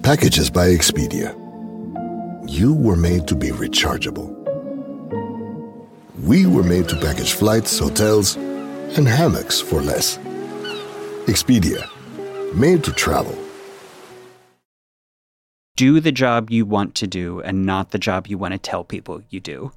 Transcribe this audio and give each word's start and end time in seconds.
Packages 0.00 0.50
by 0.50 0.68
Expedia. 0.68 1.32
You 2.48 2.74
were 2.74 2.96
made 2.96 3.28
to 3.28 3.36
be 3.36 3.50
rechargeable. 3.50 4.30
We 6.24 6.46
were 6.46 6.64
made 6.64 6.88
to 6.88 6.96
package 6.96 7.34
flights, 7.34 7.78
hotels, 7.78 8.34
and 8.34 9.06
hammocks 9.06 9.60
for 9.60 9.80
less. 9.80 10.18
Expedia. 11.26 11.88
Made 12.56 12.82
to 12.82 12.92
travel. 12.92 13.36
Do 15.82 15.98
the 15.98 16.12
job 16.12 16.48
you 16.48 16.64
want 16.64 16.94
to 16.94 17.08
do 17.08 17.40
and 17.40 17.66
not 17.66 17.90
the 17.90 17.98
job 17.98 18.28
you 18.28 18.38
want 18.38 18.52
to 18.52 18.58
tell 18.58 18.84
people 18.84 19.20
you 19.30 19.40
do. 19.40 19.72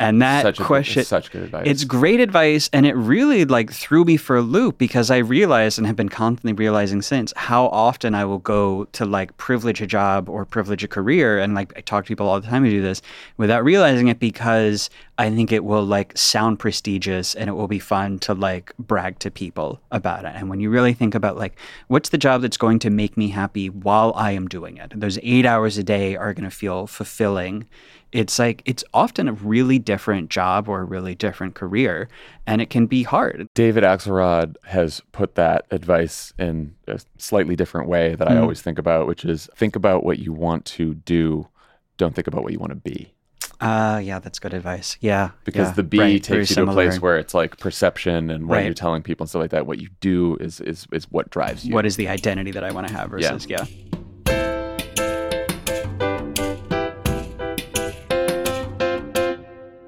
And 0.00 0.20
that 0.20 0.42
Such 0.42 0.58
a 0.58 0.64
question 0.64 1.00
it's 1.02 1.08
such 1.08 1.30
good 1.30 1.42
advice. 1.42 1.62
It's 1.64 1.84
great 1.84 2.18
advice 2.18 2.68
and 2.72 2.84
it 2.84 2.94
really 2.94 3.44
like 3.44 3.70
threw 3.70 4.04
me 4.04 4.16
for 4.16 4.36
a 4.36 4.42
loop 4.42 4.78
because 4.78 5.12
I 5.12 5.18
realized 5.18 5.78
and 5.78 5.86
have 5.86 5.94
been 5.94 6.08
constantly 6.08 6.54
realizing 6.54 7.02
since 7.02 7.32
how 7.36 7.66
often 7.66 8.16
I 8.16 8.24
will 8.24 8.40
go 8.40 8.86
to 8.86 9.04
like 9.04 9.36
privilege 9.36 9.80
a 9.80 9.86
job 9.86 10.28
or 10.28 10.44
privilege 10.44 10.82
a 10.82 10.88
career 10.88 11.38
and 11.38 11.54
like 11.54 11.72
I 11.76 11.82
talk 11.82 12.04
to 12.04 12.08
people 12.08 12.28
all 12.28 12.40
the 12.40 12.48
time 12.48 12.64
who 12.64 12.70
do 12.70 12.82
this 12.82 13.00
without 13.36 13.62
realizing 13.62 14.08
it 14.08 14.18
because 14.18 14.90
I 15.16 15.30
think 15.30 15.52
it 15.52 15.64
will 15.64 15.84
like 15.84 16.16
sound 16.18 16.58
prestigious 16.58 17.36
and 17.36 17.48
it 17.48 17.52
will 17.52 17.68
be 17.68 17.78
fun 17.78 18.18
to 18.20 18.34
like 18.34 18.72
brag 18.78 19.20
to 19.20 19.30
people 19.30 19.80
about 19.92 20.24
it. 20.24 20.32
And 20.34 20.48
when 20.48 20.58
you 20.58 20.70
really 20.70 20.92
think 20.92 21.14
about 21.14 21.36
like 21.36 21.56
what's 21.86 22.08
the 22.08 22.18
job 22.18 22.42
that's 22.42 22.56
going 22.56 22.80
to 22.80 22.90
make 22.90 23.16
me 23.16 23.28
happy 23.28 23.70
while 23.70 24.12
I 24.16 24.32
am 24.32 24.48
doing 24.48 24.76
it, 24.76 24.92
those 24.98 25.18
eight 25.22 25.46
hours 25.46 25.78
a 25.78 25.84
day 25.84 26.16
are 26.16 26.34
going 26.34 26.50
to 26.50 26.56
feel 26.56 26.88
fulfilling. 26.88 27.66
It's 28.10 28.38
like 28.38 28.62
it's 28.64 28.84
often 28.92 29.28
a 29.28 29.32
really 29.32 29.78
different 29.78 30.30
job 30.30 30.68
or 30.68 30.80
a 30.80 30.84
really 30.84 31.14
different 31.16 31.54
career, 31.56 32.08
and 32.46 32.60
it 32.62 32.70
can 32.70 32.86
be 32.86 33.02
hard. 33.02 33.48
David 33.54 33.82
Axelrod 33.82 34.56
has 34.66 35.00
put 35.10 35.34
that 35.34 35.66
advice 35.72 36.32
in 36.38 36.74
a 36.86 37.00
slightly 37.18 37.56
different 37.56 37.88
way 37.88 38.14
that 38.14 38.28
I 38.28 38.34
Mm. 38.34 38.42
always 38.42 38.62
think 38.62 38.78
about, 38.78 39.08
which 39.08 39.24
is 39.24 39.48
think 39.56 39.74
about 39.74 40.04
what 40.04 40.20
you 40.20 40.32
want 40.32 40.64
to 40.66 40.94
do, 40.94 41.48
don't 41.96 42.14
think 42.14 42.28
about 42.28 42.44
what 42.44 42.52
you 42.52 42.60
want 42.60 42.70
to 42.70 42.76
be. 42.76 43.13
Uh, 43.60 44.00
yeah, 44.02 44.18
that's 44.18 44.38
good 44.38 44.52
advice. 44.54 44.96
Yeah, 45.00 45.30
Because 45.44 45.68
yeah, 45.68 45.74
the 45.74 45.82
B 45.82 45.98
right, 45.98 46.22
takes 46.22 46.50
you 46.50 46.56
to 46.56 46.62
a 46.70 46.72
place 46.72 47.00
where 47.00 47.16
it's 47.18 47.32
like 47.34 47.58
perception 47.58 48.30
and 48.30 48.48
what 48.48 48.56
Right. 48.56 48.64
you're 48.66 48.74
telling 48.74 49.02
people 49.02 49.24
and 49.24 49.30
stuff 49.30 49.40
like 49.40 49.50
that. 49.52 49.66
What 49.66 49.78
you 49.78 49.88
do 50.00 50.36
is 50.40 50.60
is 50.60 50.86
is 50.92 51.04
what 51.10 51.30
drives 51.30 51.64
you. 51.64 51.74
what 51.74 51.86
is 51.86 51.96
the 51.96 52.08
identity 52.08 52.50
that 52.50 52.64
I 52.64 52.72
want 52.72 52.88
to 52.88 52.92
have 52.94 53.10
versus 53.10 53.46
yeah. 53.48 53.64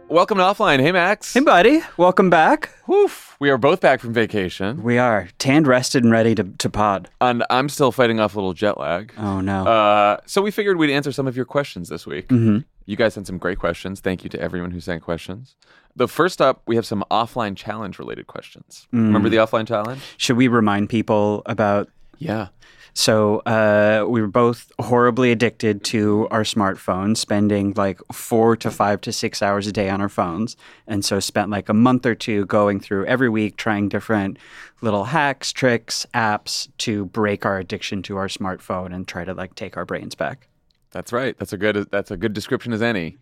Welcome 0.08 0.38
to 0.38 0.44
Offline. 0.44 0.80
Hey 0.80 0.92
Max. 0.92 1.34
Hey, 1.34 1.40
buddy, 1.40 1.80
welcome 1.96 2.30
back. 2.30 2.70
Woof. 2.86 3.36
We 3.38 3.50
are 3.50 3.58
both 3.58 3.80
back 3.80 4.00
from 4.00 4.12
vacation, 4.14 4.82
We 4.82 4.96
are 4.98 5.28
tanned, 5.38 5.66
rested, 5.66 6.04
and 6.04 6.12
ready 6.12 6.34
to, 6.36 6.44
to 6.44 6.70
pod. 6.70 7.10
and 7.20 7.44
I'm 7.50 7.68
still 7.68 7.92
fighting 7.92 8.18
off 8.18 8.34
a 8.34 8.38
little 8.38 8.54
jet 8.54 8.78
lag. 8.78 9.12
Oh 9.18 9.40
no. 9.40 9.66
Uh, 9.66 10.16
so 10.26 10.40
we 10.42 10.50
figured 10.50 10.78
we'd 10.78 10.90
answer 10.90 11.12
some 11.12 11.26
of 11.26 11.36
your 11.36 11.44
questions 11.44 11.88
this 11.88 12.06
week. 12.06 12.28
Mhm. 12.28 12.64
You 12.86 12.96
guys 12.96 13.14
sent 13.14 13.26
some 13.26 13.38
great 13.38 13.58
questions. 13.58 14.00
Thank 14.00 14.22
you 14.24 14.30
to 14.30 14.40
everyone 14.40 14.70
who 14.70 14.80
sent 14.80 15.02
questions. 15.02 15.56
The 15.96 16.08
first 16.08 16.40
up, 16.40 16.62
we 16.66 16.76
have 16.76 16.86
some 16.86 17.04
offline 17.10 17.56
challenge 17.56 17.98
related 17.98 18.26
questions. 18.26 18.86
Mm. 18.92 19.06
Remember 19.06 19.28
the 19.28 19.38
offline 19.38 19.66
challenge? 19.66 20.00
Should 20.16 20.36
we 20.36 20.48
remind 20.48 20.88
people 20.88 21.42
about 21.46 21.88
Yeah. 22.18 22.48
So 22.94 23.40
uh, 23.40 24.06
we 24.08 24.22
were 24.22 24.26
both 24.26 24.72
horribly 24.80 25.30
addicted 25.30 25.84
to 25.84 26.28
our 26.30 26.44
smartphones, 26.44 27.18
spending 27.18 27.74
like 27.76 28.00
four 28.10 28.56
to 28.56 28.70
five 28.70 29.02
to 29.02 29.12
six 29.12 29.42
hours 29.42 29.66
a 29.66 29.72
day 29.72 29.90
on 29.90 30.00
our 30.00 30.08
phones, 30.08 30.56
and 30.86 31.04
so 31.04 31.20
spent 31.20 31.50
like 31.50 31.68
a 31.68 31.74
month 31.74 32.06
or 32.06 32.14
two 32.14 32.46
going 32.46 32.80
through 32.80 33.04
every 33.04 33.28
week 33.28 33.58
trying 33.58 33.90
different 33.90 34.38
little 34.80 35.04
hacks, 35.04 35.52
tricks, 35.52 36.06
apps 36.14 36.68
to 36.78 37.04
break 37.04 37.44
our 37.44 37.58
addiction 37.58 38.02
to 38.04 38.16
our 38.16 38.28
smartphone 38.28 38.94
and 38.94 39.06
try 39.06 39.26
to 39.26 39.34
like 39.34 39.54
take 39.54 39.76
our 39.76 39.84
brains 39.84 40.14
back. 40.14 40.48
That's 40.90 41.12
right. 41.12 41.36
That's 41.38 41.52
a 41.52 41.58
good 41.58 41.88
that's 41.90 42.10
a 42.10 42.16
good 42.16 42.32
description 42.32 42.72
as 42.72 42.82
any. 42.82 43.18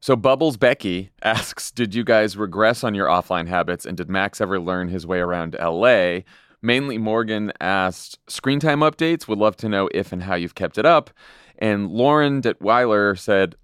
So 0.00 0.16
Bubbles 0.16 0.56
Becky 0.56 1.10
asks, 1.22 1.70
"Did 1.70 1.94
you 1.94 2.04
guys 2.04 2.36
regress 2.36 2.82
on 2.82 2.94
your 2.94 3.06
offline 3.06 3.48
habits 3.48 3.86
and 3.86 3.96
did 3.96 4.08
Max 4.08 4.40
ever 4.40 4.58
learn 4.58 4.88
his 4.88 5.06
way 5.06 5.18
around 5.18 5.56
LA?" 5.60 6.20
Mainly 6.60 6.98
Morgan 6.98 7.52
asked, 7.60 8.18
"Screen 8.28 8.60
time 8.60 8.80
updates. 8.80 9.26
Would 9.28 9.38
love 9.38 9.56
to 9.58 9.68
know 9.68 9.88
if 9.92 10.12
and 10.12 10.22
how 10.22 10.34
you've 10.34 10.54
kept 10.54 10.78
it 10.78 10.86
up." 10.86 11.10
And 11.58 11.90
Lauren 11.90 12.42
Detweiler 12.42 13.18
said, 13.18 13.56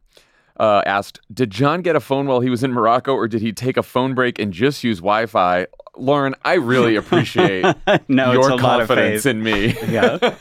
uh, 0.58 0.82
asked, 0.86 1.20
"Did 1.32 1.50
Jon 1.50 1.82
get 1.82 1.96
a 1.96 2.00
phone 2.00 2.26
while 2.26 2.41
he 2.41 2.50
was 2.50 2.62
in 2.64 2.72
Morocco, 2.72 3.14
or 3.14 3.28
did 3.28 3.41
he 3.42 3.52
take 3.52 3.76
a 3.76 3.82
phone 3.82 4.14
break 4.14 4.38
and 4.38 4.52
just 4.52 4.82
use 4.84 4.98
Wi-Fi?" 4.98 5.66
Lauren, 5.96 6.34
I 6.44 6.54
really 6.54 6.94
appreciate 7.02 7.64
No, 8.08 8.30
your 8.32 8.41
it's 8.41 8.48
a 8.50 8.54
lot 8.54 8.80
of 8.80 8.86
confidence 8.88 9.26
in 9.26 9.42
me. 9.42 9.74
Yeah. 9.88 10.34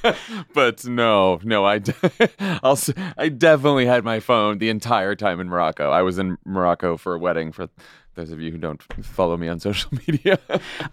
but 0.53 0.85
no, 0.85 1.39
no, 1.43 1.65
I, 1.65 1.79
de- 1.79 2.29
I'll, 2.61 2.73
s- 2.73 2.91
I 3.17 3.29
definitely 3.29 3.87
had 3.87 4.03
my 4.03 4.19
phone 4.19 4.59
the 4.59 4.69
entire 4.69 5.15
time 5.15 5.39
in 5.39 5.47
Morocco. 5.49 5.89
I 5.89 6.03
was 6.03 6.19
in 6.19 6.37
Morocco 6.45 6.95
for 6.97 7.15
a 7.15 7.19
wedding. 7.19 7.51
For 7.51 7.69
those 8.17 8.31
of 8.31 8.41
you 8.41 8.51
who 8.51 8.57
don't 8.57 8.81
follow 9.05 9.37
me 9.37 9.47
on 9.47 9.59
social 9.69 9.89
media, 10.07 10.37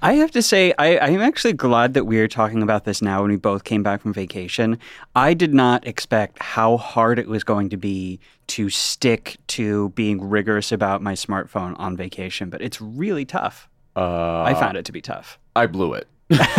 I 0.03 0.13
have 0.15 0.31
to 0.31 0.43
say, 0.43 0.73
I, 0.79 0.99
I'm 0.99 1.21
actually 1.21 1.55
glad 1.55 1.95
that 1.95 2.05
we're 2.05 2.29
talking 2.29 2.63
about 2.63 2.85
this 2.85 3.03
now 3.03 3.23
when 3.23 3.33
we 3.33 3.37
both 3.37 3.65
came 3.65 3.83
back 3.83 4.01
from 4.03 4.13
vacation. 4.13 4.79
I 5.17 5.35
did 5.35 5.53
not 5.53 5.85
expect 5.87 6.41
how 6.41 6.77
hard 6.77 7.19
it 7.19 7.27
was 7.27 7.43
going 7.43 7.71
to 7.71 7.77
be 7.77 8.21
to 8.49 8.71
stick 8.71 9.39
to 9.49 9.89
being 9.91 10.21
rigorous 10.23 10.71
about 10.71 11.03
my 11.03 11.15
smartphone 11.15 11.75
on 11.81 11.97
vacation, 11.97 12.49
but 12.51 12.63
it's 12.63 12.81
really 12.81 13.25
tough. 13.25 13.69
uh, 13.97 14.43
I 14.43 14.55
found 14.55 14.77
it 14.77 14.85
to 14.85 14.93
be 14.93 15.01
tough. 15.01 15.39
I 15.57 15.67
blew 15.67 15.95
it 15.95 16.07
because 16.29 16.51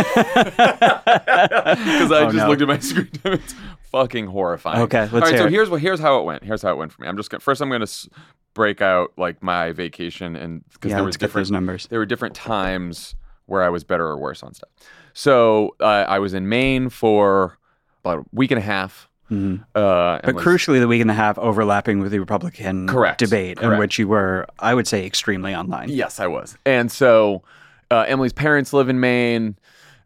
I 2.12 2.22
Oh, 2.22 2.26
just 2.26 2.36
no. 2.36 2.48
looked 2.50 2.62
at 2.62 2.68
my 2.68 2.80
screen. 2.80 3.08
time. 3.12 3.34
It's 3.34 3.56
fucking 3.92 4.28
horrifying. 4.28 4.82
Okay, 4.84 5.02
let's 5.02 5.14
All 5.14 5.20
right, 5.22 5.30
hear 5.30 5.38
so 5.40 5.46
it. 5.46 5.52
here's 5.52 5.70
what 5.70 5.82
here's 5.82 6.00
how 6.00 6.20
it 6.20 6.24
went. 6.24 6.44
Here's 6.44 6.62
how 6.62 6.72
it 6.72 6.78
went 6.78 6.92
for 6.92 7.02
me. 7.02 7.08
I'm 7.08 7.18
just 7.18 7.30
gonna, 7.30 7.42
first. 7.42 7.62
I'm 7.62 7.70
gonna 7.70 7.84
s- 7.84 8.08
break 8.56 8.82
out 8.82 9.12
like 9.18 9.44
my 9.44 9.72
vacation 9.72 10.36
and 10.36 10.64
because 10.74 10.90
Yeah, 10.90 10.96
there 10.96 11.04
was 11.06 11.18
different 11.18 11.52
numbers. 11.52 11.86
there 11.92 12.00
were 12.00 12.06
different 12.08 12.34
times 12.34 13.14
where 13.46 13.62
I 13.62 13.70
was 13.70 13.84
better 13.84 14.08
or 14.08 14.18
worse 14.18 14.42
on 14.42 14.56
stuff. 14.56 14.70
So 15.14 15.76
uh, 15.80 16.06
I 16.08 16.18
was 16.18 16.34
in 16.34 16.50
Maine 16.50 16.90
for 16.90 17.60
about 18.04 18.20
a 18.20 18.24
week 18.32 18.50
and 18.50 18.58
a 18.58 18.64
half. 18.64 19.08
Mhm. 19.32 19.62
Uh, 19.76 20.20
But 20.24 20.36
was- 20.36 20.44
crucially, 20.44 20.80
the 20.80 20.88
week 20.88 21.02
and 21.02 21.12
a 21.12 21.14
half 21.16 21.38
overlapping 21.38 22.00
with 22.00 22.12
the 22.12 22.20
Republican 22.20 22.88
Correct, 22.88 23.20
debate, 23.20 23.60
in 23.60 23.78
which 23.78 23.98
you 24.00 24.08
were, 24.08 24.46
I 24.60 24.74
would 24.74 24.88
say, 24.88 25.06
extremely 25.06 25.54
online. 25.56 25.90
Yes, 25.90 26.20
I 26.20 26.28
was. 26.28 26.58
And 26.66 26.92
so 26.92 27.44
uh, 27.92 28.06
Emily's 28.08 28.34
parents 28.34 28.74
live 28.74 28.90
in 28.90 29.00
Maine. 29.00 29.58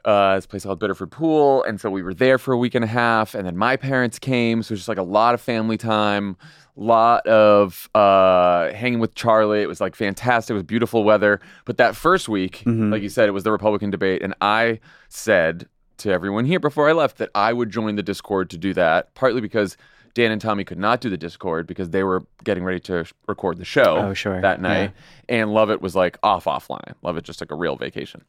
Uh, 0.06 0.36
this 0.36 0.46
place 0.46 0.64
called 0.64 0.80
Biddeford 0.80 1.12
Pool, 1.12 1.62
and 1.64 1.80
so 1.82 1.90
we 1.90 2.02
were 2.02 2.14
there 2.14 2.38
for 2.38 2.54
a 2.54 2.58
week 2.58 2.74
and 2.74 2.86
a 2.86 2.88
half, 2.88 3.36
and 3.36 3.46
then 3.46 3.58
my 3.58 3.76
parents 3.76 4.18
came, 4.18 4.64
so 4.64 4.72
it 4.72 4.76
was 4.76 4.80
just 4.80 4.88
like 4.90 4.98
a 4.98 5.04
lot 5.04 5.34
of 5.34 5.42
family 5.42 5.78
time, 5.78 6.38
lot 6.84 7.26
of 7.28 7.90
uh, 7.96 8.72
hanging 8.74 9.00
with 9.00 9.14
Charlie. 9.16 9.62
It 9.62 9.68
was 9.68 9.82
like 9.82 9.96
fantastic. 9.96 10.52
It 10.52 10.54
was 10.56 10.64
beautiful 10.64 11.04
weather. 11.04 11.40
But 11.66 11.78
that 11.78 11.96
first 11.96 12.30
week, 12.30 12.64
Mhm. 12.66 12.92
like 12.92 13.02
you 13.02 13.10
said, 13.10 13.28
it 13.28 13.34
was 13.34 13.44
the 13.44 13.52
Republican 13.52 13.90
debate, 13.90 14.22
and 14.22 14.34
I 14.42 14.80
said 15.10 15.68
to 15.98 16.12
everyone 16.12 16.46
here 16.46 16.60
before 16.60 16.88
I 16.90 16.94
left 16.94 17.18
that 17.18 17.30
I 17.36 17.52
would 17.52 17.70
join 17.70 17.96
the 17.96 18.04
Discord 18.04 18.50
to 18.52 18.58
do 18.58 18.74
that, 18.76 19.14
partly 19.16 19.42
because 19.42 19.76
Dan 20.14 20.32
and 20.32 20.42
Tommy 20.42 20.64
could 20.64 20.80
not 20.80 21.02
do 21.02 21.10
the 21.10 21.18
Discord 21.18 21.68
because 21.68 21.90
they 21.90 22.04
were 22.04 22.24
getting 22.44 22.64
ready 22.64 22.80
to 22.82 23.04
sh- 23.04 23.14
record 23.28 23.58
the 23.58 23.66
show 23.66 23.98
Oh, 23.98 24.14
sure. 24.14 24.40
that 24.42 24.62
night, 24.62 24.92
and 25.28 25.54
Lovett 25.54 25.82
was 25.82 25.96
like 25.96 26.18
off 26.24 26.46
offline. 26.46 26.94
Lovett 27.04 27.26
just 27.26 27.40
took 27.40 27.52
a 27.52 27.56
real 27.56 27.76
vacation. 27.76 28.24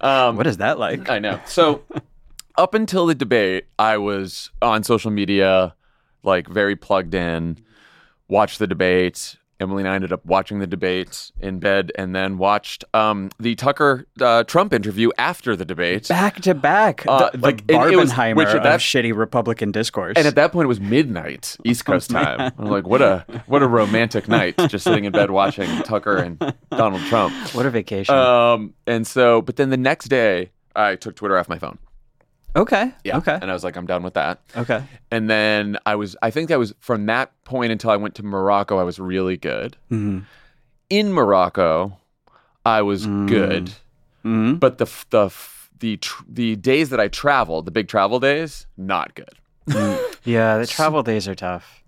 Um, 0.00 0.36
What 0.36 0.46
is 0.46 0.58
that 0.58 0.78
like? 0.78 1.10
I 1.10 1.18
know. 1.18 1.40
So 1.44 1.82
up 2.56 2.74
until 2.74 3.06
the 3.06 3.14
debate, 3.14 3.66
I 3.78 3.98
was 3.98 4.50
on 4.62 4.84
social 4.84 5.10
media, 5.10 5.74
like 6.22 6.48
very 6.48 6.76
plugged 6.76 7.14
in, 7.14 7.58
watched 8.28 8.58
the 8.58 8.66
debate. 8.66 9.36
Emily 9.60 9.82
and 9.82 9.88
I 9.90 9.96
ended 9.96 10.12
up 10.12 10.24
watching 10.24 10.60
the 10.60 10.68
debate 10.68 11.32
in 11.40 11.58
bed 11.58 11.90
and 11.96 12.14
then 12.14 12.38
watched 12.38 12.84
um, 12.94 13.28
the 13.40 13.56
Tucker 13.56 14.06
uh, 14.20 14.44
Trump 14.44 14.72
interview 14.72 15.10
after 15.18 15.56
the 15.56 15.64
debate. 15.64 16.06
Back 16.06 16.36
to 16.42 16.54
back, 16.54 17.04
Uh, 17.08 17.30
the, 17.30 17.38
like, 17.38 17.66
the 17.66 17.74
and 17.76 17.92
it 17.92 17.96
was- 17.96 18.12
Barbenheimer 18.12 18.36
which 18.36 18.48
at 18.50 18.56
of 18.58 18.62
that- 18.62 18.78
shitty 18.78 19.16
Republican 19.16 19.72
discourse. 19.72 20.14
And 20.16 20.28
at 20.28 20.36
that 20.36 20.52
point, 20.52 20.66
it 20.66 20.68
was 20.68 20.78
midnight 20.80 21.56
East 21.64 21.84
Coast 21.86 22.08
time. 22.10 22.52
I'm 22.56 22.66
like, 22.66 22.86
what 22.86 23.02
a 23.02 23.26
what 23.46 23.64
a 23.64 23.66
romantic 23.66 24.28
night, 24.28 24.54
just 24.68 24.84
sitting 24.84 25.06
in 25.06 25.10
bed 25.12 25.32
watching 25.32 25.68
Tucker 25.82 26.18
and 26.18 26.38
Donald 26.70 27.02
Trump. 27.06 27.34
what 27.52 27.66
a 27.66 27.70
vacation. 27.70 28.14
Um, 28.14 28.74
and 28.86 29.04
so, 29.08 29.42
but 29.42 29.56
then 29.56 29.70
the 29.70 29.76
next 29.76 30.04
day, 30.06 30.52
I 30.76 30.94
took 30.94 31.16
Twitter 31.16 31.36
off 31.36 31.48
my 31.48 31.58
phone. 31.58 31.78
Okay. 32.58 32.92
Yeah. 33.04 33.18
Okay. 33.18 33.38
And 33.40 33.50
I 33.50 33.54
was 33.54 33.64
like, 33.64 33.76
I'm 33.76 33.86
done 33.86 34.02
with 34.02 34.14
that. 34.14 34.40
Okay. 34.56 34.82
And 35.10 35.28
then 35.30 35.78
I 35.86 35.94
was, 35.94 36.16
I 36.22 36.30
think 36.30 36.48
that 36.50 36.58
was 36.58 36.74
from 36.80 37.06
that 37.06 37.32
point 37.44 37.72
until 37.72 37.90
I 37.90 37.96
went 37.96 38.14
to 38.16 38.22
Morocco, 38.22 38.78
I 38.78 38.82
was 38.82 38.98
really 38.98 39.36
good. 39.36 39.76
hmm 39.88 40.20
In 40.90 41.12
Morocco, 41.12 41.98
I 42.66 42.82
was 42.82 43.06
Mm. 43.06 43.28
good. 43.28 43.72
hmm 44.22 44.54
But 44.54 44.78
the, 44.78 44.86
the, 45.10 45.30
the, 45.78 45.96
tr- 45.98 46.24
the 46.28 46.56
days 46.56 46.90
that 46.90 47.00
I 47.00 47.08
traveled, 47.08 47.64
the 47.64 47.70
big 47.70 47.88
travel 47.88 48.20
days, 48.20 48.66
not 48.76 49.14
good. 49.14 49.34
Yeah, 50.24 50.58
the 50.58 50.66
travel 50.66 51.02
days 51.02 51.26
are 51.28 51.34
tough. 51.34 51.82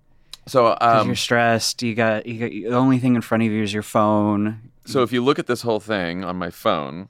So 0.47 0.75
um, 0.81 1.05
you're 1.05 1.15
stressed. 1.15 1.83
You 1.83 1.93
got, 1.93 2.25
you 2.25 2.39
got 2.39 2.49
the 2.49 2.75
only 2.75 2.97
thing 2.97 3.13
in 3.15 3.21
front 3.21 3.43
of 3.43 3.51
you 3.51 3.61
is 3.61 3.71
your 3.73 3.83
phone. 3.83 4.71
so 4.85 5.03
if 5.03 5.11
you 5.13 5.21
look 5.23 5.37
at 5.37 5.45
this 5.45 5.61
whole 5.61 5.79
thing 5.79 6.23
on 6.23 6.35
my 6.37 6.49
phone, 6.49 7.09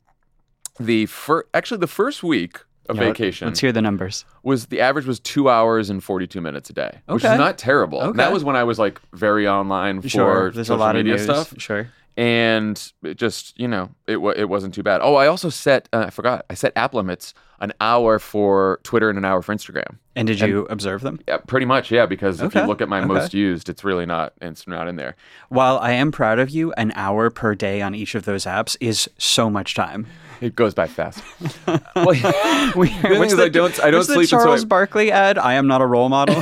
the 0.80 1.06
first, 1.06 1.48
actually 1.54 1.78
the 1.80 1.88
first 1.88 2.24
week 2.24 2.60
a 2.90 2.94
Yeah, 2.96 3.00
vacation 3.00 3.48
Let's 3.48 3.60
hear 3.60 3.72
the 3.72 3.82
numbers. 3.82 4.26
was 4.44 4.66
the 4.68 4.82
average 4.82 5.06
was 5.06 5.20
two 5.20 5.50
hours 5.50 5.90
and 5.90 6.04
42 6.04 6.42
minutes 6.42 6.70
a 6.70 6.74
day, 6.74 7.00
which 7.08 7.24
is 7.24 7.38
not 7.38 7.58
terrible. 7.58 8.02
And 8.02 8.20
That 8.20 8.34
was 8.34 8.44
when 8.44 8.56
I 8.56 8.64
was 8.64 8.80
like 8.80 9.00
very 9.14 9.48
online 9.48 10.02
for 10.02 10.10
Sure. 10.10 10.52
There's 10.52 10.70
a 10.70 10.76
lot 10.76 10.96
media 10.96 11.14
of 11.14 11.20
news. 11.20 11.26
stuff. 11.26 11.54
Sure. 11.62 11.90
and 12.18 12.92
it 13.04 13.16
just 13.18 13.58
you 13.60 13.68
know 13.68 13.90
it 14.08 14.18
it 14.38 14.50
wasn't 14.50 14.74
too 14.74 14.84
bad. 14.84 15.00
Oh, 15.02 15.16
I 15.16 15.28
also 15.28 15.50
set 15.50 15.88
uh, 15.94 16.06
I 16.08 16.10
forgot 16.10 16.46
I 16.50 16.56
set 16.56 16.74
app 16.76 16.94
limits 16.94 17.34
an 17.62 17.72
hour 17.80 18.20
for 18.20 18.80
Twitter 18.84 19.10
and 19.10 19.18
an 19.18 19.24
hour 19.24 19.42
for 19.42 19.56
Instagram. 19.56 19.98
And 20.16 20.28
did 20.28 20.42
you 20.42 20.66
observe 20.70 21.02
them? 21.02 21.20
Yeah, 21.28 21.38
pretty 21.38 21.66
much. 21.66 21.90
Yeah, 21.90 22.06
because 22.06 22.42
if 22.42 22.54
you 22.54 22.64
look 22.64 22.82
at 22.82 22.90
my 22.90 23.00
okay. 23.00 23.08
most 23.08 23.34
used, 23.34 23.70
it's 23.70 23.84
really 23.86 24.06
not 24.06 24.34
it's 24.42 24.68
not 24.68 24.90
in 24.90 24.98
there. 24.98 25.16
While 25.48 25.78
I 25.78 25.92
am 25.92 26.12
proud 26.12 26.38
of 26.38 26.50
you, 26.50 26.74
an 26.74 26.92
hour 26.96 27.30
per 27.30 27.56
day 27.56 27.82
on 27.82 27.96
each 27.96 28.14
of 28.14 28.26
those 28.26 28.44
apps 28.44 28.76
is 28.82 29.10
so 29.18 29.50
much 29.50 29.74
time. 29.74 30.08
It 30.42 30.56
goes 30.56 30.74
by 30.74 30.88
fast. 30.88 31.24
well, 31.96 32.16
yeah. 32.16 32.72
We, 32.76 32.90
thing 32.90 33.20
what's 33.20 33.34
is, 33.34 33.40
I 33.40 33.48
don't- 33.48 33.80
I 33.80 33.92
don't 33.92 34.00
the 34.00 34.14
sleep 34.16 34.24
until 34.24 34.40
I- 34.40 34.44
Charles 34.44 34.66
Barkley 34.66 35.12
ad. 35.12 35.38
I 35.38 35.54
am 35.54 35.68
not 35.68 35.82
a 35.82 35.86
role 35.86 36.10
model. 36.10 36.36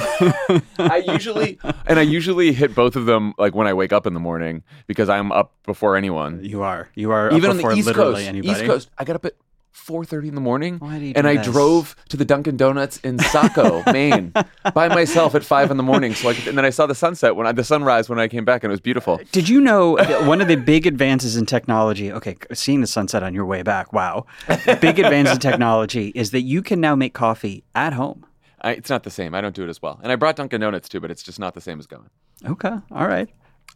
I 0.79 1.03
usually 1.05 1.59
and 1.85 1.99
I 1.99 2.03
usually 2.03 2.53
hit 2.53 2.73
both 2.73 2.95
of 2.95 3.05
them 3.05 3.33
like 3.37 3.53
when 3.53 3.67
I 3.67 3.73
wake 3.73 3.91
up 3.91 4.07
in 4.07 4.13
the 4.13 4.19
morning 4.21 4.63
because 4.87 5.09
I'm 5.09 5.33
up 5.33 5.53
before 5.63 5.97
anyone. 5.97 6.43
you 6.43 6.63
are. 6.63 6.89
You 6.95 7.11
are 7.11 7.29
Even 7.31 7.43
up 7.43 7.49
on 7.51 7.57
the 7.57 7.63
before 7.63 7.73
East 7.73 7.93
Coast, 7.93 8.21
anybody. 8.25 8.51
East 8.51 8.65
Coast, 8.65 8.89
I 8.97 9.03
got 9.03 9.17
up 9.17 9.25
at 9.25 9.33
4:30 9.73 10.29
in 10.29 10.35
the 10.35 10.41
morning, 10.41 10.77
Why 10.79 11.13
and 11.15 11.27
I 11.27 11.37
this? 11.37 11.45
drove 11.47 11.95
to 12.09 12.17
the 12.17 12.25
Dunkin' 12.25 12.57
Donuts 12.57 12.97
in 12.97 13.19
Saco, 13.19 13.83
Maine, 13.91 14.33
by 14.73 14.87
myself 14.89 15.35
at 15.35 15.43
five 15.43 15.71
in 15.71 15.77
the 15.77 15.83
morning. 15.83 16.13
So, 16.13 16.27
like, 16.27 16.45
and 16.47 16.57
then 16.57 16.65
I 16.65 16.69
saw 16.69 16.85
the 16.85 16.95
sunset 16.95 17.35
when 17.35 17.47
I, 17.47 17.51
the 17.51 17.63
sunrise 17.63 18.09
when 18.09 18.19
I 18.19 18.27
came 18.27 18.45
back, 18.45 18.63
and 18.63 18.71
it 18.71 18.73
was 18.73 18.81
beautiful. 18.81 19.19
Did 19.31 19.47
you 19.49 19.61
know 19.61 19.97
one 20.25 20.41
of 20.41 20.47
the 20.47 20.55
big 20.55 20.85
advances 20.85 21.35
in 21.37 21.45
technology? 21.45 22.11
Okay, 22.11 22.35
seeing 22.53 22.81
the 22.81 22.87
sunset 22.87 23.23
on 23.23 23.33
your 23.33 23.45
way 23.45 23.61
back. 23.63 23.93
Wow, 23.93 24.25
big 24.81 24.99
advance 24.99 25.29
in 25.29 25.39
technology 25.39 26.11
is 26.15 26.31
that 26.31 26.41
you 26.41 26.61
can 26.61 26.79
now 26.81 26.95
make 26.95 27.13
coffee 27.13 27.63
at 27.75 27.93
home. 27.93 28.25
I, 28.61 28.71
it's 28.71 28.89
not 28.89 29.03
the 29.03 29.09
same. 29.11 29.33
I 29.33 29.41
don't 29.41 29.55
do 29.55 29.63
it 29.63 29.69
as 29.69 29.81
well. 29.81 29.99
And 30.03 30.11
I 30.11 30.15
brought 30.17 30.35
Dunkin' 30.35 30.59
Donuts 30.61 30.89
too, 30.89 30.99
but 30.99 31.09
it's 31.11 31.23
just 31.23 31.39
not 31.39 31.53
the 31.53 31.61
same 31.61 31.79
as 31.79 31.87
going. 31.87 32.09
Okay, 32.45 32.75
all 32.91 33.07
right, 33.07 33.29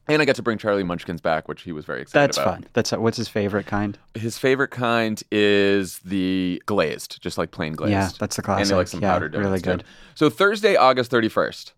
And 0.08 0.22
I 0.22 0.26
got 0.26 0.36
to 0.36 0.42
bring 0.44 0.58
Charlie 0.58 0.84
Munchkins 0.84 1.22
back, 1.22 1.48
which 1.48 1.62
he 1.62 1.72
was 1.72 1.86
very 1.86 2.02
excited 2.02 2.30
that's 2.30 2.38
about. 2.38 2.54
fun. 2.56 2.66
That's 2.74 2.92
uh, 2.94 3.00
what's 3.00 3.16
his 3.18 3.30
favorite 3.30 3.66
kind? 3.66 3.98
His 4.16 4.38
favorite 4.38 4.70
kind 4.72 5.22
is 5.32 6.00
the 6.00 6.62
glazed, 6.66 7.22
just 7.22 7.38
like 7.38 7.52
plain 7.52 7.74
glazed. 7.74 7.92
Yeah, 7.92 8.10
that's 8.20 8.36
the 8.36 8.42
classic. 8.42 8.64
And 8.64 8.72
they 8.72 8.76
like 8.76 8.88
some 8.90 9.02
Yeah, 9.02 9.14
powdered 9.14 9.32
donuts 9.32 9.48
really 9.48 9.62
too. 9.62 9.70
good. 9.78 9.84
So 10.16 10.30
Thursday, 10.30 10.76
August 10.76 11.10
thirty 11.10 11.30
first. 11.30 11.74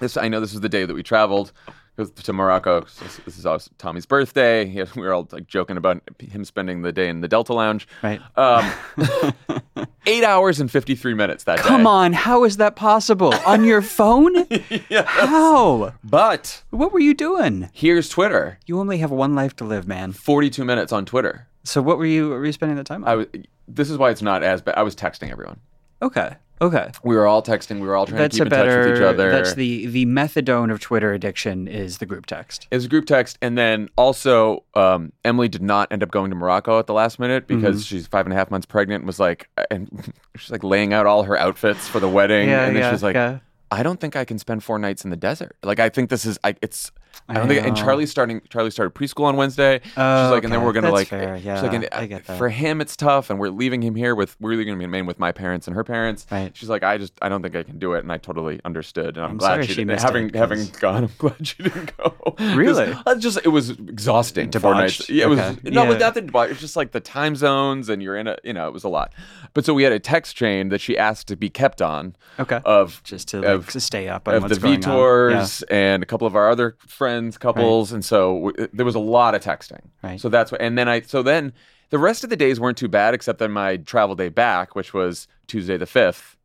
This 0.00 0.16
I 0.16 0.28
know 0.28 0.40
this 0.40 0.54
is 0.54 0.60
the 0.60 0.68
day 0.68 0.84
that 0.86 0.94
we 0.94 1.02
traveled 1.02 1.52
to 1.96 2.32
Morocco. 2.32 2.82
This, 3.24 3.38
is 3.38 3.46
also 3.46 3.70
Tommy's 3.78 4.06
birthday. 4.06 4.66
He- 4.66 4.82
We 4.96 5.02
were 5.02 5.12
all 5.14 5.26
like 5.32 5.46
joking 5.46 5.76
about 5.76 6.02
him 6.20 6.44
spending 6.44 6.82
the 6.82 6.92
day 6.92 7.08
in 7.08 7.20
the 7.20 7.28
Delta 7.28 7.52
Lounge. 7.54 7.88
Right. 8.02 8.20
Um, 8.36 8.70
eight 10.06 10.24
hours 10.24 10.60
and 10.60 10.70
fifty 10.70 10.94
three 10.94 11.14
minutes 11.14 11.44
that 11.44 11.56
day. 11.58 11.62
Come 11.64 11.86
on, 11.86 12.12
how 12.12 12.44
is 12.44 12.56
that 12.58 12.76
possible 12.76 13.34
on 13.46 13.64
your 13.64 13.82
phone? 13.82 14.34
How? 14.90 15.92
But 16.04 16.62
What 16.70 16.92
were 16.92 17.00
you 17.00 17.14
doing? 17.14 17.68
here's 17.72 18.08
Twitter. 18.08 18.58
You 18.66 18.78
only 18.78 18.98
have 18.98 19.10
one 19.10 19.34
life 19.34 19.56
to 19.56 19.64
live, 19.64 19.86
man. 19.86 20.12
Forty 20.12 20.50
two 20.50 20.64
minutes 20.64 20.92
on 20.92 21.04
Twitter. 21.06 21.48
So 21.64 21.82
what 21.82 21.98
were 21.98 22.06
you? 22.06 22.30
What 22.30 22.36
were 22.36 22.46
you 22.46 22.52
spending 22.52 22.76
the 22.76 22.84
time 22.84 23.04
on? 23.04 23.10
I 23.10 23.14
was. 23.16 23.26
This 23.68 23.90
is 23.90 23.98
why 23.98 24.10
it's 24.10 24.22
not 24.22 24.42
as 24.42 24.62
bad. 24.62 24.76
I 24.76 24.82
was 24.82 24.94
texting 24.94 25.30
everyone. 25.32 25.58
okay. 26.00 26.36
Okay. 26.60 26.90
We 27.04 27.14
were 27.16 27.26
all 27.26 27.42
texting. 27.42 27.80
We 27.80 27.86
were 27.86 27.94
all 27.96 28.06
trying 28.06 28.18
That's 28.18 28.36
to 28.36 28.44
keep 28.44 28.52
in 28.52 28.58
touch 28.58 28.68
with 28.86 28.96
each 28.96 29.02
other. 29.02 29.30
That's 29.30 29.54
the 29.54 29.86
the 29.86 30.06
methadone 30.06 30.72
of 30.72 30.80
Twitter 30.80 31.12
addiction 31.12 31.68
is 31.68 31.98
the 31.98 32.06
group 32.06 32.26
text. 32.26 32.66
It 32.70 32.76
was 32.76 32.86
a 32.86 32.88
group 32.88 33.04
text, 33.06 33.36
and 33.42 33.58
then 33.58 33.88
also 33.96 34.64
um, 34.74 35.12
Emily 35.24 35.48
did 35.48 35.62
not 35.62 35.92
end 35.92 36.02
up 36.02 36.10
going 36.10 36.30
to 36.30 36.36
Morocco 36.36 36.78
at 36.78 36.86
the 36.86 36.94
last 36.94 37.18
minute 37.18 37.46
because 37.46 37.76
Mm-hmm. 37.84 37.96
she's 37.96 38.06
five 38.06 38.24
and 38.26 38.32
a 38.32 38.36
half 38.36 38.50
months 38.50 38.64
pregnant. 38.66 39.02
and 39.02 39.06
Was 39.06 39.20
like, 39.20 39.48
and 39.70 40.12
she's 40.36 40.50
like 40.50 40.64
laying 40.64 40.92
out 40.94 41.04
all 41.06 41.24
her 41.24 41.38
outfits 41.38 41.88
for 41.88 42.00
the 42.00 42.08
wedding, 42.08 42.48
Yeah, 42.48 42.64
and 42.66 42.74
then 42.76 42.82
yeah, 42.82 42.90
she's 42.90 43.02
like, 43.02 43.14
yeah. 43.16 43.40
I 43.70 43.82
don't 43.82 44.00
think 44.00 44.14
I 44.16 44.24
can 44.24 44.38
spend 44.38 44.62
four 44.64 44.78
nights 44.78 45.04
in 45.04 45.10
the 45.10 45.16
desert. 45.16 45.56
Like, 45.64 45.80
I 45.80 45.88
think 45.88 46.08
this 46.08 46.24
is, 46.24 46.38
I, 46.44 46.54
it's. 46.62 46.92
I 47.28 47.34
don't 47.34 47.44
I 47.44 47.48
think, 47.48 47.66
and. 47.66 47.76
Charlie's 47.76 48.10
starting. 48.10 48.40
Charlie 48.48 48.70
started 48.70 48.94
preschool 48.94 49.24
on 49.24 49.36
Wednesday. 49.36 49.80
Oh, 49.96 50.24
she's 50.24 50.30
like, 50.32 50.44
and 50.44 50.52
then 50.52 50.62
we're 50.62 50.72
gonna 50.72 50.88
That's 50.88 50.94
like. 50.94 51.08
fair, 51.08 51.36
she's 51.36 51.46
yeah, 51.46 51.60
like, 51.60 51.72
and, 51.72 51.88
I 51.92 52.04
uh, 52.04 52.06
get 52.06 52.26
that. 52.26 52.38
For 52.38 52.48
him, 52.48 52.80
it's 52.80 52.96
tough, 52.96 53.30
and 53.30 53.38
we're 53.38 53.50
leaving 53.50 53.82
him 53.82 53.94
here 53.94 54.14
with. 54.14 54.36
We're 54.40 54.52
either 54.52 54.64
gonna 54.64 54.78
be 54.78 54.84
in 54.84 54.90
Maine 54.90 55.06
with 55.06 55.18
my 55.18 55.32
parents 55.32 55.66
and 55.66 55.76
her 55.76 55.84
parents. 55.84 56.26
Right. 56.30 56.56
She's 56.56 56.68
like, 56.68 56.82
I 56.82 56.98
just, 56.98 57.12
I 57.22 57.28
don't 57.28 57.42
think 57.42 57.54
I 57.56 57.62
can 57.62 57.78
do 57.78 57.94
it, 57.94 58.00
and 58.00 58.12
I 58.12 58.18
totally 58.18 58.60
understood, 58.64 59.16
and 59.16 59.24
I'm, 59.24 59.30
I'm 59.32 59.36
glad 59.38 59.64
she, 59.64 59.72
she 59.72 59.84
didn't. 59.84 60.00
Having 60.00 60.28
it, 60.28 60.34
having 60.34 60.66
gone, 60.80 61.04
I'm 61.04 61.10
glad 61.18 61.46
she 61.46 61.62
didn't 61.62 61.96
go. 61.96 62.14
Really? 62.54 62.94
I 63.06 63.14
just 63.14 63.38
it 63.44 63.48
was 63.48 63.70
exhausting. 63.70 64.50
Four 64.52 64.74
nights. 64.74 64.98
Debauched? 64.98 65.10
Yeah, 65.10 65.24
it 65.24 65.28
was 65.28 65.38
Okay. 65.38 65.70
no, 65.70 65.82
Yeah. 65.84 65.88
but 65.90 65.98
nothing. 66.00 66.26
But 66.26 66.50
it's 66.50 66.60
just 66.60 66.76
like 66.76 66.92
the 66.92 67.00
time 67.00 67.36
zones, 67.36 67.88
and 67.88 68.02
you're 68.02 68.16
in 68.16 68.26
a, 68.26 68.36
you 68.44 68.52
know, 68.52 68.66
it 68.68 68.72
was 68.72 68.84
a 68.84 68.88
lot. 68.88 69.12
But 69.54 69.64
so 69.64 69.74
we 69.74 69.82
had 69.82 69.92
a 69.92 69.98
text 69.98 70.36
chain 70.36 70.68
that 70.70 70.80
she 70.80 70.96
asked 70.98 71.28
to 71.28 71.36
be 71.36 71.48
kept 71.50 71.80
on. 71.82 72.16
Okay. 72.38 72.60
Of 72.64 73.02
Just 73.04 73.28
to 73.28 73.38
like 73.38 73.46
of, 73.48 73.68
to 73.70 73.80
stay 73.80 74.08
up 74.08 74.28
on 74.28 74.34
of 74.34 74.42
what's 74.42 74.58
the. 74.58 74.66
Vitors 74.66 75.62
and 75.70 76.02
a 76.02 76.06
couple 76.06 76.26
of 76.26 76.36
our 76.36 76.50
other 76.50 76.76
friends, 76.86 77.05
couples, 77.38 77.92
and 77.92 78.04
so 78.04 78.50
w- 78.50 78.68
there 78.72 78.86
was 78.86 78.94
a 78.94 78.98
lot 79.00 79.34
of 79.34 79.42
texting. 79.42 79.80
Right. 80.02 80.20
So 80.20 80.28
that's 80.28 80.50
what, 80.52 80.60
and 80.60 80.76
then 80.76 80.88
I, 80.88 81.00
so 81.02 81.22
then 81.22 81.52
the 81.90 81.98
rest 81.98 82.24
of 82.24 82.30
the 82.30 82.36
days 82.36 82.58
weren't 82.60 82.78
too 82.78 82.88
bad, 82.88 83.14
except 83.14 83.38
then 83.38 83.52
my 83.52 83.76
travel 83.78 84.14
day 84.16 84.28
back, 84.28 84.74
which 84.74 84.92
was 84.94 85.28
Tuesday 85.46 85.76
the 85.76 85.86
fifth. 85.86 86.36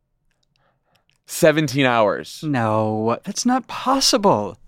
Seventeen 1.26 1.86
hours. 1.86 2.42
No, 2.42 3.18
that's 3.24 3.46
not 3.46 3.66
possible. 3.68 4.58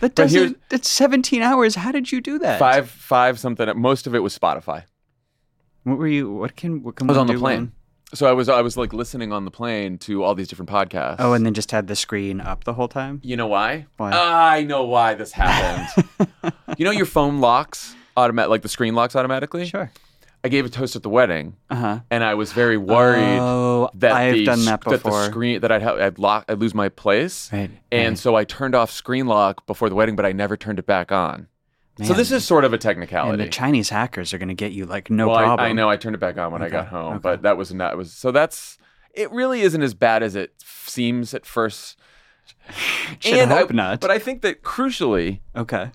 That 0.00 0.14
doesn't. 0.14 0.60
That's 0.68 0.88
17 0.88 1.42
hours. 1.42 1.74
How 1.74 1.90
did 1.90 2.12
you 2.12 2.20
do 2.20 2.38
that? 2.38 2.58
Five, 2.60 2.88
five 2.88 3.38
something. 3.38 3.68
Most 3.76 4.06
of 4.06 4.14
it 4.14 4.20
was 4.20 4.36
Spotify. 4.38 4.84
What 5.82 5.98
were 5.98 6.06
you? 6.06 6.30
What 6.32 6.54
can? 6.56 6.82
What 6.82 6.96
can 6.96 7.08
I 7.08 7.12
was 7.12 7.18
on 7.18 7.26
the 7.26 7.34
plane. 7.34 7.58
when- 7.58 7.72
So 8.14 8.26
I 8.26 8.32
was 8.32 8.48
I 8.48 8.62
was 8.62 8.76
like 8.76 8.92
listening 8.94 9.32
on 9.32 9.44
the 9.44 9.50
plane 9.50 9.98
to 9.98 10.22
all 10.24 10.34
these 10.34 10.48
different 10.48 10.70
podcasts. 10.70 11.16
Oh, 11.18 11.34
and 11.34 11.44
then 11.44 11.52
just 11.54 11.70
had 11.70 11.88
the 11.88 11.96
screen 11.96 12.40
up 12.40 12.64
the 12.64 12.72
whole 12.72 12.88
time. 12.88 13.20
you 13.22 13.36
know 13.36 13.46
why? 13.46 13.86
Why? 13.98 14.12
I 14.12 14.62
know 14.64 14.84
why 14.84 15.14
this 15.14 15.32
happened. 15.32 16.08
you 16.78 16.84
know 16.86 16.90
your 16.90 17.06
phone 17.06 17.40
locks 17.40 17.94
automatic 18.16 18.48
like 18.50 18.62
the 18.62 18.68
screen 18.68 18.94
locks 18.94 19.14
automatically? 19.14 19.66
Sure. 19.66 19.90
I 20.44 20.48
gave 20.48 20.64
a 20.64 20.68
toast 20.68 20.94
at 20.96 21.02
the 21.02 21.10
wedding 21.10 21.56
Uh 21.68 21.74
huh. 21.74 22.00
and 22.10 22.22
I 22.24 22.34
was 22.34 22.52
very 22.52 22.76
worried 22.78 23.38
Oh, 23.40 23.90
that 23.94 24.12
I've 24.12 24.34
the, 24.34 24.44
done 24.44 24.64
that 24.66 24.80
that 24.82 25.02
the 25.02 25.26
screen 25.26 25.60
that 25.60 25.70
I'd 25.72 25.82
have 25.82 25.98
I'd 26.00 26.18
lock 26.18 26.44
I'd 26.48 26.60
lose 26.60 26.74
my 26.74 26.88
place. 26.88 27.52
Right, 27.52 27.70
And 27.92 28.10
right. 28.10 28.18
so 28.18 28.36
I 28.36 28.44
turned 28.44 28.74
off 28.74 28.90
screen 28.90 29.26
lock 29.26 29.66
before 29.66 29.88
the 29.90 29.94
wedding, 29.96 30.16
but 30.16 30.24
I 30.24 30.32
never 30.32 30.56
turned 30.56 30.78
it 30.78 30.86
back 30.86 31.10
on. 31.12 31.48
So 32.04 32.14
this 32.14 32.30
is 32.30 32.44
sort 32.44 32.64
of 32.64 32.72
a 32.72 32.78
technicality. 32.78 33.32
And 33.32 33.40
the 33.40 33.48
Chinese 33.48 33.88
hackers 33.88 34.32
are 34.32 34.38
going 34.38 34.48
to 34.48 34.54
get 34.54 34.72
you 34.72 34.86
like 34.86 35.10
no 35.10 35.28
well, 35.28 35.36
I- 35.36 35.44
problem. 35.44 35.68
I, 35.68 35.72
know 35.72 35.88
I 35.88 35.96
turned 35.96 36.14
it 36.14 36.18
back 36.18 36.38
on 36.38 36.52
when 36.52 36.62
I 36.62 36.68
got 36.68 36.88
home, 36.88 37.14
okay. 37.14 37.20
but 37.22 37.42
that 37.42 37.56
was 37.56 37.74
not 37.74 37.96
was 37.96 38.12
so 38.12 38.30
that's 38.30 38.78
it 39.14 39.30
really 39.32 39.62
isn't 39.62 39.82
as 39.82 39.94
bad 39.94 40.22
as 40.22 40.36
it 40.36 40.54
seems 40.58 41.34
at 41.34 41.44
first. 41.44 41.98
Should 43.18 43.38
I, 43.40 43.46
hope 43.46 43.72
not. 43.72 44.00
But 44.00 44.10
I 44.10 44.18
think 44.18 44.42
that 44.42 44.62
crucially, 44.62 45.40
okay. 45.56 45.90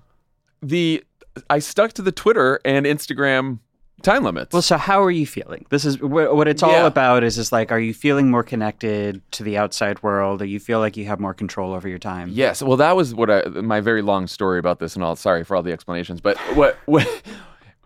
the 0.62 1.04
I 1.50 1.60
stuck 1.60 1.94
to 1.94 2.02
the 2.02 2.12
Twitter 2.12 2.60
and 2.66 2.86
Instagram 2.86 3.60
time 4.04 4.24
limits. 4.24 4.54
Well, 4.54 4.62
so 4.62 4.78
how 4.78 5.02
are 5.04 5.10
you 5.12 5.26
feeling? 5.26 5.66
This 5.70 5.86
is 5.86 6.00
what, 6.00 6.36
what 6.36 6.48
it's 6.48 6.62
all 6.62 6.72
Yeah. 6.72 6.86
about. 6.86 7.24
Is 7.24 7.36
just 7.36 7.52
like, 7.52 7.72
are 7.72 7.80
you 7.80 7.94
feeling 7.94 8.30
more 8.30 8.44
connected 8.44 9.22
to 9.32 9.44
the 9.44 9.58
outside 9.58 10.04
world? 10.04 10.42
Or 10.42 10.46
you 10.46 10.60
feel 10.60 10.80
like 10.80 10.96
you 10.96 11.06
have 11.06 11.20
more 11.20 11.34
control 11.34 11.74
over 11.74 11.88
your 11.88 11.98
time? 12.00 12.30
Yes. 12.32 12.62
Well, 12.62 12.78
that 12.78 12.96
was 12.96 13.16
what 13.16 13.30
I, 13.32 13.42
my 13.48 13.80
very 13.80 14.02
long 14.04 14.28
story 14.28 14.60
about 14.60 14.80
this, 14.80 14.96
and 14.96 15.04
all. 15.04 15.16
Sorry 15.16 15.44
for 15.44 15.56
all 15.56 15.64
the 15.64 15.72
explanations, 15.72 16.22
but 16.22 16.38
what 16.56 16.78
what 16.86 17.08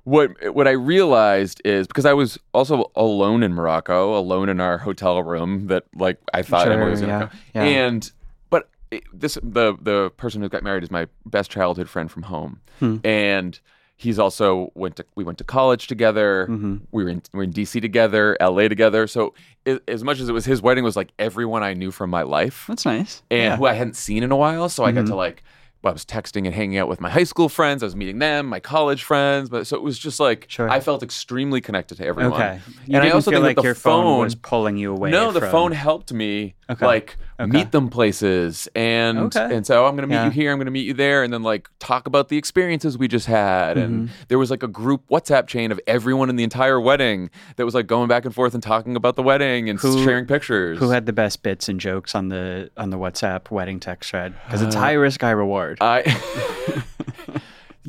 what 0.04 0.32
what 0.54 0.68
I 0.68 0.72
realized 0.72 1.62
is 1.64 1.88
because 1.88 2.06
I 2.06 2.14
was 2.14 2.38
also 2.54 2.92
alone 2.96 3.44
in 3.44 3.54
Morocco, 3.54 4.18
alone 4.18 4.50
in 4.50 4.60
our 4.60 4.78
hotel 4.80 5.22
room 5.24 5.68
that 5.68 5.84
like 5.96 6.18
I 6.34 6.42
thought 6.42 6.64
Sure, 6.64 6.74
Emily 6.74 6.92
was 6.92 7.02
going 7.02 7.12
to 7.12 7.16
yeah, 7.18 7.28
come, 7.28 7.38
yeah. 7.54 7.64
and 7.86 8.12
but 8.50 8.70
this 9.14 9.38
the 9.44 9.76
the 9.82 10.10
person 10.18 10.42
who 10.42 10.50
got 10.50 10.64
married 10.64 10.84
is 10.84 10.90
my 10.92 11.08
best 11.26 11.52
childhood 11.52 11.90
friend 11.90 12.10
from 12.12 12.24
home, 12.24 12.60
Hmm. 12.80 12.98
and. 13.04 13.60
He's 14.00 14.20
also 14.20 14.72
went 14.76 14.98
to 14.98 15.06
we 15.16 15.24
went 15.24 15.40
to 15.40 15.44
college 15.44 15.88
together. 15.88 16.48
Mm-hmm. 16.50 16.78
We 16.92 17.04
were 17.04 17.10
in 17.10 17.22
we 17.34 17.38
were 17.38 17.44
in 17.44 17.52
DC 17.54 17.82
together, 17.82 18.38
LA 18.40 18.68
together. 18.68 19.08
So 19.08 19.34
i 19.68 19.80
as 19.88 20.04
much 20.04 20.20
as 20.20 20.30
it 20.30 20.34
was 20.34 20.46
his 20.46 20.62
wedding, 20.62 20.84
was 20.84 20.96
like 20.96 21.10
everyone 21.18 21.64
I 21.64 21.74
knew 21.74 21.90
from 21.92 22.10
my 22.12 22.22
life 22.22 22.66
That's 22.68 22.86
nice. 22.86 23.24
and 23.32 23.40
yeah. 23.40 23.58
who 23.58 23.66
I 23.66 23.74
hadn't 23.74 23.96
seen 23.96 24.22
in 24.24 24.32
a 24.32 24.36
while. 24.38 24.70
So 24.70 24.84
I 24.84 24.92
got 24.92 25.02
to 25.02 25.08
Mm-hmm. 25.08 25.14
like, 25.16 25.44
I 25.84 25.92
was 25.92 26.04
texting 26.06 26.46
and 26.46 26.54
hanging 26.54 26.78
out 26.78 26.90
with 26.90 27.00
my 27.00 27.10
high 27.10 27.24
school 27.24 27.48
friends. 27.50 27.82
I 27.82 27.86
was 27.86 27.96
meeting 27.96 28.20
them, 28.20 28.46
my 28.48 28.60
college 28.60 29.04
friends. 29.04 29.50
But 29.50 29.66
so 29.68 29.78
it 29.78 29.82
was 29.84 29.98
just 29.98 30.20
like 30.20 30.46
Sure. 30.50 30.70
I 30.70 30.80
felt 30.82 31.02
extremely 31.02 31.62
connected 31.62 31.96
to 32.00 32.06
everyone. 32.06 32.34
okay. 32.34 32.60
You 32.86 32.98
and 32.98 33.04
I 33.08 33.12
also 33.12 33.32
feel 33.32 33.40
think 33.42 33.56
like 33.58 33.64
the 33.64 33.64
your 33.64 33.76
phone, 33.76 34.20
was 34.20 34.36
pulling 34.36 34.78
you 34.78 34.92
away. 34.94 35.10
no, 35.12 35.32
the 35.32 35.42
phone 35.42 35.72
helped 35.72 36.12
me 36.14 36.54
Okay. 36.70 36.86
like 36.86 37.18
Okay. 37.40 37.52
meet 37.52 37.72
them 37.72 37.88
places 37.90 38.68
and 38.76 39.18
Okay. 39.20 39.56
and 39.56 39.66
so 39.66 39.86
I'm 39.86 39.96
gonna 39.96 40.08
meet 40.08 40.16
Yeah. 40.16 40.26
you 40.26 40.32
here, 40.32 40.52
I'm 40.52 40.58
gonna 40.58 40.72
meet 40.72 40.86
you 40.88 40.94
there, 40.94 41.24
and 41.24 41.32
then 41.32 41.44
like 41.44 41.70
talk 41.80 42.08
about 42.08 42.30
the 42.30 42.38
experiences 42.38 42.98
we 42.98 43.08
just 43.08 43.28
had. 43.28 43.78
And 43.78 44.10
Mm-hmm. 44.10 44.14
there 44.28 44.38
was 44.40 44.50
like 44.52 44.64
a 44.64 44.68
group 44.68 45.04
WhatsApp 45.10 45.48
chain 45.48 45.72
of 45.72 45.80
everyone 45.88 46.30
in 46.30 46.36
the 46.36 46.44
entire 46.44 46.80
wedding 46.82 47.30
that 47.56 47.64
was 47.66 47.76
like 47.76 47.86
going 47.88 48.08
back 48.08 48.26
and 48.26 48.34
forth 48.34 48.54
and 48.54 48.64
talking 48.64 48.96
about 48.96 49.16
the 49.16 49.24
wedding 49.24 49.70
and 49.70 49.80
Who- 49.80 50.04
sharing 50.04 50.26
pictures. 50.26 50.80
Who 50.80 50.90
had 50.90 51.06
the 51.06 51.14
best 51.14 51.44
bits 51.44 51.70
and 51.70 51.80
jokes 51.80 52.16
on 52.16 52.30
the 52.30 52.70
on 52.76 52.90
the 52.90 52.98
WhatsApp 52.98 53.52
wedding 53.52 53.80
text 53.80 54.10
thread? 54.10 54.34
Because 54.46 54.64
Uh, 54.64 54.66
it's 54.68 54.76
high 54.76 54.94
risk, 54.94 55.22
high 55.22 55.32
reward. 55.32 55.78
I 55.80 56.02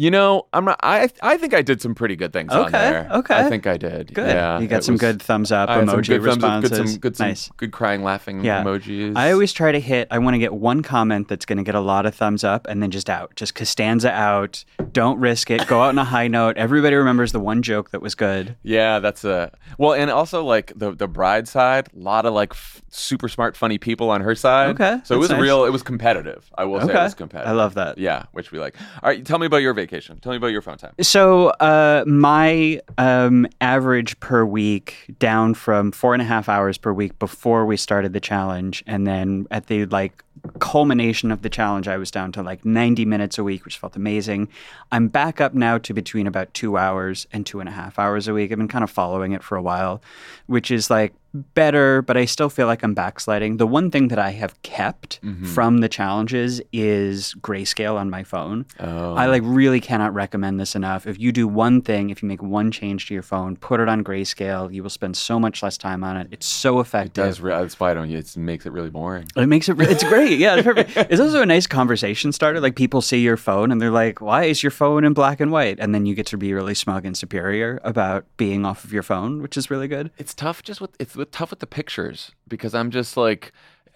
You 0.01 0.13
know, 0.13 0.47
I'm 0.53 0.65
not. 0.65 0.79
I 0.81 1.11
I 1.23 1.37
think 1.39 1.55
I 1.55 1.63
did 1.63 1.83
some 1.83 1.93
pretty 1.93 2.15
good 2.15 2.33
things 2.33 2.53
on 2.53 2.67
Okay, 2.67 2.71
there. 2.71 3.09
okay. 3.15 3.35
I 3.35 3.49
think 3.49 3.67
I 3.67 3.77
did. 3.77 4.15
Good. 4.15 4.29
Yeah, 4.29 4.61
you 4.61 4.69
got 4.69 4.85
some 4.85 4.93
was- 4.95 5.01
good 5.01 5.21
thumbs 5.21 5.51
up 5.51 5.69
I 5.69 5.81
emoji 5.81 6.07
good 6.21 6.23
thumbs 6.23 6.45
up. 6.45 6.63
Good, 6.63 6.77
some, 6.77 6.97
good, 6.99 7.17
some 7.17 7.27
nice. 7.27 7.51
good 7.57 7.73
crying, 7.73 8.05
laughing 8.05 8.45
Yeah. 8.45 8.63
emojis. 8.63 9.17
I 9.17 9.33
always 9.33 9.53
try 9.53 9.73
to 9.73 9.81
hit. 9.81 10.07
I 10.13 10.19
want 10.21 10.35
to 10.35 10.39
get 10.39 10.55
one 10.55 10.85
comment 10.85 11.27
that's 11.27 11.45
going 11.45 11.57
to 11.57 11.65
get 11.65 11.75
a 11.75 11.81
lot 11.81 12.07
of 12.07 12.15
thumbs 12.15 12.45
up, 12.45 12.69
and 12.69 12.81
then 12.81 12.93
just 12.93 13.11
out. 13.11 13.35
Just 13.35 13.57
Costanza 13.57 14.13
out. 14.13 14.65
Don't 14.93 15.19
risk 15.19 15.51
it. 15.51 15.67
Go 15.67 15.81
out 15.83 15.89
on 15.89 15.99
a 15.99 16.05
high 16.05 16.29
note. 16.29 16.57
Everybody 16.59 16.95
remembers 16.95 17.33
the 17.33 17.41
one 17.41 17.61
joke 17.63 17.91
that 17.91 18.01
was 18.01 18.15
good. 18.15 18.55
Yeah, 18.63 19.01
that's 19.01 19.25
a 19.25 19.51
well, 19.79 19.95
and 19.95 20.13
also 20.13 20.45
like 20.45 20.73
the 20.77 20.93
the 20.93 21.09
bride 21.09 21.49
side, 21.49 21.89
a 21.93 21.99
lot 21.99 22.25
of 22.25 22.35
like 22.35 22.53
f- 22.53 22.83
super 22.91 23.29
smart, 23.29 23.57
funny 23.57 23.79
people 23.79 24.11
on 24.11 24.21
her 24.21 24.37
side. 24.37 24.71
Okay, 24.81 25.01
so 25.03 25.17
it 25.17 25.19
was 25.19 25.31
nice. 25.31 25.41
real. 25.41 25.65
It 25.65 25.71
was 25.71 25.83
competitive. 25.83 26.49
I 26.57 26.67
will 26.67 26.87
say 26.87 26.93
it 26.93 27.03
was 27.03 27.15
competitive. 27.15 27.51
I 27.51 27.55
love 27.57 27.75
that. 27.75 27.99
Yeah, 27.99 28.27
which 28.31 28.53
we 28.53 28.61
like. 28.61 28.77
All 29.03 29.09
right, 29.11 29.25
tell 29.27 29.41
me 29.41 29.47
about 29.47 29.57
your 29.57 29.75
vacation. 29.75 29.88
Tell 30.21 30.33
me 30.33 30.37
about 30.37 30.49
your 30.49 30.63
phone 30.63 30.79
time. 30.79 30.95
So 31.01 31.49
uh, 31.49 32.05
my 32.07 32.81
um, 32.99 33.47
average 33.61 34.19
per 34.21 34.45
week 34.45 35.15
down 35.19 35.55
from 35.55 35.93
four 35.93 36.13
and 36.15 36.23
a 36.23 36.25
half 36.25 36.49
hours 36.49 36.79
per 36.79 36.93
week 36.93 37.19
before 37.19 37.67
we 37.67 37.77
started 37.77 38.13
the 38.13 38.21
challenge, 38.21 38.85
and 38.87 39.07
then 39.07 39.47
at 39.51 39.67
the 39.67 39.87
like 39.87 40.25
culmination 40.59 41.31
of 41.31 41.43
the 41.43 41.49
challenge, 41.49 41.89
I 41.89 41.97
was 41.97 42.11
down 42.11 42.33
to 42.33 42.43
like 42.43 42.65
90 42.65 43.05
minutes 43.05 43.39
a 43.39 43.45
week, 43.45 43.65
which 43.65 43.79
felt 43.79 43.97
amazing. 43.97 44.49
I'm 44.93 45.09
back 45.09 45.41
up 45.41 45.55
now 45.55 45.79
to 45.79 45.95
between 45.95 46.27
about 46.27 46.53
two 46.55 46.77
hours 46.77 47.27
and 47.33 47.47
two 47.47 47.61
and 47.61 47.69
a 47.69 47.73
half 47.73 47.99
hours 47.99 48.29
a 48.29 48.35
week. 48.35 48.53
I've 48.53 48.59
been 48.59 48.69
kind 48.69 48.85
of 48.85 48.91
following 48.91 49.33
it 49.33 49.43
for 49.43 49.57
a 49.57 49.63
while, 49.63 50.03
which 50.47 50.71
is 50.71 50.91
like 50.91 51.15
better, 51.35 52.03
but 52.03 52.17
I 52.17 52.25
still 52.25 52.49
feel 52.49 52.67
like 52.67 52.83
I'm 52.83 52.95
backsliding. 52.95 53.59
The 53.59 53.67
one 53.67 53.91
thing 53.91 54.09
that 54.09 54.19
I 54.19 54.31
have 54.31 54.61
kept 54.63 55.21
mm-hmm. 55.23 55.45
from 55.45 55.79
the 55.79 55.89
challenges 55.89 56.61
is 56.73 57.35
grayscale 57.41 57.97
on 57.97 58.11
my 58.11 58.23
phone. 58.25 58.67
Oh. 58.81 59.15
I 59.15 59.27
like 59.27 59.43
really 59.45 59.81
cannot 59.81 60.15
recommend 60.15 60.59
this 60.59 60.75
enough. 60.75 61.07
If 61.07 61.19
you 61.19 61.33
do 61.33 61.47
one 61.47 61.83
thing, 61.83 62.11
if 62.11 62.23
you 62.23 62.29
make 62.29 62.43
one 62.43 62.71
change 62.71 63.07
to 63.09 63.15
your 63.15 63.23
phone, 63.23 63.57
put 63.57 63.81
it 63.81 63.89
on 63.89 64.03
grayscale, 64.03 64.73
you 64.73 64.83
will 64.83 64.91
spend 64.91 65.17
so 65.17 65.39
much 65.39 65.63
less 65.63 65.77
time 65.77 66.03
on 66.03 66.17
it. 66.17 66.29
It's 66.31 66.47
so 66.47 66.81
effective. 66.81 67.25
That's, 67.25 67.41
re- 67.41 67.53
that's 67.53 67.79
why 67.79 67.91
I 67.91 67.95
don't. 67.95 68.11
It 68.11 68.37
makes 68.37 68.67
it 68.67 68.73
really 68.73 68.91
boring. 68.91 69.29
It 69.37 69.47
makes 69.47 69.69
it. 69.69 69.75
re- 69.75 69.87
It's 69.89 70.05
great. 70.05 70.28
Yeah, 70.37 70.63
perfect. 70.63 70.97
It's 70.97 71.21
also 71.21 71.43
a 71.43 71.47
nice 71.47 71.67
conversation 71.67 72.33
starter. 72.33 72.61
Like 72.61 72.77
people 72.77 73.01
see 73.01 73.21
your 73.21 73.37
phone 73.37 73.73
and 73.73 73.81
they're 73.81 73.91
like, 73.91 74.21
"Why 74.21 74.45
is 74.45 74.63
your 74.63 74.71
phone 74.71 75.05
in 75.05 75.13
black 75.13 75.41
and 75.41 75.51
white?" 75.51 75.79
And 75.81 75.95
then 75.95 76.07
you 76.07 76.15
get 76.15 76.27
to 76.27 76.37
be 76.37 76.53
really 76.53 76.75
smug 76.75 77.05
and 77.07 77.17
superior 77.17 77.81
about 77.85 78.25
being 78.37 78.65
off 78.65 78.85
of 78.85 78.93
your 78.93 79.03
phone, 79.03 79.43
which 79.43 79.57
is 79.57 79.71
really 79.71 79.89
good. 79.89 80.11
It's 80.19 80.35
tough 80.35 80.63
just 80.63 80.81
with 80.81 80.91
it's 80.99 81.17
tough 81.33 81.51
with 81.51 81.61
the 81.61 81.67
pictures 81.67 82.33
because 82.47 82.75
I'm 82.75 82.91
just 82.91 83.17
like 83.17 83.53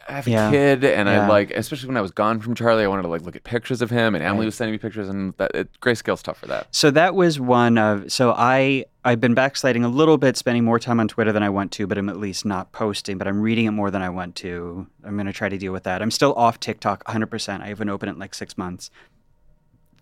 I 0.09 0.13
have 0.13 0.27
a 0.27 0.31
Yeah. 0.31 0.51
kid 0.51 0.85
and 0.85 1.09
I 1.09 1.29
like 1.29 1.51
especially 1.51 1.89
when 1.89 1.97
I 1.97 2.01
was 2.01 2.11
gone 2.11 2.41
from 2.41 2.55
Charlie 2.55 2.85
I 2.85 2.87
wanted 2.87 3.03
to 3.03 3.09
like 3.09 3.23
look 3.23 3.37
at 3.37 3.45
pictures 3.45 3.83
of 3.83 3.91
him 3.91 4.15
and 4.15 4.23
Emily 4.25 4.47
was 4.47 4.55
sending 4.55 4.73
me 4.73 4.79
pictures 4.79 5.09
and 5.09 5.35
that 5.39 5.51
it, 5.55 5.81
grayscale's 5.81 6.23
tough 6.23 6.39
for 6.39 6.47
that. 6.47 6.67
So 6.71 6.91
that 6.91 7.15
was 7.15 7.39
one 7.41 7.79
of. 7.79 8.11
So 8.13 8.33
I 8.37 8.85
I've 9.05 9.21
been 9.21 9.35
backsliding 9.35 9.85
a 9.85 9.89
little 9.89 10.17
bit, 10.19 10.37
spending 10.37 10.65
more 10.65 10.79
time 10.79 11.01
on 11.01 11.09
Twitter 11.09 11.33
than 11.33 11.43
I 11.43 11.49
want 11.51 11.73
to, 11.73 11.87
but 11.87 11.99
I'm 11.99 12.09
at 12.09 12.17
least 12.19 12.45
not 12.45 12.71
posting. 12.73 13.19
But 13.19 13.27
I'm 13.27 13.41
reading 13.41 13.67
it 13.67 13.73
more 13.73 13.91
than 13.91 14.01
I 14.03 14.09
want 14.11 14.37
to. 14.37 14.87
I'm 15.05 15.15
going 15.15 15.27
to 15.27 15.33
try 15.33 15.49
to 15.49 15.59
deal 15.59 15.73
with 15.73 15.83
that. 15.85 16.03
I'm 16.03 16.11
still 16.13 16.35
off 16.35 16.61
TikTok 16.61 17.03
100. 17.09 17.27
percent 17.27 17.63
I 17.63 17.69
haven't 17.69 17.89
opened 17.89 18.11
it 18.11 18.15
in 18.15 18.19
like 18.21 18.35
six 18.35 18.57
months. 18.57 18.91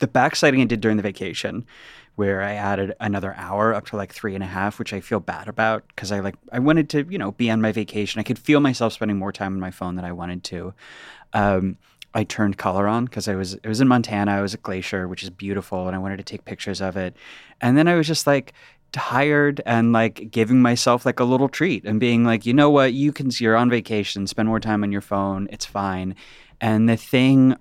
The 0.00 0.06
backsliding 0.06 0.62
I 0.62 0.64
did 0.64 0.80
during 0.80 0.96
the 0.96 1.02
vacation, 1.02 1.66
where 2.20 2.42
I 2.42 2.52
added 2.52 2.94
another 3.00 3.34
hour 3.38 3.72
up 3.72 3.86
to 3.86 3.96
like 3.96 4.12
three 4.12 4.34
and 4.34 4.44
a 4.44 4.46
half, 4.46 4.78
which 4.78 4.92
I 4.92 5.00
feel 5.00 5.20
bad 5.20 5.48
about 5.48 5.88
because 5.88 6.12
I 6.12 6.20
like 6.20 6.34
I 6.52 6.58
wanted 6.58 6.90
to 6.90 7.06
you 7.08 7.16
know 7.16 7.32
be 7.32 7.50
on 7.50 7.62
my 7.62 7.72
vacation. 7.72 8.20
I 8.20 8.24
could 8.24 8.38
feel 8.38 8.60
myself 8.60 8.92
spending 8.92 9.16
more 9.16 9.32
time 9.32 9.54
on 9.54 9.58
my 9.58 9.70
phone 9.70 9.94
than 9.94 10.04
I 10.04 10.12
wanted 10.12 10.44
to. 10.44 10.74
Um, 11.32 11.78
I 12.12 12.24
turned 12.24 12.58
color 12.58 12.86
on 12.86 13.06
because 13.06 13.26
I 13.26 13.36
was 13.36 13.54
it 13.54 13.66
was 13.66 13.80
in 13.80 13.88
Montana. 13.88 14.32
I 14.32 14.42
was 14.42 14.52
at 14.52 14.62
Glacier, 14.62 15.08
which 15.08 15.22
is 15.22 15.30
beautiful, 15.30 15.86
and 15.86 15.96
I 15.96 15.98
wanted 15.98 16.18
to 16.18 16.22
take 16.22 16.44
pictures 16.44 16.82
of 16.82 16.98
it. 16.98 17.16
And 17.62 17.78
then 17.78 17.88
I 17.88 17.94
was 17.94 18.06
just 18.06 18.26
like 18.26 18.52
tired 18.92 19.62
and 19.64 19.94
like 19.94 20.30
giving 20.30 20.60
myself 20.60 21.06
like 21.06 21.20
a 21.20 21.24
little 21.24 21.48
treat 21.48 21.86
and 21.86 21.98
being 21.98 22.22
like, 22.22 22.44
you 22.44 22.52
know 22.52 22.68
what, 22.68 22.92
you 22.92 23.12
can 23.12 23.30
you're 23.32 23.56
on 23.56 23.70
vacation, 23.70 24.26
spend 24.26 24.46
more 24.46 24.60
time 24.60 24.82
on 24.82 24.92
your 24.92 25.00
phone, 25.00 25.48
it's 25.50 25.64
fine. 25.64 26.14
And 26.60 26.86
the 26.86 26.98
thing 26.98 27.56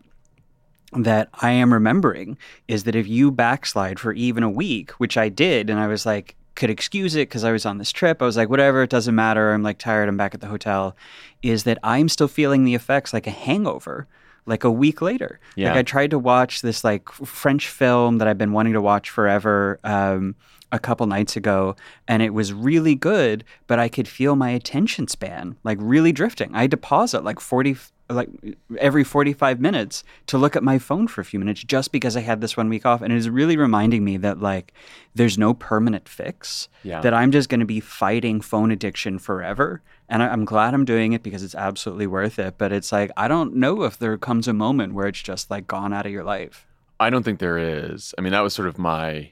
that 0.94 1.30
I 1.34 1.52
am 1.52 1.74
remembering 1.74 2.38
is 2.68 2.84
that 2.84 2.96
if 2.96 3.08
you 3.08 3.32
backslide 3.32 4.00
for 4.00 4.14
even 4.14 4.44
a 4.44 4.50
week, 4.50 4.92
which 4.92 5.18
I 5.18 5.30
did, 5.30 5.70
and 5.70 5.80
I 5.80 5.88
was 5.88 6.06
like, 6.06 6.36
could 6.56 6.70
excuse 6.70 7.16
it 7.16 7.30
because 7.30 7.44
I 7.44 7.52
was 7.52 7.66
on 7.66 7.78
this 7.78 7.92
trip. 7.92 8.22
I 8.22 8.26
was 8.26 8.36
like, 8.36 8.50
whatever, 8.50 8.84
it 8.84 8.90
doesn't 8.90 9.16
matter. 9.16 9.54
I'm 9.54 9.64
like 9.64 9.78
tired. 9.78 10.10
I'm 10.10 10.18
back 10.18 10.34
at 10.34 10.42
the 10.42 10.48
hotel. 10.48 10.96
Is 11.42 11.64
that 11.64 11.78
I'm 11.84 12.10
still 12.10 12.28
feeling 12.28 12.66
the 12.66 12.76
effects 12.76 13.14
like 13.14 13.28
a 13.28 13.32
hangover, 13.32 14.08
like 14.46 14.66
a 14.66 14.72
week 14.72 15.02
later. 15.02 15.40
Yeah. 15.56 15.70
Like 15.70 15.78
I 15.78 15.84
tried 15.84 16.12
to 16.12 16.20
watch 16.20 16.62
this 16.62 16.84
like 16.84 17.10
French 17.10 17.70
film 17.70 18.18
that 18.18 18.28
I've 18.28 18.38
been 18.38 18.52
wanting 18.52 18.74
to 18.74 18.82
watch 18.82 19.10
forever. 19.10 19.80
Um, 19.84 20.36
a 20.72 20.78
couple 20.78 21.08
nights 21.08 21.36
ago 21.36 21.76
and 22.08 22.22
it 22.22 22.32
was 22.32 22.54
really 22.54 22.94
good 22.94 23.44
but 23.66 23.80
i 23.80 23.90
could 23.90 24.08
feel 24.08 24.36
my 24.36 24.52
attention 24.52 25.08
span 25.08 25.58
like 25.64 25.80
really 25.82 26.12
drifting 26.12 26.54
i 26.54 26.62
had 26.62 26.70
to 26.70 26.78
pause 26.78 27.16
it 27.16 27.24
like 27.24 27.40
40 27.40 27.76
like 28.10 28.30
every 28.78 29.04
45 29.04 29.60
minutes 29.60 30.04
to 30.28 30.38
look 30.38 30.56
at 30.56 30.64
my 30.64 30.80
phone 30.80 31.08
for 31.08 31.22
a 31.22 31.26
few 31.26 31.40
minutes 31.40 31.64
just 31.64 31.92
because 31.92 32.18
i 32.18 32.22
had 32.22 32.42
this 32.42 32.58
one 32.58 32.68
week 32.70 32.86
off 32.86 33.02
and 33.02 33.14
it 33.14 33.18
is 33.18 33.30
really 33.30 33.56
reminding 33.56 34.04
me 34.04 34.18
that 34.18 34.40
like 34.40 34.74
there's 35.16 35.38
no 35.38 35.54
permanent 35.54 36.10
fix 36.10 36.70
Yeah. 36.84 37.02
that 37.02 37.14
i'm 37.14 37.32
just 37.32 37.50
going 37.50 37.60
to 37.60 37.66
be 37.66 37.80
fighting 37.80 38.42
phone 38.42 38.72
addiction 38.72 39.20
forever 39.20 39.82
and 40.10 40.24
I, 40.24 40.30
i'm 40.30 40.46
glad 40.46 40.74
i'm 40.74 40.86
doing 40.86 41.14
it 41.14 41.22
because 41.24 41.44
it's 41.44 41.56
absolutely 41.56 42.08
worth 42.08 42.40
it 42.40 42.58
but 42.58 42.72
it's 42.72 42.92
like 42.92 43.12
i 43.16 43.28
don't 43.28 43.56
know 43.56 43.84
if 43.84 43.98
there 43.98 44.18
comes 44.18 44.48
a 44.48 44.54
moment 44.54 44.94
where 44.94 45.08
it's 45.08 45.22
just 45.22 45.52
like 45.52 45.68
gone 45.68 45.94
out 45.94 46.06
of 46.06 46.12
your 46.12 46.24
life 46.24 46.66
I 47.02 47.10
don't 47.10 47.24
think 47.24 47.40
there 47.40 47.58
is. 47.58 48.14
I 48.18 48.22
mean, 48.22 48.34
that 48.34 48.42
was 48.42 48.54
sort 48.54 48.68
of 48.68 48.78
my 48.78 49.32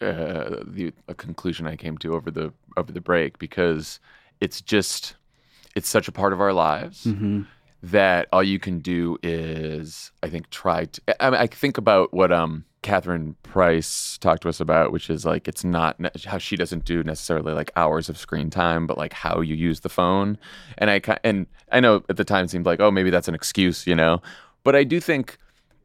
uh, 0.00 0.56
the 0.66 0.92
a 1.06 1.14
conclusion 1.14 1.64
I 1.66 1.76
came 1.76 1.96
to 1.98 2.14
over 2.14 2.32
the 2.32 2.52
over 2.76 2.90
the 2.90 3.00
break 3.00 3.38
because 3.38 4.00
it's 4.40 4.60
just 4.60 5.14
it's 5.76 5.88
such 5.88 6.08
a 6.08 6.12
part 6.12 6.32
of 6.32 6.40
our 6.40 6.52
lives 6.52 7.04
mm-hmm. 7.04 7.42
That 7.90 8.28
all 8.32 8.42
you 8.42 8.58
can 8.58 8.80
do 8.80 9.16
is 9.22 10.10
I 10.22 10.28
think 10.28 10.50
try 10.50 10.86
to. 10.86 11.24
I, 11.24 11.30
mean, 11.30 11.40
I 11.40 11.46
think 11.46 11.78
about 11.78 12.12
what 12.12 12.32
um 12.32 12.64
Catherine 12.82 13.36
Price 13.42 14.18
talked 14.18 14.42
to 14.42 14.48
us 14.48 14.60
about, 14.60 14.92
which 14.92 15.08
is 15.10 15.24
like 15.24 15.48
it's 15.48 15.64
not 15.64 15.98
ne- 15.98 16.10
how 16.24 16.38
she 16.38 16.56
doesn't 16.56 16.84
do 16.84 17.02
necessarily 17.02 17.52
like 17.52 17.70
hours 17.76 18.08
of 18.08 18.18
screen 18.18 18.50
time, 18.50 18.86
but 18.86 18.98
like 18.98 19.12
how 19.12 19.40
you 19.40 19.54
use 19.54 19.80
the 19.80 19.88
phone. 19.88 20.38
And 20.78 20.90
I 20.90 21.00
and 21.22 21.46
I 21.70 21.80
know 21.80 22.02
at 22.08 22.16
the 22.16 22.24
time 22.24 22.44
it 22.44 22.50
seemed 22.50 22.66
like 22.66 22.80
oh 22.80 22.90
maybe 22.90 23.10
that's 23.10 23.28
an 23.28 23.34
excuse, 23.34 23.86
you 23.86 23.94
know, 23.94 24.20
but 24.64 24.74
I 24.74 24.84
do 24.84 25.00
think 25.00 25.38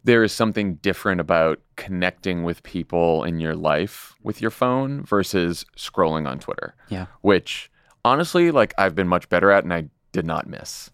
there 0.03 0.23
is 0.23 0.31
something 0.31 0.75
different 0.75 1.21
about 1.21 1.59
connecting 1.75 2.43
with 2.43 2.63
people 2.63 3.23
in 3.23 3.39
your 3.39 3.55
life 3.55 4.15
with 4.23 4.41
your 4.41 4.49
phone 4.49 5.03
versus 5.03 5.65
scrolling 5.77 6.27
on 6.27 6.39
Twitter, 6.39 6.73
yeah 6.89 7.05
which 7.21 7.69
honestly, 8.03 8.49
like 8.49 8.73
I've 8.79 8.95
been 8.95 9.07
much 9.07 9.29
better 9.29 9.51
at 9.51 9.63
and 9.63 9.73
I 9.73 9.89
did 10.11 10.25
not 10.25 10.47
miss. 10.47 10.89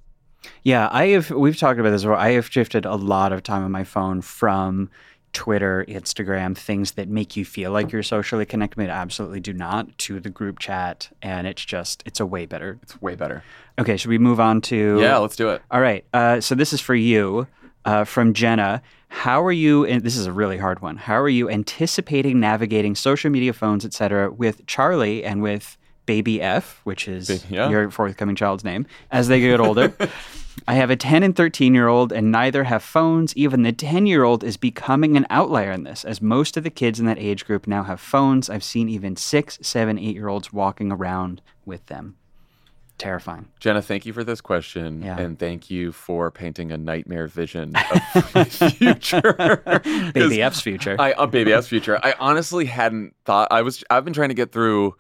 Yeah, 0.64 0.90
I 0.92 1.08
have. 1.08 1.30
We've 1.32 1.58
talked 1.58 1.80
about 1.80 1.92
this 1.92 2.04
before. 2.04 2.16
I 2.16 2.32
have 2.32 2.52
shifted 2.52 2.86
a 2.86 2.96
lot 2.96 3.32
of 3.32 3.44
time 3.44 3.64
on 3.64 3.72
my 3.72 3.84
phone 3.84 4.22
from 4.22 4.90
Twitter, 5.34 5.86
Instagram, 5.88 6.58
things 6.58 6.94
that 6.94 7.10
make 7.10 7.36
you 7.36 7.46
feel 7.46 7.72
like 7.72 7.92
you're 7.92 8.04
socially 8.04 8.46
connected, 8.46 8.78
but 8.78 8.90
absolutely 8.90 9.40
do 9.40 9.54
not, 9.54 9.96
to 10.00 10.20
the 10.20 10.30
group 10.30 10.60
chat, 10.60 11.10
and 11.22 11.46
it's 11.46 11.64
just 11.64 12.02
it's 12.06 12.20
a 12.20 12.26
way 12.26 12.46
better. 12.46 12.80
It's 12.82 13.00
way 13.02 13.16
better. 13.16 13.44
Okay, 13.78 13.98
should 13.98 14.10
we 14.10 14.18
move 14.18 14.40
on 14.40 14.62
to? 14.62 15.00
Yeah, 15.00 15.18
let's 15.18 15.36
do 15.36 15.50
it. 15.50 15.62
All 15.70 15.82
right. 15.82 16.06
Uh, 16.14 16.42
so 16.42 16.56
this 16.56 16.74
is 16.74 16.82
for 16.82 16.96
you 16.96 17.46
uh, 17.86 18.04
from 18.04 18.34
Jenna. 18.34 18.82
How 19.10 19.44
are 19.44 19.52
you? 19.52 19.86
And 19.86 20.02
this 20.02 20.18
is 20.18 20.26
a 20.26 20.32
really 20.32 20.58
hard 20.58 20.82
one. 20.82 20.98
How 20.98 21.20
are 21.22 21.30
you 21.30 21.50
anticipating 21.50 22.40
navigating 22.40 22.96
social 22.96 23.30
media, 23.30 23.54
phones, 23.54 23.86
etc., 23.86 24.32
with 24.32 24.66
Charlie 24.66 25.24
and 25.24 25.42
with 25.42 25.78
Baby 26.08 26.42
F, 26.42 26.82
which 26.86 27.08
is 27.08 27.46
yeah. 27.52 27.70
your 27.70 27.92
forthcoming 27.92 28.36
child's 28.36 28.64
name, 28.64 28.88
as 29.12 29.28
they 29.28 29.40
get 29.40 29.60
older? 29.60 29.94
I 30.68 30.74
have 30.74 30.90
a 30.90 30.96
10 30.96 31.22
and 31.22 31.36
13 31.36 31.76
year 31.76 31.88
old, 31.88 32.12
and 32.12 32.32
neither 32.32 32.64
have 32.64 32.82
phones. 32.82 33.36
Even 33.36 33.62
the 33.62 33.72
10 33.72 34.08
year 34.08 34.24
old 34.24 34.44
is 34.44 34.58
becoming 34.58 35.16
an 35.16 35.28
outlier 35.30 35.72
in 35.72 35.84
this, 35.84 36.04
as 36.04 36.22
most 36.22 36.58
of 36.58 36.64
the 36.64 36.70
kids 36.72 37.00
in 37.00 37.06
that 37.06 37.20
age 37.20 37.46
group 37.46 37.68
now 37.68 37.84
have 37.84 38.00
phones. 38.00 38.50
I've 38.50 38.64
seen 38.64 38.90
even 38.90 39.16
six, 39.16 39.60
seven, 39.62 40.00
eight 40.00 40.16
year 40.16 40.30
olds 40.30 40.52
walking 40.52 40.92
around 40.92 41.42
with 41.66 41.86
them. 41.86 42.16
Terrifying. 42.98 43.50
Jenna, 43.60 43.84
thank 43.84 44.08
you 44.08 44.14
for 44.14 44.24
this 44.24 44.42
question, 44.42 45.04
Yeah. 45.04 45.20
and 45.20 45.38
thank 45.38 45.70
you 45.70 45.92
for 45.92 46.32
painting 46.32 46.72
a 46.72 46.78
nightmare 46.78 47.28
vision 47.28 47.76
of 47.76 48.32
my 48.36 48.44
future. 48.46 49.62
Baby 50.16 50.42
F's 50.42 50.62
future. 50.62 50.96
I 50.98 51.12
uh, 51.12 51.28
baby 51.28 51.54
F's 51.54 51.68
future. 51.68 52.00
I 52.02 52.16
honestly 52.20 52.66
hadn't 52.66 53.14
thought. 53.24 53.50
I 53.52 53.62
was. 53.62 53.84
I've 53.92 54.04
been 54.04 54.16
trying 54.16 54.30
to 54.30 54.36
get 54.36 54.52
through 54.52 54.96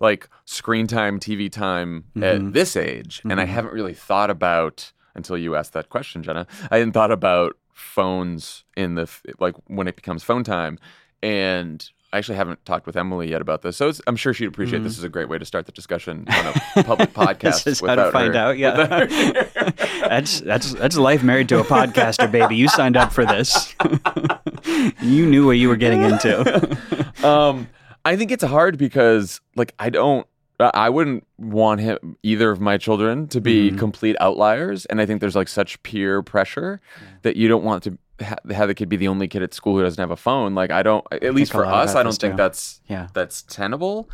like 0.00 0.28
screen 0.46 0.86
time, 0.86 1.20
TV 1.20 1.50
time 1.52 2.04
Mm-hmm. 2.16 2.22
at 2.48 2.52
this 2.54 2.74
age, 2.76 3.20
and 3.28 3.40
I 3.40 3.44
haven't 3.44 3.72
really 3.74 3.94
thought 3.94 4.30
about 4.30 4.92
until 5.14 5.36
you 5.38 5.54
asked 5.56 5.72
that 5.74 5.88
question, 5.90 6.22
Jenna. 6.22 6.46
I 6.70 6.78
hadn't 6.78 6.92
thought 6.92 7.12
about 7.12 7.56
phones 7.72 8.64
in 8.76 8.94
the 8.94 9.08
like 9.38 9.54
when 9.66 9.86
it 9.88 9.96
becomes 9.96 10.22
phone 10.24 10.44
time, 10.44 10.78
and. 11.22 11.88
I 12.12 12.18
actually 12.18 12.38
haven't 12.38 12.64
talked 12.64 12.86
with 12.86 12.96
Emily 12.96 13.30
yet 13.30 13.40
about 13.40 13.62
this, 13.62 13.76
so 13.76 13.88
it's, 13.88 14.00
I'm 14.08 14.16
sure 14.16 14.34
she'd 14.34 14.46
appreciate 14.48 14.82
this 14.82 14.98
is 14.98 15.04
a 15.04 15.08
great 15.08 15.28
way 15.28 15.38
to 15.38 15.44
start 15.44 15.66
the 15.66 15.70
discussion 15.70 16.26
on 16.28 16.46
a 16.74 16.82
public 16.82 17.12
podcast. 17.14 17.60
Mm-hmm. 17.62 17.70
this 17.70 17.80
is 17.80 17.86
how 17.86 17.94
to 17.94 18.10
find 18.10 18.34
her- 18.34 18.40
out. 18.40 18.58
Yeah, 18.58 19.04
that's 20.08 20.40
that's 20.40 20.72
that's 20.74 20.96
life 20.96 21.22
married 21.22 21.48
to 21.50 21.60
a 21.60 21.62
podcaster, 21.62 22.28
baby. 22.28 22.56
You 22.56 22.66
signed 22.66 22.96
up 22.96 23.12
for 23.12 23.24
this. 23.24 23.76
you 25.00 25.24
knew 25.26 25.46
what 25.46 25.52
you 25.52 25.68
were 25.68 25.76
getting 25.76 26.02
into. 26.02 26.76
um, 27.24 27.68
I 28.04 28.16
think 28.16 28.30
it's 28.30 28.44
hard 28.44 28.78
because 28.78 29.40
like 29.56 29.74
I 29.78 29.90
don't. 29.90 30.26
I 30.58 30.70
I 30.74 30.88
wouldn't 30.90 31.26
want 31.38 31.80
him 31.80 32.16
either 32.22 32.50
of 32.50 32.60
my 32.60 32.76
children 32.78 33.28
to 33.28 33.40
be 33.40 33.70
Mhm. 33.70 33.78
complete 33.78 34.16
outliers, 34.20 34.86
and 34.86 35.00
I 35.00 35.06
think 35.06 35.20
there's 35.20 35.36
like 35.36 35.48
such 35.48 35.82
peer 35.82 36.22
pressure 36.22 36.80
that 37.22 37.36
you 37.36 37.48
don't 37.48 37.64
want 37.64 37.82
to 37.84 37.98
ha- 38.22 38.36
have 38.50 38.68
the 38.68 38.74
kid 38.74 38.88
be 38.88 38.96
the 38.96 39.08
only 39.08 39.26
kid 39.28 39.42
at 39.42 39.54
school 39.54 39.76
who 39.76 39.82
doesn't 39.82 40.00
have 40.00 40.10
a 40.10 40.16
phone. 40.16 40.54
Like 40.54 40.70
I 40.70 40.82
don't, 40.82 41.04
at 41.12 41.34
least 41.34 41.52
for 41.52 41.64
us, 41.64 41.94
I 41.94 42.02
don't 42.02 42.12
think 42.16 42.34
too. 42.34 42.36
that's 42.36 42.80
Yeah. 42.88 43.08
that's 43.14 43.42
tenable. 43.42 44.10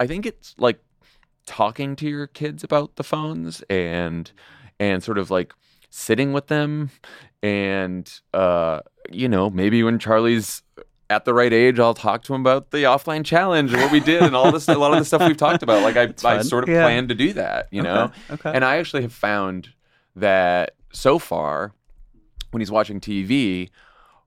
I 0.00 0.06
think 0.08 0.26
it's 0.26 0.54
like 0.58 0.80
talking 1.46 1.94
to 1.96 2.08
your 2.08 2.26
kids 2.26 2.64
about 2.64 2.96
the 2.96 3.04
phones 3.04 3.62
and 3.70 4.32
and 4.80 5.02
sort 5.02 5.18
of 5.18 5.30
like 5.30 5.54
sitting 5.90 6.32
with 6.32 6.48
them 6.48 6.90
and 7.42 8.20
uh 8.32 8.80
you 9.12 9.28
know 9.28 9.48
maybe 9.50 9.82
when 9.84 9.98
Charlie's 10.00 10.62
at 11.14 11.24
the 11.24 11.32
right 11.32 11.52
age 11.52 11.78
I'll 11.78 11.94
talk 11.94 12.22
to 12.24 12.34
him 12.34 12.40
about 12.40 12.70
the 12.70 12.78
offline 12.78 13.24
challenge 13.24 13.72
and 13.72 13.80
what 13.80 13.92
we 13.92 14.00
did 14.00 14.22
and 14.22 14.34
all 14.34 14.50
this 14.50 14.68
a 14.68 14.76
lot 14.76 14.92
of 14.92 14.98
the 14.98 15.04
stuff 15.04 15.22
we've 15.26 15.36
talked 15.36 15.62
about 15.62 15.82
like 15.82 15.96
I 15.96 16.12
I 16.28 16.42
sort 16.42 16.64
of 16.64 16.70
Yeah. 16.70 16.82
plan 16.82 17.06
to 17.08 17.14
do 17.14 17.32
that 17.34 17.68
you 17.70 17.82
know 17.82 18.10
Okay. 18.30 18.50
and 18.52 18.64
I 18.64 18.76
actually 18.78 19.02
have 19.02 19.12
found 19.12 19.68
that 20.16 20.74
so 20.92 21.18
far, 21.18 21.72
when 22.52 22.60
he's 22.60 22.70
watching 22.70 23.00
TV, 23.00 23.68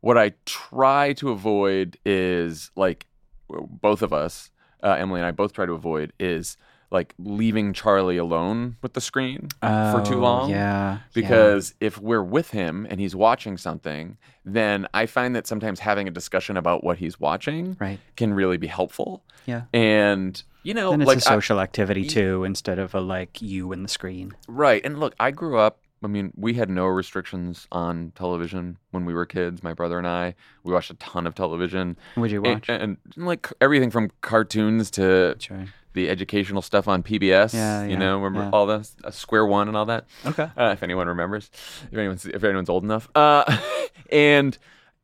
what 0.02 0.18
I 0.18 0.34
try 0.46 1.14
to 1.14 1.30
avoid 1.32 1.98
is 2.06 2.72
like 2.76 3.06
both 3.50 4.02
of 4.02 4.12
us, 4.12 4.50
uh, 4.84 4.96
Emily 5.00 5.20
and 5.22 5.26
I 5.28 5.32
both 5.32 5.54
try 5.54 5.66
to 5.66 5.72
avoid 5.74 6.12
is 6.20 6.58
like 6.90 7.14
leaving 7.20 7.74
Charlie 7.74 8.18
alone 8.18 8.78
with 8.82 8.94
the 8.94 9.02
screen 9.02 9.50
for 9.62 10.02
too 10.06 10.16
Oh, 10.16 10.20
long. 10.20 10.50
Yeah. 10.50 11.00
Because 11.14 11.74
if 11.82 11.98
we're 11.98 12.24
with 12.24 12.52
him 12.52 12.88
and 12.90 13.00
he's 13.00 13.16
watching 13.16 13.58
something, 13.58 14.18
then 14.46 14.88
I 14.94 15.06
find 15.06 15.36
that 15.36 15.48
sometimes 15.48 15.82
having 15.82 16.08
a 16.08 16.12
discussion 16.12 16.56
about 16.56 16.84
what 16.86 16.98
he's 16.98 17.20
watching 17.20 17.76
right. 17.80 18.00
can 18.16 18.34
really 18.34 18.58
be 18.58 18.68
helpful. 18.68 19.24
Yeah. 19.46 19.64
And 19.74 20.42
you 20.64 20.74
know, 20.74 20.92
Then 20.92 21.02
it's 21.02 21.08
like 21.08 21.18
a 21.20 21.22
I- 21.30 21.36
social 21.36 21.60
activity 21.60 22.02
y- 22.04 22.08
too, 22.08 22.44
instead 22.46 22.80
of 22.80 22.94
a 22.96 23.02
like 23.02 23.42
you 23.42 23.72
and 23.74 23.84
the 23.84 23.90
screen. 23.90 24.34
Right. 24.48 24.82
And 24.86 25.00
look, 25.00 25.14
I 25.20 25.32
grew 25.32 25.58
up, 25.58 25.80
I 26.04 26.08
mean, 26.08 26.32
we 26.36 26.54
had 26.54 26.70
no 26.70 26.86
restrictions 26.86 27.68
on 27.72 28.12
television 28.16 28.78
when 28.92 29.04
we 29.06 29.14
were 29.14 29.26
kids, 29.26 29.64
my 29.64 29.74
brother 29.74 29.98
and 29.98 30.06
I. 30.08 30.36
We 30.64 30.72
watched 30.72 30.92
a 30.92 30.96
ton 30.96 31.26
of 31.26 31.36
television. 31.36 31.98
Would 32.18 32.32
you 32.32 32.42
watch? 32.42 32.70
And, 32.70 32.98
like 33.16 33.52
everything 33.60 33.90
from 33.92 34.12
cartoons 34.22 34.92
to 34.92 35.36
Sure. 35.40 35.66
The 35.98 36.10
educational 36.10 36.62
stuff 36.62 36.88
on 36.88 37.04
PBS. 37.04 37.54
Yeah, 37.54 37.84
You 37.86 37.98
know, 37.98 38.18
remember 38.20 38.46
yeah. 38.46 38.50
all 38.54 38.66
the 38.66 38.88
uh, 39.04 39.12
Square 39.12 39.48
One 39.48 39.68
and 39.68 39.76
all 39.76 39.86
that? 39.86 40.06
Okay. 40.26 40.50
uh, 40.56 40.70
if 40.74 40.84
anyone 40.84 41.08
remembers, 41.08 41.50
if 41.92 41.98
anyone's 41.98 42.26
if 42.26 42.44
anyone's 42.44 42.70
old 42.70 42.84
enough. 42.84 43.10
Uh, 43.16 43.44
and 44.12 44.58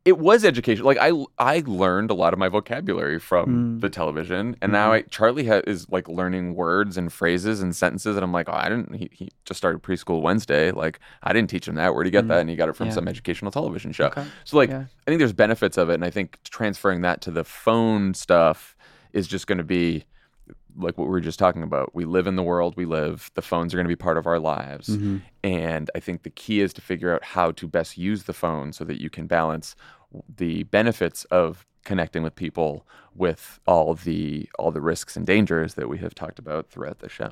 it 0.06 0.18
was 0.18 0.44
educational. 0.44 0.86
Like 0.86 0.98
I 1.00 1.12
I 1.40 1.64
learned 1.66 2.12
a 2.12 2.14
lot 2.14 2.34
of 2.34 2.40
my 2.40 2.50
vocabulary 2.50 3.20
from 3.20 3.46
Mm. 3.78 3.82
the 3.82 3.90
television, 3.90 4.56
and 4.62 4.72
now 4.74 4.92
I, 4.92 5.04
Charlie 5.04 5.48
ha- 5.48 5.62
is 5.66 5.90
like 5.90 6.10
learning 6.10 6.56
words 6.56 6.98
and 6.98 7.12
phrases 7.12 7.62
and 7.62 7.74
sentences, 7.74 8.18
and 8.18 8.24
I'm 8.24 8.34
like, 8.34 8.50
oh, 8.50 8.54
I 8.54 8.68
didn't. 8.68 8.94
He, 8.96 9.10
he 9.14 9.30
just 9.46 9.58
started 9.58 9.82
preschool 9.82 10.22
Wednesday. 10.22 10.72
Like 10.72 11.00
I 11.24 11.32
didn't 11.32 11.50
teach 11.50 11.68
him 11.70 11.76
that. 11.76 11.94
Where'd 11.94 12.06
he 12.06 12.12
get 12.12 12.26
Mm. 12.26 12.30
that? 12.30 12.40
And 12.42 12.50
he 12.50 12.58
got 12.58 12.68
it 12.68 12.76
from 12.76 12.88
Yeah. 12.88 12.94
some 12.94 13.08
educational 13.08 13.50
television 13.52 13.94
show. 13.94 14.08
Okay. 14.08 14.26
So 14.44 14.58
like, 14.58 14.70
Yeah. 14.70 14.84
I 15.04 15.06
think 15.10 15.20
there's 15.20 15.32
benefits 15.34 15.78
of 15.78 15.90
it, 15.90 15.94
and 15.96 16.04
I 16.06 16.10
think 16.10 16.38
transferring 16.44 17.02
that 17.02 17.22
to 17.22 17.32
the 17.32 17.46
phone 17.46 18.14
stuff 18.14 18.76
is 19.14 19.26
just 19.28 19.48
going 19.48 19.60
to 19.60 19.64
be 19.64 20.04
like 20.75 20.98
what 20.98 21.06
we 21.06 21.12
were 21.12 21.22
just 21.22 21.39
talking 21.39 21.63
about. 21.63 21.94
We 21.94 22.06
live 22.06 22.27
in 22.27 22.36
the 22.36 22.44
world 22.44 22.75
we 22.75 22.86
live. 22.86 23.30
The 23.36 23.42
phones 23.42 23.74
are 23.74 23.77
going 23.77 23.86
to 23.86 23.89
be 23.89 23.96
part 23.96 24.18
of 24.18 24.25
our 24.27 24.39
lives. 24.39 24.89
Mhm. 24.89 25.22
And 25.44 25.92
I 25.96 26.00
think 26.00 26.24
the 26.24 26.30
key 26.30 26.62
is 26.62 26.74
to 26.74 26.82
figure 26.82 27.13
out 27.13 27.24
how 27.24 27.51
to 27.51 27.68
best 27.68 27.98
use 27.98 28.24
the 28.24 28.34
phone 28.34 28.74
so 28.74 28.84
that 28.86 29.01
you 29.01 29.10
can 29.10 29.27
balance 29.27 29.75
the 30.38 30.63
benefits 30.63 31.25
of 31.25 31.65
connecting 31.84 32.24
with 32.24 32.36
people 32.36 32.88
with 33.15 33.60
all 33.68 33.94
the 33.94 34.50
all 34.58 34.72
the 34.72 34.82
risks 34.82 35.15
and 35.18 35.25
dangers 35.25 35.74
that 35.74 35.89
we 35.89 35.98
have 35.98 36.15
talked 36.15 36.39
about 36.39 36.70
throughout 36.70 37.00
the 37.00 37.10
show. 37.10 37.32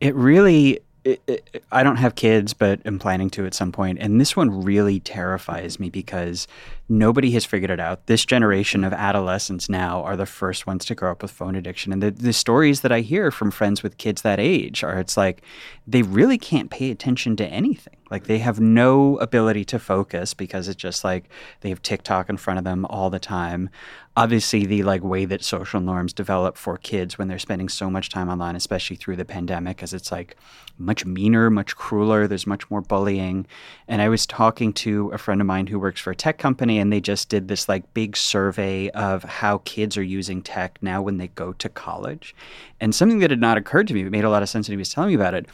It 0.00 0.14
really. 0.14 0.80
It, 1.04 1.20
it, 1.26 1.64
I 1.72 1.82
don't 1.82 1.96
have 1.96 2.14
kids, 2.14 2.54
but 2.54 2.80
I'm 2.84 2.98
planning 2.98 3.28
to 3.30 3.44
at 3.44 3.54
some 3.54 3.72
point. 3.72 3.98
And 4.00 4.20
this 4.20 4.36
one 4.36 4.62
really 4.62 5.00
terrifies 5.00 5.80
me 5.80 5.90
because 5.90 6.46
nobody 6.88 7.32
has 7.32 7.44
figured 7.44 7.70
it 7.70 7.80
out. 7.80 8.06
This 8.06 8.24
generation 8.24 8.84
of 8.84 8.92
adolescents 8.92 9.68
now 9.68 10.02
are 10.04 10.16
the 10.16 10.26
first 10.26 10.66
ones 10.66 10.84
to 10.84 10.94
grow 10.94 11.10
up 11.10 11.22
with 11.22 11.32
phone 11.32 11.56
addiction. 11.56 11.92
And 11.92 12.02
the, 12.02 12.12
the 12.12 12.32
stories 12.32 12.82
that 12.82 12.92
I 12.92 13.00
hear 13.00 13.32
from 13.32 13.50
friends 13.50 13.82
with 13.82 13.98
kids 13.98 14.22
that 14.22 14.38
age 14.38 14.84
are 14.84 14.98
it's 14.98 15.16
like 15.16 15.42
they 15.86 16.02
really 16.02 16.38
can't 16.38 16.70
pay 16.70 16.90
attention 16.90 17.34
to 17.36 17.46
anything. 17.46 17.96
Like 18.12 18.26
they 18.26 18.40
have 18.40 18.60
no 18.60 19.16
ability 19.16 19.64
to 19.64 19.78
focus 19.78 20.34
because 20.34 20.68
it's 20.68 20.80
just 20.80 21.02
like 21.02 21.30
they 21.62 21.70
have 21.70 21.80
TikTok 21.80 22.28
in 22.28 22.36
front 22.36 22.58
of 22.58 22.64
them 22.64 22.84
all 22.90 23.08
the 23.08 23.18
time. 23.18 23.70
Obviously, 24.18 24.66
the 24.66 24.82
like 24.82 25.02
way 25.02 25.24
that 25.24 25.42
social 25.42 25.80
norms 25.80 26.12
develop 26.12 26.58
for 26.58 26.76
kids 26.76 27.16
when 27.16 27.28
they're 27.28 27.38
spending 27.38 27.70
so 27.70 27.88
much 27.88 28.10
time 28.10 28.28
online, 28.28 28.54
especially 28.54 28.96
through 28.96 29.16
the 29.16 29.24
pandemic, 29.24 29.82
as 29.82 29.94
it's 29.94 30.12
like 30.12 30.36
much 30.76 31.06
meaner, 31.06 31.48
much 31.48 31.74
crueler. 31.74 32.26
There's 32.26 32.46
much 32.46 32.70
more 32.70 32.82
bullying. 32.82 33.46
And 33.88 34.02
I 34.02 34.10
was 34.10 34.26
talking 34.26 34.74
to 34.74 35.08
a 35.12 35.16
friend 35.16 35.40
of 35.40 35.46
mine 35.46 35.66
who 35.66 35.78
works 35.78 35.98
for 35.98 36.10
a 36.10 36.14
tech 36.14 36.36
company, 36.36 36.78
and 36.78 36.92
they 36.92 37.00
just 37.00 37.30
did 37.30 37.48
this 37.48 37.66
like 37.66 37.94
big 37.94 38.14
survey 38.14 38.90
of 38.90 39.22
how 39.22 39.62
kids 39.64 39.96
are 39.96 40.02
using 40.02 40.42
tech 40.42 40.78
now 40.82 41.00
when 41.00 41.16
they 41.16 41.28
go 41.28 41.54
to 41.54 41.70
college. 41.70 42.34
And 42.78 42.94
something 42.94 43.20
that 43.20 43.30
had 43.30 43.40
not 43.40 43.56
occurred 43.56 43.88
to 43.88 43.94
me, 43.94 44.02
but 44.02 44.12
made 44.12 44.24
a 44.24 44.30
lot 44.30 44.42
of 44.42 44.50
sense 44.50 44.68
when 44.68 44.76
he 44.76 44.78
was 44.78 44.92
telling 44.92 45.08
me 45.08 45.14
about 45.14 45.32
it, 45.32 45.46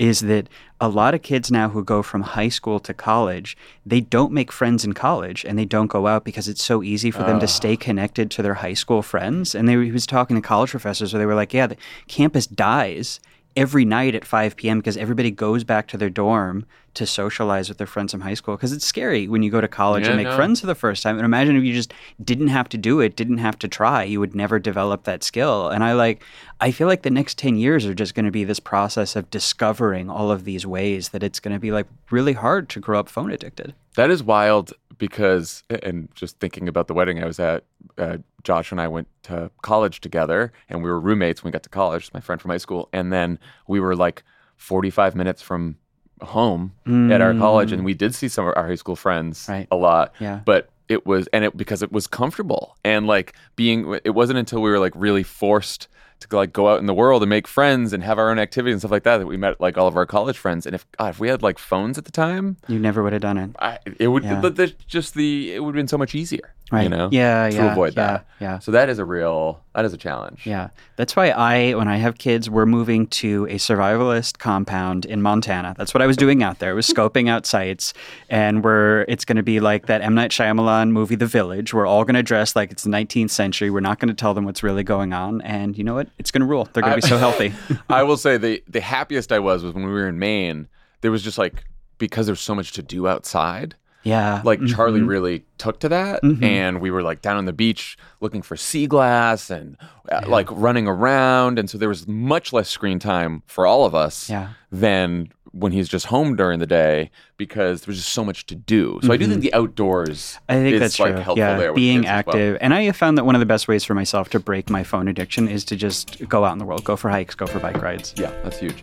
is 0.00 0.20
that 0.20 0.48
a 0.80 0.88
lot 0.88 1.12
of 1.12 1.20
kids 1.20 1.50
now 1.50 1.68
who 1.68 1.84
go 1.84 2.02
from 2.02 2.22
high 2.22 2.48
school 2.48 2.80
to 2.80 2.94
college, 2.94 3.54
they 3.84 4.00
don't 4.00 4.32
make 4.32 4.50
friends 4.50 4.82
in 4.82 4.94
college 4.94 5.44
and 5.44 5.58
they 5.58 5.66
don't 5.66 5.88
go 5.88 6.06
out 6.06 6.24
because 6.24 6.48
it's 6.48 6.64
so 6.64 6.82
easy 6.82 7.10
for 7.10 7.22
them 7.22 7.38
to 7.38 7.44
ah. 7.44 7.46
stay 7.46 7.76
connected 7.76 8.30
to 8.30 8.40
their 8.40 8.54
high 8.54 8.72
school 8.72 9.02
friends. 9.02 9.54
And 9.54 9.68
they, 9.68 9.72
he 9.84 9.92
was 9.92 10.06
talking 10.06 10.36
to 10.36 10.42
college 10.42 10.70
professors 10.70 11.12
where 11.12 11.18
they 11.18 11.26
were 11.26 11.34
like, 11.34 11.52
yeah, 11.52 11.66
the 11.66 11.76
campus 12.08 12.46
dies 12.46 13.20
every 13.56 13.84
night 13.84 14.14
at 14.14 14.24
5 14.24 14.56
p.m. 14.56 14.78
because 14.78 14.96
everybody 14.96 15.30
goes 15.30 15.64
back 15.64 15.88
to 15.88 15.96
their 15.96 16.10
dorm 16.10 16.64
to 16.94 17.06
socialize 17.06 17.68
with 17.68 17.78
their 17.78 17.86
friends 17.86 18.12
from 18.12 18.20
high 18.20 18.34
school 18.34 18.56
because 18.56 18.72
it's 18.72 18.84
scary 18.84 19.28
when 19.28 19.42
you 19.42 19.50
go 19.50 19.60
to 19.60 19.68
college 19.68 20.04
Yeah, 20.04 20.10
and 20.10 20.16
make 20.16 20.26
no. 20.26 20.36
friends 20.36 20.60
for 20.60 20.66
the 20.66 20.74
first 20.74 21.02
time. 21.02 21.16
And 21.16 21.24
imagine 21.24 21.56
if 21.56 21.64
you 21.64 21.72
just 21.72 21.92
didn't 22.22 22.48
have 22.48 22.68
to 22.70 22.78
do 22.78 23.00
it, 23.00 23.16
didn't 23.16 23.38
have 23.38 23.58
to 23.60 23.68
try, 23.68 24.02
you 24.04 24.18
would 24.20 24.34
never 24.34 24.58
develop 24.58 25.04
that 25.04 25.22
skill. 25.22 25.68
And 25.68 25.84
I 25.84 25.92
like, 25.92 26.22
I 26.60 26.70
feel 26.72 26.86
like 26.86 27.02
the 27.02 27.10
next 27.10 27.38
10 27.38 27.56
years 27.56 27.86
are 27.86 27.94
just 27.94 28.14
going 28.14 28.24
to 28.24 28.30
be 28.30 28.44
this 28.44 28.60
process 28.60 29.14
of 29.16 29.30
discovering 29.30 30.10
all 30.10 30.30
of 30.30 30.44
these 30.44 30.66
ways 30.66 31.10
that 31.10 31.22
it's 31.22 31.40
going 31.40 31.54
to 31.54 31.60
be 31.60 31.70
like 31.72 31.86
really 32.10 32.32
hard 32.34 32.68
to 32.70 32.80
grow 32.80 32.98
up 33.00 33.08
phone 33.08 33.30
addicted. 33.30 33.74
That 34.00 34.10
is 34.10 34.22
wild 34.22 34.72
because, 34.96 35.62
and 35.68 36.08
just 36.14 36.40
thinking 36.40 36.68
about 36.68 36.88
the 36.88 36.94
wedding 36.94 37.22
I 37.22 37.26
was 37.26 37.38
at, 37.38 37.64
uh, 37.98 38.16
Josh 38.42 38.72
and 38.72 38.80
I 38.80 38.88
went 38.88 39.08
to 39.24 39.50
college 39.60 40.00
together 40.00 40.54
and 40.70 40.82
we 40.82 40.88
were 40.88 40.98
roommates 40.98 41.44
when 41.44 41.50
we 41.50 41.52
got 41.52 41.64
to 41.64 41.68
college, 41.68 42.10
my 42.14 42.20
friend 42.20 42.40
from 42.40 42.50
high 42.50 42.56
school. 42.56 42.88
And 42.94 43.12
then 43.12 43.38
we 43.68 43.78
were 43.78 43.94
like 43.94 44.22
45 44.56 45.14
minutes 45.14 45.42
from 45.42 45.76
home 46.22 46.72
at 47.12 47.20
our 47.20 47.34
college 47.34 47.72
and 47.72 47.84
we 47.84 47.92
did 47.92 48.14
see 48.14 48.28
some 48.28 48.46
of 48.46 48.54
our 48.56 48.66
high 48.66 48.74
school 48.74 48.96
friends 48.96 49.44
Right. 49.46 49.68
a 49.70 49.76
lot. 49.76 50.14
Yeah. 50.18 50.40
But 50.46 50.70
it 50.88 51.04
was, 51.04 51.26
and 51.34 51.44
it 51.44 51.54
because 51.54 51.82
it 51.82 51.92
was 51.92 52.06
comfortable 52.06 52.78
and 52.82 53.06
like 53.06 53.34
being, 53.54 53.98
it 54.02 54.10
wasn't 54.14 54.38
until 54.38 54.62
we 54.62 54.70
were 54.70 54.78
like 54.78 54.94
really 54.96 55.24
forced 55.24 55.88
to 56.20 56.36
like 56.36 56.52
go 56.52 56.68
out 56.68 56.78
in 56.80 56.86
the 56.86 56.94
world 56.94 57.22
and 57.22 57.30
make 57.30 57.46
friends 57.48 57.92
and 57.92 58.02
have 58.02 58.18
our 58.18 58.30
own 58.30 58.38
activities 58.38 58.74
and 58.74 58.80
stuff 58.80 58.90
like 58.90 59.02
that 59.04 59.18
that 59.18 59.26
we 59.26 59.36
met 59.36 59.60
like 59.60 59.76
all 59.78 59.86
of 59.86 59.96
our 59.96 60.06
college 60.06 60.38
friends. 60.38 60.66
And 60.66 60.74
if 60.74 60.86
God, 60.98 61.10
if 61.10 61.20
we 61.20 61.28
had 61.28 61.42
like 61.42 61.58
phones 61.58 61.98
at 61.98 62.04
the 62.04 62.12
time, 62.12 62.56
You 62.68 62.78
never 62.78 63.02
would 63.02 63.12
have 63.12 63.22
done 63.22 63.38
it. 63.38 63.50
I, 63.58 63.78
it 63.98 64.08
would 64.08 64.24
Yeah. 64.24 64.40
the, 64.40 64.50
the, 64.50 64.74
just 64.86 65.14
the 65.14 65.52
it 65.54 65.60
would 65.62 65.74
have 65.74 65.80
been 65.80 65.88
so 65.88 65.98
much 65.98 66.14
easier, 66.14 66.54
Right. 66.70 66.84
you 66.84 66.88
know, 66.88 67.08
Yeah, 67.10 67.48
to 67.50 67.56
yeah, 67.56 67.72
avoid 67.72 67.94
yeah, 67.96 68.06
that. 68.06 68.26
yeah. 68.40 68.58
So 68.60 68.70
that 68.70 68.88
is 68.88 68.98
a 69.00 69.04
real 69.04 69.60
that 69.74 69.84
is 69.84 69.92
a 69.92 69.96
challenge. 69.96 70.46
Yeah. 70.46 70.70
That's 70.96 71.14
why 71.16 71.30
I, 71.30 71.74
when 71.74 71.86
I 71.88 71.96
have 71.96 72.18
kids, 72.18 72.50
we're 72.50 72.66
moving 72.66 73.06
to 73.08 73.46
a 73.48 73.54
survivalist 73.54 74.38
compound 74.38 75.04
in 75.04 75.22
Montana. 75.22 75.74
That's 75.78 75.94
what 75.94 76.02
I 76.02 76.06
was 76.06 76.16
doing 76.16 76.42
out 76.42 76.58
there. 76.58 76.70
I 76.70 76.72
was 76.74 76.88
scoping 76.88 77.28
out 77.28 77.46
sites 77.46 77.94
and 78.28 78.62
we're, 78.64 79.02
it's 79.08 79.24
going 79.24 79.36
to 79.36 79.42
be 79.44 79.60
like 79.60 79.86
that 79.86 80.00
M. 80.02 80.14
Night 80.14 80.30
Shyamalan 80.32 80.90
movie, 80.90 81.14
The 81.14 81.26
Village. 81.26 81.72
We're 81.72 81.86
all 81.86 82.04
going 82.04 82.14
to 82.16 82.22
dress 82.22 82.54
like 82.56 82.72
it's 82.72 82.82
the 82.82 82.90
19th 82.90 83.30
century. 83.30 83.70
We're 83.70 83.80
not 83.80 84.00
going 84.00 84.08
to 84.08 84.14
tell 84.14 84.34
them 84.34 84.44
what's 84.44 84.62
really 84.62 84.82
going 84.82 85.12
on. 85.12 85.40
And 85.42 85.78
you 85.78 85.84
know 85.84 85.94
what? 85.94 86.08
It's 86.18 86.30
going 86.32 86.40
to 86.40 86.46
rule. 86.46 86.68
They're 86.72 86.82
going 86.82 86.96
to 86.96 87.00
be 87.00 87.08
so 87.08 87.18
healthy. 87.18 87.52
I 87.88 88.02
will 88.02 88.16
say 88.16 88.36
the 88.36 88.62
the 88.68 88.80
happiest 88.80 89.30
I 89.32 89.38
was 89.38 89.62
was 89.62 89.72
when 89.72 89.84
we 89.86 89.92
were 89.92 90.08
in 90.08 90.18
Maine. 90.18 90.68
There 91.00 91.10
was 91.10 91.22
just 91.22 91.38
like 91.38 91.64
because 91.98 92.26
there's 92.26 92.40
so 92.40 92.54
much 92.54 92.72
to 92.72 92.82
do 92.82 93.06
outside. 93.06 93.76
Yeah. 94.02 94.40
Like 94.44 94.64
Charlie 94.66 95.00
Mhm. 95.00 95.08
really 95.08 95.44
took 95.58 95.78
to 95.80 95.88
that, 95.90 96.22
Mhm. 96.22 96.42
and 96.42 96.80
we 96.80 96.90
were 96.90 97.02
like 97.02 97.20
down 97.22 97.36
on 97.36 97.44
the 97.44 97.52
beach 97.52 97.96
looking 98.20 98.42
for 98.42 98.56
sea 98.56 98.86
glass 98.86 99.50
and 99.50 99.76
uh, 100.10 100.22
like 100.26 100.48
running 100.50 100.86
around, 100.88 101.58
and 101.58 101.68
so 101.68 101.78
there 101.78 101.88
was 101.88 102.06
much 102.08 102.52
less 102.52 102.68
screen 102.68 102.98
time 102.98 103.42
for 103.46 103.66
all 103.66 103.84
of 103.84 103.94
us 103.94 104.28
Yeah. 104.30 104.48
than 104.72 105.28
when 105.52 105.72
he's 105.72 105.88
just 105.88 106.06
home 106.06 106.36
during 106.36 106.60
the 106.60 106.66
day 106.66 107.10
because 107.36 107.80
there 107.80 107.90
was 107.90 107.96
just 107.98 108.12
so 108.12 108.24
much 108.24 108.46
to 108.46 108.54
do. 108.54 109.00
So 109.02 109.12
I 109.12 109.16
do 109.16 109.26
think 109.26 109.40
the 109.40 109.52
outdoors 109.52 110.38
Mm-hmm. 110.48 110.52
I 110.52 110.62
think 110.62 110.74
is 110.74 110.80
that's 110.80 111.00
like 111.00 111.12
true. 111.14 111.22
helpful 111.22 111.38
yeah, 111.38 111.56
there. 111.58 111.72
with 111.72 111.76
being 111.76 112.02
kids 112.02 112.06
as 112.06 112.10
well. 112.26 112.36
active, 112.36 112.58
and 112.60 112.72
I 112.72 112.82
have 112.82 112.96
found 112.96 113.18
that 113.18 113.24
one 113.26 113.34
of 113.34 113.40
the 113.40 113.46
best 113.46 113.66
ways 113.66 113.82
for 113.84 113.94
myself 113.94 114.28
to 114.30 114.38
break 114.40 114.70
my 114.70 114.84
phone 114.84 115.08
addiction 115.08 115.48
is 115.48 115.64
to 115.64 115.76
just 115.76 116.26
go 116.28 116.44
out 116.44 116.52
in 116.52 116.58
the 116.58 116.64
world, 116.64 116.84
go 116.84 116.94
for 116.96 117.10
hikes, 117.10 117.34
go 117.34 117.46
for 117.46 117.58
bike 117.58 117.82
rides. 117.82 118.14
Yeah, 118.16 118.30
that's 118.44 118.58
huge. 118.60 118.82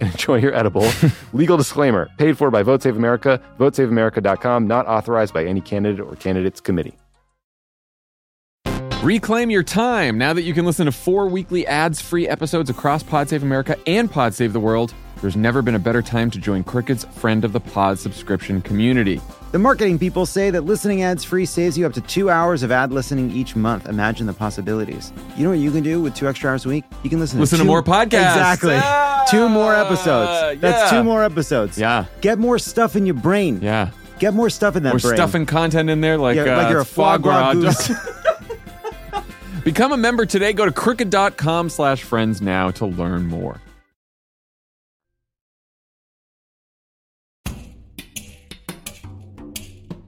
enjoy 0.00 0.36
your 0.36 0.54
edible. 0.54 0.88
Legal 1.32 1.56
disclaimer 1.56 2.08
paid 2.18 2.36
for 2.38 2.50
by 2.50 2.62
Vote 2.62 2.82
Save 2.82 2.96
America, 2.96 3.40
votesaveamerica.com, 3.58 4.66
not 4.66 4.86
authorized 4.86 5.34
by 5.34 5.44
any 5.44 5.60
candidate 5.60 6.00
or 6.00 6.16
candidates 6.16 6.60
committee. 6.60 6.94
Reclaim 9.02 9.50
your 9.50 9.62
time 9.62 10.18
now 10.18 10.32
that 10.32 10.42
you 10.42 10.52
can 10.52 10.64
listen 10.64 10.86
to 10.86 10.92
four 10.92 11.28
weekly 11.28 11.66
ads 11.66 12.00
free 12.00 12.26
episodes 12.26 12.70
across 12.70 13.02
Pod 13.02 13.28
Save 13.28 13.42
America 13.42 13.76
and 13.86 14.10
Pod 14.10 14.34
Save 14.34 14.52
the 14.52 14.58
World. 14.58 14.94
There's 15.20 15.36
never 15.36 15.62
been 15.62 15.76
a 15.76 15.78
better 15.78 16.02
time 16.02 16.30
to 16.32 16.38
join 16.38 16.64
Crooked's 16.64 17.04
Friend 17.04 17.44
of 17.44 17.52
the 17.52 17.60
Pod 17.60 17.98
subscription 17.98 18.60
community. 18.60 19.20
The 19.52 19.58
marketing 19.60 19.98
people 19.98 20.26
say 20.26 20.50
that 20.50 20.62
listening 20.62 21.02
ads 21.02 21.24
free 21.24 21.46
saves 21.46 21.78
you 21.78 21.86
up 21.86 21.92
to 21.94 22.00
two 22.00 22.28
hours 22.30 22.62
of 22.62 22.70
ad 22.72 22.92
listening 22.92 23.30
each 23.30 23.54
month. 23.56 23.86
Imagine 23.88 24.26
the 24.26 24.32
possibilities. 24.32 25.12
You 25.36 25.44
know 25.44 25.50
what 25.50 25.60
you 25.60 25.70
can 25.70 25.82
do 25.82 26.02
with 26.02 26.14
two 26.14 26.28
extra 26.28 26.50
hours 26.50 26.66
a 26.66 26.68
week? 26.68 26.84
You 27.04 27.10
can 27.10 27.20
listen, 27.20 27.38
Listen 27.38 27.58
to, 27.58 27.64
to 27.64 27.66
more 27.66 27.82
podcasts. 27.82 28.34
Exactly. 28.36 28.78
Two 29.30 29.48
more 29.48 29.74
episodes. 29.74 30.60
That's 30.60 30.92
yeah. 30.92 30.98
two 30.98 31.04
more 31.04 31.22
episodes. 31.22 31.78
Yeah. 31.78 32.06
Get 32.20 32.38
more 32.38 32.58
stuff 32.58 32.96
in 32.96 33.06
your 33.06 33.14
brain. 33.14 33.60
Yeah. 33.62 33.90
Get 34.18 34.34
more 34.34 34.50
stuff 34.50 34.76
in 34.76 34.82
that 34.82 34.94
We're 34.94 35.00
brain. 35.00 35.16
stuffing 35.16 35.46
content 35.46 35.90
in 35.90 36.00
there 36.00 36.18
like, 36.18 36.36
Yeah, 36.36 36.54
uh, 36.54 36.62
like 36.62 36.70
you're 36.70 36.80
a 36.80 36.84
foie 36.84 37.16
gras 37.18 37.54
gras. 37.54 37.88
goose. 37.88 37.98
Become 39.64 39.92
a 39.92 39.96
member 39.96 40.26
today. 40.26 40.52
Go 40.52 40.64
to 40.64 40.72
crooked.com 40.72 41.70
slash 41.70 42.02
friends 42.02 42.42
now 42.42 42.70
to 42.72 42.86
learn 42.86 43.26
more. 43.26 43.60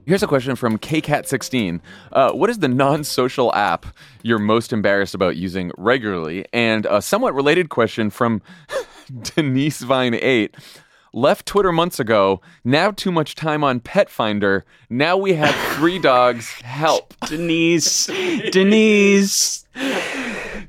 Here's 0.09 0.23
a 0.23 0.27
question 0.27 0.55
from 0.55 0.79
KCat16. 0.79 1.81
Uh, 2.11 2.31
what 2.31 2.49
is 2.49 2.57
the 2.57 2.67
non 2.67 3.03
social 3.03 3.53
app 3.53 3.85
you're 4.23 4.39
most 4.39 4.73
embarrassed 4.73 5.13
about 5.13 5.37
using 5.37 5.71
regularly? 5.77 6.47
And 6.51 6.87
a 6.87 6.99
somewhat 6.99 7.35
related 7.35 7.69
question 7.69 8.09
from 8.09 8.41
Denise 9.35 9.81
Vine 9.81 10.15
8. 10.15 10.55
Left 11.13 11.45
Twitter 11.45 11.71
months 11.71 11.99
ago. 11.99 12.41
Now 12.63 12.89
too 12.89 13.11
much 13.11 13.35
time 13.35 13.63
on 13.63 13.81
Pet 13.81 14.09
Finder. 14.09 14.65
Now 14.89 15.15
we 15.15 15.33
have 15.33 15.53
three 15.75 15.99
dogs. 15.99 16.49
Help. 16.53 17.13
Denise, 17.27 18.07
Denise. 18.51 19.63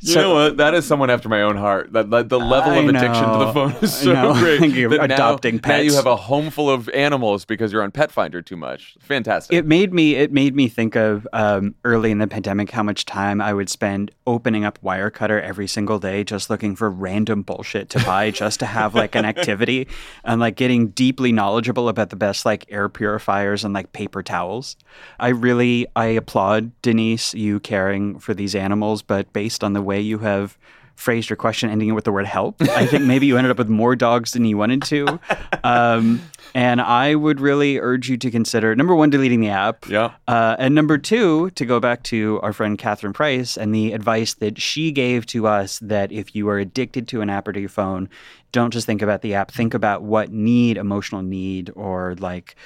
You 0.00 0.14
know 0.14 0.34
what? 0.34 0.56
That 0.56 0.74
is 0.74 0.86
someone 0.86 1.10
after 1.10 1.28
my 1.28 1.42
own 1.42 1.56
heart. 1.56 1.92
That, 1.92 2.10
that 2.10 2.28
the 2.28 2.40
level 2.40 2.72
I 2.72 2.76
of 2.76 2.88
addiction 2.88 3.24
to 3.24 3.38
the 3.38 3.52
phone 3.52 3.72
is 3.82 3.94
so 3.94 4.12
know. 4.12 4.34
great. 4.38 4.70
You're 4.72 4.90
that 4.90 5.08
now- 5.08 5.14
adopting 5.14 5.60
Now 5.64 5.76
you 5.76 5.94
have 5.94 6.06
a 6.06 6.16
home 6.16 6.50
full 6.50 6.70
of 6.70 6.88
animals 6.90 7.44
because 7.44 7.72
you're 7.72 7.82
on 7.82 7.90
Pet 7.90 8.10
Finder 8.10 8.42
too 8.42 8.56
much. 8.56 8.96
Fantastic. 9.00 9.56
It 9.56 9.66
made 9.66 9.92
me 9.92 10.14
it 10.14 10.32
made 10.32 10.54
me 10.54 10.68
think 10.68 10.96
of 10.96 11.26
um, 11.32 11.74
early 11.84 12.10
in 12.10 12.18
the 12.18 12.26
pandemic 12.26 12.70
how 12.70 12.82
much 12.82 13.04
time 13.04 13.40
I 13.40 13.52
would 13.52 13.68
spend 13.68 14.10
opening 14.26 14.64
up 14.64 14.78
Wirecutter 14.82 15.40
every 15.42 15.66
single 15.66 15.98
day 15.98 16.24
just 16.24 16.50
looking 16.50 16.76
for 16.76 16.90
random 16.90 17.42
bullshit 17.42 17.90
to 17.90 18.04
buy 18.04 18.30
just 18.30 18.60
to 18.60 18.66
have 18.66 18.94
like 18.94 19.14
an 19.14 19.24
activity 19.24 19.88
and 20.24 20.40
like 20.40 20.56
getting 20.56 20.88
deeply 20.88 21.32
knowledgeable 21.32 21.88
about 21.88 22.10
the 22.10 22.16
best 22.16 22.44
like 22.46 22.64
air 22.70 22.88
purifiers 22.88 23.64
and 23.64 23.74
like 23.74 23.92
paper 23.92 24.22
towels. 24.22 24.76
I 25.18 25.28
really 25.28 25.86
I 25.96 26.06
applaud 26.06 26.72
Denise 26.82 27.34
you 27.34 27.60
caring 27.60 28.18
for 28.18 28.34
these 28.34 28.54
animals, 28.54 29.02
but 29.02 29.32
based 29.32 29.62
on 29.64 29.72
the 29.72 29.82
way 29.90 30.00
you 30.00 30.18
have 30.18 30.56
phrased 31.00 31.30
your 31.30 31.36
question 31.36 31.70
ending 31.70 31.88
it 31.88 31.92
with 31.92 32.04
the 32.04 32.12
word 32.12 32.26
help. 32.26 32.60
I 32.60 32.86
think 32.86 33.04
maybe 33.04 33.26
you 33.26 33.38
ended 33.38 33.50
up 33.50 33.56
with 33.56 33.70
more 33.70 33.96
dogs 33.96 34.32
than 34.32 34.44
you 34.44 34.56
wanted 34.56 34.82
to. 34.84 35.18
Um, 35.62 36.22
and 36.54 36.80
I 36.80 37.14
would 37.14 37.38
really 37.38 37.78
urge 37.78 38.08
you 38.08 38.16
to 38.16 38.30
consider 38.30 38.74
number 38.74 38.94
one, 38.94 39.10
deleting 39.10 39.40
the 39.40 39.50
app. 39.50 39.86
Yeah. 39.86 40.12
Uh, 40.26 40.56
and 40.58 40.74
number 40.74 40.96
two, 40.96 41.50
to 41.50 41.66
go 41.66 41.80
back 41.80 42.02
to 42.04 42.40
our 42.42 42.54
friend 42.54 42.78
Catherine 42.78 43.12
Price 43.12 43.58
and 43.58 43.74
the 43.74 43.92
advice 43.92 44.32
that 44.34 44.58
she 44.58 44.90
gave 44.90 45.26
to 45.26 45.46
us 45.46 45.78
that 45.80 46.10
if 46.12 46.34
you 46.34 46.48
are 46.48 46.58
addicted 46.58 47.08
to 47.08 47.20
an 47.20 47.28
app 47.28 47.46
or 47.46 47.52
to 47.52 47.60
your 47.60 47.68
phone, 47.68 48.08
don't 48.52 48.72
just 48.72 48.86
think 48.86 49.02
about 49.02 49.20
the 49.20 49.34
app, 49.34 49.50
think 49.50 49.74
about 49.74 50.02
what 50.02 50.32
need, 50.32 50.78
emotional 50.78 51.22
need, 51.22 51.70
or 51.76 52.14
like 52.18 52.56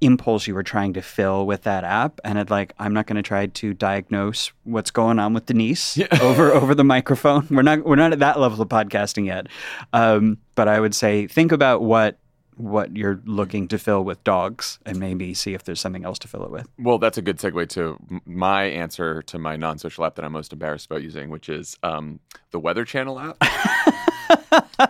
impulse 0.00 0.46
you 0.46 0.54
were 0.54 0.62
trying 0.62 0.92
to 0.94 1.02
fill 1.02 1.46
with 1.46 1.62
that 1.62 1.84
app 1.84 2.20
and 2.24 2.38
it 2.38 2.50
like 2.50 2.72
i'm 2.78 2.94
not 2.94 3.06
going 3.06 3.16
to 3.16 3.22
try 3.22 3.46
to 3.46 3.74
diagnose 3.74 4.50
what's 4.64 4.90
going 4.90 5.18
on 5.18 5.34
with 5.34 5.46
denise 5.46 5.98
over 6.20 6.52
over 6.52 6.74
the 6.74 6.84
microphone. 6.84 7.46
We're 7.50 7.62
not 7.62 7.84
we're 7.84 7.96
not 7.96 8.12
at 8.12 8.18
that 8.20 8.40
level 8.40 8.60
of 8.60 8.68
podcasting 8.68 9.26
yet. 9.26 9.48
Um, 9.92 10.38
but 10.54 10.68
i 10.68 10.80
would 10.80 10.94
say 10.94 11.26
think 11.26 11.52
about 11.52 11.82
what 11.82 12.18
what 12.60 12.94
you're 12.96 13.20
looking 13.24 13.66
to 13.68 13.78
fill 13.78 14.04
with 14.04 14.22
dogs 14.22 14.78
and 14.84 14.98
maybe 14.98 15.34
see 15.34 15.54
if 15.54 15.64
there's 15.64 15.80
something 15.80 16.04
else 16.04 16.18
to 16.18 16.28
fill 16.28 16.44
it 16.44 16.50
with. 16.50 16.68
Well, 16.78 16.98
that's 16.98 17.16
a 17.18 17.22
good 17.22 17.38
segue 17.38 17.68
to 17.70 17.96
my 18.26 18.64
answer 18.64 19.22
to 19.22 19.38
my 19.38 19.56
non 19.56 19.78
social 19.78 20.04
app 20.04 20.16
that 20.16 20.24
I'm 20.24 20.32
most 20.32 20.52
embarrassed 20.52 20.86
about 20.86 21.02
using, 21.02 21.30
which 21.30 21.48
is 21.48 21.76
um, 21.82 22.20
the 22.50 22.60
Weather 22.60 22.84
Channel 22.84 23.18
app. 23.18 23.36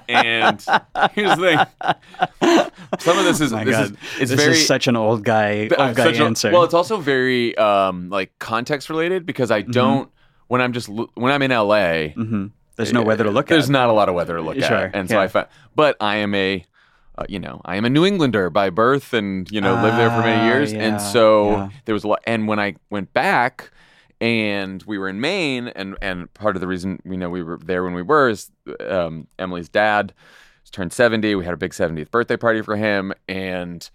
and 0.09 0.61
here's 1.12 1.37
the 1.37 1.66
thing 2.40 2.70
some 2.98 3.18
of 3.18 3.24
this 3.24 3.40
is, 3.40 3.53
my 3.53 3.64
this 3.64 3.74
God. 3.76 3.85
is 3.85 3.90
it's 4.20 4.31
this 4.31 4.40
very 4.40 4.53
is 4.53 4.66
such 4.66 4.87
an 4.88 4.96
old 4.96 5.24
guy 5.24 5.68
Uh, 5.68 5.87
old 5.88 5.96
guy 5.96 6.05
such 6.05 6.18
a- 6.18 6.24
answer 6.24 6.50
well, 6.53 6.64
it's 6.64 6.74
also 6.74 6.96
very 6.98 7.57
um, 7.57 8.11
like 8.11 8.38
context 8.38 8.90
related 8.90 9.26
because 9.26 9.50
I 9.50 9.62
don't 9.62 10.11
when 10.48 10.61
I'm 10.61 10.72
just 10.72 10.88
when 10.88 11.33
I'm 11.33 11.42
in 11.42 11.50
LA. 11.50 12.09
hmm 12.09 12.46
there's 12.76 12.92
no 12.94 13.03
weather 13.03 13.24
to 13.24 13.31
look 13.31 13.46
There's 13.48 13.64
at 13.64 13.66
There's 13.66 13.70
not 13.70 13.88
a 13.90 13.92
lot 13.92 14.09
of 14.09 14.14
weather 14.14 14.37
to 14.37 14.42
look 14.42 14.59
Sure, 14.59 14.76
at, 14.87 14.94
and 14.96 15.07
so 15.07 15.16
yeah. 15.16 15.22
I 15.22 15.29
find. 15.29 15.46
But 15.76 15.96
I 16.00 16.16
am 16.16 16.35
a, 16.35 16.64
uh, 17.18 17.24
you 17.29 17.38
know, 17.38 17.61
I 17.62 17.76
am 17.76 17.85
a 17.85 17.90
New 17.90 18.07
Englander 18.07 18.48
by 18.48 18.70
birth, 18.70 19.12
and 19.12 19.50
you 19.50 19.61
know, 19.61 19.74
lived 19.83 19.98
there 19.98 20.09
for 20.09 20.20
many 20.20 20.40
Ah, 20.40 20.46
years, 20.46 20.72
yeah, 20.72 20.85
and 20.88 20.98
so 21.00 21.50
yeah. 21.50 21.68
there 21.85 21.92
was 21.92 22.05
a 22.05 22.09
lot. 22.09 22.20
And 22.26 22.48
when 22.48 22.59
I 22.59 22.76
went 22.88 23.12
back, 23.12 23.70
and 24.21 24.83
we 24.85 24.99
were 24.99 25.09
in 25.09 25.21
Maine, 25.21 25.69
and 25.69 25.97
and 26.03 26.33
part 26.35 26.57
of 26.57 26.61
the 26.61 26.67
reason 26.67 27.01
we 27.05 27.17
know 27.17 27.31
we 27.31 27.43
were 27.43 27.59
there 27.59 27.85
when 27.85 27.95
we 27.95 28.03
were 28.03 28.29
is 28.29 28.51
um, 28.87 29.27
Emily's 29.39 29.69
dad 29.69 30.13
turned 30.73 30.93
70. 30.93 31.35
We 31.35 31.45
had 31.45 31.55
a 31.55 31.57
big 31.57 31.73
70th 31.73 32.11
birthday 32.13 32.37
party 32.37 32.63
for 32.63 32.77
him, 32.77 33.13
and. 33.29 33.89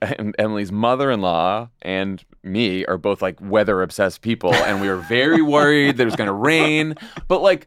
And 0.00 0.32
Emily's 0.38 0.70
mother-in-law 0.70 1.68
and 1.82 2.24
me 2.44 2.84
are 2.84 2.96
both 2.96 3.20
like 3.20 3.40
weather 3.40 3.82
obsessed 3.82 4.20
people, 4.20 4.54
and 4.54 4.80
we 4.80 4.88
were 4.88 4.98
very 4.98 5.42
worried 5.56 5.96
that 5.96 6.02
it 6.02 6.04
was 6.04 6.14
going 6.14 6.28
to 6.28 6.32
rain. 6.32 6.94
But 7.26 7.42
like, 7.42 7.66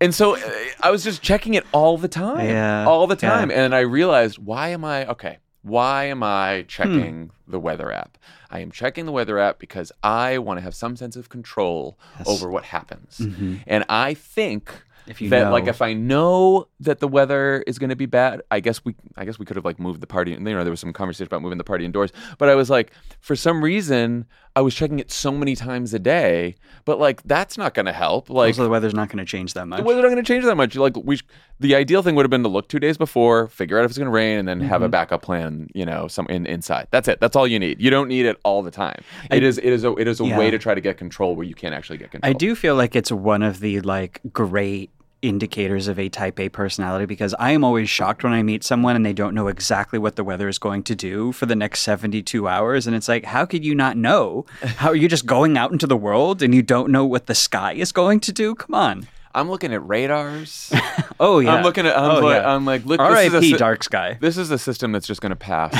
and 0.00 0.14
so 0.14 0.36
uh, 0.36 0.40
I 0.80 0.92
was 0.92 1.02
just 1.02 1.22
checking 1.22 1.54
it 1.54 1.66
all 1.72 1.98
the 1.98 2.06
time, 2.06 2.46
Yeah, 2.46 2.86
all 2.86 3.08
the 3.08 3.18
yeah. 3.20 3.30
time, 3.30 3.50
and 3.50 3.74
I 3.74 3.80
realized 3.80 4.38
why 4.38 4.68
am 4.68 4.84
I 4.84 5.08
okay? 5.08 5.38
Why 5.62 6.04
am 6.04 6.18
Hmm. 6.18 6.24
I 6.24 6.64
checking 6.68 7.30
the 7.46 7.60
weather 7.60 7.92
app? 7.92 8.16
I 8.50 8.60
am 8.60 8.70
checking 8.70 9.06
the 9.06 9.12
weather 9.12 9.38
app 9.38 9.58
because 9.58 9.92
I 10.02 10.38
want 10.38 10.58
to 10.58 10.62
have 10.62 10.74
some 10.74 10.96
sense 10.96 11.16
of 11.16 11.28
control 11.28 11.98
over 12.26 12.50
what 12.50 12.64
happens, 12.64 13.26
and 13.66 13.84
I 13.88 14.14
think 14.14 14.72
If 15.06 15.20
you 15.20 15.28
that 15.30 15.44
know. 15.44 15.52
like 15.52 15.66
if 15.66 15.80
I 15.82 15.92
know 15.92 16.66
that 16.80 17.00
the 17.00 17.08
weather 17.08 17.62
is 17.66 17.78
going 17.78 17.90
to 17.90 17.96
be 17.96 18.06
bad, 18.06 18.42
I 18.50 18.60
guess 18.60 18.84
we 18.84 18.94
I 19.16 19.24
guess 19.24 19.38
we 19.38 19.44
could 19.46 19.56
have 19.56 19.64
like 19.64 19.78
moved 19.78 20.00
the 20.00 20.06
party. 20.06 20.32
You 20.32 20.38
know, 20.40 20.62
there 20.64 20.70
was 20.70 20.80
some 20.80 20.92
conversation 20.92 21.26
about 21.26 21.42
moving 21.42 21.58
the 21.58 21.64
party 21.64 21.84
indoors, 21.84 22.10
but 22.38 22.48
I 22.48 22.54
was 22.54 22.70
like, 22.70 22.92
for 23.20 23.36
some 23.36 23.62
reason, 23.62 24.26
I 24.60 24.62
was 24.62 24.74
checking 24.74 24.98
it 24.98 25.10
so 25.10 25.32
many 25.32 25.56
times 25.56 25.94
a 25.94 25.98
day, 25.98 26.54
but 26.84 26.98
like 26.98 27.22
that's 27.22 27.56
not 27.56 27.72
going 27.72 27.86
to 27.86 27.92
help. 27.94 28.28
Like 28.28 28.48
also 28.50 28.64
the 28.64 28.68
weather's 28.68 28.92
not 28.92 29.08
going 29.08 29.16
to 29.18 29.24
change 29.24 29.54
that 29.54 29.64
much 29.66 29.78
the 29.78 29.84
weather's 29.84 30.02
not 30.02 30.10
going 30.10 30.22
to 30.22 30.28
change 30.32 30.44
that 30.44 30.54
much. 30.54 30.76
Like 30.76 30.96
we, 30.96 31.16
sh- 31.16 31.24
the 31.60 31.74
ideal 31.74 32.02
thing 32.02 32.14
would 32.14 32.24
have 32.24 32.30
been 32.30 32.42
to 32.42 32.48
look 32.50 32.68
two 32.68 32.78
days 32.78 32.98
before, 32.98 33.46
figure 33.48 33.78
out 33.78 33.86
if 33.86 33.90
it's 33.90 33.96
going 33.96 34.04
to 34.06 34.12
rain, 34.12 34.38
and 34.38 34.46
then 34.46 34.60
have 34.60 34.82
a 34.82 34.84
Mm-hmm. 34.84 34.90
backup 34.90 35.22
plan. 35.22 35.68
You 35.74 35.86
know, 35.86 36.08
some 36.08 36.26
in, 36.26 36.44
inside. 36.44 36.88
That's 36.90 37.08
it. 37.08 37.20
That's 37.20 37.36
all 37.36 37.46
you 37.46 37.58
need. 37.58 37.80
You 37.80 37.88
don't 37.88 38.08
need 38.08 38.26
it 38.26 38.36
all 38.44 38.62
the 38.62 38.70
time. 38.70 39.02
It 39.30 39.42
is. 39.42 39.56
It 39.56 39.64
is 39.72 39.82
a. 39.84 39.94
It 39.96 40.06
is 40.06 40.20
a 40.20 40.26
Yeah. 40.26 40.38
way 40.38 40.50
to 40.50 40.58
try 40.58 40.74
to 40.74 40.80
get 40.82 40.98
control 40.98 41.34
where 41.36 41.46
you 41.46 41.54
can't 41.54 41.74
actually 41.74 41.96
get 41.98 42.10
control. 42.10 42.28
I 42.28 42.34
do 42.34 42.54
feel 42.54 42.74
like 42.74 42.94
it's 42.94 43.10
one 43.10 43.42
of 43.42 43.60
the 43.60 43.80
like 43.80 44.20
great 44.30 44.90
indicators 45.22 45.88
of 45.88 45.98
a 45.98 46.08
type 46.08 46.38
A 46.40 46.48
personality 46.48 47.06
because 47.06 47.34
I 47.38 47.52
am 47.52 47.64
always 47.64 47.88
shocked 47.88 48.24
when 48.24 48.32
I 48.32 48.42
meet 48.42 48.64
someone 48.64 48.96
and 48.96 49.04
they 49.04 49.12
don't 49.12 49.34
know 49.34 49.48
exactly 49.48 49.98
what 49.98 50.16
the 50.16 50.24
weather 50.24 50.48
is 50.48 50.58
going 50.58 50.82
to 50.84 50.94
do 50.94 51.32
for 51.32 51.46
the 51.46 51.56
next 51.56 51.80
72 51.80 52.48
hours. 52.48 52.86
And 52.86 52.96
it's 52.96 53.08
like, 53.08 53.24
how 53.24 53.44
could 53.44 53.64
you 53.64 53.74
not 53.74 53.96
know? 53.96 54.46
How 54.62 54.88
are 54.88 54.96
you 54.96 55.08
just 55.08 55.26
going 55.26 55.56
out 55.56 55.72
into 55.72 55.86
the 55.86 55.96
world 55.96 56.42
and 56.42 56.54
you 56.54 56.62
don't 56.62 56.90
know 56.90 57.04
what 57.04 57.26
the 57.26 57.34
sky 57.34 57.72
is 57.72 57.92
going 57.92 58.20
to 58.20 58.32
do? 58.32 58.54
Come 58.54 58.74
on. 58.74 59.08
I'm 59.34 59.48
looking 59.48 59.72
at 59.72 59.86
radars. 59.86 60.72
Oh, 61.22 61.38
yeah. 61.38 61.54
I'm 61.54 61.62
looking 61.62 61.86
at. 61.86 61.98
I'm, 61.98 62.10
oh, 62.12 62.20
like, 62.20 62.40
yeah. 62.40 62.54
I'm 62.54 62.64
like, 62.64 62.86
look. 62.86 62.98
this 62.98 63.26
is 63.26 63.34
a 63.34 63.36
R.I.P. 63.36 63.56
Dark 63.58 63.84
Sky. 63.84 64.16
This 64.22 64.38
is 64.38 64.50
a 64.50 64.56
system 64.56 64.90
that's 64.90 65.06
just 65.06 65.20
going 65.20 65.28
to 65.30 65.36
pass, 65.36 65.74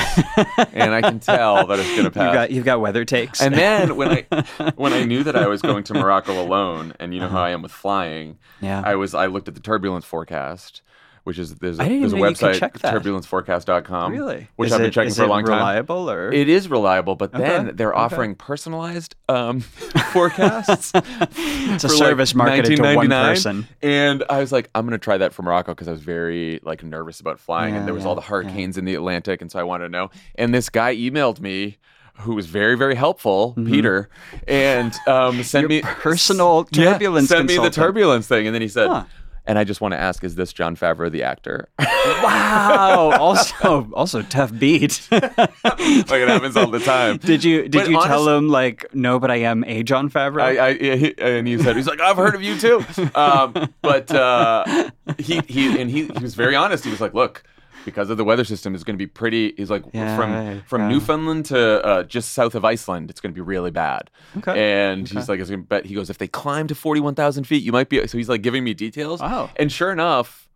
and 0.71 0.93
I 0.93 1.01
can 1.01 1.19
tell 1.19 1.65
that 1.65 1.79
it's 1.79 1.89
going 1.89 2.03
to 2.03 2.11
pass. 2.11 2.25
You've 2.25 2.33
got, 2.33 2.51
you've 2.51 2.65
got 2.65 2.79
weather 2.79 3.05
takes. 3.05 3.41
And 3.41 3.55
then 3.55 3.95
when 3.95 4.11
I 4.11 4.71
when 4.75 4.93
I 4.93 5.03
knew 5.03 5.23
that 5.23 5.35
I 5.35 5.47
was 5.47 5.63
going 5.63 5.83
to 5.85 5.95
Morocco 5.95 6.39
alone, 6.39 6.93
and 6.99 7.11
you 7.11 7.19
know 7.19 7.27
how 7.27 7.41
I 7.41 7.49
am 7.49 7.63
with 7.63 7.71
flying, 7.71 8.31
Uh-huh. 8.31 8.67
Yeah. 8.67 8.83
I 8.85 8.93
was 8.93 9.15
I 9.15 9.25
looked 9.25 9.47
at 9.47 9.55
the 9.55 9.61
turbulence 9.61 10.05
forecast, 10.05 10.83
which 11.23 11.37
is 11.39 11.53
there's 11.55 11.75
a, 11.75 11.83
there's 11.83 11.89
a 11.89 11.93
even 11.93 12.19
know 12.19 12.27
you 12.27 12.35
could 12.35 12.45
website 12.61 12.71
turbulenceforecast.com, 12.79 14.11
really? 14.11 14.47
which 14.55 14.67
Is 14.67 14.73
I've 14.73 14.79
been 14.79 14.87
it- 14.87 14.93
checking 14.93 15.13
for 15.13 15.23
a 15.23 15.27
long 15.27 15.43
time. 15.45 15.53
reliable 15.57 16.09
or? 16.09 16.31
It 16.31 16.49
is 16.49 16.67
reliable, 16.69 17.15
but 17.15 17.31
then 17.31 17.75
they're 17.75 17.93
okay. 17.93 17.99
offering 18.01 18.35
personalized 18.35 19.15
um, 19.29 19.59
forecasts. 20.13 20.91
it's 20.95 21.83
a 21.83 21.89
service 21.89 22.33
marketed 22.35 22.77
to 22.77 22.95
one 22.95 23.09
person. 23.09 23.67
And 23.81 24.23
I 24.29 24.39
was 24.39 24.51
like, 24.51 24.69
I'm 24.75 24.85
going 24.85 24.99
to 24.99 25.03
try 25.03 25.17
that 25.17 25.33
for 25.33 25.43
Morocco 25.43 25.73
because 25.73 25.87
I 25.87 25.91
was 25.91 26.01
very 26.01 26.59
like 26.63 26.83
nervous 26.83 27.19
about 27.19 27.39
flying, 27.39 27.73
Yeah, 27.73 27.79
and 27.79 27.87
there 27.87 27.93
was 27.93 28.03
yeah, 28.03 28.09
all 28.09 28.15
the 28.15 28.21
hurricanes 28.21 28.77
in 28.77 28.85
the 28.85 28.95
Atlantic, 28.95 29.41
and 29.41 29.51
so 29.51 29.59
I 29.59 29.63
wanted 29.63 29.85
to 29.85 29.89
know. 29.89 30.09
And 30.35 30.53
this 30.53 30.69
guy 30.69 30.95
emailed 30.95 31.39
me. 31.39 31.77
Who 32.15 32.35
was 32.35 32.45
very 32.45 32.75
very 32.77 32.93
helpful, 32.93 33.53
Peter, 33.65 34.09
and 34.47 34.93
um, 35.07 35.41
sent 35.41 35.65
Mm-hmm. 35.67 35.71
Your 35.71 35.81
me 35.81 35.81
personal 35.81 36.67
Yeah, 36.71 36.91
turbulence 36.91 37.29
Sent 37.29 37.47
me 37.47 37.57
the 37.57 37.69
turbulence 37.71 38.27
thing, 38.27 38.45
and 38.45 38.53
then 38.53 38.61
he 38.61 38.67
said, 38.67 38.89
Huh. 38.89 39.05
"And 39.51 39.59
I 39.59 39.65
just 39.65 39.81
want 39.81 39.91
to 39.91 39.97
ask, 39.99 40.23
is 40.23 40.35
this 40.35 40.53
Jon 40.53 40.75
Favreau 40.77 41.11
the 41.11 41.23
actor?" 41.23 41.67
Wow. 42.23 43.11
also, 43.19 43.89
also 43.93 44.21
tough 44.23 44.57
beat. 44.57 45.05
like 45.11 45.23
it 45.25 46.27
happens 46.27 46.55
all 46.55 46.67
the 46.71 46.79
time. 46.79 47.17
Did 47.17 47.43
you 47.43 47.63
did 47.63 47.73
But 47.73 47.89
you 47.89 48.01
tell 48.01 48.27
him 48.29 48.47
like 48.47 48.85
no, 48.93 49.19
but 49.19 49.29
I 49.29 49.37
am 49.37 49.63
a 49.65 49.83
Jon 49.83 50.09
Favreau? 50.09 50.41
I, 50.41 50.57
I 50.57 50.69
yeah, 50.69 50.95
he, 50.95 51.13
and 51.19 51.47
he 51.47 51.57
said 51.57 51.75
he's 51.75 51.87
like 51.87 51.99
I've 51.99 52.15
heard 52.17 52.33
of 52.35 52.41
you 52.41 52.57
too, 52.57 52.83
um, 53.13 53.73
but 53.81 54.09
uh, 54.11 54.89
he 55.17 55.41
he 55.47 55.79
and 55.81 55.89
he 55.91 56.05
he 56.07 56.23
was 56.23 56.35
very 56.35 56.55
honest. 56.55 56.83
He 56.85 56.89
was 56.91 57.01
like, 57.01 57.13
look. 57.13 57.43
Because 57.85 58.09
of 58.09 58.17
the 58.17 58.23
weather 58.23 58.43
system, 58.43 58.75
is 58.75 58.83
going 58.83 58.95
to 58.95 58.97
be 59.01 59.07
pretty. 59.07 59.53
He's 59.57 59.69
like 59.69 59.83
Yeah, 59.93 60.15
from 60.15 60.31
right, 60.31 60.63
from 60.67 60.81
yeah. 60.81 60.87
Newfoundland 60.89 61.45
to 61.47 61.85
uh, 61.85 62.03
just 62.03 62.33
south 62.33 62.53
of 62.55 62.63
Iceland, 62.63 63.09
it's 63.09 63.19
going 63.19 63.31
to 63.33 63.35
be 63.35 63.41
really 63.41 63.71
bad. 63.71 64.09
Okay, 64.37 64.83
And 64.91 65.07
he's 65.07 65.27
like, 65.27 65.39
gonna, 65.39 65.57
but 65.57 65.85
he 65.85 65.95
goes, 65.95 66.09
if 66.09 66.17
they 66.17 66.27
climb 66.27 66.67
to 66.67 66.75
forty 66.75 67.01
one 67.01 67.15
thousand 67.15 67.45
feet, 67.45 67.63
you 67.63 67.71
might 67.71 67.89
be. 67.89 68.05
So 68.07 68.17
he's 68.17 68.29
like 68.29 68.41
giving 68.41 68.63
me 68.63 68.73
details. 68.73 69.19
Wow. 69.21 69.49
And 69.55 69.71
sure 69.71 69.91
enough, 69.91 70.47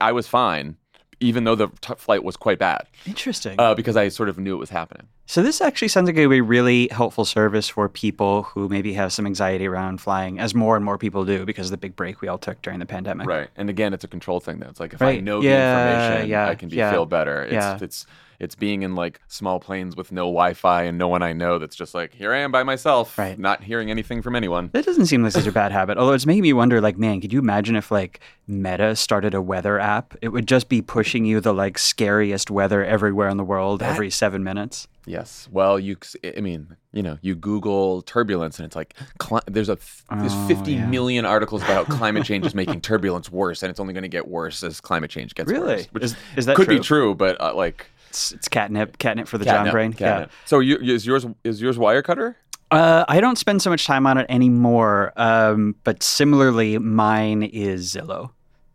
I 0.00 0.12
was 0.12 0.26
fine, 0.26 0.76
even 1.24 1.44
though 1.44 1.54
the 1.54 1.68
t- 1.80 1.94
flight 1.96 2.22
was 2.22 2.36
quite 2.36 2.58
bad, 2.58 2.86
Interesting. 3.06 3.56
uh, 3.58 3.74
because 3.74 3.96
I 3.96 4.08
sort 4.08 4.28
of 4.28 4.38
knew 4.38 4.54
it 4.54 4.58
was 4.58 4.70
happening. 4.70 5.08
so 5.26 5.42
this 5.42 5.60
actually 5.60 5.88
sounds 5.88 6.06
like 6.06 6.16
it 6.16 6.26
would 6.26 6.34
be 6.34 6.38
a 6.38 6.42
really 6.42 6.88
helpful 6.92 7.24
service 7.24 7.68
for 7.68 7.88
people 7.88 8.42
who 8.44 8.68
maybe 8.68 8.92
have 8.92 9.12
some 9.12 9.26
anxiety 9.26 9.66
around 9.66 10.00
flying, 10.00 10.38
as 10.38 10.54
more 10.54 10.76
and 10.76 10.84
more 10.84 10.98
people 10.98 11.24
do 11.24 11.44
because 11.44 11.66
of 11.68 11.70
the 11.70 11.76
big 11.78 11.96
break 11.96 12.20
we 12.20 12.28
all 12.28 12.38
took 12.38 12.60
during 12.62 12.78
the 12.78 12.86
pandemic. 12.86 13.26
Right. 13.26 13.48
And 13.56 13.70
again, 13.70 13.94
it's 13.94 14.04
a 14.04 14.08
control 14.08 14.38
thing 14.40 14.58
though. 14.58 14.68
It's 14.68 14.80
like 14.80 14.92
if 14.92 15.00
I 15.02 15.20
know 15.20 15.40
Yeah, 15.40 15.50
the 15.84 15.92
information, 16.04 16.30
yeah, 16.30 16.48
I 16.48 16.54
can 16.54 16.68
be 16.68 16.76
yeah, 16.76 16.92
feel 16.92 17.06
better. 17.06 17.42
It's 17.44 17.52
yeah. 17.52 17.78
it's 17.80 18.06
it's 18.40 18.54
being 18.54 18.82
in 18.82 18.94
like 18.94 19.20
small 19.28 19.60
planes 19.60 19.96
with 19.96 20.12
no 20.12 20.22
Wi-Fi 20.24 20.82
and 20.84 20.98
no 20.98 21.08
one 21.08 21.22
I 21.22 21.32
know 21.32 21.58
that's 21.58 21.76
just 21.76 21.94
like 21.94 22.12
here 22.14 22.32
I 22.32 22.38
am 22.38 22.50
by 22.52 22.62
myself, 22.62 23.16
Right. 23.18 23.38
not 23.38 23.62
hearing 23.62 23.90
anything 23.90 24.22
from 24.22 24.36
anyone. 24.36 24.70
That 24.72 24.84
doesn't 24.84 25.06
seem 25.06 25.22
like 25.22 25.32
such 25.32 25.46
a 25.46 25.52
bad 25.52 25.72
habit. 25.72 25.98
Although 25.98 26.12
it's 26.12 26.26
making 26.26 26.42
me 26.42 26.52
wonder, 26.52 26.80
like, 26.80 26.98
man, 26.98 27.20
could 27.20 27.32
you 27.32 27.38
imagine 27.38 27.76
if 27.76 27.90
like 27.90 28.20
Meta 28.46 28.94
started 28.96 29.34
a 29.34 29.40
weather 29.42 29.78
app? 29.78 30.14
It 30.22 30.28
would 30.28 30.46
just 30.48 30.68
be 30.68 30.82
pushing 30.82 31.24
you 31.24 31.40
the 31.40 31.52
like 31.54 31.78
scariest 31.78 32.50
weather 32.50 32.84
everywhere 32.84 33.28
in 33.28 33.36
the 33.36 33.44
world 33.44 33.82
every 33.82 34.10
seven 34.10 34.42
minutes. 34.44 34.88
Yes. 35.06 35.48
Well, 35.52 35.78
you 35.78 35.96
I 36.36 36.40
mean, 36.40 36.76
you 36.92 37.02
know, 37.02 37.18
you 37.20 37.34
Google 37.34 38.00
turbulence 38.02 38.58
and 38.58 38.64
it's 38.64 38.74
like 38.74 38.94
cli- 39.18 39.42
there's 39.46 39.68
a 39.68 39.72
f- 39.72 40.02
there's 40.18 40.32
Oh, 40.34 40.48
fifty 40.48 40.72
yeah. 40.74 40.86
million 40.86 41.26
articles 41.26 41.62
about 41.62 41.86
climate 41.88 42.24
change 42.24 42.46
is 42.46 42.54
making 42.54 42.80
turbulence 42.90 43.30
worse 43.30 43.62
and 43.62 43.68
it's 43.68 43.78
only 43.78 43.92
going 43.92 44.02
to 44.02 44.08
get 44.08 44.26
worse 44.28 44.62
as 44.62 44.80
climate 44.80 45.10
change 45.10 45.34
gets 45.34 45.50
Really? 45.50 45.74
worse. 45.76 45.86
Which 45.92 46.04
Is- 46.04 46.16
is 46.36 46.46
that 46.46 46.56
could 46.56 46.68
be 46.68 46.76
true? 46.76 46.82
true, 47.12 47.14
but 47.14 47.38
uh, 47.38 47.54
like 47.54 47.86
It's, 48.14 48.30
it's 48.30 48.48
catnip, 48.48 48.98
catnip 48.98 49.26
for 49.26 49.38
the 49.38 49.44
Jon 49.44 49.68
brain. 49.72 49.92
catnip. 49.92 50.30
So 50.44 50.60
you, 50.60 50.76
is 50.78 51.04
yours 51.04 51.26
is 51.42 51.60
yours 51.60 51.76
Wirecutter? 51.78 52.36
Yeah. 52.70 52.78
Uh, 52.78 53.04
I 53.08 53.20
don't 53.20 53.36
spend 53.36 53.60
so 53.60 53.70
much 53.70 53.86
time 53.86 54.06
on 54.06 54.18
it 54.18 54.26
anymore. 54.28 55.12
Um, 55.16 55.74
but 55.82 56.02
similarly, 56.04 56.78
mine 56.78 57.42
is 57.42 57.92
Zillow. 57.94 58.30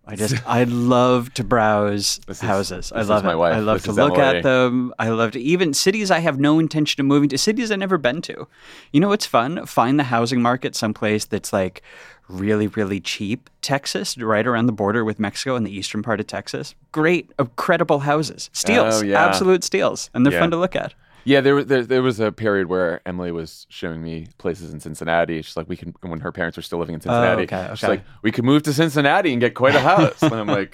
I 0.05 0.15
just 0.17 0.35
I 0.45 0.65
love 0.65 1.33
to 1.35 1.43
browse 1.45 2.19
is- 2.27 2.41
houses. 2.41 2.91
I 2.91 3.03
love 3.03 3.23
my 3.23 3.31
it. 3.31 3.37
wife. 3.37 3.55
I 3.55 3.59
love 3.59 3.77
This 3.77 3.95
to 3.95 4.01
look 4.03 4.17
Emily. 4.17 4.37
at 4.39 4.43
them. 4.43 4.93
I 4.99 5.07
love 5.09 5.31
to 5.31 5.39
even 5.39 5.73
cities 5.73 6.11
I 6.11 6.19
have 6.19 6.37
no 6.37 6.59
intention 6.59 6.99
of 6.99 7.05
moving 7.07 7.29
to. 7.29 7.37
Cities 7.37 7.71
I've 7.71 7.79
never 7.79 7.97
been 7.97 8.21
to. 8.23 8.45
You 8.91 8.99
know 8.99 9.07
what's 9.07 9.25
fun? 9.25 9.65
Find 9.65 9.97
the 9.97 10.03
housing 10.03 10.41
market 10.41 10.75
someplace 10.75 11.23
that's 11.25 11.53
like 11.53 11.81
really 12.29 12.67
really 12.67 12.99
cheap. 13.01 13.49
Texas, 13.61 14.17
right 14.17 14.47
around 14.47 14.67
the 14.67 14.71
border 14.71 15.03
with 15.03 15.19
Mexico 15.19 15.55
in 15.55 15.63
the 15.63 15.75
eastern 15.75 16.01
part 16.01 16.19
of 16.21 16.27
Texas. 16.27 16.75
Great, 16.93 17.31
incredible 17.37 17.99
houses. 17.99 18.49
Steals, 18.53 19.01
Oh, 19.01 19.05
yeah. 19.05 19.21
absolute 19.25 19.63
steals, 19.63 20.09
and 20.13 20.25
they're 20.25 20.33
Yeah. 20.33 20.39
fun 20.39 20.51
to 20.51 20.57
look 20.57 20.75
at. 20.75 20.93
Yeah, 21.23 21.41
there, 21.41 21.55
was- 21.55 21.65
there 21.67 21.83
there 21.83 22.01
was 22.01 22.19
a 22.19 22.31
period 22.31 22.67
where 22.67 23.01
Emily 23.05 23.31
was 23.31 23.65
showing 23.69 24.01
me 24.01 24.27
places 24.37 24.73
in 24.73 24.79
Cincinnati. 24.79 25.41
She's 25.41 25.57
like, 25.57 25.69
we 25.69 25.75
can 25.75 25.93
when 26.01 26.19
her 26.21 26.31
parents 26.31 26.57
were 26.57 26.63
still 26.63 26.79
living 26.79 26.95
in 26.95 26.99
oh, 26.99 27.03
Cincinnati. 27.03 27.47
Oh, 27.51 27.57
okay, 27.57 27.75
She's 27.75 27.89
like, 27.89 28.03
we 28.21 28.31
could 28.31 28.45
move 28.45 28.63
to 28.63 28.73
Cincinnati 28.73 29.31
and 29.31 29.41
get 29.41 29.53
quite 29.55 29.75
a 29.75 29.79
house. 29.79 30.21
and 30.21 30.33
I'm 30.33 30.47
like, 30.47 30.73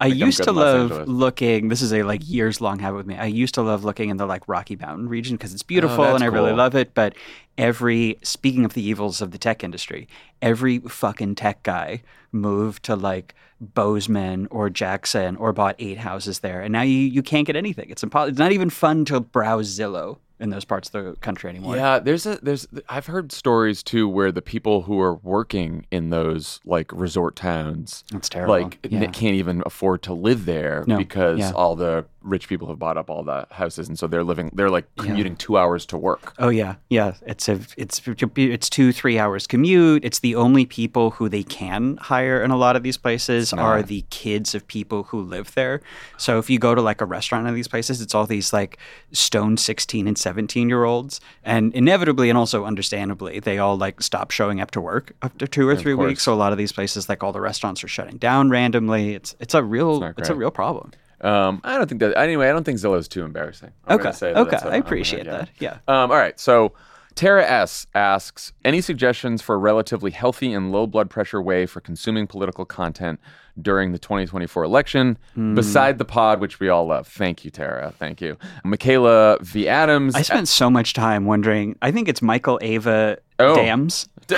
I 0.00 0.06
used 0.06 0.42
to 0.44 0.52
love 0.52 1.08
looking. 1.08 1.68
This 1.68 1.82
is 1.82 1.92
a 1.92 2.02
like 2.02 2.28
years 2.28 2.60
long 2.60 2.78
habit 2.78 2.96
with 2.96 3.06
me. 3.06 3.16
I 3.16 3.26
used 3.26 3.54
to 3.54 3.62
love 3.62 3.84
looking 3.84 4.10
in 4.10 4.16
the 4.16 4.26
like 4.26 4.46
Rocky 4.48 4.76
Mountain 4.76 5.08
region 5.08 5.36
because 5.36 5.52
it's 5.52 5.62
oh, 5.62 5.68
beautiful 5.68 6.04
Oh, 6.04 6.14
and 6.14 6.24
I 6.24 6.28
really 6.28 6.52
love 6.52 6.74
it. 6.74 6.94
But 6.94 7.14
every 7.58 8.18
speaking 8.22 8.64
of 8.64 8.74
the 8.74 8.82
evils 8.82 9.20
of 9.20 9.30
the 9.30 9.38
tech 9.38 9.62
industry, 9.62 10.08
every 10.40 10.78
fucking 10.78 11.34
tech 11.34 11.62
guy 11.62 12.02
moved 12.32 12.82
to 12.84 12.96
like 12.96 13.34
Bozeman 13.62 14.48
or 14.50 14.68
Jackson 14.68 15.36
or 15.36 15.52
bought 15.52 15.76
eight 15.78 15.98
houses 15.98 16.40
there, 16.40 16.60
and 16.60 16.72
now 16.72 16.82
you 16.82 16.98
you 16.98 17.22
can't 17.22 17.46
get 17.46 17.56
anything. 17.56 17.88
It's 17.90 18.02
impossible. 18.02 18.30
It's 18.30 18.38
not 18.38 18.52
even 18.52 18.70
fun 18.70 19.04
to 19.06 19.20
browse 19.20 19.78
Zillow 19.78 20.18
in 20.42 20.50
those 20.50 20.64
parts 20.64 20.88
of 20.92 21.04
the 21.04 21.12
country 21.20 21.48
anymore. 21.48 21.76
yeah, 21.76 21.98
there's 21.98 22.26
a 22.26 22.36
there's 22.42 22.66
I've 22.88 23.06
heard 23.06 23.32
stories 23.32 23.82
too 23.82 24.08
where 24.08 24.30
the 24.32 24.42
people 24.42 24.82
who 24.82 25.00
are 25.00 25.14
working 25.14 25.86
in 25.90 26.10
those 26.10 26.60
like 26.64 26.90
resort 26.92 27.36
towns 27.36 28.04
it's 28.12 28.28
terrible. 28.28 28.54
like 28.60 28.78
Yeah. 28.88 29.06
can't 29.06 29.36
even 29.36 29.62
afford 29.64 30.02
to 30.02 30.12
live 30.14 30.44
there 30.44 30.84
No, 30.86 30.98
because 30.98 31.38
yeah. 31.38 31.52
all 31.52 31.76
the 31.76 32.04
rich 32.22 32.48
people 32.48 32.68
have 32.68 32.78
bought 32.78 32.96
up 32.96 33.10
all 33.10 33.24
the 33.24 33.46
houses 33.50 33.88
and 33.88 33.98
so 33.98 34.06
they're 34.06 34.22
living 34.22 34.50
they're 34.54 34.70
like 34.70 34.84
commuting 34.96 35.36
two 35.36 35.56
hours 35.56 35.86
to 35.86 35.96
work. 35.96 36.34
Oh 36.38 36.48
yeah, 36.50 36.74
yeah. 36.90 37.14
It's 37.26 37.48
a 37.48 37.58
it's 37.76 38.00
it's 38.36 38.68
two 38.70 38.92
three 38.92 39.18
hours 39.18 39.46
commute. 39.46 40.04
It's 40.04 40.18
the 40.20 40.34
only 40.34 40.66
people 40.66 41.10
who 41.12 41.28
they 41.28 41.42
can 41.44 41.96
hire 42.00 42.42
in 42.42 42.50
a 42.50 42.56
lot 42.56 42.74
of 42.76 42.82
these 42.82 42.96
places 42.96 43.52
are 43.52 43.82
the 43.82 44.04
kids 44.10 44.54
of 44.54 44.66
people 44.66 45.04
who 45.04 45.20
live 45.22 45.54
there. 45.54 45.80
So 46.16 46.38
if 46.38 46.50
you 46.50 46.58
go 46.58 46.74
to 46.74 46.82
like 46.82 47.00
a 47.00 47.04
restaurant 47.06 47.46
in 47.46 47.54
these 47.54 47.68
places, 47.68 48.00
it's 48.00 48.14
all 48.14 48.26
these 48.26 48.52
like 48.52 48.78
stone 49.12 49.56
sixteen 49.56 50.06
and 50.08 50.16
seventeen 50.18 50.31
year 50.68 50.84
olds, 50.84 51.20
and 51.44 51.74
inevitably 51.74 52.28
and 52.28 52.38
also 52.38 52.64
understandably, 52.64 53.40
they 53.40 53.58
all 53.58 53.76
like 53.76 54.02
stop 54.02 54.30
showing 54.30 54.60
up 54.60 54.70
to 54.72 54.80
work 54.80 55.12
after 55.22 55.46
two 55.46 55.68
or 55.68 55.76
three 55.76 55.94
weeks. 55.94 56.22
So 56.22 56.32
a 56.32 56.36
lot 56.36 56.52
of 56.52 56.58
these 56.58 56.72
places, 56.72 57.08
like 57.08 57.22
all 57.22 57.32
the 57.32 57.40
restaurants, 57.40 57.82
are 57.84 57.88
shutting 57.88 58.16
down 58.16 58.50
randomly. 58.50 59.14
It's 59.14 59.34
it's 59.40 59.54
a 59.54 59.62
real 59.62 60.00
not 60.00 60.14
it's 60.18 60.28
a 60.28 60.34
real 60.34 60.50
problem. 60.50 60.92
Um, 61.20 61.60
I 61.62 61.76
don't 61.78 61.88
think 61.88 62.00
that 62.00 62.16
anyway. 62.18 62.48
I 62.48 62.52
don't 62.52 62.64
think 62.64 62.78
Zillow's 62.78 63.06
too 63.06 63.24
embarrassing. 63.24 63.70
I'm 63.86 64.00
Okay, 64.00 64.08
okay, 64.10 64.26
I 64.34 64.40
I'm 64.40 64.46
gonna- 64.48 64.78
appreciate 64.78 65.26
that. 65.26 65.48
Yeah. 65.60 65.78
Um, 65.86 66.10
all 66.10 66.16
right. 66.16 66.38
So 66.40 66.72
Tara 67.14 67.44
S 67.44 67.86
asks 67.94 68.52
any 68.64 68.80
suggestions 68.80 69.40
for 69.42 69.54
a 69.54 69.58
relatively 69.58 70.10
healthy 70.10 70.52
and 70.52 70.72
low 70.72 70.86
blood 70.86 71.10
pressure 71.10 71.40
way 71.40 71.66
for 71.66 71.80
consuming 71.80 72.26
political 72.26 72.64
content 72.64 73.20
during 73.60 73.92
the 73.92 73.98
2024 73.98 74.64
election, 74.64 75.18
Hmm. 75.34 75.54
beside 75.54 75.98
the 75.98 76.04
pod, 76.04 76.40
which 76.40 76.58
we 76.60 76.68
all 76.68 76.86
love. 76.86 77.06
Thank 77.06 77.44
you, 77.44 77.50
Tara. 77.50 77.92
Thank 77.98 78.20
you, 78.20 78.36
Michaela 78.64 79.38
V 79.42 79.68
Adams. 79.68 80.14
I 80.14 80.22
spent 80.22 80.48
so 80.48 80.70
much 80.70 80.94
time 80.94 81.26
wondering. 81.26 81.76
I 81.82 81.90
think 81.90 82.08
it's 82.08 82.22
Michael 82.22 82.58
Ava 82.62 83.18
Oh. 83.38 83.56
Dams. 83.56 84.08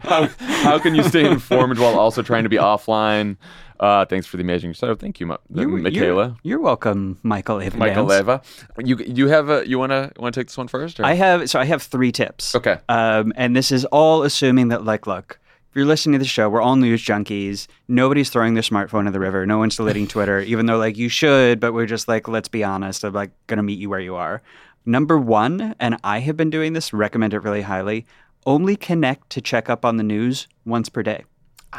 how, 0.00 0.28
how 0.38 0.78
can 0.78 0.94
you 0.94 1.02
stay 1.02 1.24
informed 1.26 1.78
while 1.78 1.98
also 1.98 2.22
trying 2.22 2.44
to 2.44 2.48
be 2.48 2.56
offline? 2.56 3.36
Uh, 3.80 4.04
thanks 4.04 4.26
for 4.26 4.36
the 4.36 4.42
amazing 4.42 4.72
show. 4.72 4.94
Thank 4.94 5.20
you, 5.20 5.26
Ma- 5.26 5.36
Michaela. 5.50 6.26
You're, 6.26 6.36
you're 6.42 6.60
welcome, 6.60 7.18
Michael 7.22 7.60
Ava 7.60 7.76
Michael. 7.76 8.04
Leva. 8.06 8.42
You 8.78 8.96
you 8.98 9.28
have 9.28 9.48
a 9.50 9.68
you 9.68 9.78
wanna 9.78 10.10
wanna 10.18 10.32
take 10.32 10.48
this 10.48 10.56
one 10.58 10.66
first? 10.66 10.98
Or? 10.98 11.04
I 11.06 11.12
have 11.14 11.48
so 11.48 11.60
I 11.60 11.64
have 11.64 11.82
three 11.82 12.10
tips. 12.10 12.56
Okay. 12.56 12.78
Um, 12.88 13.32
and 13.36 13.54
this 13.54 13.70
is 13.70 13.84
all 13.86 14.24
assuming 14.24 14.68
that 14.68 14.84
like, 14.84 15.06
look, 15.06 15.38
you're 15.78 15.86
listening 15.86 16.14
to 16.14 16.18
the 16.18 16.24
show, 16.28 16.48
we're 16.50 16.60
all 16.60 16.76
news 16.76 17.02
junkies. 17.04 17.68
Nobody's 17.86 18.30
throwing 18.30 18.54
their 18.54 18.62
smartphone 18.64 19.06
in 19.06 19.12
the 19.12 19.20
river. 19.20 19.46
No 19.46 19.58
one's 19.58 19.76
deleting 19.76 20.08
Twitter, 20.14 20.40
even 20.40 20.66
though 20.66 20.76
like 20.76 20.98
you 20.98 21.08
should. 21.08 21.60
But 21.60 21.72
we're 21.72 21.86
just 21.86 22.08
like, 22.08 22.26
let's 22.28 22.48
be 22.48 22.64
honest. 22.64 23.04
I'm 23.04 23.14
like 23.14 23.30
gonna 23.46 23.62
meet 23.62 23.78
you 23.78 23.88
where 23.88 24.00
you 24.00 24.16
are. 24.16 24.42
Number 24.84 25.16
one, 25.18 25.74
and 25.78 25.96
I 26.02 26.18
have 26.20 26.36
been 26.36 26.50
doing 26.50 26.72
this. 26.72 26.92
Recommend 26.92 27.32
it 27.32 27.40
really 27.40 27.62
highly. 27.62 28.06
only 28.46 28.76
connect 28.76 29.30
to 29.30 29.40
check 29.40 29.68
up 29.68 29.84
on 29.84 29.98
the 29.98 30.02
news 30.02 30.48
once 30.64 30.88
per 30.88 31.02
day. 31.02 31.24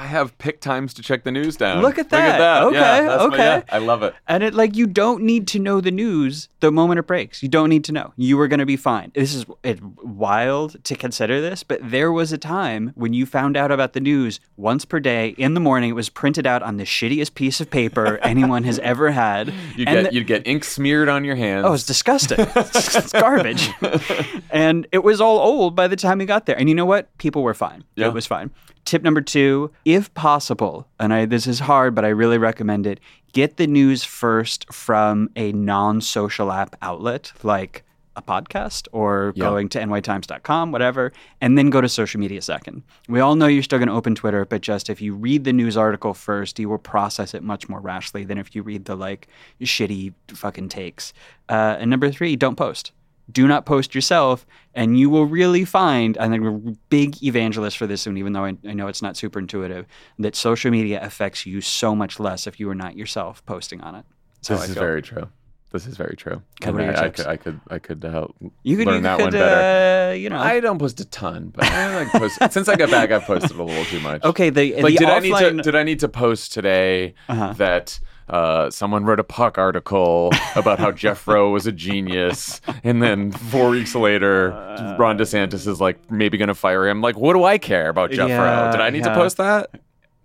I 0.02 0.06
have 0.06 0.38
pick 0.38 0.62
times 0.62 0.94
to 0.94 1.02
check 1.02 1.26
the 1.26 1.32
news 1.32 1.58
down. 1.58 1.82
Look 1.82 2.00
at 2.00 2.10
that. 2.10 2.26
Look 2.26 2.34
at 2.34 2.38
that. 2.38 2.64
Okay, 2.64 2.76
yeah, 2.78 3.02
that's 3.02 3.20
my- 3.20 3.26
okay. 3.36 3.38
yeah, 3.44 3.62
I 3.70 3.80
love 3.80 4.02
it. 4.02 4.16
And 4.30 4.44
it 4.44 4.54
like 4.54 4.74
you 4.78 4.88
don't 4.88 5.24
need 5.24 5.46
to 5.50 5.60
know 5.60 5.82
the 5.82 5.92
news 5.92 6.48
the 6.62 6.72
moment 6.72 7.00
it 7.00 7.08
breaks. 7.08 7.44
You 7.44 7.50
don't 7.50 7.68
need 7.68 7.84
to 7.84 7.92
know. 7.92 8.14
You 8.16 8.40
are 8.40 8.48
going 8.48 8.62
to 8.62 8.66
be 8.66 8.78
fine. 8.78 9.12
This 9.14 9.36
is 9.36 9.46
it, 9.62 9.82
wild 10.02 10.82
to 10.86 10.96
consider 10.96 11.42
this, 11.42 11.64
but 11.64 11.82
there 11.84 12.14
was 12.14 12.32
a 12.32 12.38
time 12.38 12.94
when 12.96 13.12
you 13.14 13.26
found 13.26 13.58
out 13.58 13.72
about 13.72 13.92
the 13.92 14.00
news 14.00 14.40
once 14.56 14.86
per 14.86 15.02
day 15.02 15.30
in 15.38 15.54
the 15.54 15.60
morning. 15.60 15.90
It 15.90 15.94
was 15.94 16.08
printed 16.08 16.48
out 16.48 16.64
on 16.64 16.78
the 16.78 16.86
shittiest 16.86 17.34
piece 17.36 17.60
of 17.60 17.70
paper 17.70 18.18
anyone 18.24 18.64
has 18.64 18.80
ever 18.80 19.12
had. 19.12 19.54
You 19.76 19.86
get 19.86 20.06
the- 20.06 20.14
you'd 20.14 20.28
get 20.28 20.48
ink 20.48 20.64
smeared 20.64 21.10
on 21.10 21.26
your 21.26 21.36
hands. 21.36 21.66
Oh, 21.68 21.74
it's 21.74 21.86
disgusting. 21.86 22.38
it's, 22.40 22.96
it's 22.96 23.12
garbage. 23.12 23.68
and 24.50 24.88
it 24.94 25.04
was 25.04 25.20
all 25.20 25.40
old 25.40 25.76
by 25.76 25.88
the 25.90 25.98
time 25.98 26.20
we 26.20 26.26
got 26.26 26.46
there. 26.46 26.58
And 26.58 26.70
you 26.70 26.76
know 26.76 26.86
what? 26.86 27.16
People 27.18 27.44
were 27.44 27.54
fine. 27.54 27.84
Yeah. 27.96 28.08
It 28.08 28.14
was 28.14 28.26
fine. 28.26 28.52
Tip 28.86 29.04
number 29.04 29.22
two, 29.22 29.72
if 29.86 30.12
possible, 30.14 30.88
and 31.00 31.14
I 31.14 31.26
this 31.26 31.46
is 31.48 31.60
hard, 31.60 31.94
but 31.96 32.06
I 32.06 32.10
really 32.10 32.38
recommend 32.38 32.88
it, 32.88 33.00
get 33.34 33.58
the 33.58 33.68
news 33.68 34.04
first 34.04 34.72
from 34.74 35.30
a 35.36 35.52
non-social 35.52 36.52
app 36.52 36.76
outlet 36.82 37.32
like 37.44 37.84
a 38.16 38.22
podcast 38.24 38.88
or 38.92 39.32
Yeah. 39.36 39.46
going 39.46 39.70
to 39.70 39.80
nytimes.com, 39.80 40.72
whatever, 40.72 41.14
and 41.40 41.58
then 41.58 41.70
go 41.70 41.80
to 41.80 41.88
social 41.88 42.20
media 42.20 42.42
second. 42.42 42.82
We 43.08 43.20
all 43.20 43.36
know 43.36 43.46
you're 43.46 43.64
still 43.64 43.80
going 43.80 43.88
to 43.88 43.94
open 43.96 44.16
Twitter, 44.16 44.44
but 44.46 44.62
just 44.62 44.90
if 44.90 45.02
you 45.02 45.14
read 45.14 45.44
the 45.44 45.54
news 45.54 45.78
article 45.78 46.14
first, 46.14 46.58
you 46.60 46.68
will 46.68 46.80
process 46.80 47.34
it 47.34 47.44
much 47.44 47.70
more 47.70 47.80
rashly 47.80 48.26
than 48.26 48.38
if 48.38 48.56
you 48.56 48.64
read 48.64 48.86
the 48.86 48.96
like 48.96 49.28
shitty 49.62 50.14
fucking 50.30 50.70
takes. 50.70 51.14
Uh, 51.48 51.78
and 51.80 51.90
number 51.90 52.12
three, 52.12 52.36
don't 52.36 52.56
post. 52.56 52.92
Do 53.32 53.48
not 53.48 53.66
post 53.66 53.94
yourself, 53.94 54.46
and 54.74 54.98
you 55.00 55.10
will 55.10 55.26
really 55.26 55.66
find, 55.66 56.18
and 56.18 56.34
I'm 56.34 56.46
a 56.46 56.72
big 56.90 57.22
evangelist 57.24 57.78
for 57.78 57.86
this, 57.88 58.08
and 58.08 58.18
even 58.18 58.34
though 58.34 58.46
I, 58.46 58.58
I 58.68 58.74
know 58.74 58.88
it's 58.88 59.02
not 59.02 59.18
super 59.18 59.40
intuitive, 59.40 59.86
that 60.20 60.36
social 60.36 60.72
media 60.72 61.00
affects 61.04 61.46
you 61.46 61.62
so 61.62 61.96
much 61.96 62.20
less 62.20 62.48
if 62.48 62.60
you 62.60 62.70
are 62.70 62.76
not 62.76 62.96
yourself 62.96 63.46
posting 63.46 63.82
on 63.82 63.96
it. 63.96 64.06
So 64.42 64.54
this 64.54 64.62
I 64.62 64.66
is 64.66 64.74
feel. 64.74 64.84
very 64.84 65.02
true. 65.02 65.28
This 65.72 65.86
is 65.86 65.98
very 65.98 66.16
true. 66.16 66.42
I, 66.64 66.70
I 66.70 67.10
could, 67.10 67.28
I 67.28 67.38
could, 67.38 67.60
I 67.70 67.78
could 67.78 68.04
uh, 68.04 68.26
You 68.64 68.76
could, 68.78 68.88
learn 68.88 68.96
you 68.96 69.02
that 69.04 69.18
could, 69.18 69.24
one 69.26 69.32
better. 69.34 70.10
uh, 70.10 70.14
you 70.16 70.28
know. 70.32 70.40
I 70.40 70.60
don't 70.62 70.80
post 70.80 71.00
a 71.00 71.06
ton, 71.06 71.50
but 71.56 71.64
I 71.66 71.96
like 71.96 72.08
post. 72.12 72.40
since 72.52 72.68
I 72.68 72.76
got 72.76 72.90
back, 72.90 73.12
I've 73.12 73.22
posted 73.26 73.52
a 73.56 73.64
little 73.64 73.86
too 73.86 74.00
much. 74.00 74.24
okay, 74.32 74.50
the, 74.50 74.82
Like, 74.82 74.94
the 74.98 75.06
did 75.06 75.08
offline, 75.08 75.14
I 75.14 75.50
need 75.52 75.58
to? 75.58 75.62
Did 75.62 75.76
I 75.76 75.84
need 75.84 76.00
to 76.00 76.10
post 76.10 76.54
today 76.54 77.14
Uh-huh. 77.28 77.54
that 77.58 78.00
uh, 78.30 78.70
someone 78.70 79.06
wrote 79.06 79.20
a 79.20 79.24
puck 79.24 79.58
article 79.58 80.32
about 80.56 80.80
how 80.80 80.92
Jeff 81.04 81.28
Roe 81.28 81.50
was 81.52 81.66
a 81.68 81.72
genius, 81.72 82.62
and 82.84 83.02
then 83.02 83.32
four 83.32 83.70
weeks 83.70 83.96
later, 83.96 84.54
Uh. 84.54 84.96
Ron 84.98 85.18
DeSantis 85.18 85.68
is 85.68 85.82
like 85.82 86.12
maybe 86.12 86.38
going 86.38 86.48
to 86.50 86.56
fire 86.56 86.88
him? 86.88 87.02
Like, 87.02 87.18
what 87.18 87.34
do 87.34 87.44
I 87.44 87.58
care 87.58 87.90
about 87.90 88.12
Jeff 88.12 88.30
Yeah, 88.30 88.66
Roe? 88.66 88.72
Did 88.72 88.82
I 88.82 88.90
need 88.92 89.00
yeah. 89.06 89.10
to 89.10 89.16
post 89.16 89.38
that? 89.38 89.70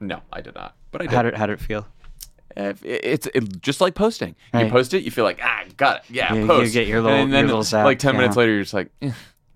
No, 0.00 0.20
I 0.32 0.40
did 0.40 0.54
not. 0.54 0.74
But 0.90 1.02
I 1.02 1.04
did. 1.06 1.14
how 1.14 1.22
did 1.22 1.34
how 1.34 1.46
did 1.46 1.54
it 1.54 1.60
feel? 1.60 1.86
If- 2.56 2.84
it- 2.84 3.00
it's 3.04 3.26
it, 3.34 3.60
just 3.62 3.80
like 3.80 3.94
posting. 3.94 4.36
You 4.52 4.68
post 4.68 4.94
it, 4.94 5.02
you 5.02 5.10
feel 5.10 5.24
like 5.24 5.40
ah, 5.42 5.64
got 5.76 5.96
it, 5.98 6.02
yeah, 6.10 6.32
You- 6.34 6.42
you 6.42 6.46
post. 6.46 6.72
get 6.72 6.86
your 6.86 7.00
little- 7.00 7.18
and 7.18 7.32
then 7.32 7.40
your 7.40 7.48
little 7.48 7.62
zap, 7.64 7.84
like 7.84 7.98
ten 7.98 8.14
yeah. 8.14 8.20
minutes 8.20 8.36
later, 8.36 8.52
you're 8.52 8.62
just 8.62 8.74
like, 8.74 8.90
eh, 9.02 9.10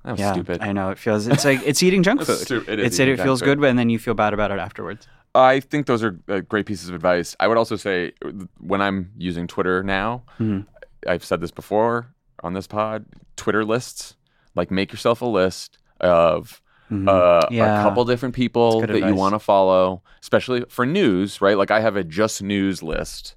that 0.05 0.13
was 0.13 0.21
Yeah, 0.21 0.33
stupid. 0.33 0.63
I 0.63 0.73
know 0.73 0.91
it 0.91 0.99
feels. 0.99 1.27
It's 1.29 1.45
like 1.45 1.61
it's 1.67 1.83
eating 1.83 2.03
junk 2.03 2.23
food. 2.23 2.39
stu- 2.39 2.65
it 2.67 2.79
is 2.81 2.87
it's 2.87 3.01
eating 3.01 3.15
it 3.15 3.21
feels 3.23 3.41
food. 3.41 3.45
good, 3.47 3.61
but 3.61 3.69
and 3.71 3.79
then 3.79 3.91
you 3.91 3.99
feel 3.99 4.15
bad 4.15 4.33
about 4.33 4.51
it 4.51 4.59
afterwards. 4.59 5.07
I 5.35 5.61
think 5.61 5.87
those 5.87 6.03
are 6.03 6.19
uh, 6.29 6.41
great 6.41 6.67
pieces 6.67 6.89
of 6.89 6.95
advice. 6.95 7.37
I 7.39 7.47
would 7.49 7.57
also 7.59 7.77
say 7.77 8.13
uh, 8.25 8.31
when 8.59 8.81
I'm 8.81 9.11
using 9.17 9.47
Twitter 9.47 9.83
now, 9.83 10.23
Mm-hmm. 10.39 10.61
I've 11.09 11.25
said 11.25 11.41
this 11.41 11.53
before 11.53 12.13
on 12.43 12.55
this 12.55 12.67
pod, 12.67 13.07
Twitter 13.37 13.65
lists, 13.65 14.17
like 14.57 14.71
make 14.71 14.91
yourself 14.93 15.23
a 15.23 15.27
list 15.27 15.79
of 16.01 16.61
uh, 16.91 16.95
Mm-hmm. 16.95 17.55
Yeah. 17.55 17.81
a 17.81 17.83
couple 17.85 18.05
different 18.07 18.35
people 18.35 18.81
good 18.81 18.91
that 18.91 19.07
you 19.07 19.15
want 19.15 19.35
to 19.35 19.39
follow, 19.39 20.03
especially 20.23 20.65
for 20.69 20.87
news, 20.87 21.41
right? 21.41 21.57
Like 21.59 21.71
I 21.71 21.81
have 21.81 21.97
a 21.97 22.03
just 22.05 22.43
news 22.43 22.83
list 22.83 23.35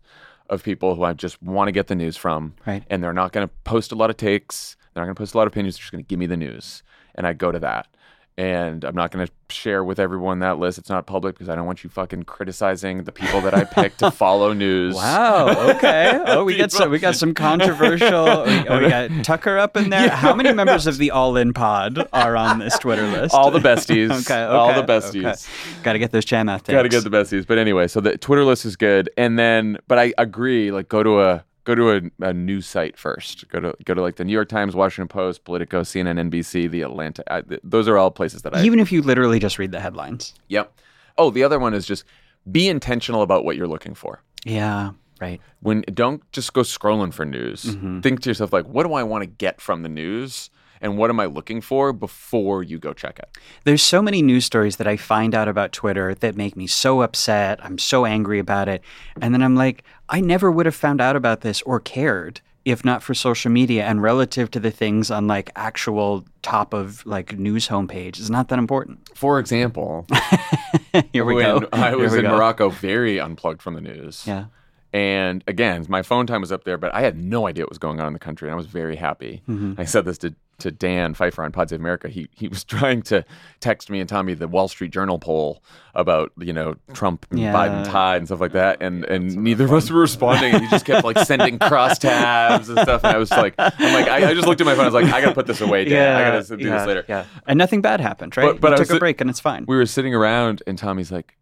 of 0.50 0.64
people 0.64 0.96
who 0.96 1.04
I 1.04 1.14
just 1.14 1.42
want 1.44 1.68
to 1.68 1.72
get 1.74 1.88
the 1.88 1.96
news 1.96 2.16
from. 2.18 2.56
Right. 2.66 2.84
And 2.90 3.04
they're 3.04 3.14
not 3.14 3.32
going 3.34 3.48
to 3.48 3.54
post 3.64 3.92
a 3.92 3.96
lot 3.96 4.10
of 4.10 4.18
takes. 4.18 4.76
They're 4.94 5.02
not 5.02 5.06
going 5.06 5.16
to 5.16 5.20
post 5.20 5.34
a 5.34 5.38
lot 5.38 5.48
of 5.48 5.54
opinions. 5.54 5.76
They're 5.76 5.82
just 5.82 5.92
going 5.92 6.04
to 6.04 6.08
give 6.08 6.18
me 6.20 6.26
the 6.28 6.38
news. 6.38 6.82
And 7.16 7.28
I 7.28 7.34
go 7.34 7.52
to 7.52 7.60
that. 7.60 7.88
And 8.38 8.84
I'm 8.86 8.96
not 8.96 9.12
going 9.12 9.28
to 9.28 9.34
share 9.50 9.84
with 9.84 10.00
everyone 10.00 10.40
that 10.40 10.58
list. 10.58 10.78
It's 10.78 10.90
not 10.90 11.06
public 11.06 11.36
because 11.36 11.50
I 11.50 11.56
don't 11.56 11.66
want 11.66 11.84
you 11.84 11.90
fucking 11.90 12.24
criticizing 12.24 13.04
the 13.04 13.12
people 13.12 13.42
that 13.42 13.54
I 13.54 13.66
pick 13.66 13.98
to 13.98 14.10
follow 14.10 14.54
news. 14.66 14.96
Wow. 14.96 15.70
Okay. 15.76 16.20
Oh, 16.32 16.46
we 16.46 16.56
got 16.56 16.72
some. 16.72 16.92
We 16.92 17.00
got 17.00 17.16
some 17.16 17.34
controversial. 17.34 18.46
we, 18.46 18.68
oh, 18.68 18.80
we 18.80 18.90
got 18.90 19.10
Tucker 19.24 19.58
up 19.58 19.76
in 19.76 19.90
there. 19.90 20.10
How 20.10 20.34
many 20.34 20.54
members 20.54 20.88
of 20.88 20.98
the 20.98 21.12
All 21.12 21.36
In 21.36 21.52
Pod 21.52 22.08
are 22.14 22.38
on 22.38 22.60
this 22.60 22.78
Twitter 22.80 23.06
list? 23.08 23.34
All 23.34 23.52
the 23.52 23.60
besties. 23.60 24.12
Okay. 24.22 24.42
All 24.44 24.74
the 24.74 24.84
okay, 24.84 24.88
besties. 24.88 25.84
Got 25.84 25.94
to 25.94 26.00
get 26.00 26.12
those 26.12 26.26
Chamath 26.26 26.64
takes. 26.64 26.70
Got 26.70 26.84
to 26.84 26.90
get 26.90 27.04
the 27.04 27.10
besties. 27.10 27.46
But 27.46 27.58
anyway, 27.58 27.88
so 27.88 28.00
the 28.00 28.18
Twitter 28.18 28.46
list 28.46 28.66
is 28.66 28.76
good. 28.76 29.10
And 29.18 29.38
then, 29.38 29.78
but 29.88 30.00
I 30.00 30.14
agree, 30.18 30.72
like 30.72 30.88
go 30.88 31.04
to 31.04 31.22
a 31.22 31.44
go 31.64 31.76
to 31.76 31.92
a, 31.92 32.26
a 32.26 32.34
news 32.34 32.66
site 32.68 32.98
first. 32.98 33.48
Go 33.50 33.60
to 33.60 33.76
go 33.86 33.94
to 33.94 34.02
like 34.02 34.16
the 34.16 34.26
New 34.26 34.34
York 34.34 34.50
Times, 34.50 34.76
Washington 34.76 35.08
Post, 35.08 35.44
Politico, 35.44 35.82
CNN, 35.82 36.30
NBC, 36.30 36.70
the 36.70 36.82
Atlantic. 36.82 37.26
I, 37.30 37.42
th- 37.42 37.62
those 37.64 37.88
are 37.88 37.98
all 37.98 38.12
places 38.12 38.42
that 38.44 38.56
I. 38.56 38.64
Even 38.64 38.80
if 38.80 38.92
you 38.92 39.02
literally 39.02 39.40
just 39.40 39.60
read 39.60 39.72
the 39.72 39.80
headlines. 39.80 40.34
Yep. 40.48 40.74
Oh, 41.18 41.30
the 41.30 41.44
other 41.44 41.60
one 41.60 41.74
is 41.74 41.86
just 41.86 42.04
be 42.52 42.68
intentional 42.68 43.22
about 43.22 43.46
what 43.46 43.56
you're 43.56 43.68
looking 43.68 43.94
for. 43.94 44.24
Yeah. 44.44 44.92
Right. 45.20 45.40
When 45.60 45.82
don't 45.94 46.30
just 46.32 46.54
go 46.54 46.62
scrolling 46.62 47.14
for 47.14 47.26
news. 47.26 47.64
Mm-hmm. 47.66 48.00
Think 48.00 48.22
to 48.22 48.30
yourself 48.30 48.52
like, 48.52 48.66
what 48.66 48.88
do 48.88 48.94
I 48.94 49.04
want 49.04 49.22
to 49.22 49.28
get 49.28 49.62
from 49.62 49.84
the 49.84 49.90
news, 49.90 50.50
and 50.82 50.98
what 50.98 51.10
am 51.10 51.20
I 51.20 51.26
looking 51.26 51.62
for 51.62 51.94
before 51.94 52.64
you 52.64 52.80
go 52.80 52.94
check 52.94 53.20
it. 53.20 53.30
There's 53.64 53.84
so 53.84 54.02
many 54.02 54.22
news 54.22 54.46
stories 54.46 54.78
that 54.78 54.88
I 54.88 54.98
find 54.98 55.36
out 55.36 55.48
about 55.48 55.72
Twitter 55.72 56.16
that 56.16 56.36
make 56.36 56.56
me 56.56 56.68
so 56.68 57.02
upset. 57.02 57.64
I'm 57.64 57.78
so 57.78 58.06
angry 58.06 58.40
about 58.40 58.68
it. 58.68 58.82
And 59.22 59.34
then 59.34 59.44
I'm 59.44 59.56
like, 59.56 59.84
I 60.10 60.20
never 60.22 60.52
would 60.52 60.66
have 60.66 60.76
found 60.76 61.00
out 61.00 61.16
about 61.16 61.42
this 61.42 61.62
or 61.64 61.80
cared 61.80 62.42
if 62.64 62.86
not 62.86 63.02
for 63.02 63.16
social 63.16 63.50
media 63.52 63.84
and 63.86 64.04
relative 64.04 64.52
to 64.52 64.60
the 64.60 64.70
things 64.70 65.10
on 65.10 65.26
like 65.26 65.50
actual 65.56 66.24
top 66.44 66.76
of 66.76 67.04
like 67.08 67.38
news 67.40 67.68
homepage. 67.68 68.20
It's 68.20 68.30
not 68.30 68.50
that 68.50 68.60
important. 68.60 69.00
For 69.16 69.40
example, 69.40 70.06
Here 71.14 71.26
we 71.26 71.42
go. 71.42 71.68
I 71.72 71.96
was 71.96 72.14
in 72.14 72.24
go. 72.24 72.36
Morocco, 72.36 72.70
very 72.70 73.20
unplugged 73.20 73.62
from 73.62 73.74
the 73.76 73.82
news. 73.82 74.26
Yeah. 74.28 74.46
And 74.94 75.44
again, 75.48 75.86
my 75.88 76.02
phone 76.02 76.28
time 76.28 76.42
was 76.42 76.52
up 76.52 76.66
there, 76.66 76.78
but 76.78 76.94
I 76.94 77.02
had 77.02 77.18
no 77.18 77.48
idea 77.48 77.64
what 77.64 77.70
was 77.70 77.78
going 77.78 78.02
on 78.02 78.08
in 78.08 78.14
the 78.14 78.20
country, 78.20 78.50
and 78.50 78.54
I 78.54 78.58
was 78.58 78.68
very 78.68 78.98
happy. 78.98 79.42
Mm-hmm. 79.48 79.80
I 79.80 79.86
said 79.86 80.04
this 80.04 80.18
to, 80.20 80.36
to 80.62 80.72
Dan 80.72 81.14
Pfeiffer 81.14 81.44
on 81.44 81.52
Pod 81.52 81.70
Save 81.70 81.80
America. 81.80 82.10
He 82.10 82.28
he 82.34 82.48
was 82.48 82.64
trying 82.66 83.02
to 83.04 83.24
text 83.60 83.90
me 83.90 84.00
and 84.00 84.10
Tommy 84.10 84.34
the 84.34 84.48
Wall 84.48 84.68
Street 84.68 84.92
Journal 84.92 85.20
poll 85.20 85.64
about 85.94 86.32
you 86.40 86.54
know 86.54 86.76
Trump 86.94 87.26
and 87.30 87.40
Yeah. 87.40 87.54
Biden 87.54 87.86
tied 87.86 88.18
and 88.18 88.28
stuff 88.28 88.40
like 88.42 88.54
that, 88.54 88.82
and 88.82 89.04
and 89.06 89.36
neither 89.38 89.66
of 89.66 89.74
us 89.74 89.90
were 89.92 90.00
responding. 90.00 90.54
And 90.54 90.64
he 90.64 90.70
just 90.70 90.86
kept 90.86 91.04
like 91.06 91.18
sending 91.26 91.60
cross 91.60 91.98
tabs 92.00 92.70
and 92.70 92.80
stuff. 92.80 93.04
And 93.04 93.14
I 93.16 93.18
was 93.20 93.30
like, 93.32 93.54
I'm 93.58 93.94
like, 93.94 94.08
I, 94.08 94.30
I 94.30 94.34
just 94.34 94.48
looked 94.48 94.62
at 94.62 94.66
my 94.66 94.74
phone. 94.76 94.84
I 94.84 94.88
was 94.88 94.94
like, 94.94 95.06
I 95.14 95.22
gotta 95.22 95.34
put 95.36 95.48
this 95.48 95.62
away, 95.62 95.86
Dan. 95.86 96.16
I 96.16 96.32
gotta 96.40 96.58
do 96.58 96.64
yeah, 96.64 96.78
this 96.80 96.88
later. 96.88 97.06
Yeah. 97.08 97.26
And 97.48 97.58
nothing 97.58 97.82
bad 97.82 98.00
happened, 98.00 98.36
right? 98.38 98.54
But- 98.54 98.62
but 98.62 98.68
you 98.70 98.74
I 98.74 98.78
took 98.78 98.90
was- 98.90 98.98
a 98.98 99.00
break 99.00 99.22
and 99.22 99.30
it's 99.30 99.40
fine. 99.40 99.66
we 99.68 99.76
were 99.76 99.86
sitting 99.86 100.14
around 100.16 100.64
and 100.68 100.78
Tommy's 100.78 101.12
like, 101.12 101.36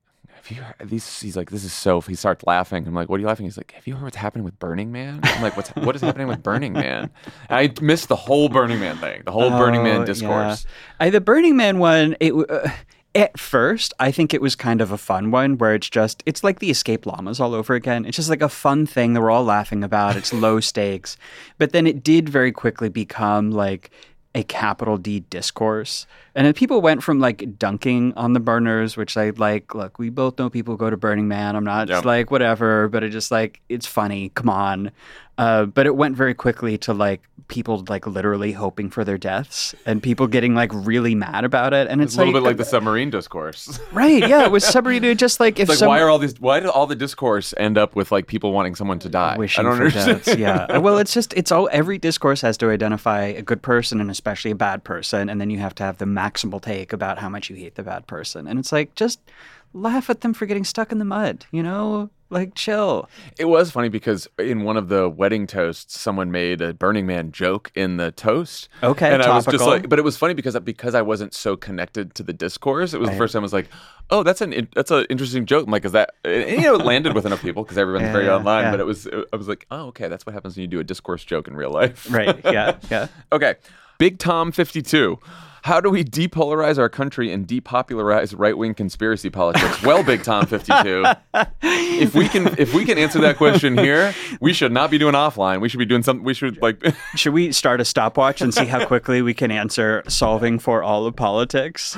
have 0.49 0.57
you 0.57 0.63
heard 0.63 0.89
these? 0.89 1.19
He's 1.21 1.37
like, 1.37 1.51
this 1.51 1.63
is 1.63 1.73
so. 1.73 2.01
He 2.01 2.15
starts 2.15 2.43
laughing. 2.45 2.87
I'm 2.87 2.93
like, 2.93 3.07
what 3.09 3.17
are 3.17 3.19
you 3.21 3.27
laughing? 3.27 3.45
He's 3.45 3.57
like, 3.57 3.71
have 3.73 3.85
you 3.87 3.95
heard 3.95 4.03
what's 4.05 4.15
happening 4.17 4.43
with 4.43 4.57
Burning 4.59 4.91
Man? 4.91 5.19
I'm 5.23 5.41
like, 5.43 5.55
what's 5.55 5.69
what 5.71 5.95
is 5.95 6.01
happening 6.01 6.27
with 6.27 6.41
Burning 6.43 6.73
Man? 6.73 7.09
And 7.49 7.57
I 7.57 7.73
missed 7.81 8.07
the 8.09 8.15
whole 8.15 8.49
Burning 8.49 8.79
Man 8.79 8.97
thing, 8.97 9.21
the 9.25 9.31
whole 9.31 9.49
Burning 9.51 9.81
Oh, 9.81 9.83
Man 9.83 9.99
yeah. 9.99 10.05
discourse. 10.05 10.65
I, 10.99 11.09
the 11.09 11.21
Burning 11.21 11.55
Man 11.55 11.77
one, 11.79 12.15
it 12.19 12.33
uh, 12.33 12.69
at 13.15 13.39
first 13.39 13.93
I 13.99 14.11
think 14.11 14.33
it 14.33 14.41
was 14.41 14.55
kind 14.55 14.81
of 14.81 14.91
a 14.91 14.97
fun 14.97 15.31
one 15.31 15.57
where 15.57 15.73
it's 15.75 15.89
just 15.89 16.23
it's 16.25 16.43
like 16.43 16.59
the 16.59 16.69
escape 16.71 17.05
llamas 17.05 17.39
all 17.39 17.53
over 17.53 17.75
again. 17.75 18.05
It's 18.05 18.15
just 18.17 18.29
like 18.29 18.41
a 18.41 18.49
fun 18.49 18.85
thing 18.85 19.13
that 19.13 19.21
we're 19.21 19.31
all 19.31 19.43
laughing 19.45 19.83
about. 19.83 20.15
It's 20.15 20.33
low 20.33 20.59
stakes, 20.59 21.15
but 21.57 21.71
then 21.73 21.85
it 21.87 22.03
did 22.03 22.27
very 22.27 22.51
quickly 22.51 22.89
become 22.89 23.51
like 23.51 23.91
a 24.35 24.43
capital 24.43 24.97
D 24.97 25.21
discourse. 25.21 26.05
And 26.35 26.45
then 26.45 26.53
people 26.53 26.81
went 26.81 27.01
from 27.01 27.19
like 27.19 27.57
dunking 27.57 28.13
on 28.15 28.33
the 28.33 28.39
burners, 28.39 28.95
which 28.95 29.17
I 29.17 29.31
like, 29.31 29.73
look, 29.73 29.97
we 29.97 30.09
both 30.09 30.37
know 30.37 30.49
people 30.49 30.75
go 30.75 30.89
to 30.89 30.97
Burning 30.97 31.27
Man. 31.27 31.55
I'm 31.55 31.63
not 31.63 31.87
just 31.87 32.05
like 32.05 32.29
whatever, 32.29 32.87
but 32.87 33.03
it 33.03 33.09
just 33.09 33.31
like 33.31 33.61
it's 33.69 33.87
funny. 33.87 34.29
Come 34.29 34.49
on. 34.49 34.91
Uh, 35.39 35.65
but 35.65 35.85
it 35.85 35.95
went 35.95 36.17
very 36.17 36.33
quickly 36.33 36.77
to 36.77 36.93
like 36.93 37.21
people 37.47 37.83
like 37.87 38.05
literally 38.05 38.51
hoping 38.51 38.89
for 38.89 39.05
their 39.05 39.17
deaths 39.17 39.73
and 39.85 40.03
people 40.03 40.27
getting 40.27 40.53
like 40.53 40.69
really 40.73 41.15
mad 41.15 41.45
about 41.45 41.73
it. 41.73 41.87
And 41.87 42.01
it's, 42.01 42.11
It's 42.13 42.17
a 42.17 42.25
little 42.25 42.33
bit 42.33 42.43
like 42.43 42.57
the 42.57 42.65
submarine 42.65 43.09
discourse. 43.09 43.79
right, 43.93 44.27
yeah, 44.27 44.43
it 44.43 44.51
was 44.51 44.65
submarine. 44.65 45.15
Just 45.15 45.39
like 45.39 45.57
if 45.57 45.69
like, 45.69 45.77
some, 45.77 45.87
why 45.87 46.01
are 46.01 46.09
all 46.09 46.19
these? 46.19 46.37
Why 46.41 46.59
did 46.59 46.67
all 46.67 46.87
the 46.87 46.95
discourse 46.95 47.53
end 47.55 47.77
up 47.77 47.95
with 47.95 48.11
like 48.11 48.27
people 48.27 48.51
wanting 48.51 48.75
someone 48.75 48.99
to 48.99 49.07
die? 49.07 49.37
wishing 49.37 49.65
I 49.65 49.69
don't 49.69 49.77
understand. 49.77 50.23
deaths. 50.23 50.37
Yeah. 50.37 50.77
Well, 50.89 50.97
it's 50.97 51.13
just 51.13 51.33
it's 51.33 51.51
all 51.51 51.69
every 51.71 51.97
discourse 51.97 52.41
has 52.41 52.57
to 52.57 52.69
identify 52.69 53.23
a 53.23 53.41
good 53.41 53.61
person 53.61 53.99
and 53.99 54.09
especially 54.09 54.51
a 54.51 54.55
bad 54.55 54.83
person, 54.83 55.29
and 55.29 55.39
then 55.39 55.49
you 55.49 55.59
have 55.59 55.75
to 55.75 55.83
have 55.83 55.97
the 55.97 56.05
maximal 56.05 56.61
take 56.61 56.93
about 56.93 57.17
how 57.17 57.29
much 57.29 57.49
you 57.49 57.55
hate 57.55 57.75
the 57.75 57.83
bad 57.83 58.07
person. 58.07 58.47
And 58.47 58.59
it's 58.59 58.71
like 58.71 58.95
just 58.95 59.19
laugh 59.73 60.09
at 60.09 60.21
them 60.21 60.33
for 60.33 60.45
getting 60.45 60.63
stuck 60.63 60.91
in 60.91 60.99
the 60.99 61.05
mud. 61.05 61.45
You 61.51 61.63
know, 61.63 62.09
like 62.29 62.53
chill. 62.55 63.09
It 63.37 63.45
was 63.45 63.71
funny 63.71 63.89
because 63.89 64.27
in 64.37 64.63
one 64.63 64.77
of 64.77 64.89
the 64.89 65.09
wedding 65.09 65.47
toasts, 65.47 65.99
someone 65.99 66.31
made 66.31 66.61
a 66.61 66.73
Burning 66.73 67.05
Man 67.07 67.31
joke 67.31 67.71
in 67.75 67.97
the 67.97 68.11
toast. 68.11 68.69
Okay, 68.83 69.11
and 69.11 69.21
I 69.23 69.35
was 69.35 69.45
just 69.45 69.65
like, 69.65 69.89
but 69.89 69.99
it 69.99 70.03
was 70.03 70.17
funny 70.17 70.33
because 70.33 70.57
because 70.59 70.95
I 70.95 71.01
wasn't 71.01 71.33
so 71.33 71.55
connected 71.55 72.13
to 72.15 72.23
the 72.23 72.33
discourse. 72.33 72.93
It 72.93 72.99
was 72.99 73.09
the 73.09 73.15
first 73.17 73.33
time 73.33 73.41
I 73.41 73.43
was 73.43 73.53
like, 73.53 73.69
oh, 74.09 74.23
that's 74.23 74.41
an 74.41 74.67
that's 74.75 74.91
an 74.91 75.05
interesting 75.09 75.45
joke. 75.45 75.65
I'm 75.65 75.71
like, 75.71 75.85
is 75.85 75.91
that 75.93 76.11
and, 76.23 76.49
you 76.49 76.61
know 76.61 76.75
it 76.75 76.85
landed 76.85 77.13
with 77.15 77.25
enough 77.25 77.41
people 77.41 77.63
because 77.63 77.77
everyone's 77.77 78.03
Yeah, 78.05 78.13
very 78.13 78.29
online. 78.29 78.63
yeah. 78.65 78.71
But 78.71 78.79
it 78.79 78.85
was 78.85 79.07
I 79.07 79.35
was 79.35 79.47
like, 79.47 79.65
oh, 79.71 79.87
okay, 79.87 80.07
that's 80.07 80.25
what 80.25 80.33
happens 80.33 80.55
when 80.55 80.61
you 80.61 80.67
do 80.67 80.79
a 80.79 80.83
discourse 80.83 81.23
joke 81.23 81.47
in 81.47 81.55
real 81.55 81.71
life. 81.71 82.07
Right. 82.11 82.39
Yeah. 82.43 82.77
Yeah. 82.89 83.07
Okay. 83.31 83.55
Big 83.99 84.17
Tom 84.17 84.53
52. 84.53 85.19
How 85.63 85.81
do 85.81 85.89
we 85.89 86.05
depolarize 86.05 86.77
our 86.77 86.87
country 86.87 87.33
and 87.33 87.45
depopularize 87.45 88.33
right-wing 88.35 88.73
conspiracy 88.73 89.29
politics? 89.29 89.83
Well, 89.83 90.05
Big 90.05 90.23
Tom 90.23 90.45
52, 90.45 91.03
if 91.61 92.15
we 92.15 92.29
can 92.29 92.57
if 92.57 92.73
we 92.73 92.85
can 92.85 92.97
answer 92.97 93.19
that 93.19 93.35
question 93.35 93.77
here, 93.77 94.15
we 94.39 94.53
should 94.53 94.71
not 94.71 94.89
be 94.89 94.97
doing 94.97 95.15
offline. 95.15 95.59
We 95.59 95.67
should 95.67 95.79
be 95.79 95.85
doing 95.85 96.01
something 96.01 96.23
we 96.23 96.33
should 96.33 96.61
like 96.61 96.81
Should 97.15 97.33
we 97.33 97.51
start 97.51 97.81
a 97.81 97.85
stopwatch 97.85 98.39
and 98.39 98.53
see 98.53 98.65
how 98.65 98.85
quickly 98.85 99.21
we 99.21 99.33
can 99.33 99.51
answer 99.51 100.01
solving 100.07 100.59
for 100.59 100.81
all 100.81 101.05
of 101.05 101.17
politics? 101.17 101.97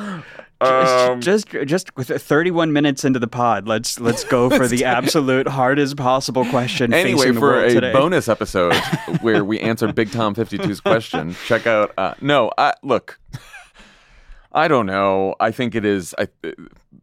Just, 0.62 1.48
just, 1.48 1.68
just 1.68 1.96
with 1.98 2.10
31 2.10 2.72
minutes 2.74 3.04
into 3.04 3.20
the 3.20 3.28
pod, 3.28 3.68
let's 3.68 4.00
let's 4.00 4.24
go 4.24 4.50
for 4.50 4.68
the 4.68 4.86
absolute 4.86 5.48
hardest 5.48 5.98
possible 5.98 6.46
question 6.46 6.94
Anyway, 6.94 7.18
facing 7.20 7.34
the 7.36 7.40
for 7.40 7.64
a 7.64 7.74
today. 7.74 7.92
bonus 7.94 8.28
episode 8.30 8.76
where 9.22 9.44
we 9.44 9.60
answer 9.60 9.92
Big 9.92 10.12
Tom 10.12 10.36
52's 10.36 10.80
question, 10.82 11.36
check 11.48 11.66
out. 11.68 11.94
Uh, 11.98 12.14
no, 12.22 12.52
I, 12.58 12.74
look, 12.84 13.20
I 14.52 14.68
don't 14.68 14.86
know. 14.86 15.36
I 15.40 15.52
think 15.52 15.76
it 15.76 15.86
is. 15.86 16.14
I, 16.18 16.28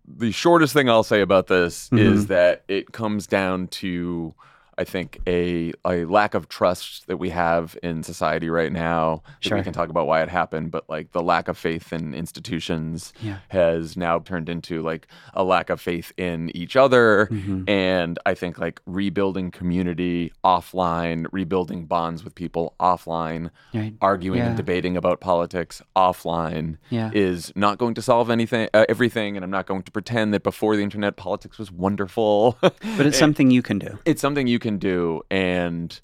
the 0.07 0.31
shortest 0.33 0.73
thing 0.73 0.89
I'll 0.89 1.03
say 1.03 1.21
about 1.21 1.47
this 1.49 1.89
Mm-hmm. 1.89 1.99
is 2.15 2.27
that 2.29 2.63
it 2.69 2.93
comes 2.93 3.27
down 3.27 3.69
to, 3.69 4.35
I 4.79 4.85
think, 4.85 5.19
a 5.27 5.73
a 5.85 6.05
lack 6.05 6.35
of 6.35 6.49
trust 6.49 7.07
that 7.09 7.17
we 7.19 7.31
have 7.31 7.77
in 7.83 8.03
society 8.03 8.49
right 8.49 8.73
now. 8.73 9.23
Sure. 9.41 9.59
We 9.59 9.65
can 9.65 9.73
talk 9.73 9.89
about 9.91 10.07
why 10.07 10.23
it 10.23 10.29
happened, 10.29 10.71
but 10.71 10.89
like 10.89 11.13
the 11.13 11.23
lack 11.23 11.49
of 11.49 11.59
faith 11.59 11.93
in 11.93 12.15
institutions 12.15 13.13
Yeah. 13.21 13.39
has 13.49 13.97
now 13.97 14.21
turned 14.21 14.49
into 14.49 14.83
like 14.83 15.07
a 15.35 15.43
lack 15.45 15.69
of 15.71 15.81
faith 15.81 16.13
in 16.17 16.55
each 16.57 16.77
other. 16.77 17.27
Mm-hmm. 17.31 17.69
And 17.69 18.19
I 18.25 18.35
think 18.35 18.59
like 18.59 18.81
rebuilding 18.87 19.51
community 19.51 20.33
offline, 20.45 21.27
rebuilding 21.33 21.87
bonds 21.87 22.23
with 22.25 22.35
people 22.35 22.75
offline, 22.81 23.51
Right. 23.75 23.95
arguing 24.01 24.41
and 24.41 24.57
debating 24.57 24.97
about 24.97 25.21
politics 25.21 25.83
offline 25.97 26.77
Yeah. 26.91 27.11
is 27.13 27.53
not 27.57 27.79
going 27.79 27.95
to 27.95 28.03
solve 28.03 28.31
anything, 28.31 28.69
uh, 28.75 28.85
everything. 28.89 29.37
And 29.37 29.45
I'm 29.45 29.51
not 29.51 29.67
going 29.67 29.83
to 29.83 29.91
pretend 29.93 30.33
that 30.35 30.43
before 30.43 30.77
the 30.77 30.83
internet, 30.83 31.17
politics 31.17 31.59
was 31.59 31.71
wonderful. 31.73 32.57
But 32.61 33.07
it's 33.07 33.19
something 33.27 33.51
you 33.51 33.63
can 33.63 33.79
do. 33.79 33.99
it's 34.05 34.21
something 34.21 34.47
you 34.47 34.59
can 34.59 34.68
do. 34.77 35.23
And 35.31 35.99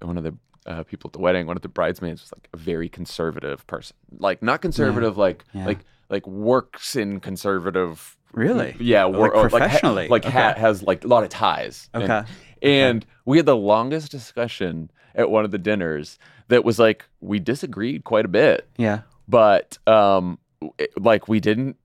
one 0.00 0.16
of 0.16 0.24
the 0.24 0.34
uh, 0.64 0.82
people 0.84 1.08
at 1.08 1.12
the 1.12 1.18
wedding, 1.20 1.46
one 1.46 1.56
of 1.56 1.62
the 1.62 1.68
bridesmaids 1.68 2.22
was 2.22 2.32
like 2.32 2.48
a 2.54 2.56
very 2.56 2.88
conservative 2.88 3.66
person, 3.66 3.94
like 4.18 4.42
not 4.42 4.62
conservative, 4.62 5.18
like 5.18 5.44
Yeah. 5.52 5.66
like 5.66 5.78
like 6.08 6.26
works 6.26 6.96
in 6.96 7.20
conservative. 7.20 8.16
Really? 8.32 8.76
Yeah, 8.80 9.04
Like 9.04 9.34
or, 9.34 9.48
professionally? 9.48 10.08
like, 10.08 10.24
ha- 10.24 10.50
Okay. 10.52 10.60
has 10.60 10.82
like 10.82 11.04
a 11.04 11.08
lot 11.08 11.22
of 11.24 11.28
ties. 11.30 11.88
And- 11.94 12.02
Okay. 12.04 12.24
And, 12.62 13.06
we 13.24 13.36
had 13.38 13.46
the 13.46 13.56
longest 13.56 14.10
discussion 14.12 14.90
at 15.14 15.30
one 15.30 15.44
of 15.44 15.50
the 15.50 15.58
dinners 15.58 16.18
that 16.48 16.64
was 16.64 16.78
like 16.78 17.04
we 17.20 17.38
disagreed 17.38 18.04
quite 18.04 18.24
a 18.24 18.28
bit, 18.28 18.68
Yeah. 18.76 19.00
but 19.28 19.78
um, 19.88 20.38
it- 20.78 20.90
like 21.00 21.28
we 21.28 21.40
didn't 21.40 21.76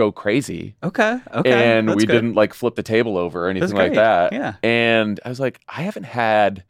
go 0.00 0.10
crazy 0.12 0.74
Okay. 0.82 1.18
Okay. 1.40 1.52
and 1.78 1.88
That's 1.88 1.96
we 1.96 2.06
good. 2.06 2.12
didn't 2.14 2.34
like 2.34 2.52
flip 2.54 2.74
the 2.74 2.82
table 2.82 3.16
over 3.18 3.46
or 3.46 3.50
anything 3.50 3.76
like 3.76 3.94
that. 3.94 4.32
Yeah. 4.32 4.54
And 4.62 5.20
I 5.24 5.28
was 5.28 5.40
like, 5.40 5.60
I 5.68 5.82
haven't 5.82 6.04
had 6.04 6.64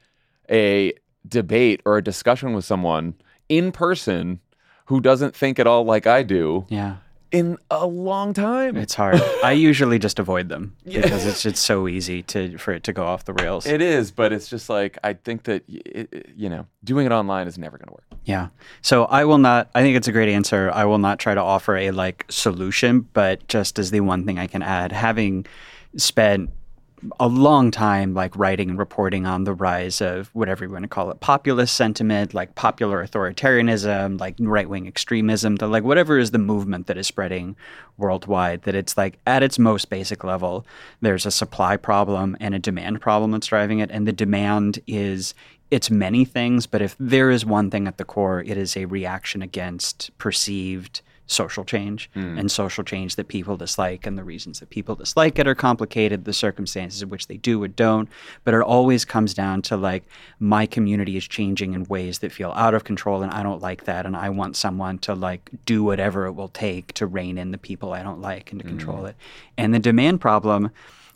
a 0.50 0.92
debate 1.28 1.80
or 1.84 1.96
a 1.96 2.02
discussion 2.02 2.52
with 2.54 2.64
someone 2.64 3.14
in 3.48 3.70
person 3.72 4.40
who 4.86 5.00
doesn't 5.00 5.34
think 5.36 5.58
at 5.60 5.66
all 5.66 5.84
like 5.84 6.06
I 6.06 6.22
do 6.24 6.66
Yeah. 6.68 6.96
In 7.32 7.58
a 7.70 7.86
long 7.86 8.32
time. 8.34 8.76
It's 8.76 8.94
hard. 8.94 9.20
I 9.44 9.52
usually 9.52 9.98
just 9.98 10.18
avoid 10.18 10.48
them 10.48 10.74
because 10.84 11.26
it's 11.26 11.46
it's 11.46 11.60
so 11.60 11.86
easy 11.88 12.22
to 12.24 12.58
for 12.58 12.72
it 12.72 12.82
to 12.84 12.92
go 12.92 13.04
off 13.04 13.24
the 13.24 13.32
rails. 13.34 13.66
it 13.66 13.80
is, 13.80 14.10
but 14.10 14.32
it's 14.32 14.48
just 14.48 14.68
like 14.68 14.98
I 15.04 15.12
think 15.14 15.44
that 15.44 15.62
it, 15.68 16.08
it- 16.12 16.26
you 16.36 16.48
know, 16.48 16.66
doing 16.84 17.06
it 17.06 17.12
online 17.12 17.46
is 17.46 17.56
never 17.58 17.76
going 17.78 17.86
to 17.88 17.92
work. 17.92 18.04
Yeah. 18.24 18.48
So 18.82 19.04
I 19.04 19.24
will 19.24 19.38
not 19.38 19.70
I 19.74 19.82
think 19.82 19.96
it's 19.96 20.08
a 20.08 20.12
great 20.12 20.28
answer. 20.28 20.70
I 20.72 20.84
will 20.84 20.98
not 20.98 21.18
try 21.18 21.34
to 21.34 21.40
offer 21.40 21.76
a 21.76 21.90
like 21.90 22.24
solution, 22.28 23.08
but 23.12 23.46
just 23.48 23.78
as 23.78 23.90
the 23.90 24.00
one 24.00 24.26
thing 24.26 24.38
I 24.38 24.46
can 24.46 24.62
add, 24.62 24.92
having 24.92 25.46
spent 25.96 26.50
a 27.18 27.28
long 27.28 27.70
time 27.70 28.14
like 28.14 28.36
writing 28.36 28.70
and 28.70 28.78
reporting 28.78 29.26
on 29.26 29.44
the 29.44 29.54
rise 29.54 30.00
of 30.00 30.28
whatever 30.34 30.64
you 30.64 30.70
want 30.70 30.82
to 30.82 30.88
call 30.88 31.10
it 31.10 31.20
populist 31.20 31.74
sentiment 31.74 32.34
like 32.34 32.54
popular 32.54 33.06
authoritarianism 33.06 34.20
like 34.20 34.34
right-wing 34.38 34.86
extremism 34.86 35.56
the 35.56 35.66
like 35.66 35.84
whatever 35.84 36.18
is 36.18 36.30
the 36.30 36.38
movement 36.38 36.86
that 36.86 36.98
is 36.98 37.06
spreading 37.06 37.56
worldwide 37.96 38.62
that 38.62 38.74
it's 38.74 38.96
like 38.96 39.18
at 39.26 39.42
its 39.42 39.58
most 39.58 39.88
basic 39.88 40.24
level 40.24 40.66
there's 41.00 41.26
a 41.26 41.30
supply 41.30 41.76
problem 41.76 42.36
and 42.40 42.54
a 42.54 42.58
demand 42.58 43.00
problem 43.00 43.30
that's 43.30 43.46
driving 43.46 43.78
it 43.78 43.90
and 43.90 44.06
the 44.06 44.12
demand 44.12 44.78
is 44.86 45.34
it's 45.70 45.90
many 45.90 46.24
things 46.24 46.66
but 46.66 46.82
if 46.82 46.96
there 46.98 47.30
is 47.30 47.46
one 47.46 47.70
thing 47.70 47.86
at 47.86 47.96
the 47.96 48.04
core 48.04 48.42
it 48.42 48.56
is 48.58 48.76
a 48.76 48.84
reaction 48.86 49.42
against 49.42 50.10
perceived 50.18 51.00
social 51.30 51.64
change 51.64 52.10
mm. 52.14 52.38
and 52.38 52.50
social 52.50 52.82
change 52.82 53.16
that 53.16 53.28
people 53.28 53.56
dislike 53.56 54.06
and 54.06 54.18
the 54.18 54.24
reasons 54.24 54.60
that 54.60 54.70
people 54.70 54.94
dislike 54.94 55.38
it 55.38 55.46
are 55.46 55.54
complicated 55.54 56.24
the 56.24 56.32
circumstances 56.32 57.02
in 57.02 57.08
which 57.08 57.28
they 57.28 57.36
do 57.36 57.62
or 57.62 57.68
don't. 57.68 58.08
But 58.44 58.54
it 58.54 58.62
always 58.62 59.04
comes 59.04 59.32
down 59.32 59.62
to 59.62 59.76
like 59.76 60.04
my 60.38 60.66
community 60.66 61.16
is 61.16 61.26
changing 61.26 61.74
in 61.74 61.84
ways 61.84 62.18
that 62.18 62.32
feel 62.32 62.52
out 62.56 62.74
of 62.74 62.84
control 62.84 63.22
and 63.22 63.32
i 63.32 63.42
don't 63.42 63.62
like 63.62 63.84
that. 63.84 64.06
And 64.06 64.16
i 64.16 64.28
want 64.28 64.56
someone 64.56 64.98
to 64.98 65.14
like 65.14 65.50
do 65.64 65.84
whatever 65.84 66.26
it 66.26 66.32
will 66.32 66.48
take 66.48 66.92
to 66.94 67.06
rein 67.06 67.38
in 67.38 67.52
the 67.52 67.58
people 67.58 67.92
i 67.92 68.02
don't 68.02 68.20
like 68.20 68.50
and 68.50 68.60
to 68.60 68.66
mm. 68.66 68.70
control 68.70 69.06
it. 69.06 69.16
And 69.56 69.72
the 69.72 69.78
demand 69.78 70.20
problem 70.20 70.70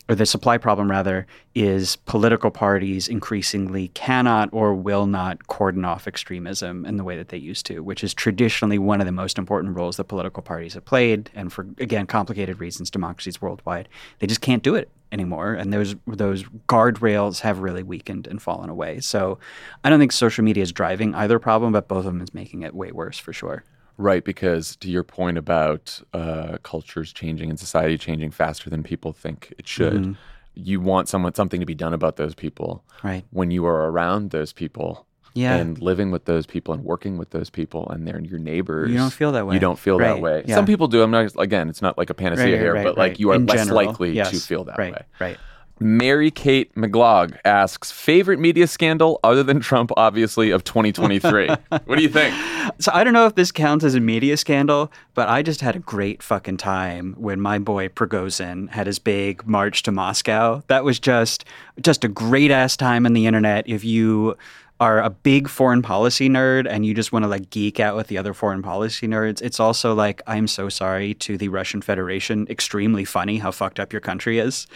or 0.09 0.15
the 0.15 0.27
supply 0.27 0.59
problem 0.59 0.91
rather 0.91 1.27
is 1.55 1.97
political 1.97 2.51
parties 2.51 3.09
increasingly 3.09 3.89
cannot 3.89 4.49
or 4.53 4.75
will 4.75 5.07
not 5.07 5.47
cordon 5.47 5.85
off 5.85 6.07
extremism 6.07 6.85
in 6.85 6.97
the 6.97 7.05
way 7.05 7.17
that 7.17 7.29
they 7.29 7.37
used 7.37 7.67
to 7.67 7.81
which 7.81 8.05
is 8.05 8.13
traditionally 8.13 8.79
one 8.79 9.01
of 9.01 9.07
the 9.07 9.13
most 9.13 9.39
important 9.39 9.77
roles 9.77 9.97
that 9.97 10.05
political 10.05 10.43
parties 10.43 10.75
have 10.75 10.85
played 10.85 11.31
and 11.35 11.53
for 11.53 11.67
again 11.79 12.07
complicated 12.07 12.61
reasons 12.61 12.91
democracies 12.91 13.41
worldwide 13.41 13.89
they 14.19 14.27
just 14.27 14.41
can't 14.41 14.63
do 14.63 14.75
it 14.75 14.91
anymore 15.13 15.55
and 15.55 15.73
those 15.73 15.95
those 16.07 16.43
guardrails 16.69 17.41
have 17.41 17.61
really 17.61 17.85
weakened 17.85 18.27
and 18.27 18.43
fallen 18.43 18.69
away. 18.69 18.99
So 19.01 19.39
i 19.85 19.91
don't 19.91 20.01
think 20.01 20.13
social 20.13 20.45
media 20.45 20.63
is 20.63 20.73
driving 20.73 21.15
either 21.15 21.39
problem 21.39 21.73
but 21.73 21.89
both 21.89 21.99
of 21.99 22.05
them 22.07 22.21
is 22.21 22.35
making 22.35 22.63
it 22.63 22.75
way 22.75 22.91
worse 22.91 23.19
for 23.19 23.33
sure 23.33 23.65
Right, 23.97 24.25
because 24.25 24.77
to 24.77 24.91
your 24.91 25.05
point 25.05 25.39
about 25.39 26.01
uh, 26.13 26.59
cultures 26.63 27.13
changing 27.13 27.49
and 27.51 27.59
society 27.59 27.97
changing 27.97 28.33
faster 28.33 28.69
than 28.69 28.83
people 28.83 29.13
think 29.13 29.55
it 29.59 29.69
should, 29.69 30.17
you 30.55 30.81
want 30.81 31.09
someone 31.09 31.35
something 31.35 31.61
to 31.61 31.67
be 31.67 31.75
done 31.75 31.95
about 31.95 32.17
those 32.17 32.35
people. 32.35 32.83
Right. 33.03 33.25
When 33.31 33.51
you 33.51 33.65
are 33.67 33.91
around 33.91 34.31
those 34.31 34.53
people, 34.53 35.07
Yeah. 35.35 35.57
and 35.57 35.81
living 35.81 36.11
with 36.11 36.25
those 36.27 36.47
people 36.47 36.75
and 36.75 36.85
working 36.85 37.19
with 37.19 37.31
those 37.31 37.51
people, 37.51 37.89
and 37.91 38.07
they're 38.07 38.21
your 38.21 38.39
neighbors, 38.39 38.91
You 38.91 38.99
don't 38.99 39.13
feel 39.13 39.33
that 39.33 39.47
way. 39.47 39.55
You 39.55 39.61
don't 39.61 39.79
feel 39.79 39.99
that 39.99 40.21
way. 40.21 40.45
yeah. 40.47 40.55
Some 40.57 40.67
people 40.67 40.87
do. 40.89 41.03
I'm 41.03 41.11
not 41.11 41.33
again. 41.39 41.69
It's 41.69 41.83
not 41.83 41.97
like 41.99 42.11
a 42.11 42.15
panacea 42.15 42.45
Right, 42.47 42.61
here, 42.61 42.75
right, 42.75 42.85
but 42.85 42.97
like 42.99 43.19
you 43.21 43.31
are 43.31 43.35
In 43.37 43.47
less 43.47 43.59
general, 43.59 43.77
likely 43.87 44.15
to 44.15 44.25
feel 44.25 44.65
that 44.65 44.79
right, 44.79 44.93
way. 44.93 45.03
right 45.21 45.39
Mary 45.81 46.31
Kate 46.31 46.75
McGlog 46.75 47.37
asks, 47.45 47.91
favorite 47.91 48.39
media 48.39 48.67
scandal 48.67 49.19
other 49.25 49.43
than 49.43 49.61
Trump, 49.61 49.91
obviously, 49.97 50.51
of 50.51 50.63
2023. 50.65 51.49
what 51.85 51.97
do 51.97 52.03
you 52.03 52.09
think? 52.09 52.35
So 52.79 52.93
I 52.95 53.03
don't 53.03 53.13
know 53.13 53.27
if 53.27 53.35
this 53.35 53.51
counts 53.51 53.85
as 53.85 53.95
a 53.95 54.01
media 54.01 54.37
scandal, 54.37 54.93
but 55.15 55.29
I 55.29 55.43
just 55.43 55.61
had 55.61 55.75
a 55.77 55.81
great 55.81 56.23
fucking 56.23 56.59
time 56.59 57.15
when 57.19 57.41
my 57.41 57.59
boy 57.59 57.89
Prigozhin 57.89 58.71
had 58.71 58.87
his 58.87 58.99
big 58.99 59.47
march 59.47 59.83
to 59.85 59.93
Moscow. 59.93 60.63
That 60.69 60.85
was 60.85 60.99
just 60.99 61.45
just 61.81 62.05
a 62.05 62.09
great 62.09 62.51
ass 62.51 62.77
time 62.77 63.05
on 63.05 63.13
the 63.13 63.27
internet. 63.27 63.69
If 63.69 63.85
you 63.85 64.37
are 64.81 65.01
a 65.01 65.11
big 65.11 65.49
foreign 65.49 65.83
policy 65.83 66.29
nerd 66.29 66.67
and 66.69 66.85
you 66.85 66.95
just 66.95 67.13
want 67.13 67.25
to 67.25 67.29
like 67.29 67.49
geek 67.51 67.79
out 67.79 67.95
with 67.95 68.09
the 68.09 68.19
other 68.19 68.35
foreign 68.35 68.63
policy 68.63 69.07
nerds, 69.07 69.41
it's 69.41 69.61
also 69.61 69.95
like 69.95 70.21
I'm 70.27 70.49
so 70.49 70.69
sorry 70.69 71.15
to 71.15 71.37
the 71.37 71.49
Russian 71.49 71.81
Federation. 71.81 72.47
Extremely 72.49 73.05
funny 73.05 73.39
how 73.39 73.51
fucked 73.51 73.79
up 73.79 73.93
your 73.93 74.01
country 74.01 74.39
is. 74.39 74.67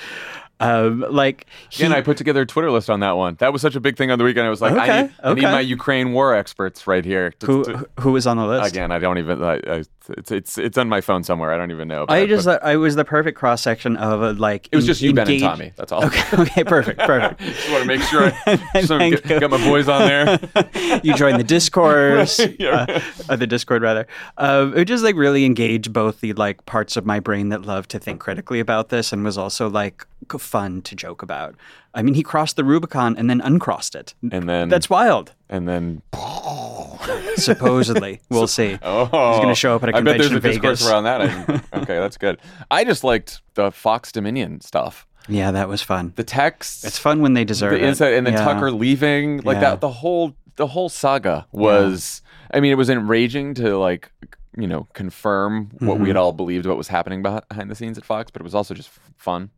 Um, 0.61 1.05
like 1.11 1.47
he, 1.71 1.85
Again, 1.85 1.97
I 1.97 2.01
put 2.01 2.17
together 2.17 2.43
a 2.43 2.47
Twitter 2.47 2.71
list 2.71 2.91
on 2.91 3.01
that 3.01 3.13
one. 3.17 3.37
That 3.41 3.53
was 3.53 3.63
such 3.63 3.77
a 3.77 3.81
big 3.81 3.97
thing 3.97 4.11
on 4.11 4.19
the 4.19 4.25
weekend. 4.25 4.47
I 4.47 4.51
was 4.51 4.61
like, 4.61 4.73
I, 4.73 4.83
Okay, 4.83 5.03
need, 5.03 5.13
I 5.23 5.35
need 5.35 5.43
my 5.43 5.61
Ukraine 5.61 6.13
war 6.13 6.35
experts 6.35 6.87
right 6.87 7.05
here. 7.05 7.31
to- 7.31 7.47
who 7.47 7.65
to- 7.65 7.89
who 8.01 8.13
was 8.13 8.27
on 8.27 8.37
the 8.37 8.47
list? 8.47 8.73
again, 8.73 8.91
I 8.91 8.99
don't 8.99 9.19
even. 9.19 9.43
I, 9.43 9.55
I, 9.67 9.85
it's 10.17 10.31
it's 10.33 10.57
it's 10.59 10.79
on 10.79 10.89
my 10.89 11.03
phone 11.03 11.23
somewhere. 11.23 11.53
I 11.53 11.59
don't 11.59 11.71
even 11.71 11.87
know. 11.87 12.07
but 12.07 12.15
I 12.15 12.23
I 12.23 12.27
just 12.27 12.47
thought 12.47 12.63
I 12.63 12.77
was 12.77 12.97
the 12.97 13.05
perfect 13.05 13.37
cross 13.39 13.61
section 13.61 13.97
of 13.99 14.23
a 14.23 14.33
like. 14.33 14.67
it 14.73 14.77
was 14.77 14.87
just 14.87 15.03
you, 15.03 15.13
Ben, 15.13 15.29
and 15.31 15.41
Tommy. 15.41 15.73
That's 15.77 15.93
all. 15.93 16.03
Okay, 16.07 16.25
okay, 16.43 16.65
perfect, 16.65 16.99
perfect. 17.01 17.41
just 17.43 17.71
want 17.71 17.83
to 17.83 17.87
make 17.87 18.01
sure 18.03 18.33
I 18.47 18.57
just 19.11 19.25
get, 19.25 19.41
got 19.41 19.51
my 19.51 19.59
boys 19.59 19.87
on 19.87 20.07
there. 20.09 20.39
you 21.03 21.15
join 21.15 21.37
the 21.37 21.45
discourse, 21.45 22.41
Yeah. 22.59 22.87
uh, 22.89 23.01
uh, 23.29 23.37
the 23.37 23.47
Discord 23.47 23.83
rather. 23.83 24.07
Uh, 24.39 24.73
it 24.75 24.87
just 24.87 25.05
like 25.05 25.15
really 25.15 25.45
engaged 25.45 25.93
both 25.93 26.21
the 26.21 26.33
like 26.33 26.65
parts 26.67 26.97
of 26.97 27.05
my 27.05 27.21
brain 27.21 27.51
that 27.51 27.63
love 27.63 27.87
to 27.89 27.99
think 27.99 28.19
critically 28.21 28.61
about 28.61 28.89
this, 28.89 29.13
and 29.13 29.23
was 29.25 29.37
also 29.37 29.69
like 29.69 30.07
fun 30.37 30.83
to 30.83 30.95
joke 30.95 31.23
about. 31.23 31.55
I 31.95 32.03
mean, 32.03 32.13
he 32.13 32.23
crossed 32.23 32.57
the 32.57 32.65
Rubicon 32.65 33.17
and 33.17 33.31
then 33.31 33.41
uncrossed 33.41 33.95
it. 33.95 34.13
And 34.31 34.47
then 34.49 34.69
That's 34.69 34.91
wild. 34.91 35.33
and 35.49 35.67
then 35.67 36.03
Supposedly, 37.37 38.21
we'll 38.29 38.47
see. 38.47 38.79
oh, 38.83 39.05
He's 39.05 39.39
going 39.43 39.49
to 39.49 39.55
show 39.55 39.75
up 39.77 39.83
at 39.85 39.91
a 39.91 39.97
I 39.97 40.01
bet 40.01 40.19
there's 40.19 40.31
convention 40.31 40.61
a 40.65 40.67
in 40.67 40.73
discourse 40.73 40.91
around 40.91 41.05
that. 41.05 41.21
I, 41.23 41.79
okay, 41.83 41.99
that's 41.99 42.17
good. 42.17 42.39
I 42.71 42.85
just 42.85 43.05
liked 43.05 43.41
the 43.55 43.71
Fox 43.71 44.13
Dominion 44.13 44.61
stuff. 44.61 45.07
Yeah, 45.29 45.51
that 45.51 45.69
was 45.69 45.83
fun. 45.83 46.13
The 46.17 46.25
text, 46.25 46.85
It's 46.85 46.99
fun 46.99 47.21
when 47.21 47.35
they 47.35 47.45
deserve 47.45 47.73
the 47.73 47.79
it. 47.79 47.83
inside, 47.85 48.15
and 48.15 48.27
then 48.27 48.35
Yeah. 48.35 48.45
Tucker 48.45 48.71
leaving, 48.71 49.39
like 49.43 49.57
Yeah. 49.57 49.61
that. 49.71 49.81
The 49.81 49.91
whole 49.91 50.35
the 50.57 50.67
whole 50.69 50.89
saga 50.89 51.47
was. 51.53 52.23
I 52.53 52.61
mean, 52.61 52.73
it 52.73 52.77
was 52.77 52.89
enraging 52.91 53.55
to 53.55 53.77
like 53.79 54.11
you 54.57 54.67
know 54.67 54.89
confirm 54.95 55.69
what 55.81 55.95
Mm-hmm. 55.95 56.03
we 56.03 56.09
had 56.09 56.17
all 56.17 56.33
believed 56.33 56.67
what 56.67 56.77
was 56.79 56.89
happening 56.89 57.23
behind 57.23 57.71
the 57.71 57.75
scenes 57.75 57.99
at 57.99 58.05
Fox, 58.05 58.31
but 58.31 58.41
it 58.41 58.45
was 58.45 58.55
also 58.55 58.75
just 58.75 58.89
f- 58.89 59.01
fun. 59.19 59.51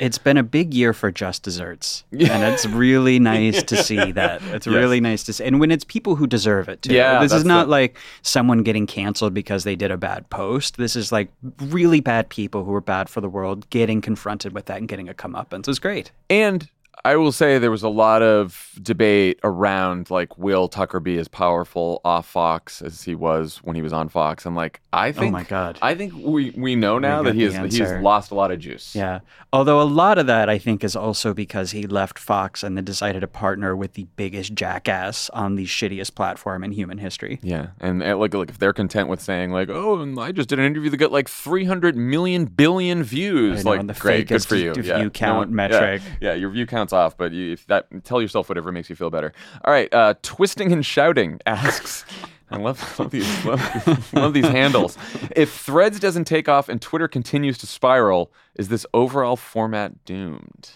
It's 0.00 0.18
been 0.18 0.36
a 0.38 0.42
big 0.42 0.72
year 0.74 0.92
for 0.92 1.12
just 1.12 1.42
desserts, 1.42 2.04
and 2.12 2.42
it's 2.42 2.64
really 2.66 3.18
nice 3.18 3.62
to 3.64 3.76
see 3.76 4.12
that. 4.12 4.40
It's 4.42 4.66
Yes. 4.66 4.74
really 4.74 5.00
nice 5.00 5.22
to 5.24 5.32
see, 5.34 5.44
and 5.44 5.60
when 5.60 5.70
it's 5.70 5.84
people 5.84 6.16
who 6.16 6.26
deserve 6.26 6.68
it 6.68 6.82
too. 6.82 6.94
Yeah, 6.94 7.20
this 7.20 7.32
is 7.32 7.44
not 7.44 7.64
the- 7.66 7.70
like 7.70 7.98
someone 8.22 8.62
getting 8.62 8.86
canceled 8.86 9.34
because 9.34 9.64
they 9.64 9.76
did 9.76 9.90
a 9.90 9.96
bad 9.98 10.28
post. 10.30 10.76
This 10.78 10.96
is 10.96 11.12
like 11.12 11.28
really 11.60 12.00
bad 12.00 12.28
people 12.30 12.64
who 12.64 12.74
are 12.74 12.80
bad 12.80 13.08
for 13.10 13.20
the 13.20 13.28
world 13.28 13.68
getting 13.70 14.00
confronted 14.00 14.52
with 14.54 14.64
that 14.66 14.78
and 14.78 14.88
getting 14.88 15.08
a 15.08 15.14
comeuppance. 15.14 15.68
It's 15.68 15.78
great. 15.78 16.10
And 16.30 16.68
I 17.04 17.16
will 17.16 17.32
say 17.32 17.58
there 17.58 17.70
was 17.70 17.82
a 17.82 17.88
lot 17.88 18.22
of 18.22 18.78
debate 18.82 19.40
around 19.42 20.10
like 20.10 20.36
will 20.36 20.68
Tucker 20.68 21.00
be 21.00 21.18
as 21.18 21.28
powerful 21.28 22.00
off 22.04 22.26
Fox 22.26 22.82
as 22.82 23.02
he 23.02 23.14
was 23.14 23.58
when 23.58 23.74
he 23.76 23.82
was 23.82 23.92
on 23.92 24.08
Fox? 24.08 24.44
And 24.44 24.54
like 24.54 24.80
I 24.92 25.08
oh 25.08 25.12
think 25.12 25.28
Oh 25.28 25.32
my 25.32 25.44
God. 25.44 25.78
I 25.80 25.94
think 25.94 26.12
we 26.14 26.50
we 26.50 26.76
know 26.76 26.98
now 26.98 27.22
got 27.22 27.24
that 27.24 27.34
he 27.34 27.44
has 27.44 27.74
he's 27.74 27.90
lost 28.02 28.30
a 28.30 28.34
lot 28.34 28.50
of 28.50 28.58
juice. 28.58 28.94
Yeah. 28.94 29.20
Although 29.52 29.80
a 29.80 29.84
lot 29.84 30.18
of 30.18 30.26
that 30.28 30.48
I 30.48 30.58
think 30.58 30.84
is 30.84 30.94
also 30.94 31.34
because 31.34 31.72
he 31.72 31.86
left 31.86 32.18
Fox 32.18 32.62
and 32.62 32.76
then 32.76 32.84
decided 32.84 33.20
to 33.20 33.26
partner 33.26 33.74
with 33.74 33.94
the 33.94 34.06
biggest 34.16 34.54
jackass 34.54 35.28
on 35.30 35.56
the 35.56 35.66
shittiest 35.66 36.14
platform 36.14 36.62
in 36.62 36.70
human 36.70 36.98
history. 36.98 37.40
Yeah, 37.42 37.68
and, 37.80 38.00
and 38.00 38.20
like, 38.20 38.32
like 38.32 38.50
if 38.50 38.58
they're 38.58 38.72
content 38.72 39.08
with 39.08 39.20
saying 39.20 39.50
like, 39.50 39.68
"Oh, 39.68 40.00
and 40.00 40.18
I 40.20 40.30
just 40.30 40.48
did 40.48 40.60
an 40.60 40.66
interview 40.66 40.90
that 40.90 40.98
got 40.98 41.10
like 41.10 41.28
300 41.28 41.96
million 41.96 42.44
billion 42.44 43.02
views," 43.02 43.64
know, 43.64 43.72
like, 43.72 43.98
great, 43.98 44.28
good 44.28 44.44
for 44.44 44.54
you. 44.54 44.72
view 44.72 44.84
yeah. 44.84 45.08
count 45.08 45.50
yeah, 45.50 45.54
metric. 45.54 46.02
Yeah, 46.20 46.34
your 46.34 46.50
view 46.50 46.66
off, 46.92 47.16
but 47.16 47.32
you, 47.32 47.52
if 47.52 47.66
that 47.66 47.86
tell 48.04 48.20
yourself 48.22 48.48
whatever 48.48 48.70
makes 48.72 48.88
you 48.90 48.96
feel 48.96 49.10
better. 49.10 49.32
All 49.64 49.72
right, 49.72 49.92
uh, 49.94 50.14
twisting 50.22 50.72
and 50.72 50.84
shouting 50.84 51.40
asks. 51.46 52.04
I 52.52 52.56
love, 52.56 52.98
love 52.98 53.10
these 53.12 53.44
love, 53.44 54.12
love 54.12 54.34
these 54.34 54.48
handles. 54.48 54.98
If 55.36 55.52
Threads 55.52 56.00
doesn't 56.00 56.24
take 56.24 56.48
off 56.48 56.68
and 56.68 56.82
Twitter 56.82 57.06
continues 57.06 57.56
to 57.58 57.66
spiral, 57.66 58.32
is 58.56 58.68
this 58.68 58.84
overall 58.92 59.36
format 59.36 60.04
doomed? 60.04 60.70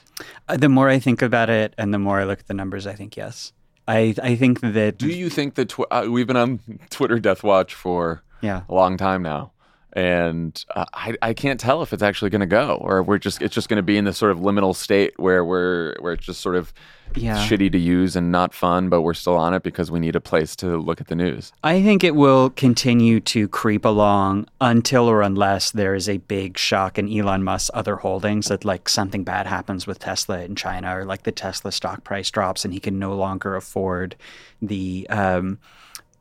Uh, 0.48 0.56
The 0.56 0.68
more 0.68 0.88
I 0.88 1.00
think 1.00 1.20
about 1.20 1.50
it 1.50 1.74
and 1.76 1.92
the 1.92 1.98
more 1.98 2.20
I 2.20 2.24
look 2.24 2.38
at 2.38 2.46
the 2.46 2.54
numbers, 2.54 2.86
I 2.86 2.92
think 2.94 3.16
yes. 3.16 3.52
I, 3.88 4.14
I 4.22 4.36
think 4.36 4.60
that 4.60 4.98
Do 4.98 5.08
you 5.08 5.28
think 5.28 5.56
that 5.56 5.70
tw- 5.70 5.80
uh, 5.90 6.06
we've 6.08 6.28
been 6.28 6.36
on 6.36 6.60
Twitter 6.90 7.18
Death 7.18 7.42
Watch 7.42 7.74
for 7.74 8.22
yeah 8.40 8.62
a 8.68 8.74
long 8.74 8.96
time 8.96 9.22
now. 9.22 9.50
And 9.96 10.62
uh, 10.74 10.84
I, 10.92 11.14
I 11.22 11.34
can't 11.34 11.60
tell 11.60 11.82
if 11.82 11.92
it's 11.92 12.02
actually 12.02 12.30
going 12.30 12.40
to 12.40 12.46
go, 12.46 12.78
or 12.80 13.02
we're 13.02 13.18
just 13.18 13.40
it's 13.40 13.54
just 13.54 13.68
going 13.68 13.76
to 13.76 13.82
be 13.82 13.96
in 13.96 14.04
this 14.04 14.18
sort 14.18 14.32
of 14.32 14.38
liminal 14.38 14.74
state 14.74 15.12
where 15.18 15.44
we're 15.44 15.94
where 16.00 16.12
it's 16.14 16.26
just 16.26 16.40
sort 16.40 16.56
of 16.56 16.72
Yeah. 17.14 17.36
shitty 17.46 17.70
to 17.70 17.78
use 17.78 18.16
and 18.16 18.32
not 18.32 18.52
fun, 18.52 18.88
but 18.88 19.02
we're 19.02 19.14
still 19.14 19.36
on 19.36 19.54
it 19.54 19.62
because 19.62 19.92
we 19.92 20.00
need 20.00 20.16
a 20.16 20.20
place 20.20 20.56
to 20.56 20.78
look 20.78 21.00
at 21.00 21.06
the 21.06 21.14
news. 21.14 21.52
I 21.62 21.80
think 21.80 22.02
it 22.02 22.16
will 22.16 22.50
continue 22.50 23.20
to 23.20 23.46
creep 23.46 23.84
along 23.84 24.48
until 24.60 25.08
or 25.08 25.22
unless 25.22 25.70
there 25.70 25.94
is 25.94 26.08
a 26.08 26.16
big 26.16 26.58
shock 26.58 26.98
in 26.98 27.08
Elon 27.16 27.44
Musk's 27.44 27.70
other 27.72 27.96
holdings 27.96 28.48
that 28.48 28.64
like 28.64 28.88
something 28.88 29.22
bad 29.22 29.46
happens 29.46 29.86
with 29.86 30.00
Tesla 30.00 30.40
in 30.42 30.56
China 30.56 30.98
or 30.98 31.04
like 31.04 31.22
the 31.22 31.30
Tesla 31.32 31.70
stock 31.70 32.02
price 32.02 32.32
drops 32.32 32.64
and 32.64 32.74
he 32.74 32.80
can 32.80 32.98
no 32.98 33.14
longer 33.14 33.54
afford 33.54 34.16
the 34.60 35.06
um, 35.08 35.58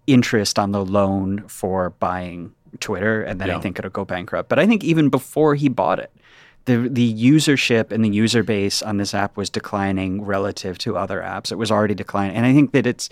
interest 0.06 0.60
on 0.60 0.74
the 0.74 0.86
loan 0.86 1.48
for 1.48 1.90
buying 1.90 2.54
Twitter 2.80 3.22
and 3.24 3.40
then 3.42 3.50
I 3.50 3.60
think 3.60 3.80
it'll 3.80 3.92
go 3.92 4.06
bankrupt. 4.06 4.50
But 4.50 4.60
I 4.60 4.68
think 4.68 4.84
even 4.84 5.10
before 5.10 5.56
he 5.56 5.70
bought 5.70 6.00
it, 6.00 6.12
the 6.66 6.88
the 6.90 7.14
usership 7.14 7.92
and 7.92 8.06
the 8.06 8.10
user 8.10 8.42
base 8.42 8.82
on 8.82 8.96
this 8.96 9.14
app 9.14 9.36
was 9.36 9.50
declining 9.50 10.24
relative 10.24 10.78
to 10.78 10.96
other 10.96 11.20
apps. 11.20 11.52
It 11.52 11.56
was 11.58 11.70
already 11.70 11.94
declining, 11.94 12.38
and 12.38 12.46
I 12.46 12.54
think 12.54 12.72
that 12.72 12.88
it's 12.88 13.10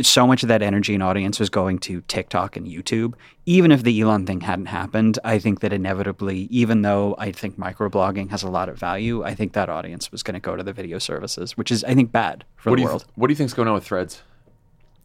so 0.00 0.26
much 0.26 0.42
of 0.42 0.48
that 0.48 0.62
energy 0.62 0.94
and 0.94 1.02
audience 1.02 1.38
was 1.38 1.50
going 1.50 1.80
to 1.80 2.00
TikTok 2.08 2.56
and 2.56 2.66
YouTube. 2.66 3.12
Even 3.44 3.72
if 3.72 3.82
the 3.82 4.00
Elon 4.00 4.24
thing 4.24 4.40
hadn't 4.40 4.66
happened, 4.66 5.18
I 5.22 5.38
think 5.38 5.60
that 5.60 5.70
inevitably, 5.72 6.48
even 6.50 6.80
though 6.80 7.14
I 7.18 7.30
think 7.30 7.58
microblogging 7.58 8.30
has 8.30 8.42
a 8.42 8.48
lot 8.48 8.70
of 8.70 8.78
value, 8.78 9.22
I 9.22 9.34
think 9.34 9.52
that 9.52 9.68
audience 9.68 10.10
was 10.10 10.22
going 10.22 10.34
to 10.34 10.40
go 10.40 10.56
to 10.56 10.62
the 10.62 10.72
video 10.72 10.98
services, 10.98 11.58
which 11.58 11.70
is 11.70 11.84
I 11.84 11.94
think 11.94 12.10
bad 12.10 12.44
for 12.56 12.70
What 12.70 12.76
the 12.78 12.84
world. 12.84 13.04
what 13.16 13.26
do 13.26 13.32
you 13.32 13.36
think's 13.36 13.52
going 13.52 13.68
on 13.68 13.74
with 13.74 13.84
Threads? 13.84 14.22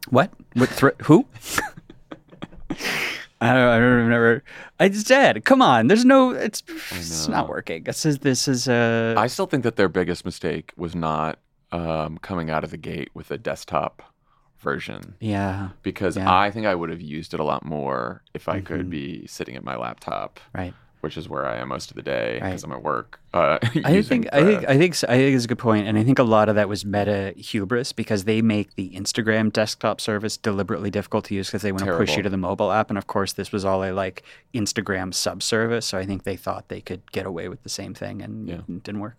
What? 0.10 0.32
What? 0.54 0.70
Thre- 0.70 1.02
who? 1.04 1.26
I 3.44 3.54
don't. 3.54 3.68
I 3.68 3.78
don't 3.80 3.98
remember. 4.06 4.44
It's 4.80 5.04
dead. 5.04 5.44
Come 5.46 5.62
on. 5.62 5.88
There's 5.88 6.06
no. 6.06 6.32
It's. 6.32 6.64
It's 6.92 7.28
not 7.28 7.50
working. 7.50 7.84
This 7.84 8.06
is. 8.06 8.20
This 8.20 8.48
is. 8.48 8.68
Uh, 8.68 9.16
I 9.18 9.28
still 9.28 9.46
think 9.48 9.64
that 9.64 9.76
their 9.76 9.90
biggest 9.90 10.26
mistake 10.26 10.72
was 10.78 10.96
not 10.96 11.40
um, 11.72 12.18
coming 12.20 12.50
out 12.50 12.64
of 12.64 12.72
the 12.72 12.78
gate 12.78 13.10
with 13.14 13.32
a 13.32 13.38
desktop 13.38 14.02
version 14.60 15.16
yeah. 15.20 15.70
because 15.82 16.16
Yeah. 16.16 16.34
I 16.34 16.50
think 16.50 16.66
I 16.66 16.74
would 16.76 16.90
have 16.90 17.02
used 17.02 17.34
it 17.34 17.40
a 17.40 17.44
lot 17.44 17.66
more 17.66 18.24
if 18.34 18.48
I 18.48 18.58
Mm-hmm. 18.58 18.66
could 18.66 18.90
be 18.90 19.28
sitting 19.28 19.56
at 19.58 19.64
my 19.64 19.76
laptop. 19.76 20.40
Right. 20.56 20.74
Which 21.04 21.18
is 21.18 21.28
where 21.28 21.46
I 21.46 21.58
am 21.58 21.68
most 21.68 21.90
of 21.92 21.96
the 21.98 22.02
day 22.02 22.40
Right. 22.42 22.48
because 22.52 22.64
I'm 22.64 22.72
at 22.72 22.82
work. 22.82 23.20
Uh, 23.34 23.60
I 23.84 24.02
think. 24.02 24.28
I 24.32 24.42
think. 24.42 24.64
I 24.70 24.78
think. 24.78 24.94
s- 24.94 25.04
I 25.04 25.18
think 25.18 25.36
it's 25.36 25.44
a 25.44 25.48
good 25.50 25.58
point, 25.60 25.86
and 25.86 25.98
I 25.98 26.04
think 26.06 26.18
a 26.18 26.24
lot 26.24 26.48
of 26.48 26.56
that 26.56 26.70
was 26.70 26.86
meta 26.86 27.34
hubris 27.36 27.92
because 27.92 28.24
they 28.24 28.42
make 28.42 28.76
the 28.76 28.90
Instagram 28.92 29.52
desktop 29.52 30.00
service 30.00 30.38
deliberately 30.38 30.90
difficult 30.90 31.26
to 31.26 31.36
use 31.36 31.48
because 31.50 31.62
they 31.62 31.74
want 31.74 31.84
to 31.84 31.98
push 31.98 32.16
you 32.16 32.24
to 32.24 32.30
the 32.30 32.38
mobile 32.38 32.72
app, 32.72 32.88
and 32.90 32.98
of 32.98 33.08
course, 33.08 33.34
this 33.34 33.52
was 33.52 33.66
all 33.66 33.84
a 33.84 33.92
like 33.92 34.24
Instagram 34.54 35.14
subservice. 35.14 35.86
So 35.86 35.98
I 35.98 36.06
think 36.06 36.24
they 36.24 36.38
thought 36.38 36.70
they 36.70 36.80
could 36.80 37.12
get 37.12 37.26
away 37.26 37.50
with 37.50 37.64
the 37.64 37.70
same 37.70 37.94
thing, 37.94 38.22
and 38.22 38.48
Yeah. 38.48 38.56
it 38.70 38.84
didn't 38.84 39.02
work. 39.02 39.18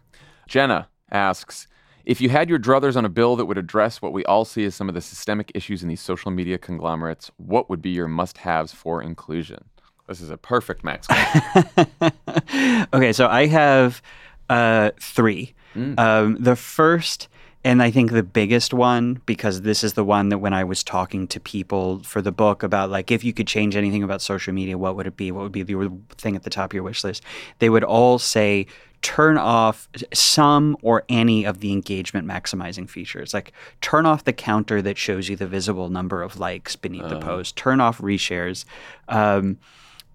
Jenna 0.48 0.88
asks 1.12 1.66
If 2.06 2.20
you 2.20 2.28
had 2.30 2.48
your 2.48 2.58
druthers 2.58 2.96
on 2.96 3.04
a 3.04 3.08
bill 3.10 3.36
that 3.36 3.44
would 3.46 3.58
address 3.58 4.00
what 4.00 4.12
we 4.14 4.24
all 4.26 4.44
see 4.46 4.64
as 4.64 4.74
some 4.74 4.88
of 4.90 4.94
the 4.94 5.00
systemic 5.00 5.50
issues 5.54 5.82
in 5.82 5.88
these 5.90 6.00
social 6.02 6.30
media 6.30 6.56
conglomerates, 6.58 7.30
what 7.36 7.68
would 7.70 7.80
be 7.82 7.90
your 7.90 8.08
must 8.08 8.38
haves 8.38 8.72
for 8.72 9.02
inclusion? 9.02 9.64
This 10.06 10.20
is 10.20 10.30
a 10.30 10.36
perfect 10.36 10.84
Max. 10.84 11.08
okay, 12.92 13.12
so 13.12 13.26
I 13.26 13.46
have 13.46 14.02
uh, 14.50 14.90
three. 15.00 15.54
Um, 15.98 16.36
the 16.38 16.54
first, 16.54 17.28
and 17.64 17.82
I 17.82 17.90
think 17.90 18.12
the 18.12 18.22
biggest 18.22 18.72
one, 18.74 19.22
because 19.26 19.62
this 19.62 19.82
is 19.82 19.94
the 19.94 20.04
one 20.04 20.28
that 20.28 20.38
when 20.38 20.52
I 20.52 20.62
was 20.62 20.84
talking 20.84 21.26
to 21.28 21.40
people 21.40 22.00
for 22.04 22.22
the 22.22 22.30
book 22.30 22.62
about 22.62 22.90
like 22.90 23.10
if 23.10 23.24
you 23.24 23.32
could 23.32 23.46
change 23.46 23.74
anything 23.74 24.02
about 24.02 24.22
social 24.22 24.52
media, 24.52 24.78
what 24.78 24.94
would 24.94 25.06
it 25.06 25.16
be? 25.16 25.32
What 25.32 25.42
would 25.42 25.52
be 25.52 25.62
the 25.62 25.90
thing 26.16 26.36
at 26.36 26.44
the 26.44 26.50
top 26.50 26.70
of 26.70 26.74
your 26.74 26.82
wish 26.82 27.02
list? 27.02 27.24
They 27.58 27.70
would 27.70 27.82
all 27.82 28.18
say 28.18 28.66
turn 29.02 29.36
off 29.36 29.88
some 30.14 30.76
or 30.80 31.04
any 31.08 31.44
of 31.44 31.60
the 31.60 31.72
engagement 31.72 32.26
maximizing 32.26 32.88
features. 32.88 33.34
Like 33.34 33.52
turn 33.80 34.06
off 34.06 34.24
the 34.24 34.32
counter 34.32 34.80
that 34.80 34.96
shows 34.96 35.28
you 35.28 35.36
the 35.36 35.46
visible 35.46 35.90
number 35.90 36.22
of 36.22 36.38
likes 36.38 36.76
beneath 36.76 37.08
the 37.08 37.18
post. 37.20 37.56
Turn 37.56 37.80
off 37.80 37.98
reshares. 37.98 38.64
Um, 39.08 39.58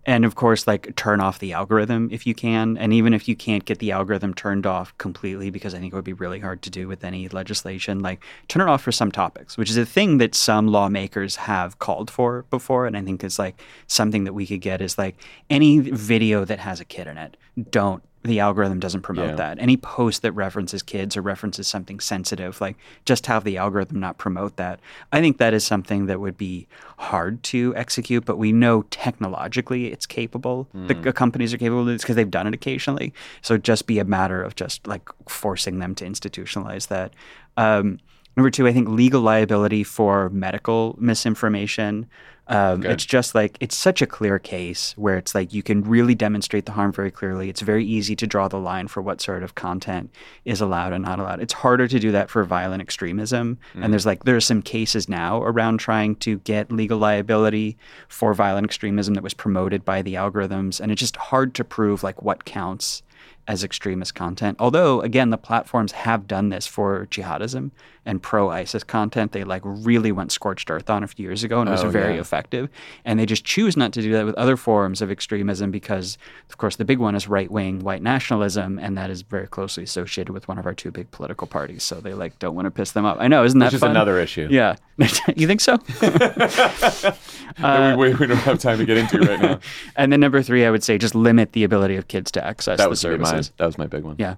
and 0.06 0.26
of 0.26 0.36
course, 0.36 0.66
like 0.66 0.96
turn 0.96 1.20
off 1.22 1.40
the 1.40 1.54
algorithm 1.54 2.10
if 2.12 2.26
you 2.26 2.34
can. 2.34 2.78
And 2.78 2.94
even 2.94 3.14
if 3.14 3.28
you 3.28 3.36
can't 3.36 3.66
get 3.66 3.80
the 3.80 3.92
algorithm 3.92 4.34
turned 4.34 4.66
off 4.66 4.98
completely, 4.98 5.50
because 5.50 5.76
I 5.76 5.80
think 5.80 5.94
it 5.94 5.96
would 5.96 6.06
be 6.06 6.14
really 6.14 6.40
hard 6.40 6.62
to 6.64 6.70
do 6.70 6.88
with 6.88 7.04
any 7.04 7.28
legislation, 7.28 8.00
like 8.00 8.24
turn 8.48 8.68
it 8.68 8.72
off 8.72 8.82
for 8.82 8.92
some 8.92 9.12
topics, 9.12 9.58
which 9.58 9.70
is 9.70 9.78
a 9.78 9.86
thing 9.86 10.18
that 10.18 10.36
some 10.36 10.68
lawmakers 10.68 11.36
have 11.36 11.80
called 11.80 12.10
for 12.10 12.46
before. 12.50 12.86
And 12.86 12.98
I 12.98 13.02
think 13.02 13.24
it's 13.24 13.40
like 13.40 13.62
something 13.88 14.24
that 14.24 14.34
we 14.34 14.48
could 14.48 14.62
get 14.62 14.82
is 14.82 14.98
like 14.98 15.16
any 15.50 15.80
video 15.80 16.46
that 16.46 16.60
has 16.60 16.80
a 16.80 16.86
kid 16.86 17.08
in 17.08 17.18
it, 17.18 17.38
don't 17.70 18.02
the 18.30 18.40
algorithm 18.40 18.80
doesn't 18.80 19.02
promote 19.02 19.30
Yeah. 19.32 19.36
that. 19.36 19.60
Any 19.60 19.76
post 19.76 20.22
that 20.22 20.32
references 20.32 20.82
kids 20.84 21.18
or 21.18 21.22
references 21.22 21.68
something 21.68 22.00
sensitive, 22.00 22.62
like 22.62 22.78
just 23.06 23.26
have 23.26 23.44
the 23.44 23.58
algorithm 23.58 24.00
not 24.00 24.18
promote 24.18 24.56
that. 24.56 24.80
I 25.12 25.20
think 25.20 25.38
that 25.40 25.54
is 25.54 25.66
something 25.66 26.06
that 26.06 26.20
would 26.20 26.38
be 26.38 26.68
hard 26.98 27.44
to 27.44 27.74
execute, 27.76 28.24
but 28.26 28.38
we 28.38 28.52
know 28.52 28.84
technologically 28.90 29.88
it's 29.88 30.06
capable. 30.06 30.68
The 30.74 30.96
Mm. 30.96 31.04
c- 31.06 31.12
companies 31.12 31.54
are 31.54 31.58
capable 31.58 31.82
of 31.82 31.88
this 31.88 32.02
because 32.04 32.16
they've 32.16 32.30
done 32.32 32.48
it 32.48 32.54
occasionally. 32.54 33.14
So 33.42 33.58
just 33.58 33.88
be 33.88 34.00
a 34.00 34.06
matter 34.06 34.42
of 34.42 34.56
just 34.56 34.86
like 34.88 35.10
forcing 35.28 35.80
them 35.80 35.96
to 35.96 36.06
institutionalize 36.06 36.88
that. 36.88 37.14
Um, 37.58 37.98
number 38.38 38.50
two, 38.50 38.68
I 38.68 38.74
think 38.74 38.88
legal 38.90 39.22
liability 39.22 39.84
for 39.84 40.30
medical 40.30 40.96
misinformation. 41.00 42.06
Um, 42.50 42.84
it's 42.84 43.06
just 43.06 43.36
like 43.36 43.58
it's 43.60 43.76
such 43.76 44.02
a 44.02 44.08
clear 44.08 44.40
case 44.40 44.94
where 44.98 45.18
it's 45.18 45.36
like 45.36 45.54
you 45.54 45.62
can 45.62 45.84
really 45.84 46.16
demonstrate 46.16 46.66
the 46.66 46.72
harm 46.72 46.92
very 46.92 47.12
clearly. 47.12 47.48
It's 47.48 47.62
very 47.62 47.86
easy 47.86 48.16
to 48.16 48.26
draw 48.28 48.48
the 48.48 48.58
line 48.58 48.88
for 48.88 49.02
what 49.02 49.22
sort 49.22 49.44
of 49.44 49.54
content 49.54 50.14
is 50.46 50.60
allowed 50.60 50.92
and 50.92 51.04
not 51.04 51.20
allowed. 51.20 51.42
It's 51.42 51.54
harder 51.54 51.88
to 51.88 52.00
do 52.00 52.12
that 52.12 52.30
for 52.32 52.44
violent 52.44 52.82
extremism. 52.82 53.60
And 53.76 53.94
there's 53.94 54.06
like 54.06 54.24
there 54.24 54.36
are 54.36 54.42
some 54.42 54.64
cases 54.64 55.08
now 55.08 55.44
around 55.44 55.80
trying 55.80 56.16
to 56.18 56.40
get 56.40 56.72
legal 56.72 56.98
liability 56.98 57.78
for 58.08 58.34
violent 58.34 58.66
extremism 58.66 59.14
that 59.14 59.24
was 59.24 59.36
promoted 59.36 59.86
by 59.86 60.02
the 60.02 60.16
algorithms, 60.16 60.82
and 60.82 60.92
it's 60.92 61.00
just 61.00 61.18
hard 61.18 61.54
to 61.56 61.64
prove 61.64 62.02
like 62.04 62.22
what 62.24 62.46
counts 62.46 63.04
as 63.50 63.64
extremist 63.64 64.14
content. 64.14 64.56
Although, 64.60 65.02
again, 65.02 65.32
the 65.32 65.38
platforms 65.38 65.92
have 65.94 66.28
done 66.28 66.50
this 66.50 66.68
for 66.68 67.08
jihadism 67.08 67.72
and 68.06 68.22
pro 68.22 68.50
ISIS 68.50 68.84
content. 68.84 69.32
They 69.32 69.44
like 69.44 69.64
really 69.64 70.12
went 70.12 70.32
scorched 70.32 70.70
earth 70.70 70.88
on 70.88 71.04
a 71.04 71.08
few 71.08 71.26
years 71.26 71.44
ago 71.44 71.60
and 71.60 71.68
it 71.68 71.72
was 71.72 71.84
Oh, 71.84 71.90
very 71.90 72.16
yeah. 72.16 72.22
effective. 72.22 72.70
And 73.04 73.20
they 73.20 73.26
just 73.26 73.44
choose 73.44 73.76
not 73.76 73.92
to 73.94 74.04
do 74.04 74.12
that 74.14 74.26
with 74.26 74.36
other 74.36 74.56
forms 74.56 75.02
of 75.02 75.10
extremism 75.10 75.72
because, 75.72 76.20
of 76.52 76.60
course, 76.60 76.76
the 76.76 76.86
big 76.86 77.00
one 77.00 77.16
is 77.16 77.28
right 77.28 77.50
wing 77.50 77.80
white 77.80 78.04
nationalism. 78.04 78.78
And 78.78 78.96
that 78.98 79.10
is 79.10 79.24
very 79.24 79.48
closely 79.48 79.84
associated 79.84 80.32
with 80.32 80.48
one 80.48 80.60
of 80.60 80.68
our 80.68 80.76
two 80.76 80.92
big 80.92 81.10
political 81.10 81.48
parties. 81.48 81.82
So 81.82 81.96
they 81.96 82.14
like 82.14 82.38
don't 82.38 82.54
want 82.54 82.68
to 82.68 82.72
piss 82.72 82.92
them 82.92 83.06
up. 83.06 83.18
I 83.20 83.28
know, 83.28 83.44
isn't 83.44 83.58
that 83.60 83.68
Which 83.68 83.76
is 83.76 83.84
another 83.84 84.20
issue. 84.20 84.48
Yeah. 84.52 84.76
you 85.36 85.48
think 85.48 85.62
so? 85.62 85.80
Uh, 87.58 87.90
that 87.90 87.98
we, 87.98 88.14
we, 88.14 88.28
don't 88.28 88.38
have 88.38 88.60
time 88.60 88.78
to 88.78 88.86
get 88.86 88.96
into 88.96 89.20
right 89.20 89.42
now. 89.42 89.60
and 89.98 90.14
then 90.14 90.20
number 90.20 90.42
three, 90.42 90.66
I 90.66 90.72
would 90.72 90.84
say 90.84 90.98
just 90.98 91.16
limit 91.16 91.52
the 91.52 91.64
ability 91.64 91.96
of 91.98 92.08
kids 92.08 92.32
to 92.32 92.46
access 92.46 92.78
That 92.78 92.90
the 92.90 92.96
services. 92.96 93.39
Mine. 93.48 93.54
That 93.58 93.66
was 93.66 93.78
my 93.78 93.88
big 93.88 94.04
one. 94.04 94.16
Yeah. 94.20 94.36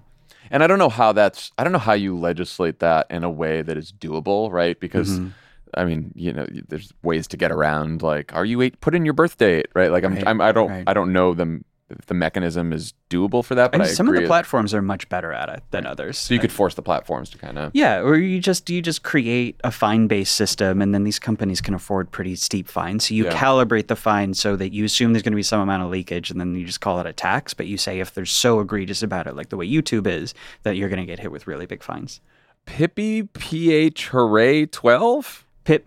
And 0.50 0.62
I 0.62 0.66
don't 0.66 0.78
know 0.78 0.88
how 0.88 1.12
that's 1.12 1.50
I 1.58 1.64
don't 1.64 1.72
know 1.72 1.78
how 1.78 1.94
you 1.94 2.18
legislate 2.18 2.80
that 2.80 3.06
in 3.10 3.24
a 3.24 3.30
way 3.30 3.62
that 3.62 3.76
is 3.76 3.92
doable, 3.92 4.50
right? 4.50 4.78
Because 4.78 5.10
Mm-hmm. 5.18 5.28
I 5.74 5.86
mean, 5.86 6.12
you 6.14 6.34
know, 6.34 6.46
there's 6.68 6.92
ways 7.02 7.26
to 7.28 7.38
get 7.38 7.50
around 7.50 8.02
like 8.02 8.34
are 8.34 8.44
you 8.44 8.60
eight, 8.60 8.78
put 8.82 8.94
in 8.94 9.06
your 9.06 9.14
birth 9.14 9.38
date, 9.38 9.68
right? 9.74 9.90
Like 9.90 10.04
I'm, 10.04 10.14
Right, 10.16 10.26
I'm 10.26 10.40
I 10.42 10.52
don't 10.52 10.68
right. 10.68 10.84
I 10.86 10.92
don't 10.92 11.14
know 11.14 11.32
them 11.32 11.64
if 11.98 12.06
the 12.06 12.14
mechanism 12.14 12.72
is 12.72 12.94
doable 13.10 13.44
for 13.44 13.54
that, 13.54 13.72
but 13.72 13.86
some 13.88 14.08
of 14.08 14.14
the 14.14 14.26
platforms 14.26 14.72
are 14.74 14.82
much 14.82 15.08
better 15.08 15.32
at 15.32 15.48
it 15.48 15.62
than 15.70 15.86
others. 15.86 16.18
so 16.18 16.32
you 16.34 16.40
could 16.40 16.52
force 16.52 16.74
the 16.74 16.82
platforms 16.82 17.30
to 17.30 17.38
kind 17.38 17.58
of 17.58 17.70
Yeah, 17.74 17.98
or 18.00 18.16
you 18.16 18.40
just 18.40 18.68
you 18.70 18.80
just 18.82 19.02
create 19.02 19.60
a 19.64 19.70
fine 19.70 20.06
based 20.06 20.34
system, 20.34 20.80
and 20.82 20.94
then 20.94 21.04
these 21.04 21.18
companies 21.18 21.60
can 21.60 21.74
afford 21.74 22.10
pretty 22.10 22.36
steep 22.36 22.68
fines. 22.68 23.06
So 23.08 23.14
you 23.14 23.24
Yeah. 23.26 23.36
calibrate 23.36 23.86
the 23.88 23.96
fine 23.96 24.34
so 24.34 24.56
that 24.56 24.72
you 24.72 24.84
assume 24.84 25.12
there's 25.12 25.22
going 25.22 25.32
to 25.32 25.36
be 25.36 25.42
some 25.42 25.60
amount 25.60 25.82
of 25.82 25.90
leakage, 25.90 26.30
and 26.30 26.40
then 26.40 26.54
you 26.54 26.64
just 26.64 26.80
call 26.80 26.98
it 27.00 27.06
a 27.06 27.12
tax. 27.12 27.52
But 27.54 27.66
you 27.66 27.76
say 27.78 28.00
if 28.00 28.12
they're 28.14 28.24
so 28.26 28.60
egregious 28.60 29.02
about 29.02 29.26
it, 29.26 29.36
like 29.36 29.50
the 29.50 29.56
way 29.56 29.68
YouTube 29.68 30.06
is, 30.06 30.34
that 30.62 30.76
you're 30.76 30.88
going 30.88 31.00
to 31.00 31.06
get 31.06 31.18
hit 31.20 31.30
with 31.32 31.46
really 31.46 31.66
big 31.66 31.82
fines. 31.82 32.20
Pippy 32.66 33.28
PH 33.32 34.06
Hooray 34.08 34.66
12? 34.66 35.44
Pip, 35.64 35.86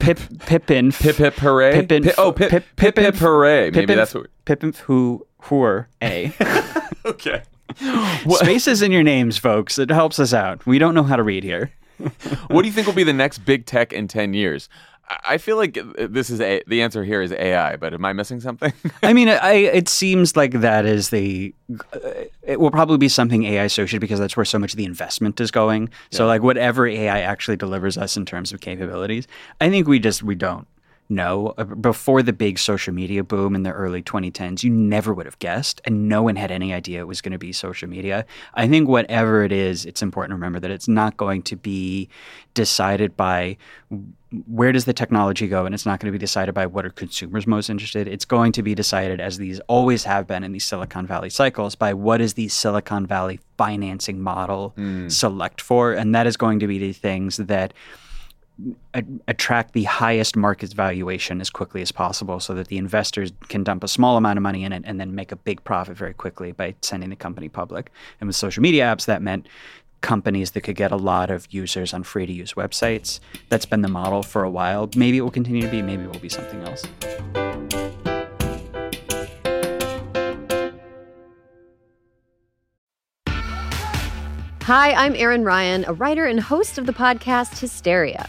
Oh, 0.00 0.04
pip, 0.04 0.18
Pippin, 0.40 0.92
Pip 0.92 1.16
Hip 1.16 1.34
Hooray? 1.34 1.72
Pippin, 1.72 2.04
Pi- 2.04 2.14
oh, 2.18 2.32
Pip 2.32 2.50
Pip- 2.50 2.64
Pip 2.76 2.94
Pippin- 2.94 3.14
Hooray. 3.14 3.64
Maybe 3.66 3.80
Pippin, 3.80 3.96
that's 3.96 4.14
what 4.14 4.26
Pippin, 4.44 4.72
who, 4.84 5.26
whoer, 5.42 5.88
a. 6.02 6.32
Okay. 7.04 7.42
Spaces 8.28 8.82
in 8.82 8.92
your 8.92 9.02
names, 9.02 9.38
folks. 9.38 9.78
It 9.78 9.90
helps 9.90 10.18
us 10.18 10.34
out. 10.34 10.66
We 10.66 10.78
don't 10.78 10.94
know 10.94 11.02
how 11.04 11.16
to 11.16 11.22
read 11.22 11.42
here. 11.44 11.72
what 12.48 12.62
do 12.62 12.68
you 12.68 12.72
think 12.72 12.86
will 12.86 12.94
be 12.94 13.02
the 13.02 13.12
next 13.12 13.38
big 13.38 13.64
tech 13.66 13.92
in 13.92 14.08
10 14.08 14.34
years? 14.34 14.68
I- 15.24 15.38
feel 15.38 15.56
like 15.56 15.78
this 15.96 16.30
is 16.30 16.40
a, 16.40 16.62
the 16.66 16.82
answer 16.82 17.04
here 17.04 17.22
is 17.22 17.32
AI, 17.32 17.76
but 17.76 17.94
am 17.94 18.04
I 18.04 18.12
missing 18.12 18.40
something? 18.40 18.72
I 19.02 19.12
mean, 19.12 19.28
I 19.28 19.52
it 19.52 19.88
seems 19.88 20.36
like 20.36 20.52
that 20.60 20.84
is 20.84 21.10
the 21.10 21.54
uh, 21.92 21.98
it 22.42 22.60
will 22.60 22.70
probably 22.70 22.98
be 22.98 23.08
something 23.08 23.44
AI 23.44 23.64
associated 23.64 24.00
because 24.00 24.18
that's 24.20 24.36
where 24.36 24.44
so 24.44 24.58
much 24.58 24.72
of 24.72 24.76
the 24.76 24.84
investment 24.84 25.40
is 25.40 25.50
going. 25.50 25.90
So 26.10 26.26
like 26.26 26.42
whatever 26.42 26.86
AI 26.86 27.20
actually 27.20 27.56
delivers 27.56 27.96
us 27.96 28.16
in 28.16 28.26
terms 28.26 28.52
of 28.52 28.60
capabilities, 28.60 29.26
I 29.60 29.70
think 29.70 29.88
we 29.88 29.98
just 29.98 30.22
we 30.22 30.34
don't 30.34 30.66
know. 31.08 31.54
Uh, 31.56 31.64
Before 31.64 32.22
the 32.22 32.32
big 32.32 32.58
social 32.58 32.92
media 32.92 33.24
boom 33.24 33.54
in 33.54 33.62
the 33.62 33.72
early 33.72 34.02
2010s, 34.02 34.62
you 34.62 34.70
never 34.70 35.14
would 35.14 35.24
have 35.26 35.38
guessed, 35.38 35.80
and 35.84 36.08
no 36.08 36.22
one 36.22 36.36
had 36.36 36.50
any 36.50 36.74
idea 36.74 37.00
it 37.00 37.06
was 37.06 37.20
going 37.22 37.32
to 37.32 37.38
be 37.38 37.52
social 37.52 37.88
media. 37.88 38.26
I 38.54 38.68
think 38.68 38.88
whatever 38.88 39.42
it 39.42 39.52
is, 39.52 39.86
it's 39.86 40.02
important 40.02 40.32
to 40.32 40.34
remember 40.34 40.60
that 40.60 40.70
it's 40.70 40.88
not 40.88 41.16
going 41.16 41.42
to 41.44 41.56
be 41.56 42.08
decided 42.54 43.16
by 43.16 43.56
where 44.46 44.72
does 44.72 44.84
the 44.84 44.92
technology 44.92 45.48
go? 45.48 45.64
And 45.64 45.74
it's 45.74 45.86
not 45.86 46.00
going 46.00 46.12
to 46.12 46.12
be 46.12 46.18
decided 46.18 46.54
by 46.54 46.66
what 46.66 46.84
are 46.84 46.90
consumers 46.90 47.46
most 47.46 47.70
interested. 47.70 48.06
It's 48.06 48.26
going 48.26 48.52
to 48.52 48.62
be 48.62 48.74
decided 48.74 49.20
as 49.20 49.38
these 49.38 49.58
always 49.68 50.04
have 50.04 50.26
been 50.26 50.44
in 50.44 50.52
these 50.52 50.64
silicon 50.64 51.06
valley 51.06 51.30
cycles 51.30 51.74
by 51.74 51.94
what 51.94 52.20
is 52.20 52.34
the 52.34 52.48
silicon 52.48 53.06
valley 53.06 53.40
financing 53.56 54.20
model 54.20 54.70
hmm. 54.76 55.08
select 55.08 55.60
for? 55.60 55.92
And 55.92 56.14
that 56.14 56.26
is 56.26 56.36
going 56.36 56.58
to 56.60 56.66
be 56.66 56.78
the 56.78 56.92
things 56.92 57.38
that 57.38 57.72
a- 58.94 59.04
attract 59.28 59.72
the 59.72 59.84
highest 59.84 60.36
market 60.36 60.72
valuation 60.72 61.40
as 61.40 61.48
quickly 61.48 61.80
as 61.80 61.92
possible 61.92 62.40
so 62.40 62.54
that 62.54 62.68
the 62.68 62.76
investors 62.76 63.32
can 63.48 63.62
dump 63.64 63.84
a 63.84 63.88
small 63.88 64.16
amount 64.16 64.36
of 64.36 64.42
money 64.42 64.64
in 64.64 64.72
it 64.72 64.82
and 64.84 65.00
then 65.00 65.14
make 65.14 65.32
a 65.32 65.36
big 65.36 65.62
profit 65.64 65.96
very 65.96 66.12
quickly 66.14 66.52
by 66.52 66.74
sending 66.82 67.10
the 67.10 67.16
company 67.16 67.48
public. 67.48 67.90
And 68.20 68.28
with 68.28 68.36
social 68.36 68.62
media 68.62 68.84
apps, 68.84 69.06
that 69.06 69.22
meant 69.22 69.48
companies 70.00 70.52
that 70.52 70.62
could 70.62 70.76
get 70.76 70.92
a 70.92 70.96
lot 70.96 71.30
of 71.30 71.46
users 71.50 71.92
on 71.92 72.02
free 72.02 72.26
to 72.26 72.32
use 72.32 72.54
websites. 72.54 73.20
That's 73.48 73.66
been 73.66 73.82
the 73.82 73.88
model 73.88 74.22
for 74.22 74.42
a 74.44 74.50
while. 74.50 74.90
Maybe 74.96 75.18
it 75.18 75.22
will 75.22 75.30
continue 75.30 75.62
to 75.62 75.68
be, 75.68 75.82
maybe 75.82 76.04
it 76.04 76.12
will 76.12 76.20
be 76.20 76.28
something 76.28 76.62
else. 76.62 76.84
Hi, 84.62 84.92
I'm 84.92 85.14
Erin 85.16 85.44
Ryan, 85.44 85.86
a 85.86 85.94
writer 85.94 86.26
and 86.26 86.38
host 86.38 86.76
of 86.76 86.84
the 86.84 86.92
podcast 86.92 87.58
Hysteria. 87.58 88.28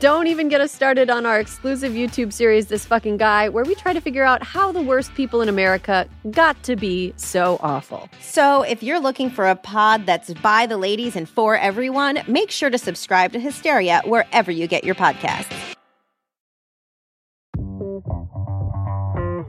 Don't 0.00 0.28
even 0.28 0.48
get 0.48 0.62
us 0.62 0.72
started 0.72 1.10
on 1.10 1.26
our 1.26 1.38
exclusive 1.38 1.92
YouTube 1.92 2.32
series, 2.32 2.68
This 2.68 2.86
Fucking 2.86 3.18
Guy, 3.18 3.50
where 3.50 3.64
we 3.64 3.74
try 3.74 3.92
to 3.92 4.00
figure 4.00 4.24
out 4.24 4.42
how 4.42 4.72
the 4.72 4.80
worst 4.80 5.12
people 5.12 5.42
in 5.42 5.48
America 5.50 6.08
got 6.30 6.60
to 6.62 6.74
be 6.74 7.12
so 7.16 7.58
awful. 7.60 8.08
So, 8.18 8.62
if 8.62 8.82
you're 8.82 8.98
looking 8.98 9.28
for 9.28 9.46
a 9.46 9.54
pod 9.54 10.06
that's 10.06 10.32
by 10.32 10.64
the 10.64 10.78
ladies 10.78 11.16
and 11.16 11.28
for 11.28 11.54
everyone, 11.54 12.22
make 12.26 12.50
sure 12.50 12.70
to 12.70 12.78
subscribe 12.78 13.32
to 13.32 13.40
Hysteria 13.40 14.00
wherever 14.06 14.50
you 14.50 14.66
get 14.66 14.84
your 14.84 14.94
podcasts. 14.94 15.54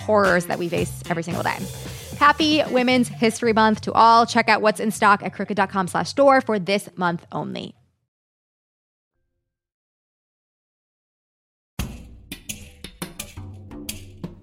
horrors 0.00 0.46
that 0.46 0.58
we 0.58 0.68
face 0.68 1.02
every 1.08 1.22
single 1.22 1.42
day. 1.42 1.58
Happy 2.18 2.62
Women's 2.70 3.08
History 3.08 3.52
Month 3.52 3.80
to 3.82 3.92
all. 3.92 4.26
Check 4.26 4.48
out 4.48 4.60
what's 4.60 4.80
in 4.80 4.90
stock 4.90 5.22
at 5.22 5.32
crooked.com 5.32 5.88
slash 5.88 6.10
store 6.10 6.40
for 6.40 6.58
this 6.58 6.88
month 6.96 7.24
only. 7.32 7.74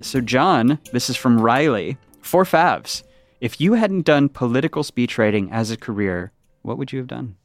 So, 0.02 0.22
Jon, 0.22 0.80
this 0.94 1.10
is 1.10 1.18
from 1.18 1.40
Riley. 1.40 1.98
Four 2.22 2.46
favs. 2.46 3.04
If 3.42 3.60
you 3.60 3.74
hadn't 3.74 4.06
done 4.06 4.30
political 4.30 4.84
speech 4.84 5.18
writing 5.18 5.52
as 5.52 5.70
a 5.70 5.78
career, 5.78 6.32
what 6.62 6.78
would 6.78 6.92
you 6.92 7.00
have 7.00 7.08
done? 7.08 7.36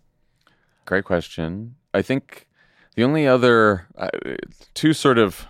Great 0.87 1.05
question. 1.05 1.75
I 1.93 2.03
think 2.03 2.47
the 2.95 3.05
only 3.05 3.27
other 3.27 3.89
uh, 3.97 4.09
two 4.75 4.93
sort 4.93 5.19
of 5.19 5.47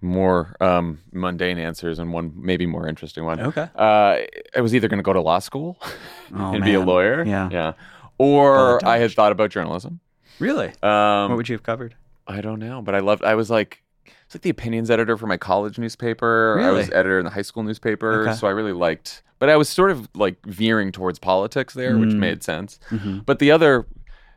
more 0.00 0.56
um, 0.60 0.98
mundane 1.12 1.58
answers 1.58 1.98
and 1.98 2.12
one 2.12 2.32
maybe 2.34 2.66
more 2.66 2.88
interesting 2.88 3.24
one. 3.24 3.40
Okay. 3.40 3.68
Uh, 3.76 4.16
I 4.56 4.60
was 4.60 4.74
either 4.74 4.88
going 4.88 4.98
to 4.98 5.02
go 5.02 5.12
to 5.12 5.20
law 5.20 5.38
school 5.38 5.78
Oh, 6.34 6.52
and 6.54 6.64
be 6.64 6.74
a 6.74 6.80
lawyer. 6.80 7.24
Yeah. 7.24 7.48
Yeah. 7.50 7.72
Or 8.18 8.84
I 8.86 8.98
had 8.98 9.12
thought 9.12 9.32
about 9.32 9.50
journalism. 9.50 10.00
Really? 10.38 10.68
Um, 10.82 11.28
what 11.30 11.36
would 11.36 11.48
you 11.48 11.54
have 11.54 11.62
covered? 11.62 11.94
I 12.26 12.40
don't 12.40 12.58
know, 12.60 12.80
but 12.82 12.94
I 12.94 13.00
loved. 13.00 13.24
I 13.24 13.34
was 13.34 13.50
like, 13.50 13.82
it's 14.24 14.34
like 14.34 14.42
the 14.42 14.50
opinions 14.50 14.90
editor 14.90 15.16
for 15.16 15.26
my 15.26 15.36
college 15.36 15.78
newspaper. 15.78 16.54
Really? 16.56 16.68
I 16.68 16.72
was 16.72 16.90
editor 16.90 17.18
in 17.18 17.24
the 17.24 17.30
high 17.30 17.42
school 17.42 17.62
newspaper, 17.62 18.22
Okay. 18.22 18.34
so 18.34 18.46
I 18.46 18.50
really 18.50 18.72
liked. 18.72 19.22
But 19.38 19.48
I 19.48 19.56
was 19.56 19.68
sort 19.68 19.90
of 19.90 20.08
like 20.14 20.36
veering 20.46 20.92
towards 20.92 21.18
politics 21.18 21.74
there, 21.74 21.98
which 21.98 22.10
Mm. 22.10 22.18
made 22.18 22.42
sense. 22.44 22.78
Mhm. 22.90 23.24
But 23.26 23.38
the 23.38 23.50
other, 23.50 23.86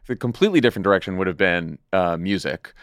the 0.08 0.16
completely 0.16 0.62
different 0.62 0.84
direction 0.84 1.18
would 1.18 1.28
have 1.28 1.38
been 1.38 1.78
uh, 1.92 2.18
music, 2.18 2.74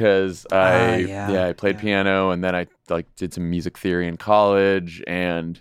because 0.00 0.46
I 0.50 0.56
Ah, 0.56 0.94
yeah, 0.96 1.46
I 1.48 1.52
played 1.52 1.76
yeah. 1.76 1.80
piano 1.82 2.30
and 2.30 2.42
then 2.42 2.54
I 2.56 2.66
like 2.88 3.06
did 3.16 3.34
some 3.34 3.50
music 3.50 3.76
theory 3.76 4.08
in 4.08 4.16
college, 4.16 5.02
and 5.06 5.60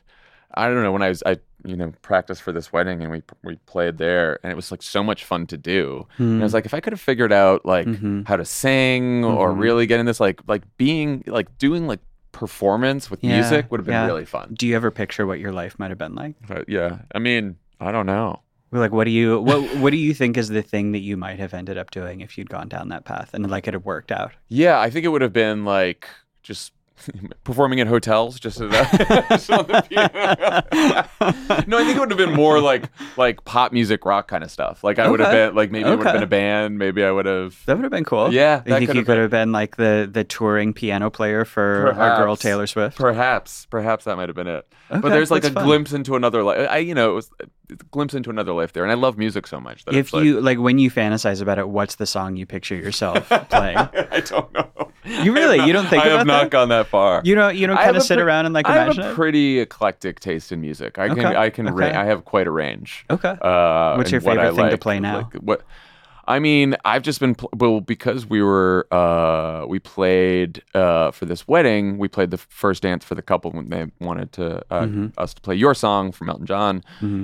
I 0.53 0.67
don't 0.67 0.81
know 0.83 0.93
when 0.93 1.01
I 1.01 1.09
was 1.09 1.21
I 1.25 1.37
you 1.65 1.75
know 1.75 1.91
practiced 2.01 2.41
for 2.41 2.53
this 2.53 2.71
wedding 2.71 3.01
and 3.03 3.11
we 3.11 3.21
we 3.43 3.57
played 3.65 3.97
there 3.97 4.39
and 4.43 4.49
it 4.51 4.55
was 4.55 4.71
like 4.71 4.81
so 4.81 5.03
much 5.03 5.25
fun 5.25 5.45
to 5.47 5.57
do. 5.57 6.07
And 6.17 6.39
I 6.41 6.43
was 6.45 6.53
like, 6.53 6.65
if 6.65 6.73
I 6.73 6.79
could 6.79 6.93
have 6.93 7.01
figured 7.01 7.33
out 7.33 7.65
like 7.65 7.85
Mhm. 7.87 8.25
how 8.27 8.37
to 8.37 8.45
sing 8.45 9.25
or 9.25 9.51
Mhm. 9.53 9.59
really 9.59 9.85
get 9.85 9.99
in 9.99 10.05
this 10.05 10.21
like 10.21 10.39
like 10.47 10.63
being 10.77 11.21
like 11.27 11.49
doing 11.57 11.85
like 11.85 11.99
performance 12.31 13.11
with 13.11 13.21
Yeah, 13.23 13.33
music 13.33 13.69
would 13.69 13.81
have 13.81 13.85
been 13.85 13.95
yeah. 13.95 14.05
really 14.05 14.25
fun. 14.25 14.55
Do 14.57 14.65
you 14.67 14.75
ever 14.77 14.89
picture 14.91 15.27
what 15.27 15.39
your 15.39 15.51
life 15.51 15.77
might 15.77 15.91
have 15.91 15.97
been 15.97 16.15
like? 16.15 16.35
But 16.47 16.69
yeah, 16.69 16.99
I 17.13 17.19
mean, 17.19 17.57
I 17.81 17.91
don't 17.91 18.05
know. 18.05 18.39
Well, 18.71 18.81
Like, 18.81 18.91
what 18.91 19.05
do 19.05 19.11
you 19.11 19.39
what 19.41 19.77
what 19.77 19.89
do 19.91 19.97
you 19.97 20.13
think 20.13 20.37
is 20.37 20.49
the 20.49 20.61
thing 20.61 20.91
that 20.91 20.99
you 20.99 21.17
might 21.17 21.39
have 21.39 21.53
ended 21.53 21.77
up 21.77 21.91
doing 21.91 22.21
if 22.21 22.37
you'd 22.37 22.49
gone 22.49 22.69
down 22.69 22.89
that 22.89 23.05
path 23.05 23.33
and 23.33 23.49
like 23.49 23.67
it 23.67 23.73
had 23.73 23.83
worked 23.85 24.11
out? 24.11 24.33
Yeah, 24.47 24.79
I 24.79 24.89
think 24.89 25.05
it 25.05 25.09
would 25.09 25.21
have 25.21 25.33
been 25.33 25.65
like 25.65 26.07
just 26.43 26.73
performing 27.43 27.79
in 27.79 27.87
hotels 27.87 28.39
just, 28.39 28.59
at 28.61 28.67
a, 28.73 29.25
just 29.29 29.49
on 29.51 29.65
the 29.67 29.81
piano. 29.89 31.63
no, 31.67 31.77
I 31.77 31.83
think 31.83 31.97
it 31.97 31.99
would 31.99 32.11
have 32.11 32.17
been 32.17 32.33
more 32.33 32.59
like 32.59 32.85
like 33.17 33.43
pop 33.45 33.71
music 33.71 34.05
rock 34.05 34.27
kind 34.27 34.43
of 34.43 34.51
stuff. 34.51 34.83
Like 34.83 34.99
I 34.99 35.09
would 35.09 35.19
have 35.19 35.31
been 35.31 35.55
like 35.55 35.71
maybe 35.71 35.87
it 35.87 35.95
would 35.97 36.05
have 36.05 36.13
been 36.13 36.23
a 36.23 36.27
band, 36.27 36.77
maybe 36.77 37.03
I 37.03 37.11
would 37.11 37.25
have 37.25 37.63
That 37.65 37.77
would 37.77 37.83
have 37.83 37.91
been 37.91 38.03
cool. 38.03 38.33
Yeah, 38.33 38.61
I 38.65 38.69
that 38.69 38.77
think 38.79 38.89
could 38.89 38.95
you 38.95 38.99
have 39.01 39.05
could 39.07 39.13
been- 39.13 39.21
have 39.21 39.31
been 39.31 39.51
like 39.51 39.77
the 39.77 40.09
the 40.11 40.23
touring 40.23 40.73
piano 40.73 41.09
player 41.09 41.45
for 41.45 41.93
our 41.93 42.23
girl 42.23 42.35
Taylor 42.35 42.67
Swift. 42.67 42.97
Perhaps, 42.97 43.65
perhaps 43.67 44.05
that 44.05 44.15
might 44.17 44.29
have 44.29 44.35
been 44.35 44.47
it. 44.47 44.67
Okay, 44.91 44.99
but 45.01 45.09
there's 45.09 45.29
like 45.31 45.43
a 45.43 45.51
fun. 45.51 45.63
glimpse 45.65 45.93
into 45.93 46.15
another 46.15 46.43
life. 46.43 46.67
I, 46.69 46.77
you 46.79 46.95
know, 46.95 47.11
it 47.11 47.13
was 47.13 47.29
a 47.69 47.75
glimpse 47.91 48.13
into 48.15 48.29
another 48.31 48.53
life 48.53 48.73
there, 48.73 48.83
and 48.83 48.91
I 48.91 48.95
love 48.95 49.17
music 49.17 49.45
so 49.45 49.59
much 49.59 49.85
that 49.85 49.93
if 49.93 50.07
it's 50.07 50.13
like, 50.13 50.23
you 50.23 50.41
like 50.41 50.57
when 50.57 50.79
you 50.79 50.89
fantasize 50.89 51.41
about 51.41 51.59
it, 51.59 51.69
what's 51.69 51.95
the 51.95 52.07
song 52.07 52.35
you 52.35 52.45
picture 52.47 52.75
yourself 52.75 53.27
playing? 53.49 53.77
I 53.77 54.21
don't 54.25 54.51
know. 54.53 54.91
You 55.23 55.33
really- 55.33 55.55
I 55.57 55.59
have 55.59 55.67
you 55.67 55.73
don't 55.73 55.87
think 55.87 56.03
I 56.03 56.07
have 56.09 56.27
not 56.27 56.43
that? 56.43 56.51
gone 56.51 56.69
that 56.69 56.87
far. 56.87 57.21
You 57.23 57.35
don't 57.35 57.55
you 57.55 57.67
don't 57.67 57.77
I 57.77 57.85
kind 57.85 57.97
of 57.97 58.03
sit 58.03 58.15
pre- 58.15 58.23
around 58.23 58.45
and 58.45 58.53
like 58.53 58.67
I 58.67 58.73
have 58.75 58.83
imagine 58.87 59.03
a 59.03 59.11
it. 59.11 59.15
pretty 59.15 59.59
eclectic 59.59 60.19
taste 60.19 60.51
in 60.51 60.61
music. 60.61 60.97
I 60.99 61.09
can 61.09 61.19
Okay, 61.25 61.35
I 61.35 61.49
can 61.49 61.65
ra- 61.67 61.87
I 61.87 62.05
have 62.05 62.25
quite 62.25 62.47
a 62.47 62.51
range. 62.51 63.05
Okay. 63.09 63.35
Uh, 63.41 63.95
What's 63.95 64.11
your 64.11 64.19
in 64.21 64.25
what 64.25 64.37
I 64.39 64.45
favorite 64.49 64.55
thing 64.61 64.69
to 64.71 64.77
play 64.77 64.99
now? 64.99 65.17
Like, 65.17 65.33
what? 65.35 65.61
I 66.27 66.37
mean, 66.37 66.75
I've 66.85 67.01
just 67.01 67.19
been 67.19 67.33
pl- 67.33 67.49
well 67.57 67.81
because 67.81 68.27
we 68.27 68.43
were 68.43 68.85
uh, 68.93 69.65
we 69.67 69.79
played 69.79 70.61
uh, 70.75 71.09
for 71.09 71.25
this 71.25 71.47
wedding. 71.47 71.97
We 71.97 72.07
played 72.07 72.29
the 72.29 72.37
first 72.37 72.83
dance 72.83 73.03
for 73.03 73.15
the 73.15 73.23
couple 73.23 73.49
when 73.49 73.69
they 73.69 73.87
wanted 73.99 74.31
to 74.33 74.57
uh, 74.71 74.81
Mm-hmm. 74.81 75.07
us 75.17 75.33
to 75.33 75.41
play 75.41 75.55
your 75.55 75.73
song 75.73 76.11
from 76.11 76.29
Elton 76.29 76.45
John, 76.45 76.83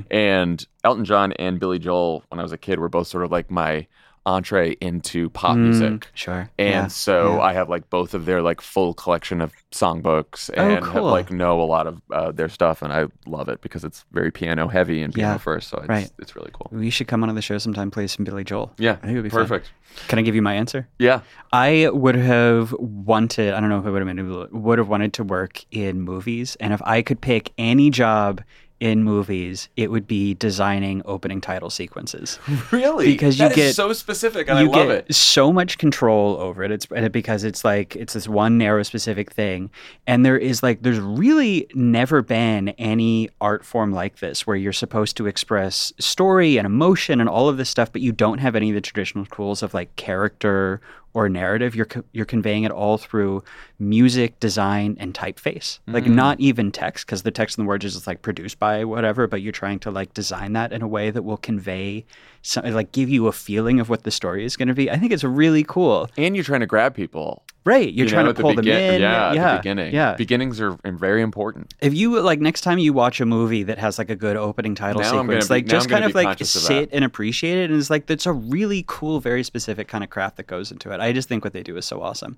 and 0.10 0.66
Elton 0.84 1.06
John 1.06 1.34
and 1.34 1.60
Billy 1.60 1.78
Joel. 1.78 2.24
When 2.30 2.40
I 2.40 2.44
was 2.44 2.52
a 2.52 2.58
kid, 2.58 2.80
were 2.80 2.90
both 2.90 3.06
sort 3.08 3.24
of 3.24 3.32
like 3.32 3.52
my 3.52 3.86
entree 4.26 4.71
into 4.82 5.30
pop 5.30 5.55
music. 5.55 6.07
Sure. 6.13 6.49
And 6.57 6.67
Mm, 6.67 6.71
Yeah, 6.71 6.88
so 6.88 7.36
yeah. 7.36 7.41
I 7.41 7.53
have 7.53 7.69
like 7.69 7.89
both 7.89 8.13
of 8.13 8.26
their 8.26 8.41
like 8.41 8.59
full 8.61 8.93
collection 8.93 9.39
of 9.41 9.53
songbooks 9.71 10.49
Oh, 10.57 10.61
and 10.61 10.86
have, 10.86 11.03
like 11.03 11.32
know 11.32 11.61
a 11.61 11.63
lot 11.65 11.86
of 11.88 12.01
uh, 12.11 12.32
their 12.32 12.49
stuff 12.49 12.82
and 12.82 12.91
I 12.91 13.05
love 13.28 13.49
it 13.49 13.61
because 13.61 13.84
it's 13.84 14.03
very 14.11 14.32
piano 14.32 14.67
heavy 14.67 15.03
and 15.03 15.13
piano 15.13 15.34
Yeah, 15.34 15.38
first 15.38 15.69
so 15.69 15.78
it's, 15.78 15.88
right. 15.89 16.09
it's 16.17 16.36
really 16.36 16.49
cool. 16.53 16.69
We 16.71 16.89
should 16.89 17.07
come 17.07 17.23
on 17.23 17.34
the 17.36 17.41
show 17.41 17.57
sometime, 17.59 17.91
play 17.91 18.07
some 18.07 18.26
Billy 18.26 18.43
Joel. 18.43 18.71
Yeah, 18.78 18.93
I 18.93 18.95
think 19.05 19.11
it 19.11 19.15
would 19.15 19.23
be 19.23 19.30
fun. 19.30 19.41
perfect. 19.47 19.71
Can 20.07 20.17
I 20.19 20.23
give 20.23 20.36
you 20.36 20.41
my 20.41 20.55
answer? 20.55 20.88
Yeah. 20.99 21.21
I 21.53 21.89
would 21.93 22.15
have 22.15 22.73
wanted, 22.73 23.53
I 23.53 23.59
don't 23.59 23.69
know 23.69 23.80
if 23.80 23.86
I 23.86 23.89
would 23.91 24.05
have 24.05 24.15
been, 24.15 24.61
would 24.63 24.78
have 24.80 24.88
wanted 24.89 25.13
to 25.13 25.23
work 25.23 25.63
in 25.71 26.01
movies. 26.01 26.57
And 26.59 26.73
if 26.73 26.82
I 26.84 27.01
could 27.01 27.21
pick 27.21 27.53
any 27.57 27.89
job 27.91 28.41
in 28.82 29.03
movies, 29.03 29.69
it 29.78 29.89
would 29.89 30.05
be 30.05 30.34
designing 30.34 31.01
opening 31.05 31.39
title 31.39 31.69
sequences. 31.69 32.39
Really? 32.71 33.05
Because 33.07 33.39
you 33.39 33.45
That 33.47 33.51
is 33.51 33.55
get- 33.67 33.76
so 33.76 33.93
specific 33.93 34.49
and 34.49 34.59
you 34.59 34.65
I 34.71 34.76
love 34.78 34.88
get 34.89 34.97
it. 35.09 35.15
so 35.15 35.53
much 35.53 35.78
control 35.78 36.36
over 36.38 36.61
it. 36.63 36.71
It's 36.71 36.86
because 37.11 37.43
it's 37.45 37.63
like 37.63 37.95
it's 37.95 38.13
this 38.13 38.28
one 38.28 38.57
narrow 38.57 38.84
specific 38.84 39.32
thing, 39.32 39.69
and 40.07 40.26
there 40.26 40.38
is 40.38 40.61
like 40.61 40.82
there's 40.82 40.99
really 40.99 41.67
never 41.73 42.21
been 42.21 42.69
any 42.69 43.30
art 43.39 43.63
form 43.63 43.93
like 43.93 44.19
this 44.19 44.45
where 44.45 44.57
you're 44.57 44.73
supposed 44.73 45.15
to 45.17 45.28
express 45.28 45.93
story 45.99 46.57
and 46.57 46.65
emotion 46.65 47.21
and 47.21 47.30
all 47.30 47.47
of 47.47 47.55
this 47.57 47.69
stuff, 47.69 47.91
but 47.93 48.01
you 48.01 48.11
don't 48.11 48.39
have 48.39 48.55
any 48.55 48.69
of 48.69 48.76
the 48.76 48.82
traditional 48.82 49.26
tools 49.26 49.63
of 49.63 49.73
like 49.73 49.95
character 49.95 50.82
or 51.16 51.30
narrative. 51.30 51.76
You're 51.76 51.86
co- 51.86 52.03
you're 52.11 52.26
conveying 52.26 52.63
it 52.66 52.72
all 52.72 52.97
through 52.99 53.41
music, 53.80 54.39
design, 54.39 54.97
and 54.99 55.13
typeface. 55.13 55.80
Like 55.88 56.03
Mm. 56.03 56.13
not 56.13 56.39
even 56.39 56.72
text, 56.72 57.05
because 57.07 57.24
the 57.24 57.32
text 57.32 57.57
and 57.57 57.66
the 57.66 57.70
words 57.70 57.86
is 57.86 57.93
just 57.93 58.05
like 58.05 58.22
produced 58.22 58.59
by 58.59 58.84
whatever, 58.84 59.26
but 59.26 59.41
you're 59.41 59.53
trying 59.53 59.80
to 59.80 59.91
like 59.91 60.13
design 60.13 60.53
that 60.53 60.72
in 60.74 60.82
a 60.82 60.88
way 60.88 61.09
that 61.11 61.24
will 61.24 61.38
convey, 61.38 62.05
some, 62.41 62.66
like 62.66 62.91
give 62.91 63.09
you 63.09 63.28
a 63.28 63.32
feeling 63.32 63.80
of 63.80 63.89
what 63.89 64.03
the 64.03 64.11
story 64.11 64.43
is 64.45 64.57
going 64.57 64.68
to 64.68 64.74
be. 64.74 64.91
I 64.91 64.97
think 64.97 65.13
it's 65.13 65.24
really 65.24 65.63
cool. 65.63 66.09
And 66.18 66.36
you're 66.36 66.43
trying 66.43 66.59
to 66.59 66.68
grab 66.68 66.93
people. 66.93 67.43
Right, 67.66 67.91
you're 67.91 68.05
you 68.05 68.11
trying 68.11 68.26
know, 68.26 68.34
to 68.34 68.41
pull 68.41 68.51
the 68.51 68.61
them 68.61 68.68
in. 68.68 69.01
Yeah, 69.01 69.34
yeah, 69.34 69.51
the 69.53 69.57
beginning. 69.57 69.93
Yeah. 69.93 70.13
Beginnings 70.16 70.61
are 70.61 70.78
very 70.84 71.24
important. 71.24 71.74
if 71.82 71.95
you 71.95 72.22
like 72.22 72.39
next 72.39 72.61
time 72.61 72.78
you 72.78 72.93
watch 72.93 73.20
a 73.20 73.26
movie 73.26 73.63
that 73.63 73.80
has 73.80 73.97
like 73.97 74.11
a 74.11 74.16
good 74.16 74.38
opening 74.38 74.76
title 74.76 75.01
Now 75.01 75.22
sequence, 75.22 75.47
be- 75.47 75.53
like 75.55 75.66
just 75.66 75.88
I'm 75.88 75.89
kind 75.89 76.05
of 76.05 76.13
like 76.13 76.38
sit 76.43 76.89
and 76.91 77.03
appreciate 77.03 77.57
it, 77.57 77.72
and 77.72 77.80
it's 77.80 77.89
like 77.89 78.05
that's 78.05 78.28
a 78.28 78.34
really 78.34 78.86
cool, 78.88 79.20
very 79.20 79.43
specific 79.43 79.88
kind 79.88 80.03
of 80.03 80.11
craft 80.11 80.38
that 80.38 80.45
goes 80.45 80.72
into 80.72 80.91
it. 80.91 80.99
I 80.99 81.11
just 81.11 81.28
think 81.28 81.43
what 81.43 81.53
they 81.53 81.63
do 81.63 81.76
is 81.76 81.86
so 81.86 82.03
awesome. 82.03 82.38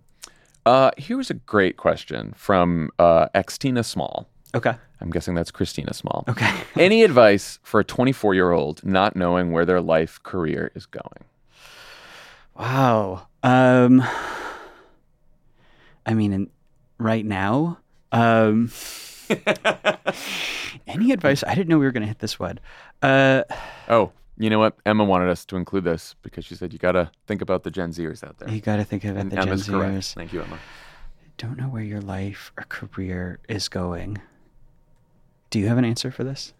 Uh, 0.66 0.92
here's 0.98 1.30
a 1.30 1.34
great 1.34 1.76
question 1.76 2.34
from 2.36 2.90
uh, 2.98 3.28
Xtina 3.36 3.84
Small. 3.84 4.30
Okay. 4.56 4.74
I'm 5.02 5.10
guessing 5.12 5.36
that's 5.36 5.52
Christina 5.52 5.94
Small. 5.94 6.24
Okay. 6.30 6.50
Any 6.78 7.04
advice 7.04 7.60
for 7.64 7.82
a 7.82 7.84
24 7.84 8.34
year 8.34 8.52
old 8.52 8.84
not 8.84 9.16
knowing 9.16 9.52
where 9.52 9.66
their 9.66 9.82
life 9.82 10.24
career 10.24 10.72
is 10.74 10.86
going? 10.86 11.26
Wow. 12.56 13.28
Um 13.44 14.04
I 16.08 16.14
mean 16.16 16.34
in, 16.34 16.50
right 16.98 17.26
now, 17.26 17.78
um 18.12 18.72
any 20.88 21.12
advice? 21.12 21.44
I 21.46 21.54
didn't 21.54 21.68
know 21.68 21.78
we 21.78 21.86
were 21.86 21.92
going 21.92 22.02
to 22.02 22.08
hit 22.08 22.20
this 22.20 22.40
one. 22.40 22.60
Uh 23.02 23.44
Oh, 23.90 24.12
you 24.38 24.50
know 24.50 24.60
what? 24.60 24.78
Emma 24.86 25.04
wanted 25.04 25.30
us 25.30 25.46
to 25.46 25.58
include 25.58 25.84
this 25.84 26.16
because 26.22 26.46
she 26.46 26.56
said 26.56 26.72
you 26.74 26.80
got 26.80 26.94
to 26.94 27.12
think 27.28 27.42
about 27.42 27.64
the 27.64 27.72
Gen 27.72 27.92
Zers 27.92 28.24
out 28.24 28.38
there. 28.38 28.50
you 28.50 28.62
got 28.62 28.78
to 28.78 28.84
think 28.84 29.04
of 29.04 29.18
it 29.18 29.20
and 29.20 29.32
the 29.32 29.36
Gen 29.36 29.48
Emma's 29.50 29.68
correct. 29.68 29.94
Zers. 29.94 30.14
Thank 30.14 30.34
you, 30.34 30.42
Emma. 30.42 30.58
Don't 31.38 31.58
know 31.58 31.66
where 31.68 31.84
your 31.84 32.02
life 32.02 32.52
or 32.58 32.64
career 32.64 33.40
is 33.48 33.68
going. 33.70 34.20
Do 35.50 35.60
you 35.60 35.68
have 35.68 35.78
an 35.78 35.86
answer 35.86 36.10
for 36.12 36.24
this? 36.24 36.54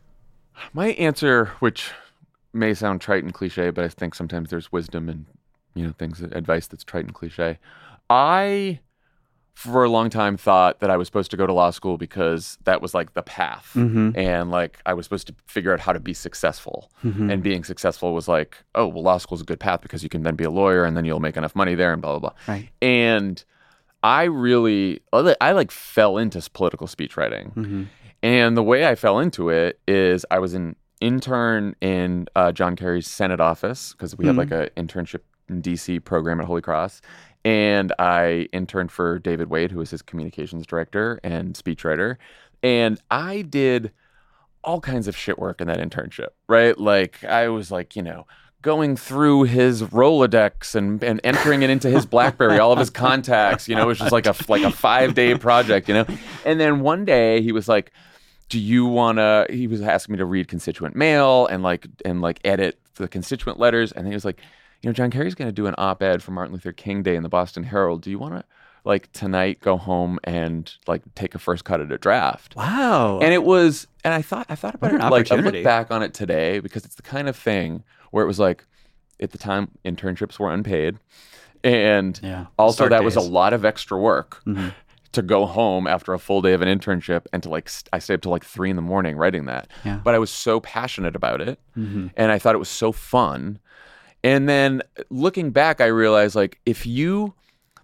My 0.74 0.88
answer, 0.94 1.46
which 1.60 1.92
may 2.54 2.74
sound 2.74 3.02
trite 3.02 3.24
and 3.24 3.34
cliche, 3.34 3.70
but 3.70 3.84
I 3.84 3.88
think 3.90 4.16
sometimes 4.16 4.50
there's 4.50 4.72
wisdom 4.72 5.10
in 5.10 5.26
you 5.76 5.86
know 5.86 5.94
things, 5.98 6.22
advice 6.22 6.68
that's 6.68 6.84
trite 6.84 7.06
and 7.06 7.14
cliche. 7.14 7.60
I, 8.10 8.80
for 9.58 9.84
a 9.84 9.90
long 9.90 10.10
time, 10.12 10.38
thought 10.38 10.82
that 10.82 10.92
I 10.92 10.98
was 10.98 11.08
supposed 11.08 11.32
to 11.32 11.38
go 11.38 11.48
to 11.48 11.54
law 11.54 11.72
school 11.72 11.98
because 11.98 12.60
that 12.66 12.80
was 12.80 12.94
like 12.94 13.16
the 13.16 13.24
path, 13.24 13.72
Mm-hmm. 13.74 14.12
and 14.16 14.52
like 14.52 14.80
I 14.86 14.94
was 14.94 15.06
supposed 15.08 15.26
to 15.28 15.36
figure 15.48 15.74
out 15.74 15.80
how 15.80 15.94
to 15.94 16.00
be 16.00 16.14
successful. 16.14 16.92
Mhm. 17.04 17.32
And 17.34 17.42
being 17.42 17.64
successful 17.64 18.14
was 18.14 18.28
like, 18.28 18.58
oh, 18.76 18.86
well, 18.88 19.02
law 19.02 19.18
school's 19.18 19.42
a 19.42 19.46
good 19.46 19.60
path 19.60 19.82
because 19.82 20.04
you 20.04 20.10
can 20.10 20.22
then 20.22 20.36
be 20.36 20.44
a 20.44 20.52
lawyer 20.52 20.84
and 20.86 20.96
then 20.96 21.06
you'll 21.06 21.20
make 21.20 21.38
enough 21.38 21.56
money 21.56 21.74
there 21.74 21.92
and 21.92 22.02
blah 22.04 22.20
blah 22.20 22.30
blah. 22.30 22.38
Right. 22.54 22.70
And 22.84 23.44
I 24.04 24.26
really, 24.26 25.02
I 25.12 25.52
like 25.54 25.72
fell 25.72 26.18
into 26.20 26.40
political 26.54 26.86
speech 26.86 27.18
writing. 27.18 27.52
Mm-hmm. 27.56 27.84
And 28.22 28.56
the 28.56 28.64
way 28.64 28.86
I 28.88 28.94
fell 28.94 29.18
into 29.18 29.50
it 29.50 29.80
is 29.88 30.24
I 30.30 30.38
was 30.38 30.54
an 30.54 30.76
intern 31.02 31.76
in 31.82 32.28
uh, 32.36 32.52
John 32.52 32.76
Kerry's 32.76 33.08
Senate 33.08 33.40
office 33.40 33.94
because 33.94 34.16
we 34.16 34.28
had 34.28 34.36
like 34.36 34.52
an 34.52 34.70
internship 34.78 35.22
in 35.50 35.62
DC 35.64 36.04
program 36.04 36.40
at 36.40 36.46
Holy 36.46 36.62
Cross. 36.62 37.02
And 37.48 37.94
I 37.98 38.50
interned 38.52 38.92
for 38.92 39.20
David 39.20 39.50
Wade, 39.50 39.72
who 39.72 39.80
was 39.80 39.90
his 39.90 40.02
communications 40.02 40.68
director 40.68 41.18
and 41.24 41.54
speechwriter. 41.54 42.18
And 42.62 43.00
I 43.10 43.42
did 43.42 43.94
all 44.66 44.82
kinds 44.82 45.08
of 45.08 45.16
shit 45.16 45.40
work 45.40 45.62
in 45.62 45.68
that 45.68 45.78
internship, 45.78 46.32
right? 46.50 46.78
Like 46.78 47.24
I 47.24 47.48
was 47.48 47.72
like, 47.72 47.96
you 47.96 48.02
know, 48.02 48.28
going 48.64 48.98
through 48.98 49.44
his 49.44 49.82
Rolodex 49.82 50.76
and, 50.76 51.02
and 51.02 51.22
entering 51.24 51.62
it 51.62 51.70
into 51.70 51.90
his 51.90 52.06
BlackBerry, 52.18 52.60
all 52.60 52.74
of 52.74 52.80
his 52.80 52.90
contacts, 52.90 53.70
you 53.70 53.76
know, 53.76 53.84
it 53.84 53.88
was 53.88 54.00
just 54.00 54.12
like 54.12 54.26
a 54.26 54.36
like 54.50 54.64
a 54.64 54.72
five 54.72 55.16
day 55.16 55.34
project, 55.38 55.88
you 55.88 55.94
know. 55.94 56.06
And 56.44 56.60
then 56.60 56.82
one 56.82 57.06
day 57.06 57.42
he 57.42 57.54
was 57.54 57.70
like, 57.70 57.94
do 58.50 58.60
you 58.60 58.86
want 58.86 59.20
to 59.20 59.48
he 59.50 59.68
was 59.68 59.82
asking 59.82 60.12
me 60.12 60.18
to 60.18 60.26
read 60.26 60.50
constituent 60.50 60.98
mail 60.98 61.48
and 61.48 61.64
like 61.64 61.88
and 62.04 62.20
like 62.20 62.42
edit 62.44 62.78
the 62.96 63.08
constituent 63.08 63.58
letters 63.58 63.94
and 63.94 64.06
he 64.06 64.14
was 64.14 64.26
like 64.26 64.42
you 64.82 64.90
know 64.90 64.94
john 64.94 65.10
kerry's 65.12 65.36
going 65.36 65.48
to 65.48 65.52
do 65.54 65.68
an 65.68 65.76
op-ed 65.78 66.22
for 66.24 66.32
martin 66.32 66.54
luther 66.54 66.72
king 66.72 67.04
day 67.04 67.16
in 67.16 67.24
the 67.24 67.30
boston 67.30 67.64
herald 67.64 68.02
do 68.02 68.10
you 68.10 68.20
want 68.20 68.34
to 68.34 68.44
like 68.86 69.12
tonight 69.12 69.60
go 69.60 69.76
home 69.78 70.18
and 70.24 70.74
like 70.88 71.02
take 71.16 71.36
a 71.36 71.40
first 71.40 71.66
cut 71.66 71.82
at 71.82 71.92
a 71.92 71.98
draft 71.98 72.56
Wow. 72.56 73.20
and 73.20 73.34
it 73.34 73.44
was 73.44 73.88
and 74.04 74.14
i 74.14 74.22
thought 74.22 74.46
i 74.50 74.56
thought 74.56 74.76
about 74.76 74.94
it 74.94 75.02
an 75.02 75.10
like 75.10 75.32
i 75.32 75.36
look 75.36 75.64
back 75.64 75.92
on 75.92 76.04
it 76.04 76.14
today 76.14 76.60
because 76.60 76.86
it's 76.86 76.96
the 76.96 77.02
kind 77.02 77.28
of 77.28 77.36
thing 77.36 77.84
where 78.12 78.24
it 78.24 78.28
was 78.28 78.40
like 78.40 78.66
at 79.20 79.32
the 79.32 79.38
time 79.38 79.72
internships 79.84 80.40
were 80.40 80.52
unpaid 80.54 80.98
and 81.64 82.20
Yeah, 82.24 82.46
also 82.58 82.76
start 82.76 82.92
that 82.92 83.04
was 83.04 83.16
a 83.16 83.22
lot 83.22 83.52
of 83.54 83.66
extra 83.66 83.98
work 83.98 84.42
Mhm. 84.46 84.74
to 85.14 85.22
go 85.24 85.46
home 85.48 85.88
after 85.88 86.14
a 86.14 86.20
full 86.20 86.42
day 86.42 86.54
of 86.54 86.62
an 86.62 86.68
internship 86.80 87.26
and 87.34 87.42
to 87.44 87.50
like 87.50 87.68
st- 87.68 87.90
i 87.92 88.00
stayed 88.00 88.16
up 88.16 88.22
till 88.22 88.32
like 88.32 88.46
three 88.46 88.70
in 88.70 88.76
the 88.76 88.82
morning 88.82 89.18
writing 89.18 89.46
that 89.46 89.68
Yeah. 89.84 90.00
but 90.04 90.14
i 90.14 90.20
was 90.20 90.30
so 90.30 90.60
passionate 90.60 91.16
about 91.16 91.42
it 91.42 91.60
Mhm. 91.78 92.12
and 92.16 92.32
i 92.32 92.38
thought 92.40 92.56
it 92.56 92.60
was 92.60 92.70
so 92.70 92.92
fun 92.92 93.60
and 94.28 94.48
then 94.50 94.82
looking 95.10 95.48
back 95.52 95.76
i 95.82 95.86
realized 96.04 96.36
like 96.36 96.60
if 96.66 96.86
you 96.86 97.34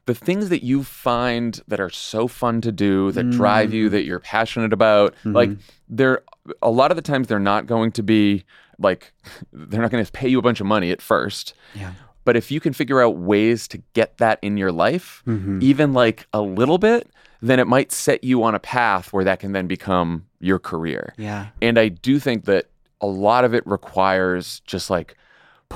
the 0.06 0.14
things 0.28 0.50
that 0.50 0.64
you 0.64 0.84
find 0.84 1.62
that 1.70 1.80
are 1.80 1.90
so 1.90 2.28
fun 2.28 2.60
to 2.62 2.72
do 2.72 3.12
that 3.14 3.30
drive 3.32 3.70
Mm-hmm. 3.70 3.76
you 3.78 3.90
that 3.90 4.04
you're 4.04 4.20
passionate 4.20 4.74
about 4.74 5.16
like 5.24 5.52
they're 5.98 6.22
a 6.62 6.70
lot 6.80 6.92
of 6.92 6.98
the 6.98 7.02
times 7.12 7.28
they're 7.28 7.40
not 7.54 7.68
going 7.68 7.92
to 7.94 8.04
be 8.04 8.44
like 8.80 9.14
they're 9.54 9.82
not 9.82 9.92
going 9.92 10.04
to 10.06 10.12
pay 10.12 10.28
you 10.28 10.40
a 10.40 10.42
bunch 10.48 10.60
of 10.60 10.68
money 10.68 10.92
at 10.92 11.02
first 11.02 11.54
Yeah. 11.74 11.94
but 12.26 12.36
if 12.36 12.52
you 12.52 12.60
can 12.60 12.74
figure 12.74 13.02
out 13.02 13.16
ways 13.18 13.68
to 13.70 13.78
get 13.94 14.18
that 14.18 14.40
in 14.42 14.58
your 14.58 14.72
life 14.86 15.24
Mhm. 15.26 15.62
even 15.64 15.94
like 15.94 16.28
a 16.34 16.42
little 16.42 16.78
bit 16.78 17.08
then 17.42 17.60
it 17.60 17.68
might 17.68 17.92
set 17.92 18.24
you 18.24 18.42
on 18.44 18.56
a 18.56 18.60
path 18.60 19.12
where 19.14 19.26
that 19.26 19.40
can 19.40 19.52
then 19.54 19.68
become 19.68 20.26
your 20.40 20.60
career 20.60 21.14
Yeah. 21.18 21.48
and 21.62 21.78
I 21.80 21.88
do 21.88 22.20
think 22.20 22.44
that 22.46 22.64
a 23.00 23.08
lot 23.08 23.44
of 23.46 23.54
it 23.54 23.66
requires 23.68 24.62
just 24.66 24.90
like 24.90 25.16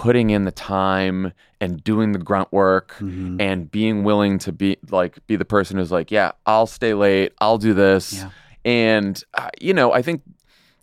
putting 0.04 0.30
in 0.30 0.44
the 0.46 0.52
time 0.52 1.34
and 1.60 1.84
doing 1.84 2.12
the 2.12 2.20
grunt 2.20 2.52
work 2.54 2.94
Mhm. 3.00 3.42
and 3.42 3.72
being 3.72 4.04
willing 4.04 4.38
to 4.38 4.52
be 4.52 4.78
like 4.92 5.26
be 5.26 5.36
the 5.36 5.44
person 5.46 5.78
who's 5.78 5.92
like, 5.92 6.12
yeah, 6.12 6.34
I'll 6.46 6.68
stay 6.68 6.94
late, 6.94 7.34
I'll 7.42 7.58
do 7.58 7.74
this. 7.74 8.14
Yeah. 8.14 8.30
And 8.64 9.24
uh, 9.34 9.50
you 9.60 9.74
know, 9.74 9.92
I 9.92 10.04
think 10.04 10.22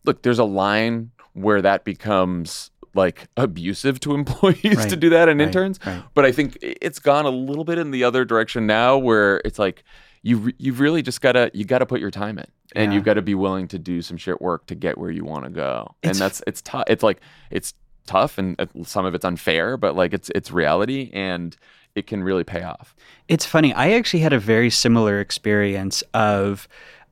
look, 0.04 0.22
there's 0.22 0.40
a 0.40 0.44
line 0.44 1.12
where 1.34 1.62
that 1.62 1.84
becomes 1.84 2.72
like 2.92 3.28
abusive 3.36 4.00
to 4.00 4.14
employees 4.20 4.84
to 4.86 4.96
do 4.96 5.10
that 5.10 5.28
and 5.28 5.38
Right. 5.38 5.46
interns. 5.46 5.78
Right. 5.86 6.02
But 6.14 6.24
I 6.24 6.32
think 6.32 6.58
it's 6.60 6.98
gone 6.98 7.24
a 7.24 7.30
little 7.30 7.64
bit 7.64 7.78
in 7.78 7.92
the 7.92 8.02
other 8.02 8.24
direction 8.24 8.66
now 8.66 8.98
where 8.98 9.40
it's 9.44 9.60
like 9.60 9.84
you 10.22 10.38
re- 10.38 10.54
you 10.58 10.72
really 10.72 11.02
just 11.02 11.20
gotta 11.20 11.52
you 11.54 11.64
gotta 11.64 11.86
put 11.86 12.00
your 12.00 12.10
time 12.10 12.36
in 12.38 12.46
and 12.74 12.90
Yeah. 12.90 12.96
you've 12.96 13.04
got 13.04 13.14
to 13.14 13.22
be 13.22 13.36
willing 13.36 13.68
to 13.68 13.78
do 13.78 14.02
some 14.02 14.16
shit 14.16 14.40
work 14.42 14.66
to 14.66 14.74
get 14.74 14.98
where 14.98 15.10
you 15.10 15.24
want 15.24 15.44
to 15.44 15.50
go 15.50 15.94
It's- 16.02 16.16
and 16.16 16.20
that's 16.24 16.42
it's 16.48 16.62
tough 16.62 16.84
it's 16.88 17.04
like 17.04 17.20
it's 17.52 17.74
tough 18.06 18.38
and 18.38 18.60
uh, 18.60 18.66
some 18.84 19.04
of 19.06 19.14
it's 19.14 19.24
unfair 19.24 19.76
but 19.76 19.94
like 19.96 20.12
it's 20.12 20.30
it's 20.34 20.50
reality 20.50 21.10
and 21.12 21.56
it 21.94 22.06
can 22.06 22.22
really 22.24 22.44
pay 22.44 22.62
off 22.62 22.94
It's 23.28 23.46
funny. 23.46 23.72
I 23.72 23.92
actually 23.92 24.20
had 24.20 24.32
a 24.32 24.38
very 24.38 24.70
similar 24.70 25.20
experience 25.20 26.02
of 26.12 26.68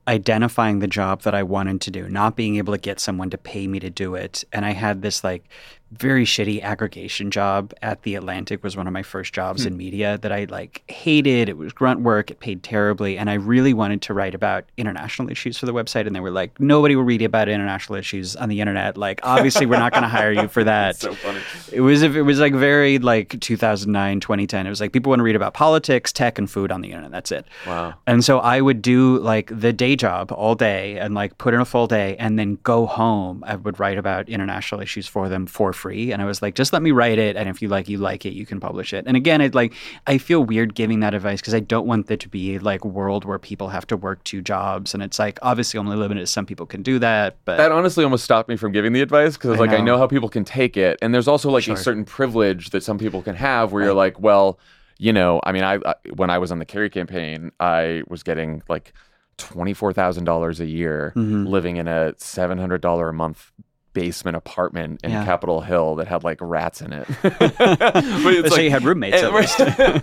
identifying 0.07 0.79
the 0.79 0.87
job 0.87 1.21
that 1.21 1.33
I 1.33 1.43
wanted 1.43 1.81
to 1.81 1.91
do, 1.91 2.09
not 2.09 2.35
being 2.35 2.57
able 2.57 2.73
to 2.73 2.79
get 2.79 2.99
someone 2.99 3.29
to 3.29 3.37
pay 3.37 3.67
me 3.67 3.79
to 3.79 3.89
do 3.89 4.15
it. 4.15 4.43
And 4.51 4.65
I 4.65 4.71
had 4.71 5.01
this 5.01 5.23
like 5.23 5.45
very 5.97 6.25
shitty 6.25 6.61
aggregation 6.61 7.31
job 7.31 7.73
at 7.81 8.03
the 8.03 8.15
Atlantic 8.15 8.63
was 8.63 8.75
one 8.75 8.87
of 8.87 8.93
my 8.93 9.03
first 9.03 9.33
jobs 9.33 9.63
hmm. 9.63 9.69
in 9.69 9.77
media 9.77 10.17
that 10.19 10.31
I 10.31 10.45
like 10.45 10.83
hated. 10.89 11.49
It 11.49 11.57
was 11.57 11.73
grunt 11.73 12.01
work, 12.01 12.31
it 12.31 12.39
paid 12.39 12.63
terribly, 12.63 13.17
and 13.17 13.29
I 13.29 13.35
really 13.35 13.73
wanted 13.73 14.01
to 14.03 14.13
write 14.13 14.35
about 14.35 14.65
international 14.77 15.29
issues 15.29 15.57
for 15.57 15.65
the 15.65 15.73
website 15.73 16.07
and 16.07 16.15
they 16.15 16.19
were 16.19 16.31
like 16.31 16.59
nobody 16.59 16.95
will 16.95 17.03
read 17.03 17.21
about 17.21 17.49
international 17.49 17.97
issues 17.97 18.35
on 18.35 18.49
the 18.49 18.59
internet. 18.59 18.97
Like 18.97 19.19
obviously 19.23 19.65
we're 19.65 19.79
not 19.79 19.91
going 19.91 20.03
to 20.03 20.09
hire 20.09 20.31
you 20.31 20.47
for 20.47 20.63
that. 20.73 20.95
so 20.95 21.13
funny 21.13 21.39
It 21.71 21.81
was 21.81 22.01
it 22.01 22.25
was 22.25 22.39
like 22.39 22.53
very 22.53 22.99
like 22.99 23.39
2009, 23.39 24.19
2010. 24.19 24.65
It 24.65 24.69
was 24.69 24.81
like 24.81 24.91
people 24.91 25.09
want 25.09 25.19
to 25.19 25.23
read 25.23 25.35
about 25.35 25.53
politics, 25.53 26.11
tech, 26.11 26.37
and 26.37 26.49
food 26.49 26.71
on 26.71 26.81
the 26.81 26.89
internet. 26.89 27.11
That's 27.11 27.31
it. 27.31 27.45
wow 27.67 27.93
And 28.07 28.23
so 28.23 28.39
I 28.39 28.61
would 28.61 28.81
do 28.81 29.19
like 29.19 29.51
the 29.59 29.73
day 29.73 29.95
job 29.95 30.31
all 30.31 30.55
day 30.55 30.97
and 30.97 31.13
like 31.13 31.37
put 31.37 31.53
in 31.53 31.59
a 31.59 31.65
full 31.65 31.87
day 31.87 32.15
and 32.17 32.39
then 32.39 32.57
go 32.63 32.85
home. 32.85 33.43
I 33.45 33.55
would 33.55 33.79
write 33.79 33.97
about 33.97 34.29
international 34.29 34.81
issues 34.81 35.07
for 35.07 35.29
them 35.29 35.45
for 35.45 35.73
free. 35.73 35.82
And 35.91 36.21
I 36.21 36.25
was 36.25 36.41
like, 36.41 36.55
just 36.55 36.73
let 36.73 36.81
me 36.81 36.91
write 36.91 37.19
it. 37.19 37.35
And 37.35 37.49
if 37.49 37.61
you 37.61 37.67
like, 37.67 37.89
you 37.89 37.97
like 37.97 38.25
it, 38.25 38.33
you 38.33 38.45
can 38.45 38.59
publish 38.59 38.93
it. 38.93 39.05
And 39.07 39.17
again, 39.17 39.41
it 39.41 39.53
like, 39.53 39.73
I 40.07 40.17
feel 40.17 40.43
weird 40.43 40.75
giving 40.75 40.99
that 41.01 41.13
advice 41.13 41.41
because 41.41 41.53
I 41.53 41.59
don't 41.59 41.85
want 41.85 42.07
there 42.07 42.17
to 42.17 42.29
be 42.29 42.59
like 42.59 42.85
world 42.85 43.25
where 43.25 43.39
people 43.39 43.69
have 43.69 43.85
to 43.87 43.97
work 43.97 44.23
two 44.23 44.41
jobs. 44.41 44.93
And 44.93 45.03
it's 45.03 45.19
like, 45.19 45.39
obviously 45.41 45.77
only 45.79 45.95
limited. 45.97 46.27
Some 46.27 46.45
people 46.45 46.65
can 46.65 46.81
do 46.83 46.99
that, 46.99 47.37
but 47.45 47.57
that 47.57 47.71
honestly 47.71 48.03
almost 48.03 48.23
stopped 48.23 48.49
me 48.49 48.55
from 48.55 48.71
giving 48.71 48.93
the 48.93 49.01
advice 49.01 49.33
because 49.37 49.57
I 49.57 49.59
like 49.59 49.71
I 49.71 49.77
know. 49.77 49.85
know 49.93 49.97
how 49.97 50.07
people 50.07 50.29
can 50.29 50.43
take 50.45 50.77
it, 50.77 50.97
and 51.01 51.13
there's 51.13 51.27
also 51.27 51.49
like 51.49 51.63
Sure. 51.63 51.75
a 51.75 51.77
certain 51.77 52.05
privilege 52.05 52.69
that 52.71 52.83
some 52.83 52.97
people 52.97 53.21
can 53.21 53.35
have 53.35 53.71
where 53.71 53.83
you're 53.83 53.93
like, 53.93 54.19
well, 54.19 54.59
you 54.99 55.11
know, 55.11 55.41
I 55.43 55.51
mean, 55.51 55.63
I, 55.63 55.79
I 55.85 55.95
when 56.15 56.29
I 56.29 56.37
was 56.37 56.51
on 56.51 56.59
the 56.59 56.65
Kerry 56.65 56.89
campaign, 56.89 57.51
I 57.59 58.03
was 58.07 58.23
getting 58.23 58.61
like 58.69 58.93
twenty 59.37 59.73
four 59.73 59.91
thousand 59.93 60.25
dollars 60.25 60.59
a 60.59 60.65
year, 60.65 61.11
Mhm. 61.15 61.47
living 61.47 61.77
in 61.77 61.87
a 61.87 62.13
seven 62.17 62.57
hundred 62.57 62.81
dollar 62.81 63.09
a 63.09 63.13
month 63.13 63.51
basement 63.93 64.35
apartment 64.37 64.99
in 65.03 65.11
Yeah. 65.11 65.25
Capitol 65.25 65.61
Hill 65.61 65.95
that 65.95 66.07
had 66.07 66.23
like 66.23 66.39
rats 66.41 66.81
in 66.81 66.93
it. 66.93 67.07
but 67.21 67.55
Let's 67.59 68.55
say 68.55 68.65
you 68.65 68.71
had 68.71 68.83
roommates 68.83 69.17
at 69.21 69.59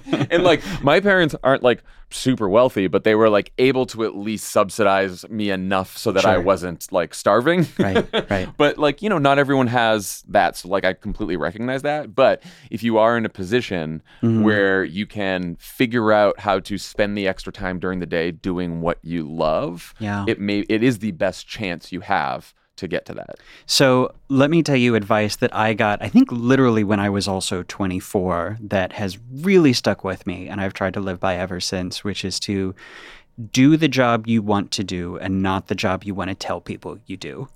and, 0.06 0.26
and 0.32 0.42
like 0.44 0.62
my 0.82 1.00
parents 1.00 1.34
aren't 1.42 1.62
like 1.62 1.82
super 2.12 2.48
wealthy, 2.48 2.88
but 2.88 3.04
they 3.04 3.14
were 3.14 3.28
like 3.28 3.52
able 3.58 3.86
to 3.86 4.02
at 4.04 4.16
least 4.16 4.48
subsidize 4.50 5.28
me 5.28 5.50
enough 5.50 5.96
so 5.96 6.10
that 6.10 6.24
I 6.24 6.38
wasn't 6.38 6.90
like 6.92 7.14
starving. 7.14 7.66
Right, 7.78 8.04
right. 8.30 8.48
but 8.56 8.78
like, 8.78 9.00
you 9.02 9.08
know, 9.08 9.18
not 9.18 9.38
everyone 9.38 9.68
has 9.68 10.24
that. 10.28 10.56
So 10.56 10.68
like 10.68 10.84
I 10.84 10.92
completely 10.92 11.36
recognize 11.36 11.82
that. 11.82 12.14
But 12.14 12.42
if 12.70 12.82
you 12.82 12.98
are 12.98 13.16
in 13.16 13.24
a 13.24 13.28
position 13.30 14.02
Mm-hmm. 14.22 14.42
where 14.42 14.84
you 14.84 15.06
can 15.06 15.56
figure 15.56 16.12
out 16.12 16.38
how 16.40 16.58
to 16.60 16.76
spend 16.78 17.16
the 17.16 17.26
extra 17.26 17.52
time 17.52 17.78
during 17.78 18.00
the 18.00 18.06
day 18.06 18.30
doing 18.30 18.80
what 18.80 18.98
you 19.02 19.22
love, 19.28 19.94
Yeah. 19.98 20.24
it 20.28 20.38
may 20.40 20.60
it 20.68 20.82
is 20.82 20.98
the 20.98 21.12
best 21.12 21.46
chance 21.46 21.90
you 21.92 22.00
have 22.00 22.52
to 22.80 22.88
get 22.88 23.06
to 23.06 23.14
that. 23.14 23.36
So 23.66 24.14
let 24.28 24.50
me 24.50 24.62
tell 24.62 24.76
you 24.76 24.94
advice 24.94 25.36
that 25.36 25.54
I 25.54 25.74
got, 25.74 26.02
I 26.02 26.08
think 26.08 26.30
literally 26.30 26.84
when 26.84 27.00
I 27.00 27.08
was 27.08 27.28
also 27.28 27.62
24, 27.62 28.58
that 28.60 28.92
has 28.92 29.18
really 29.32 29.72
stuck 29.72 30.02
with 30.04 30.26
me 30.26 30.48
and 30.48 30.60
I've 30.60 30.74
tried 30.74 30.94
to 30.94 31.00
live 31.00 31.20
by 31.20 31.36
ever 31.36 31.60
since, 31.60 32.02
which 32.02 32.24
is 32.24 32.40
to 32.40 32.74
do 33.52 33.76
the 33.76 33.88
job 33.88 34.26
you 34.26 34.42
want 34.42 34.70
to 34.72 34.84
do 34.84 35.16
and 35.18 35.42
not 35.42 35.68
the 35.68 35.74
job 35.74 36.04
you 36.04 36.14
want 36.14 36.28
to 36.28 36.34
tell 36.34 36.60
people 36.60 36.98
you 37.06 37.16
do. 37.16 37.48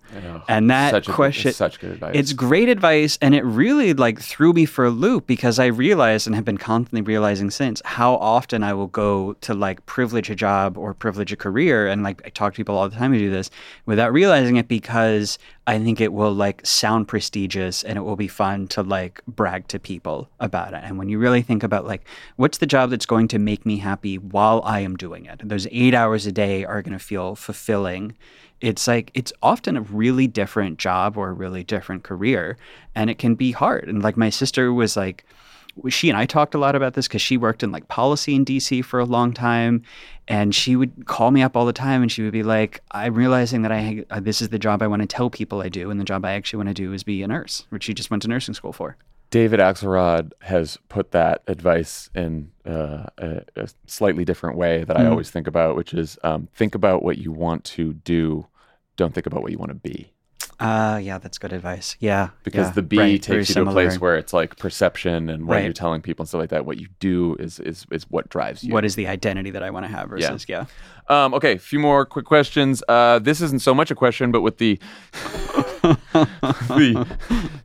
And 0.48 0.70
that 0.70 0.90
such 0.90 1.08
a 1.08 1.12
question, 1.12 1.48
it's 1.48 1.58
such 1.58 1.80
good 1.80 1.92
advice. 1.92 2.12
It's 2.14 2.32
great 2.32 2.68
advice, 2.68 3.18
and 3.20 3.34
it 3.34 3.44
really 3.44 3.94
like 3.94 4.20
threw 4.20 4.52
me 4.52 4.64
for 4.64 4.84
a 4.84 4.90
loop 4.90 5.26
because 5.26 5.58
I 5.58 5.66
realized 5.66 6.26
and 6.26 6.36
have 6.36 6.44
been 6.44 6.58
constantly 6.58 7.02
realizing 7.02 7.50
since 7.50 7.82
how 7.84 8.14
often 8.14 8.62
I 8.62 8.74
will 8.74 8.86
go 8.86 9.32
to 9.40 9.54
like 9.54 9.84
privilege 9.86 10.30
a 10.30 10.36
job 10.36 10.78
or 10.78 10.94
privilege 10.94 11.32
a 11.32 11.36
career, 11.36 11.88
and 11.88 12.02
like 12.02 12.22
I 12.24 12.28
talk 12.28 12.54
to 12.54 12.56
people 12.56 12.76
all 12.76 12.88
the 12.88 12.96
time 12.96 13.12
who 13.12 13.18
do 13.18 13.30
this 13.30 13.50
without 13.86 14.12
realizing 14.12 14.56
it 14.56 14.68
because 14.68 15.38
I 15.66 15.78
think 15.78 16.00
it 16.00 16.12
will 16.12 16.32
like 16.32 16.64
sound 16.64 17.08
prestigious 17.08 17.82
and 17.82 17.96
it 17.96 18.02
will 18.02 18.16
be 18.16 18.28
fun 18.28 18.68
to 18.68 18.82
like 18.82 19.22
brag 19.26 19.66
to 19.68 19.78
people 19.78 20.28
about 20.38 20.74
it. 20.74 20.82
And 20.84 20.98
when 20.98 21.08
you 21.08 21.18
really 21.18 21.40
think 21.40 21.62
about 21.62 21.86
like 21.86 22.06
what's 22.36 22.58
the 22.58 22.66
job 22.66 22.90
that's 22.90 23.06
going 23.06 23.28
to 23.28 23.38
make 23.38 23.64
me 23.64 23.78
happy 23.78 24.18
while 24.18 24.60
I 24.64 24.80
am 24.80 24.96
doing 24.96 25.24
it, 25.24 25.40
those 25.42 25.66
eight 25.70 25.94
hours 25.94 26.26
a 26.26 26.32
day 26.32 26.64
are 26.64 26.82
going 26.82 26.92
to 26.92 27.04
feel 27.04 27.34
fulfilling. 27.34 28.14
It's 28.60 28.86
like 28.86 29.10
it's 29.14 29.32
often 29.42 29.76
a 29.76 29.82
really 29.82 30.26
different 30.26 30.78
job 30.78 31.16
or 31.16 31.30
a 31.30 31.34
really 31.34 31.64
different 31.64 32.02
career 32.02 32.58
and 32.94 33.08
it 33.08 33.18
can 33.18 33.34
be 33.34 33.52
hard. 33.52 33.88
And 33.88 34.02
like 34.02 34.18
my 34.18 34.30
sister 34.30 34.72
was 34.72 34.98
like 34.98 35.24
she 35.88 36.08
and 36.08 36.18
I 36.18 36.26
talked 36.26 36.54
a 36.54 36.58
lot 36.58 36.74
about 36.74 36.94
this 36.94 37.08
because 37.08 37.22
she 37.22 37.36
worked 37.36 37.62
in 37.62 37.72
like 37.72 37.88
policy 37.88 38.34
in 38.34 38.44
DC 38.44 38.84
for 38.84 39.00
a 39.00 39.04
long 39.04 39.32
time, 39.32 39.82
and 40.28 40.54
she 40.54 40.76
would 40.76 41.06
call 41.06 41.30
me 41.30 41.42
up 41.42 41.56
all 41.56 41.66
the 41.66 41.72
time, 41.72 42.02
and 42.02 42.10
she 42.10 42.22
would 42.22 42.32
be 42.32 42.42
like, 42.42 42.82
"I'm 42.92 43.14
realizing 43.14 43.62
that 43.62 43.72
I 43.72 44.04
uh, 44.10 44.20
this 44.20 44.40
is 44.40 44.48
the 44.50 44.58
job 44.58 44.82
I 44.82 44.86
want 44.86 45.02
to 45.02 45.06
tell 45.08 45.30
people 45.30 45.60
I 45.60 45.68
do, 45.68 45.90
and 45.90 45.98
the 46.00 46.04
job 46.04 46.24
I 46.24 46.32
actually 46.32 46.58
want 46.58 46.68
to 46.68 46.74
do 46.74 46.92
is 46.92 47.02
be 47.02 47.22
a 47.22 47.28
nurse, 47.28 47.66
which 47.70 47.84
she 47.84 47.94
just 47.94 48.10
went 48.10 48.22
to 48.22 48.28
nursing 48.28 48.54
school 48.54 48.72
for." 48.72 48.96
David 49.30 49.58
Axelrod 49.58 50.30
has 50.42 50.78
put 50.88 51.10
that 51.10 51.42
advice 51.48 52.08
in 52.14 52.52
uh, 52.64 53.06
a, 53.18 53.42
a 53.56 53.68
slightly 53.86 54.24
different 54.24 54.56
way 54.56 54.84
that 54.84 54.96
I 54.96 55.02
Mhm. 55.02 55.10
always 55.10 55.30
think 55.30 55.48
about, 55.48 55.74
which 55.74 55.92
is 55.92 56.16
um, 56.22 56.48
think 56.54 56.76
about 56.76 57.02
what 57.02 57.18
you 57.18 57.32
want 57.32 57.64
to 57.64 57.94
do, 57.94 58.46
don't 58.96 59.12
think 59.12 59.26
about 59.26 59.42
what 59.42 59.50
you 59.50 59.58
want 59.58 59.70
to 59.70 59.74
be. 59.74 60.12
Uh, 60.60 61.00
yeah, 61.02 61.18
that's 61.18 61.38
good 61.38 61.52
advice. 61.52 61.96
Yeah, 62.00 62.28
Because 62.44 62.68
yeah, 62.68 62.72
the 62.74 62.82
B 62.82 62.98
right, 62.98 63.22
takes 63.22 63.48
you 63.48 63.56
to 63.56 63.62
a 63.62 63.72
place 63.72 64.00
where 64.00 64.16
it's 64.16 64.32
like 64.32 64.56
perception 64.56 65.28
and 65.28 65.46
what 65.48 65.54
Right. 65.56 65.64
you're 65.64 65.72
telling 65.72 66.00
people 66.00 66.22
and 66.22 66.28
stuff 66.28 66.40
like 66.40 66.50
that. 66.50 66.64
What 66.64 66.78
you 66.78 66.88
do 67.00 67.36
is 67.38 67.58
is 67.60 67.86
is 67.90 68.04
what 68.10 68.28
drives 68.28 68.62
you. 68.62 68.72
what 68.72 68.84
is 68.84 68.94
the 68.94 69.06
identity 69.08 69.50
that 69.50 69.62
I 69.62 69.70
want 69.70 69.84
to 69.86 69.92
have 69.92 70.08
versus 70.10 70.46
yeah. 70.48 70.66
Um, 71.08 71.34
okay, 71.34 71.52
a 71.52 71.58
few 71.58 71.78
more 71.78 72.06
quick 72.06 72.24
questions. 72.24 72.82
Uh, 72.88 73.18
this 73.18 73.40
isn't 73.40 73.60
so 73.62 73.74
much 73.74 73.90
a 73.90 73.94
question, 73.94 74.30
but 74.32 74.40
with 74.42 74.58
the 74.58 74.78
the 75.84 77.06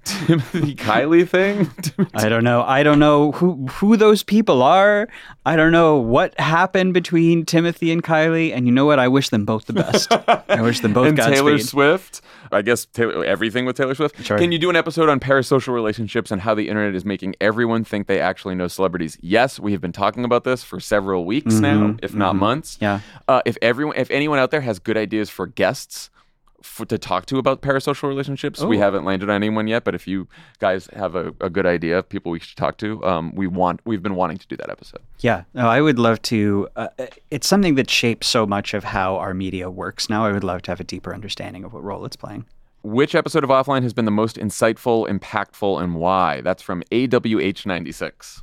Timothy 0.04 0.76
Kylie 0.76 1.28
thing. 1.28 1.72
I 2.14 2.30
don't 2.30 2.44
know. 2.44 2.64
I 2.64 2.84
don't 2.84 3.00
know 3.00 3.32
who 3.34 3.68
who 3.68 3.98
those 3.98 4.24
people 4.24 4.62
are. 4.62 5.08
I 5.46 5.56
don't 5.56 5.72
know 5.72 5.98
what 5.98 6.40
happened 6.40 6.94
between 6.94 7.46
Timothy 7.46 7.92
and 7.92 8.04
Kylie. 8.04 8.54
And 8.54 8.66
you 8.66 8.72
know 8.72 8.86
what? 8.86 9.00
I 9.00 9.08
wish 9.08 9.30
them 9.30 9.46
both 9.46 9.66
the 9.66 9.74
best. 9.74 10.12
I 10.12 10.62
wish 10.62 10.82
them 10.82 10.94
both 10.94 11.08
and 11.08 11.18
Taylor 11.18 11.58
Swift. 11.60 12.22
I 12.52 12.62
guess 12.62 12.86
Taylor, 12.86 13.24
everything 13.24 13.66
with 13.66 13.78
Taylor 13.78 13.96
Swift. 13.96 14.24
Sure. 14.24 14.38
Can 14.38 14.52
you 14.52 14.60
do 14.60 14.70
an 14.70 14.76
episode 14.76 15.08
on 15.08 15.20
parasocial 15.20 15.74
relationships 15.74 16.32
and 16.32 16.42
how 16.42 16.56
the 16.56 16.68
internet 16.68 16.96
is 16.96 17.06
making 17.06 17.36
everyone 17.40 17.84
think 17.84 18.08
they 18.08 18.20
actually 18.20 18.56
know 18.56 18.68
celebrities? 18.68 19.18
Yes, 19.22 19.60
we 19.60 19.72
have 19.72 19.82
been 19.82 19.92
talking 19.92 20.26
about 20.26 20.44
this 20.44 20.64
for 20.64 20.80
several 20.80 21.26
weeks 21.26 21.56
now, 21.56 21.96
if 22.02 22.14
not 22.14 22.36
months. 22.36 22.76
Mm-hmm. 22.76 22.84
Yeah. 22.84 23.00
Uh, 23.28 23.42
if 23.46 23.58
everyone, 23.62 23.96
if 23.96 24.10
anyone 24.12 24.40
out 24.40 24.52
there 24.52 24.62
has 24.62 24.80
good 24.80 24.98
ideas 24.98 25.30
for 25.30 25.48
guests. 25.48 26.10
For, 26.62 26.86
to 26.86 26.98
talk 26.98 27.26
to 27.28 27.38
about 27.38 27.62
parasocial 27.62 28.10
relationships, 28.10 28.62
we 28.62 28.78
haven't 28.78 29.06
landed 29.06 29.30
on 29.30 29.36
anyone 29.36 29.68
yet. 29.68 29.84
But 29.84 29.96
if 29.96 30.08
you 30.08 30.28
guys 30.60 30.88
have 30.94 31.16
a, 31.16 31.34
a 31.40 31.50
good 31.50 31.66
idea 31.66 32.00
of 32.00 32.10
people 32.10 32.32
we 32.32 32.40
should 32.40 32.58
talk 32.58 32.78
to, 32.80 33.04
um, 33.06 33.34
we 33.34 33.48
want 33.48 33.80
we've 33.86 34.04
been 34.04 34.16
wanting 34.16 34.38
to 34.38 34.48
do 34.48 34.58
that 34.58 34.70
episode. 34.70 35.02
Yeah, 35.20 35.44
no, 35.54 35.68
I 35.68 35.82
would 35.82 36.00
love 36.00 36.22
to. 36.24 36.68
Uh, 36.76 36.88
it's 37.32 37.48
something 37.48 37.76
that 37.76 37.90
shapes 37.90 38.28
so 38.28 38.46
much 38.46 38.74
of 38.74 38.84
how 38.84 39.16
our 39.16 39.34
media 39.34 39.70
works 39.70 40.10
now. 40.10 40.26
I 40.26 40.32
would 40.32 40.44
love 40.44 40.62
to 40.64 40.72
have 40.72 40.80
a 40.80 40.84
deeper 40.84 41.14
understanding 41.14 41.64
of 41.64 41.74
what 41.74 41.84
role 41.84 42.06
it's 42.06 42.16
playing. 42.16 42.46
Which 42.82 43.14
episode 43.14 43.44
of 43.44 43.50
Offline 43.50 43.84
has 43.84 43.94
been 43.94 44.06
the 44.06 44.12
most 44.12 44.38
insightful, 44.38 45.08
impactful, 45.10 45.82
and 45.82 45.96
why? 45.96 46.40
That's 46.42 46.62
from 46.62 46.82
AWH96. 46.92 48.42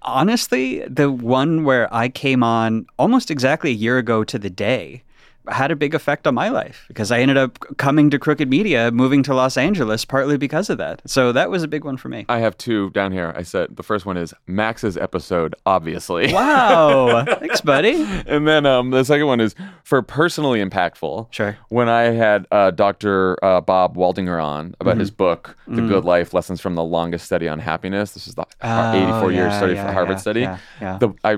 Honestly, 0.00 0.80
the 0.88 1.12
one 1.12 1.64
where 1.64 1.92
I 1.94 2.08
came 2.08 2.42
on 2.42 2.86
almost 2.98 3.30
exactly 3.30 3.70
a 3.70 3.74
year 3.74 3.98
ago 3.98 4.24
to 4.24 4.38
the 4.38 4.50
day 4.50 5.04
had 5.48 5.70
a 5.70 5.76
big 5.76 5.94
effect 5.94 6.26
on 6.26 6.34
my 6.34 6.48
life 6.48 6.84
because 6.88 7.10
I 7.10 7.20
ended 7.20 7.36
up 7.36 7.58
coming 7.78 8.10
to 8.10 8.18
Crooked 8.18 8.48
Media, 8.48 8.90
moving 8.92 9.22
to 9.24 9.34
Los 9.34 9.56
Angeles 9.56 10.04
partly 10.04 10.36
because 10.36 10.70
of 10.70 10.78
that. 10.78 11.02
So 11.08 11.32
that 11.32 11.50
was 11.50 11.62
a 11.62 11.68
big 11.68 11.84
one 11.84 11.96
for 11.96 12.08
me. 12.08 12.24
I 12.28 12.38
have 12.38 12.56
two 12.58 12.90
down 12.90 13.12
here. 13.12 13.32
I 13.36 13.42
said 13.42 13.76
the 13.76 13.82
first 13.82 14.06
one 14.06 14.16
is 14.16 14.32
Max's 14.46 14.96
episode, 14.96 15.54
obviously. 15.66 16.32
Wow. 16.32 17.24
Thanks, 17.38 17.60
buddy. 17.60 18.02
and 18.26 18.46
then 18.46 18.66
um, 18.66 18.90
the 18.90 19.04
second 19.04 19.26
one 19.26 19.40
is 19.40 19.54
for 19.84 20.02
personally 20.02 20.62
impactful. 20.64 21.32
Sure. 21.32 21.56
When 21.68 21.88
I 21.88 22.02
had 22.02 22.46
uh, 22.50 22.70
Dr. 22.70 23.42
Uh, 23.44 23.60
Bob 23.60 23.96
Waldinger 23.96 24.42
on 24.42 24.74
about 24.80 24.96
his 24.98 25.10
Mm-hmm. 25.10 25.16
book, 25.16 25.56
The 25.66 25.82
Good 25.82 26.04
Life 26.04 26.32
Lessons 26.32 26.60
from 26.60 26.74
the 26.74 26.84
Longest 26.84 27.26
Study 27.26 27.48
on 27.48 27.58
Happiness. 27.58 28.12
This 28.12 28.26
is 28.28 28.34
the 28.34 28.46
Oh, 28.62 28.92
84 28.94 29.32
year 29.32 29.50
study 29.50 29.74
yeah, 29.74 29.86
for 29.86 29.92
Harvard 29.92 30.14
yeah, 30.14 30.16
study. 30.18 30.40
yeah, 30.40 30.58
yeah. 30.80 30.98
The, 30.98 31.10
I, 31.24 31.36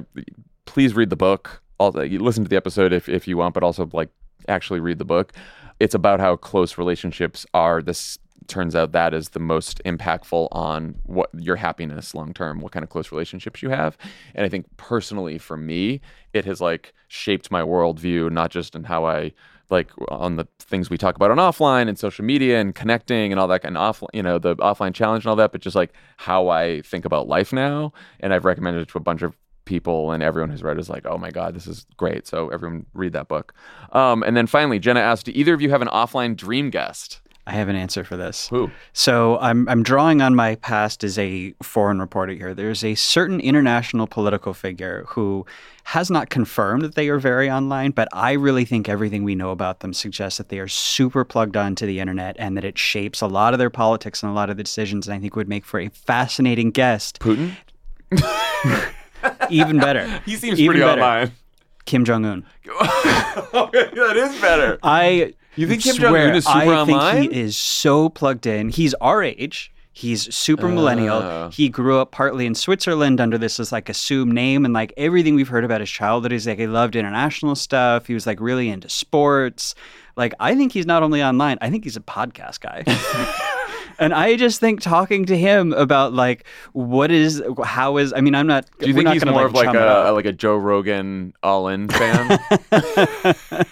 please 0.67 0.95
read 0.95 1.11
the 1.11 1.17
book. 1.17 1.63
Listen 1.81 2.45
to 2.45 2.49
the 2.49 2.57
episode 2.57 2.93
if, 2.93 3.09
if 3.09 3.29
you 3.29 3.37
want, 3.37 3.55
but 3.55 3.62
also 3.62 3.89
like 3.93 4.11
actually 4.49 4.81
read 4.81 4.99
the 4.99 5.05
book. 5.05 5.33
It's 5.81 5.95
about 5.95 6.20
how 6.20 6.37
close 6.37 6.79
relationships 6.79 7.47
are. 7.53 7.83
This 7.83 8.18
turns 8.47 8.77
out 8.77 8.93
that 8.93 9.14
is 9.14 9.31
the 9.31 9.41
most 9.41 9.83
impactful 9.85 10.49
on 10.53 10.95
what 11.05 11.31
your 11.35 11.57
happiness 11.57 12.14
long 12.14 12.33
term, 12.35 12.61
what 12.61 12.72
kind 12.72 12.83
of 12.83 12.91
close 12.91 13.11
relationships 13.11 13.62
you 13.62 13.70
have. 13.70 13.97
And 14.35 14.45
I 14.45 14.49
think 14.49 14.66
personally 14.77 15.39
for 15.39 15.57
me, 15.57 16.01
it 16.33 16.45
has 16.45 16.61
like 16.61 16.93
shaped 17.09 17.51
my 17.51 17.62
worldview, 17.62 18.31
not 18.31 18.51
just 18.51 18.75
in 18.75 18.85
how 18.85 19.07
I 19.07 19.33
like 19.70 19.91
on 20.09 20.37
the 20.37 20.47
things 20.59 20.91
we 20.91 20.99
talk 20.99 21.16
about 21.16 21.31
on 21.31 21.39
offline 21.39 21.89
and 21.89 21.99
social 21.99 22.25
media 22.25 22.61
and 22.61 22.75
connecting 22.75 23.33
and 23.33 23.41
all 23.41 23.49
that 23.49 23.62
kind 23.62 23.77
of 23.77 23.83
off, 23.83 24.03
you 24.12 24.22
know, 24.22 24.39
the 24.39 24.55
offline 24.57 24.95
challenge 24.95 25.25
and 25.25 25.31
all 25.31 25.37
that, 25.37 25.53
but 25.53 25.62
just 25.62 25.75
like 25.75 25.93
how 26.18 26.49
I 26.49 26.83
think 26.83 27.05
about 27.05 27.29
life 27.29 27.53
now. 27.53 27.93
And 28.20 28.35
I've 28.35 28.45
recommended 28.45 28.83
it 28.83 28.89
to 28.89 28.99
a 28.99 29.01
bunch 29.01 29.22
of 29.22 29.35
people 29.65 30.12
and 30.12 30.23
everyone 30.23 30.51
who's 30.51 30.62
read 30.62 30.77
it 30.77 30.81
is 30.81 30.91
like, 30.91 31.07
oh 31.07 31.19
my 31.19 31.31
God, 31.31 31.55
this 31.55 31.67
is 31.67 31.87
great. 31.97 32.27
So 32.27 32.49
everyone 32.49 32.87
read 32.95 33.12
that 33.12 33.29
book. 33.29 33.55
Um, 33.93 34.23
and 34.23 34.37
then 34.37 34.47
finally, 34.47 34.79
Jenna 34.79 35.01
asked, 35.01 35.27
do 35.27 35.33
either 35.35 35.55
of 35.55 35.61
you 35.61 35.71
have 35.71 35.83
an 35.83 35.89
offline 35.89 36.37
dream 36.37 36.71
guest? 36.71 37.21
I 37.47 37.53
have 37.53 37.69
an 37.69 37.77
answer 37.77 38.05
for 38.05 38.17
this. 38.17 38.49
Who? 38.49 38.71
So 38.95 39.39
I'm 39.39 39.69
I'm 39.69 39.83
drawing 39.83 40.23
on 40.23 40.35
my 40.35 40.55
past 40.57 41.05
as 41.05 41.19
a 41.19 41.55
foreign 41.62 42.01
reporter 42.01 42.33
here. 42.33 42.55
There's 42.55 42.83
a 42.83 42.95
certain 42.95 43.39
international 43.39 44.07
political 44.07 44.55
figure 44.55 45.05
who 45.09 45.45
has 45.85 46.11
not 46.11 46.31
confirmed 46.31 46.83
that 46.83 46.95
they 46.95 47.11
are 47.11 47.19
very 47.19 47.51
online, 47.51 47.91
but 47.91 48.09
I 48.15 48.33
really 48.33 48.65
think 48.65 48.89
everything 48.89 49.25
we 49.25 49.35
know 49.35 49.51
about 49.51 49.81
them 49.81 49.93
suggests 49.93 50.39
that 50.39 50.49
they 50.49 50.59
are 50.59 50.69
super 50.69 51.23
plugged 51.23 51.57
onto 51.57 51.85
the 51.85 52.01
internet 52.01 52.35
and 52.39 52.57
that 52.57 52.65
it 52.65 52.79
shapes 52.79 53.21
a 53.21 53.27
lot 53.27 53.53
of 53.53 53.59
their 53.59 53.69
politics 53.69 54.23
and 54.23 54.33
a 54.33 54.35
lot 54.35 54.49
of 54.49 54.57
the 54.57 54.62
decisions. 54.62 55.07
And 55.07 55.15
I 55.15 55.21
think 55.21 55.37
would 55.37 55.49
make 55.49 55.67
for 55.67 55.79
a 55.79 55.91
fascinating 55.91 56.71
guest. 56.71 57.19
Putin? 57.21 57.57
Even 59.51 59.79
better. 59.79 60.07
He 60.25 60.37
seems 60.37 60.59
Even 60.61 60.72
pretty 60.72 60.87
better. 60.87 61.01
online. 61.03 61.33
Kim 61.87 62.05
Jong 62.05 62.25
Un. 62.25 62.45
Okay, 63.55 63.91
that 63.95 64.16
is 64.16 64.41
better. 64.41 64.79
I 64.83 65.35
You 65.57 65.66
think 65.68 65.83
Kim 65.83 65.97
Jong-un 65.97 66.35
is 66.35 66.45
super 66.45 66.59
I 66.59 66.66
online? 66.68 67.14
think 67.14 67.33
he 67.33 67.41
is 67.41 67.57
so 67.57 68.09
plugged 68.09 68.47
in. 68.47 68.68
He's 68.70 68.95
our 68.95 69.22
age. 69.22 69.70
He's 69.93 70.35
super 70.35 70.66
millennial. 70.68 71.18
Oh. 71.18 71.51
He 71.53 71.68
grew 71.68 71.99
up 71.99 72.11
partly 72.11 72.47
in 72.47 72.55
Switzerland 72.57 73.20
under 73.20 73.39
this 73.39 73.61
as 73.61 73.70
like 73.70 73.89
assumed 73.89 74.33
name, 74.33 74.64
and 74.64 74.75
like 74.75 74.93
everything 74.97 75.37
we've 75.37 75.47
heard 75.49 75.64
about 75.64 75.81
his 75.81 75.91
childhood 75.91 76.33
is 76.33 76.47
like 76.49 76.59
he 76.59 76.66
loved 76.66 76.97
international 76.97 77.55
stuff. 77.55 78.07
He 78.09 78.14
was 78.14 78.27
like 78.27 78.41
really 78.41 78.70
into 78.70 78.89
sports. 78.89 79.77
Like 80.16 80.35
I 80.41 80.57
think 80.57 80.72
he's 80.72 80.87
not 80.87 81.05
only 81.05 81.22
online. 81.22 81.59
I 81.61 81.70
think 81.70 81.85
he's 81.85 81.97
a 81.97 82.01
podcast 82.01 82.59
guy. 82.61 82.83
And 83.99 84.13
I 84.15 84.37
just 84.37 84.61
think 84.61 84.81
talking 84.81 85.25
to 85.27 85.37
him 85.37 85.73
about 85.73 86.13
like 86.13 86.45
what 86.73 87.11
is 87.11 87.43
how 87.65 87.97
is 87.97 88.13
I 88.13 88.21
mean 88.21 88.35
I'm 88.35 88.47
not 88.47 88.67
Do 88.79 88.87
you 88.89 88.95
think 88.95 89.05
not 89.05 89.15
he's 89.15 89.25
more 89.25 89.47
of 89.47 89.53
like 89.53 89.75
a 89.75 90.13
like 90.13 90.27
a 90.27 90.33
Joe 90.33 90.57
Rogan 90.57 91.35
all 91.43 91.69
in 91.69 91.89
fan? 91.89 92.39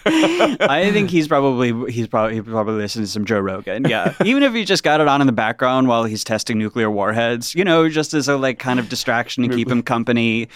I 0.05 0.89
think 0.93 1.09
he's 1.09 1.27
probably 1.27 1.91
he's 1.91 2.07
probably 2.07 2.35
he 2.35 2.41
probably 2.41 2.75
listens 2.75 3.09
to 3.09 3.13
some 3.13 3.25
Joe 3.25 3.39
Rogan. 3.39 3.85
Yeah, 3.85 4.13
even 4.25 4.43
if 4.43 4.53
he 4.53 4.65
just 4.65 4.83
got 4.83 5.01
it 5.01 5.07
on 5.07 5.21
in 5.21 5.27
the 5.27 5.33
background 5.33 5.87
while 5.87 6.03
he's 6.03 6.23
testing 6.23 6.57
nuclear 6.57 6.89
warheads, 6.89 7.55
you 7.55 7.63
know, 7.63 7.89
just 7.89 8.13
as 8.13 8.27
a 8.27 8.37
like 8.37 8.59
kind 8.59 8.79
of 8.79 8.89
distraction 8.89 9.47
to 9.47 9.55
keep 9.55 9.69
him 9.69 9.83
company 9.83 10.47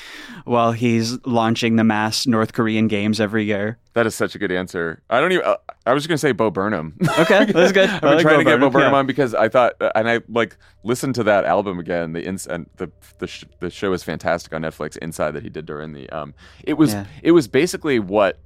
while 0.45 0.72
he's 0.72 1.24
launching 1.26 1.76
the 1.76 1.84
mass 1.84 2.26
North 2.28 2.53
Korean 2.53 2.88
games 2.88 3.20
every 3.20 3.45
year. 3.45 3.78
That 3.97 4.05
is 4.05 4.13
such 4.15 4.35
a 4.35 4.39
good 4.39 4.51
answer. 4.51 5.01
I 5.09 5.19
don't 5.19 5.31
even. 5.31 5.43
Uh, 5.45 5.57
I 5.85 5.93
was 5.93 6.03
just 6.03 6.07
gonna 6.09 6.17
say 6.19 6.31
Bo 6.31 6.51
Burnham. 6.51 6.95
Okay, 7.19 7.45
that's 7.45 7.71
good. 7.71 7.89
I've 7.89 8.01
been 8.01 8.19
trying 8.19 8.37
to 8.39 8.43
get 8.45 8.59
Bo 8.59 8.69
Burnham 8.69 8.91
yeah. 8.93 8.99
on 8.99 9.07
because 9.07 9.33
I 9.33 9.49
thought, 9.49 9.73
uh, 9.81 9.91
and 9.95 10.07
I 10.09 10.21
like 10.29 10.55
listened 10.83 11.15
to 11.15 11.23
that 11.23 11.45
album 11.45 11.79
again. 11.79 12.13
The 12.13 12.23
ins 12.23 12.45
and 12.45 12.69
the 12.77 12.91
the, 13.19 13.27
sh- 13.27 13.45
the 13.59 13.69
show 13.69 13.91
is 13.93 14.03
fantastic 14.03 14.53
on 14.53 14.61
Netflix. 14.61 14.97
Inside 14.97 15.31
that 15.31 15.43
he 15.43 15.49
did 15.49 15.65
during 15.65 15.93
the 15.93 16.09
um, 16.11 16.33
it 16.63 16.73
was 16.73 16.93
Yeah. 16.93 17.05
it 17.23 17.31
was 17.31 17.47
basically 17.47 17.99
what 17.99 18.39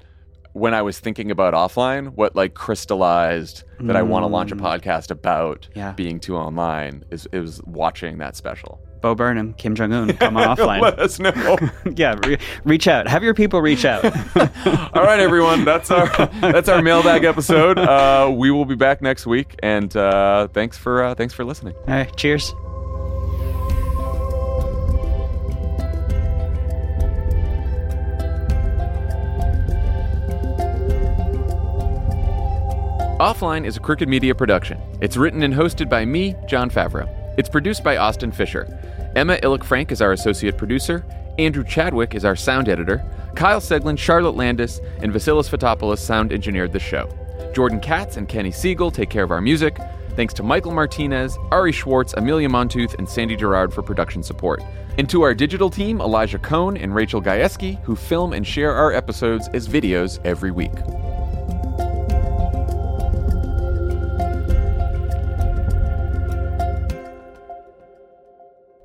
when 0.54 0.74
I 0.74 0.82
was 0.82 1.00
thinking 1.00 1.32
about 1.32 1.54
offline, 1.54 2.14
what 2.16 2.36
like 2.36 2.54
crystallized 2.56 3.64
that 3.82 3.96
I 3.96 4.02
want 4.02 4.24
to 4.24 4.28
launch 4.28 4.52
a 4.52 4.56
podcast 4.56 5.10
about 5.12 5.68
Mm. 5.72 5.76
Yeah. 5.76 5.92
being 5.94 6.20
too 6.20 6.36
online 6.38 7.04
is 7.12 7.28
it 7.32 7.40
was 7.40 7.62
watching 7.66 8.18
that 8.20 8.36
special. 8.36 8.80
Bo 9.02 9.16
Burnham, 9.16 9.54
Kim 9.54 9.76
Jong 9.76 9.92
Un, 9.92 10.14
come 10.18 10.38
on 10.38 10.56
offline. 10.56 10.82
Let 10.82 11.00
us 11.00 11.20
know. 11.20 11.58
yeah, 11.96 12.16
re- 12.26 12.38
reach 12.64 12.88
out. 12.88 13.08
Have 13.08 13.24
your 13.24 13.34
people 13.34 13.62
reach 13.62 13.84
out. 13.84 14.06
All 14.96 15.04
right, 15.04 15.20
everyone. 15.20 15.66
That's 15.66 15.90
our 15.92 16.08
that's 16.40 16.70
our 16.70 16.82
mailbag 16.82 17.24
episode. 17.24 17.80
Uh, 17.80 18.32
we 18.34 18.52
will 18.52 18.66
be 18.66 18.76
back 18.76 19.02
next 19.02 19.26
week, 19.26 19.56
and 19.64 19.96
uh, 19.98 20.48
thanks 20.50 20.78
for 20.78 21.04
uh, 21.04 21.16
thanks 21.16 21.34
for 21.34 21.44
listening. 21.44 21.74
All 21.88 21.96
right, 21.96 22.16
cheers. 22.16 22.54
Offline 33.20 33.68
is 33.68 33.78
a 33.78 33.80
Crooked 33.80 34.10
Media 34.10 34.34
production. 34.34 34.82
It's 35.00 35.16
written 35.16 35.44
and 35.44 35.54
hosted 35.54 35.88
by 35.90 36.06
me, 36.06 36.36
Jon 36.48 36.72
Favreau. 36.72 37.21
It's 37.38 37.50
produced 37.50 37.84
by 37.84 37.98
Austin 37.98 38.32
Fisher. 38.32 38.68
Emma 39.16 39.38
Illick 39.38 39.64
Frank 39.64 39.92
is 39.92 40.02
our 40.02 40.12
associate 40.12 40.58
producer. 40.58 41.06
Andrew 41.40 41.64
Chadwick 41.64 42.14
is 42.14 42.26
our 42.26 42.36
sound 42.36 42.68
editor. 42.68 43.04
Kyle 43.36 43.62
Seglin, 43.62 43.98
Charlotte 43.98 44.36
Landis, 44.36 44.80
and 45.02 45.14
Vasilis 45.14 45.50
Fotopoulos 45.50 46.00
sound 46.00 46.34
engineered 46.34 46.74
the 46.74 46.80
show. 46.80 47.10
Jordan 47.54 47.80
Katz 47.80 48.18
and 48.18 48.28
Kenny 48.28 48.52
Siegel 48.52 48.92
take 48.92 49.10
care 49.10 49.24
of 49.24 49.32
our 49.32 49.42
music. 49.42 49.78
Thanks 50.16 50.34
to 50.36 50.44
Michael 50.44 50.74
Martinez, 50.74 51.38
Ari 51.52 51.72
Schwartz, 51.72 52.14
Amelia 52.18 52.50
Montooth, 52.50 52.96
and 52.96 53.08
Sandy 53.08 53.38
Gerard 53.38 53.74
for 53.74 53.82
production 53.82 54.24
support. 54.24 54.62
And 54.98 55.10
to 55.10 55.22
our 55.22 55.34
digital 55.34 55.70
team, 55.70 56.02
Elijah 56.02 56.40
Cone 56.40 56.76
and 56.76 56.94
Rachel 56.94 57.22
Gajewski, 57.22 57.82
who 57.84 57.96
film 57.96 58.34
and 58.34 58.46
share 58.46 58.74
our 58.74 58.92
episodes 58.92 59.48
as 59.54 59.70
videos 59.70 60.20
every 60.26 60.52
week. 60.52 60.74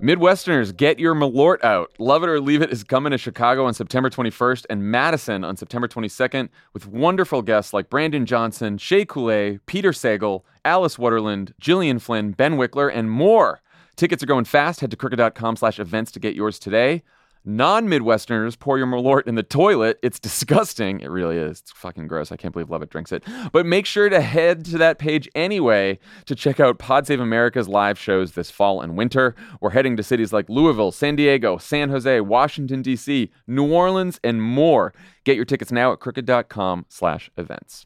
Midwesterners, 0.07 0.77
get 0.77 1.01
your 1.01 1.17
Malort 1.17 1.65
out. 1.65 1.91
Love 1.99 2.23
It 2.23 2.29
or 2.29 2.41
Leave 2.41 2.63
It 2.63 2.71
is 2.71 2.85
coming 2.85 3.11
to 3.11 3.19
Chicago 3.19 3.65
on 3.65 3.75
September 3.75 4.09
21st 4.09 4.65
and 4.71 4.85
Madison 4.85 5.43
on 5.43 5.57
September 5.57 5.89
22nd 5.89 6.49
with 6.73 6.87
wonderful 6.87 7.43
guests 7.43 7.73
like 7.73 7.91
Brandon 7.91 8.25
Johnson, 8.25 8.79
Shea 8.79 9.05
Coulee, 9.05 9.59
Peter 9.67 9.91
Sagal, 9.91 10.43
Alice 10.65 10.97
Waterland, 10.97 11.55
Gillian 11.59 11.99
Flynn, 11.99 12.31
Ben 12.31 12.57
Wikler, 12.57 12.89
and 12.95 13.11
more. 13.11 13.61
Tickets 13.97 14.23
are 14.23 14.27
going 14.27 14.45
fast. 14.45 14.79
Head 14.79 14.93
to 14.93 14.97
crooked.com 14.97 15.57
slash 15.57 15.81
events 15.81 16.13
to 16.13 16.21
get 16.21 16.37
yours 16.37 16.61
today. 16.61 17.03
Non 17.49 17.87
Midwesterners 17.87 18.59
pour 18.59 18.77
your 18.77 18.89
Malort 18.89 19.29
in 19.29 19.37
the 19.37 19.43
toilet. 19.45 20.01
It's 20.03 20.19
disgusting. 20.19 20.99
It 20.99 21.11
really 21.11 21.37
is. 21.37 21.61
It's 21.61 21.71
fucking 21.71 22.09
gross. 22.09 22.33
I 22.33 22.37
can't 22.37 22.53
believe 22.53 22.71
Lovett 22.71 22.91
drinks 22.91 23.13
it. 23.13 23.23
But 23.53 23.67
make 23.67 23.87
sure 23.87 24.09
to 24.09 24.21
head 24.21 24.65
to 24.65 24.79
that 24.79 24.99
page 24.99 25.29
anyway 25.37 26.01
to 26.25 26.35
check 26.35 26.59
out 26.59 26.81
Pod 26.81 27.07
Save 27.07 27.21
America's 27.21 27.69
live 27.69 28.01
shows 28.01 28.33
this 28.33 28.51
fall 28.51 28.81
and 28.81 28.97
winter. 28.97 29.37
We're 29.61 29.71
heading 29.71 29.97
to 29.97 30.03
cities 30.03 30.33
like 30.33 30.49
Louisville, 30.49 30.91
San 30.91 31.15
Diego, 31.15 31.57
San 31.57 31.89
Jose, 31.91 32.21
Washington, 32.21 32.83
D.C., 32.83 33.31
New 33.47 33.73
Orleans, 33.73 34.19
and 34.25 34.43
more. 34.43 34.93
Get 35.23 35.37
your 35.37 35.45
tickets 35.45 35.71
now 35.71 35.93
at 35.93 36.01
crooked.com 36.01 36.87
slash 36.89 37.31
events. 37.37 37.85